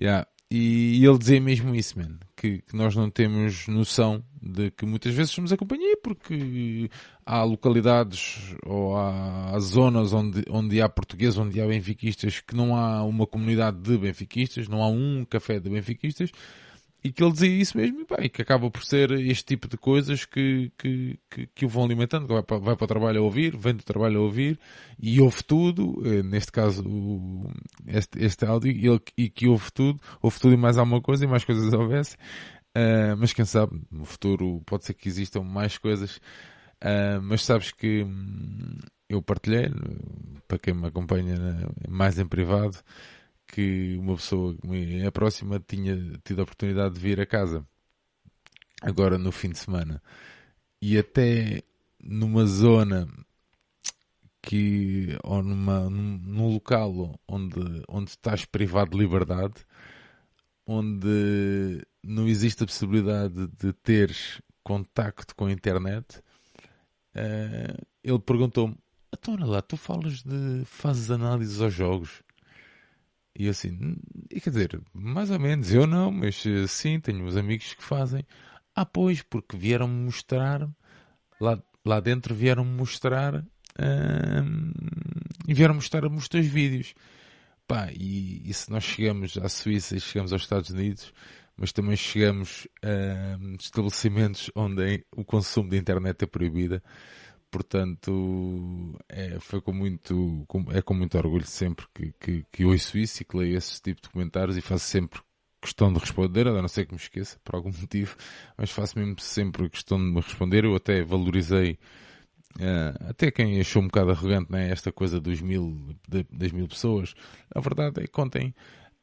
Yeah. 0.00 0.26
E, 0.50 1.04
ele 1.04 1.18
dizia 1.18 1.40
mesmo 1.40 1.74
isso, 1.74 1.98
man, 1.98 2.18
que, 2.34 2.62
que, 2.62 2.74
nós 2.74 2.96
não 2.96 3.10
temos 3.10 3.68
noção 3.68 4.24
de 4.40 4.70
que 4.70 4.86
muitas 4.86 5.12
vezes 5.12 5.30
somos 5.30 5.52
a 5.52 5.58
companhia 5.58 5.94
porque 6.02 6.88
há 7.26 7.42
localidades 7.42 8.54
ou 8.64 8.96
há, 8.96 9.50
há 9.50 9.58
zonas 9.60 10.14
onde, 10.14 10.42
onde 10.48 10.80
há 10.80 10.88
portugueses, 10.88 11.36
onde 11.36 11.60
há 11.60 11.66
benfiquistas, 11.66 12.40
que 12.40 12.56
não 12.56 12.74
há 12.74 13.04
uma 13.04 13.26
comunidade 13.26 13.76
de 13.76 13.98
benfiquistas, 13.98 14.68
não 14.68 14.82
há 14.82 14.88
um 14.88 15.22
café 15.28 15.60
de 15.60 15.68
benfiquistas, 15.68 16.30
e 17.02 17.12
que 17.12 17.22
ele 17.22 17.32
dizia 17.32 17.48
isso 17.48 17.76
mesmo, 17.76 18.00
e, 18.00 18.04
pá, 18.04 18.16
e 18.20 18.28
que 18.28 18.42
acaba 18.42 18.70
por 18.70 18.84
ser 18.84 19.10
este 19.12 19.44
tipo 19.44 19.68
de 19.68 19.76
coisas 19.76 20.24
que, 20.24 20.72
que, 20.76 21.18
que, 21.30 21.46
que 21.54 21.64
o 21.64 21.68
vão 21.68 21.84
alimentando, 21.84 22.26
vai 22.26 22.42
para, 22.42 22.58
vai 22.58 22.76
para 22.76 22.84
o 22.84 22.88
trabalho 22.88 23.20
a 23.20 23.24
ouvir, 23.24 23.56
vem 23.56 23.74
do 23.74 23.84
trabalho 23.84 24.18
a 24.18 24.22
ouvir, 24.22 24.58
e 25.00 25.20
ouve 25.20 25.42
tudo, 25.44 26.02
eh, 26.04 26.22
neste 26.22 26.50
caso 26.50 26.82
este, 27.86 28.22
este 28.24 28.44
áudio, 28.44 28.72
e, 28.72 28.86
ele, 28.86 29.00
e 29.16 29.28
que 29.28 29.46
ouve 29.46 29.70
tudo, 29.72 30.00
ouve 30.20 30.40
tudo 30.40 30.54
e 30.54 30.56
mais 30.56 30.76
alguma 30.76 31.00
coisa, 31.00 31.24
e 31.24 31.28
mais 31.28 31.44
coisas 31.44 31.72
houvesse, 31.72 32.16
uh, 32.76 33.16
mas 33.16 33.32
quem 33.32 33.44
sabe, 33.44 33.80
no 33.90 34.04
futuro 34.04 34.60
pode 34.66 34.84
ser 34.84 34.94
que 34.94 35.08
existam 35.08 35.42
mais 35.42 35.78
coisas, 35.78 36.16
uh, 36.82 37.22
mas 37.22 37.44
sabes 37.44 37.70
que 37.70 38.02
hum, 38.02 38.78
eu 39.08 39.22
partilhei, 39.22 39.70
para 40.48 40.58
quem 40.58 40.74
me 40.74 40.88
acompanha 40.88 41.36
mais 41.88 42.18
em 42.18 42.26
privado, 42.26 42.76
que 43.48 43.96
uma 43.98 44.14
pessoa 44.16 44.56
a 45.06 45.12
próxima 45.12 45.58
tinha 45.58 45.96
tido 46.22 46.40
a 46.40 46.42
oportunidade 46.44 46.94
de 46.94 47.00
vir 47.00 47.20
a 47.20 47.26
casa 47.26 47.66
agora 48.80 49.18
no 49.18 49.32
fim 49.32 49.50
de 49.50 49.58
semana. 49.58 50.02
E 50.80 50.96
até 50.96 51.62
numa 52.00 52.46
zona 52.46 53.08
que 54.40 55.18
ou 55.24 55.42
numa, 55.42 55.90
num, 55.90 56.18
num 56.18 56.52
local 56.52 57.18
onde, 57.26 57.82
onde 57.88 58.10
estás 58.10 58.44
privado 58.44 58.92
de 58.92 58.98
liberdade 58.98 59.54
onde 60.66 61.84
não 62.02 62.28
existe 62.28 62.62
a 62.62 62.66
possibilidade 62.66 63.48
de 63.48 63.72
teres 63.72 64.40
contacto 64.62 65.34
com 65.34 65.46
a 65.46 65.52
internet 65.52 66.18
uh, 67.14 67.86
ele 68.02 68.18
perguntou-me 68.20 68.76
então 69.12 69.36
lá, 69.40 69.60
tu 69.60 69.76
falas 69.76 70.22
de 70.22 70.64
fazes 70.64 71.10
análises 71.10 71.60
aos 71.60 71.74
jogos 71.74 72.22
e 73.38 73.48
assim, 73.48 73.96
e 74.30 74.40
quer 74.40 74.50
dizer, 74.50 74.80
mais 74.92 75.30
ou 75.30 75.38
menos, 75.38 75.72
eu 75.72 75.86
não, 75.86 76.10
mas 76.10 76.44
eh, 76.44 76.66
sim, 76.66 76.98
tenho 76.98 77.24
uns 77.24 77.36
amigos 77.36 77.72
que 77.72 77.84
fazem. 77.84 78.26
Ah, 78.74 78.84
pois, 78.84 79.22
porque 79.22 79.56
vieram 79.56 79.86
mostrar, 79.86 80.68
lá, 81.40 81.62
lá 81.84 82.00
dentro 82.00 82.34
vieram 82.34 82.64
mostrar, 82.64 83.36
hum, 83.78 84.72
e 85.46 85.54
vieram 85.54 85.74
mostrar 85.74 86.04
os 86.04 86.28
teus 86.28 86.46
vídeos. 86.46 86.94
Pá, 87.66 87.90
e, 87.92 88.42
e, 88.44 88.52
se 88.52 88.70
nós 88.70 88.82
chegamos 88.82 89.38
à 89.38 89.48
Suíça 89.48 89.94
e 89.96 90.00
chegamos 90.00 90.32
aos 90.32 90.42
Estados 90.42 90.70
Unidos, 90.70 91.12
mas 91.56 91.70
também 91.72 91.96
chegamos 91.96 92.66
a 92.82 93.38
estabelecimentos 93.60 94.50
onde 94.54 95.04
o 95.14 95.24
consumo 95.24 95.68
de 95.68 95.76
internet 95.76 96.24
é 96.24 96.26
proibida, 96.26 96.82
Portanto, 97.50 98.98
é, 99.08 99.38
foi 99.40 99.60
com 99.60 99.72
muito, 99.72 100.44
com, 100.46 100.64
é 100.70 100.82
com 100.82 100.92
muito 100.92 101.16
orgulho 101.16 101.46
sempre 101.46 101.86
que, 101.94 102.12
que, 102.20 102.46
que 102.52 102.64
ouço 102.64 102.98
isso 102.98 103.22
e 103.22 103.24
que 103.24 103.36
leio 103.36 103.56
esse 103.56 103.80
tipo 103.80 104.02
de 104.02 104.10
comentários 104.10 104.56
e 104.56 104.60
faço 104.60 104.84
sempre 104.84 105.20
questão 105.60 105.92
de 105.92 105.98
responder, 105.98 106.46
a 106.46 106.52
não 106.52 106.68
ser 106.68 106.86
que 106.86 106.92
me 106.92 107.00
esqueça, 107.00 107.38
por 107.44 107.56
algum 107.56 107.70
motivo, 107.80 108.16
mas 108.56 108.70
faço 108.70 108.98
mesmo 108.98 109.18
sempre 109.18 109.68
questão 109.70 109.98
de 109.98 110.04
me 110.04 110.20
responder. 110.20 110.64
Eu 110.64 110.76
até 110.76 111.02
valorizei, 111.02 111.78
uh, 112.56 113.08
até 113.08 113.30
quem 113.30 113.60
achou 113.60 113.82
um 113.82 113.86
bocado 113.86 114.10
arrogante, 114.10 114.52
né, 114.52 114.70
esta 114.70 114.92
coisa 114.92 115.20
dos 115.20 115.40
mil, 115.40 115.96
de, 116.08 116.26
das 116.30 116.52
mil 116.52 116.68
pessoas. 116.68 117.14
A 117.54 117.60
verdade 117.60 118.00
é 118.00 118.02
que 118.02 118.08
contem. 118.08 118.54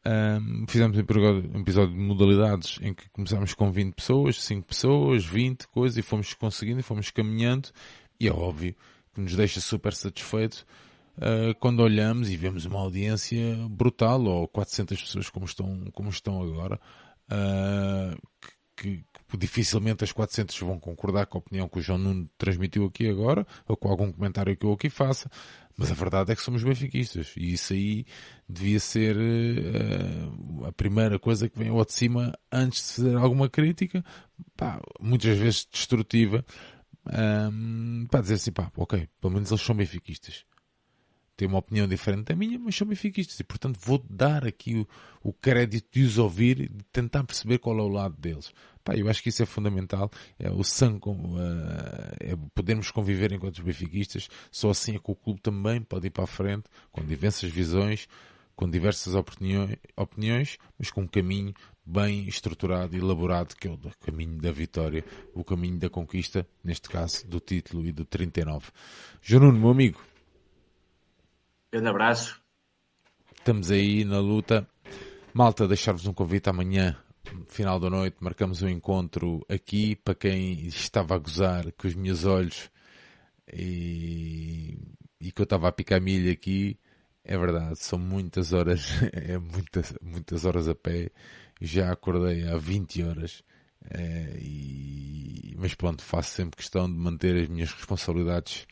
Um, 0.08 0.68
fizemos 0.70 0.96
um 0.96 1.02
episódio 1.02 1.96
de 1.96 2.00
modalidades 2.00 2.78
em 2.80 2.93
que 2.93 3.10
começámos 3.10 3.56
com 3.56 3.72
20 3.72 3.96
pessoas, 3.96 4.39
5 4.43 4.68
pessoas, 4.68 5.26
20 5.26 5.68
coisas, 5.70 5.98
e 5.98 6.04
fomos 6.04 6.32
conseguindo 6.36 6.80
e 6.80 6.84
fomos 6.84 7.10
caminhando, 7.10 7.70
e 8.20 8.28
é 8.28 8.32
óbvio 8.32 8.76
que 9.13 9.22
nos 9.22 9.36
deixa 9.36 9.61
super 9.61 9.93
satisfeito 9.93 10.66
uh, 11.18 11.55
quando 11.59 11.82
olhamos 11.82 12.30
e 12.30 12.38
vemos 12.38 12.66
uma 12.66 12.80
audiência 12.80 13.55
brutal, 13.70 14.24
ou 14.24 14.47
400 14.47 15.01
pessoas 15.01 15.30
como 15.30 15.45
estão, 15.45 15.86
como 15.93 16.09
estão 16.09 16.41
agora, 16.41 16.80
uh, 17.32 18.18
que, 18.76 19.03
que, 19.30 19.38
dificilmente 19.38 20.03
as 20.03 20.11
400 20.11 20.57
vão 20.59 20.80
concordar 20.80 21.26
com 21.26 21.38
a 21.38 21.39
opinião 21.39 21.68
que 21.68 21.80
o 21.80 21.82
João 21.82 21.97
Nuno 21.97 22.30
transmitiu 22.38 22.86
aqui 22.86 23.07
agora, 23.07 23.45
ou 23.68 23.78
com 23.78 23.89
algum 23.89 24.11
comentário 24.11 24.55
que 24.55 24.66
eu 24.66 24.74
aqui 24.74 24.89
faça, 24.89 25.30
mas 25.78 25.91
a 25.91 25.93
verdade 25.93 26.32
é 26.32 26.36
que 26.36 26.41
somos 26.41 26.63
benfiquistas, 26.63 27.34
e 27.36 27.53
isso 27.53 27.74
aí 27.74 28.05
devia 28.47 28.80
ser 28.80 29.16
uh, 29.18 30.66
a 30.66 30.72
primeira 30.72 31.18
coisa 31.20 31.49
que 31.49 31.57
vem 31.57 31.70
ao 31.70 31.86
de 31.86 31.93
cima 31.93 32.34
antes 32.51 32.86
de 32.88 32.95
fazer 32.95 33.16
alguma 33.16 33.49
crítica, 33.49 34.03
pá, 34.55 34.82
muitas 34.99 35.38
vezes 35.38 35.68
destrutiva, 35.72 36.45
um, 37.08 38.08
para 38.10 38.22
dizer 38.22 38.36
assim, 38.36 38.51
pá, 38.51 38.72
ok, 38.76 39.08
pelo 39.20 39.34
menos 39.34 39.51
eles 39.51 39.62
são 39.62 39.76
benfiquistas 39.76 40.45
têm 41.36 41.47
uma 41.47 41.60
opinião 41.60 41.88
diferente 41.88 42.26
da 42.26 42.36
minha, 42.36 42.58
mas 42.58 42.76
são 42.76 42.88
benfiquistas 42.88 43.39
e, 43.39 43.43
portanto, 43.43 43.78
vou 43.82 44.03
dar 44.10 44.45
aqui 44.45 44.76
o, 44.76 44.88
o 45.22 45.34
crédito 45.34 45.88
de 45.91 46.03
os 46.03 46.18
ouvir 46.18 46.62
e 46.62 46.70
de 46.70 46.84
tentar 46.91 47.24
perceber 47.24 47.58
qual 47.58 47.78
é 47.78 47.82
o 47.82 47.88
lado 47.88 48.16
deles. 48.18 48.53
Pá, 48.84 48.95
eu 48.95 49.10
acho 49.10 49.22
que 49.22 49.30
isso 49.30 49.43
é 49.43 49.45
fundamental. 49.45 50.10
É 50.39 50.49
o 50.49 50.64
sangue, 50.64 51.10
uh, 51.10 51.36
é 52.20 52.36
podermos 52.53 52.91
conviver 52.91 53.32
enquanto 53.32 53.64
benfiquistas. 53.64 54.30
Só 54.51 54.70
assim 54.70 54.95
é 54.95 54.99
que 54.99 55.12
o 55.12 55.16
clube 55.16 55.41
também 55.41 55.82
pode 55.82 56.08
ir 56.08 56.12
para 56.12 56.24
a 56.24 56.28
frente, 56.28 56.66
com 56.91 57.03
diversas 57.03 57.49
visões, 57.49 58.08
com 58.56 58.70
diversas 58.70 59.16
opiniões, 59.16 59.76
opiniões 59.97 60.58
mas 60.80 60.89
com 60.89 61.01
um 61.01 61.08
caminho 61.08 61.53
bem 61.86 62.27
estruturado 62.27 62.95
e 62.95 62.99
elaborado, 62.99 63.55
que 63.55 63.67
é 63.67 63.71
o 63.71 63.79
caminho 63.99 64.41
da 64.41 64.51
vitória, 64.51 65.03
o 65.33 65.43
caminho 65.43 65.77
da 65.77 65.89
conquista, 65.89 66.47
neste 66.63 66.89
caso, 66.89 67.27
do 67.27 67.39
título 67.39 67.86
e 67.86 67.91
do 67.91 68.03
39. 68.03 68.71
Nuno, 69.29 69.59
meu 69.59 69.69
amigo, 69.69 69.99
Grande 71.75 71.89
abraço. 71.89 72.41
Estamos 73.38 73.69
aí 73.69 74.05
na 74.05 74.17
luta. 74.17 74.65
Malta, 75.33 75.67
deixar-vos 75.67 76.05
um 76.07 76.13
convite 76.13 76.49
amanhã, 76.49 76.97
final 77.49 77.77
da 77.81 77.89
noite, 77.89 78.15
marcamos 78.21 78.61
um 78.61 78.69
encontro 78.69 79.45
aqui 79.49 79.93
para 79.93 80.15
quem 80.15 80.53
estava 80.67 81.15
a 81.15 81.17
gozar 81.17 81.69
com 81.73 81.86
os 81.86 81.93
meus 81.93 82.23
olhos 82.23 82.71
e, 83.51 84.79
e 85.19 85.33
que 85.33 85.41
eu 85.41 85.43
estava 85.43 85.67
a 85.67 85.71
picar 85.73 85.99
milha 85.99 86.31
aqui. 86.31 86.79
É 87.25 87.38
verdade, 87.38 87.77
são 87.77 87.99
muitas 87.99 88.53
horas, 88.53 88.91
é 89.11 89.38
muitas, 89.38 89.93
muitas 90.01 90.45
horas 90.45 90.69
a 90.69 90.75
pé. 90.75 91.11
Já 91.62 91.91
acordei 91.91 92.47
há 92.47 92.58
20 92.58 93.03
horas. 93.03 93.43
É, 93.89 94.38
e, 94.41 95.56
mas 95.58 95.76
pronto, 95.76 96.01
faço 96.03 96.32
sempre 96.32 96.58
questão 96.58 96.91
de 96.91 96.97
manter 96.97 97.43
as 97.43 97.47
minhas 97.47 97.72
responsabilidades 97.72 98.66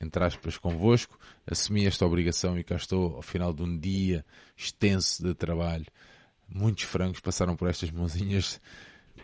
entre 0.00 0.24
aspas, 0.24 0.56
convosco, 0.56 1.18
assumi 1.46 1.86
esta 1.86 2.06
obrigação 2.06 2.58
e 2.58 2.64
cá 2.64 2.76
estou 2.76 3.16
ao 3.16 3.22
final 3.22 3.52
de 3.52 3.62
um 3.62 3.78
dia 3.78 4.24
extenso 4.56 5.22
de 5.22 5.34
trabalho. 5.34 5.84
Muitos 6.48 6.84
frangos 6.84 7.20
passaram 7.20 7.54
por 7.54 7.68
estas 7.68 7.90
mãozinhas, 7.90 8.60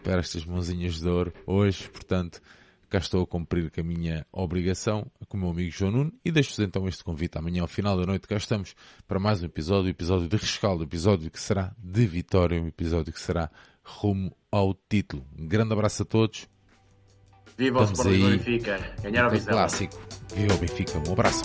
por 0.04 0.18
estas 0.18 0.44
mãozinhas 0.44 1.00
de 1.00 1.08
ouro 1.08 1.32
hoje, 1.46 1.88
portanto, 1.88 2.42
cá 2.88 2.98
estou 2.98 3.22
a 3.22 3.26
cumprir 3.26 3.70
com 3.70 3.80
a 3.80 3.84
minha 3.84 4.26
obrigação 4.32 5.10
com 5.28 5.36
o 5.36 5.40
meu 5.40 5.50
amigo 5.50 5.70
João 5.70 5.90
Nuno 5.90 6.12
e 6.24 6.30
deixo-vos 6.30 6.60
então 6.60 6.88
este 6.88 7.02
convite. 7.02 7.38
Amanhã, 7.38 7.62
ao 7.62 7.68
final 7.68 7.96
da 7.96 8.06
noite, 8.06 8.26
cá 8.26 8.36
estamos 8.36 8.74
para 9.06 9.18
mais 9.18 9.42
um 9.42 9.46
episódio, 9.46 9.90
episódio 9.90 10.28
de 10.28 10.36
rescaldo, 10.36 10.84
episódio 10.84 11.30
que 11.30 11.40
será 11.40 11.74
de 11.78 12.06
vitória, 12.06 12.60
um 12.60 12.68
episódio 12.68 13.12
que 13.12 13.20
será 13.20 13.50
rumo 13.82 14.36
ao 14.50 14.74
título. 14.88 15.26
Um 15.38 15.46
grande 15.46 15.72
abraço 15.72 16.02
a 16.02 16.06
todos 16.06 16.48
Viva 17.56 17.80
o 17.80 17.84
Sporting 17.84 18.24
aí, 18.24 18.36
Benfica. 18.36 18.78
Ganhar 19.02 19.26
o 19.26 19.30
Vizela. 19.30 19.56
Clássico. 19.58 19.98
Viva 20.34 20.54
o 20.54 20.58
Benfica. 20.58 20.98
Um 21.08 21.12
abraço. 21.12 21.42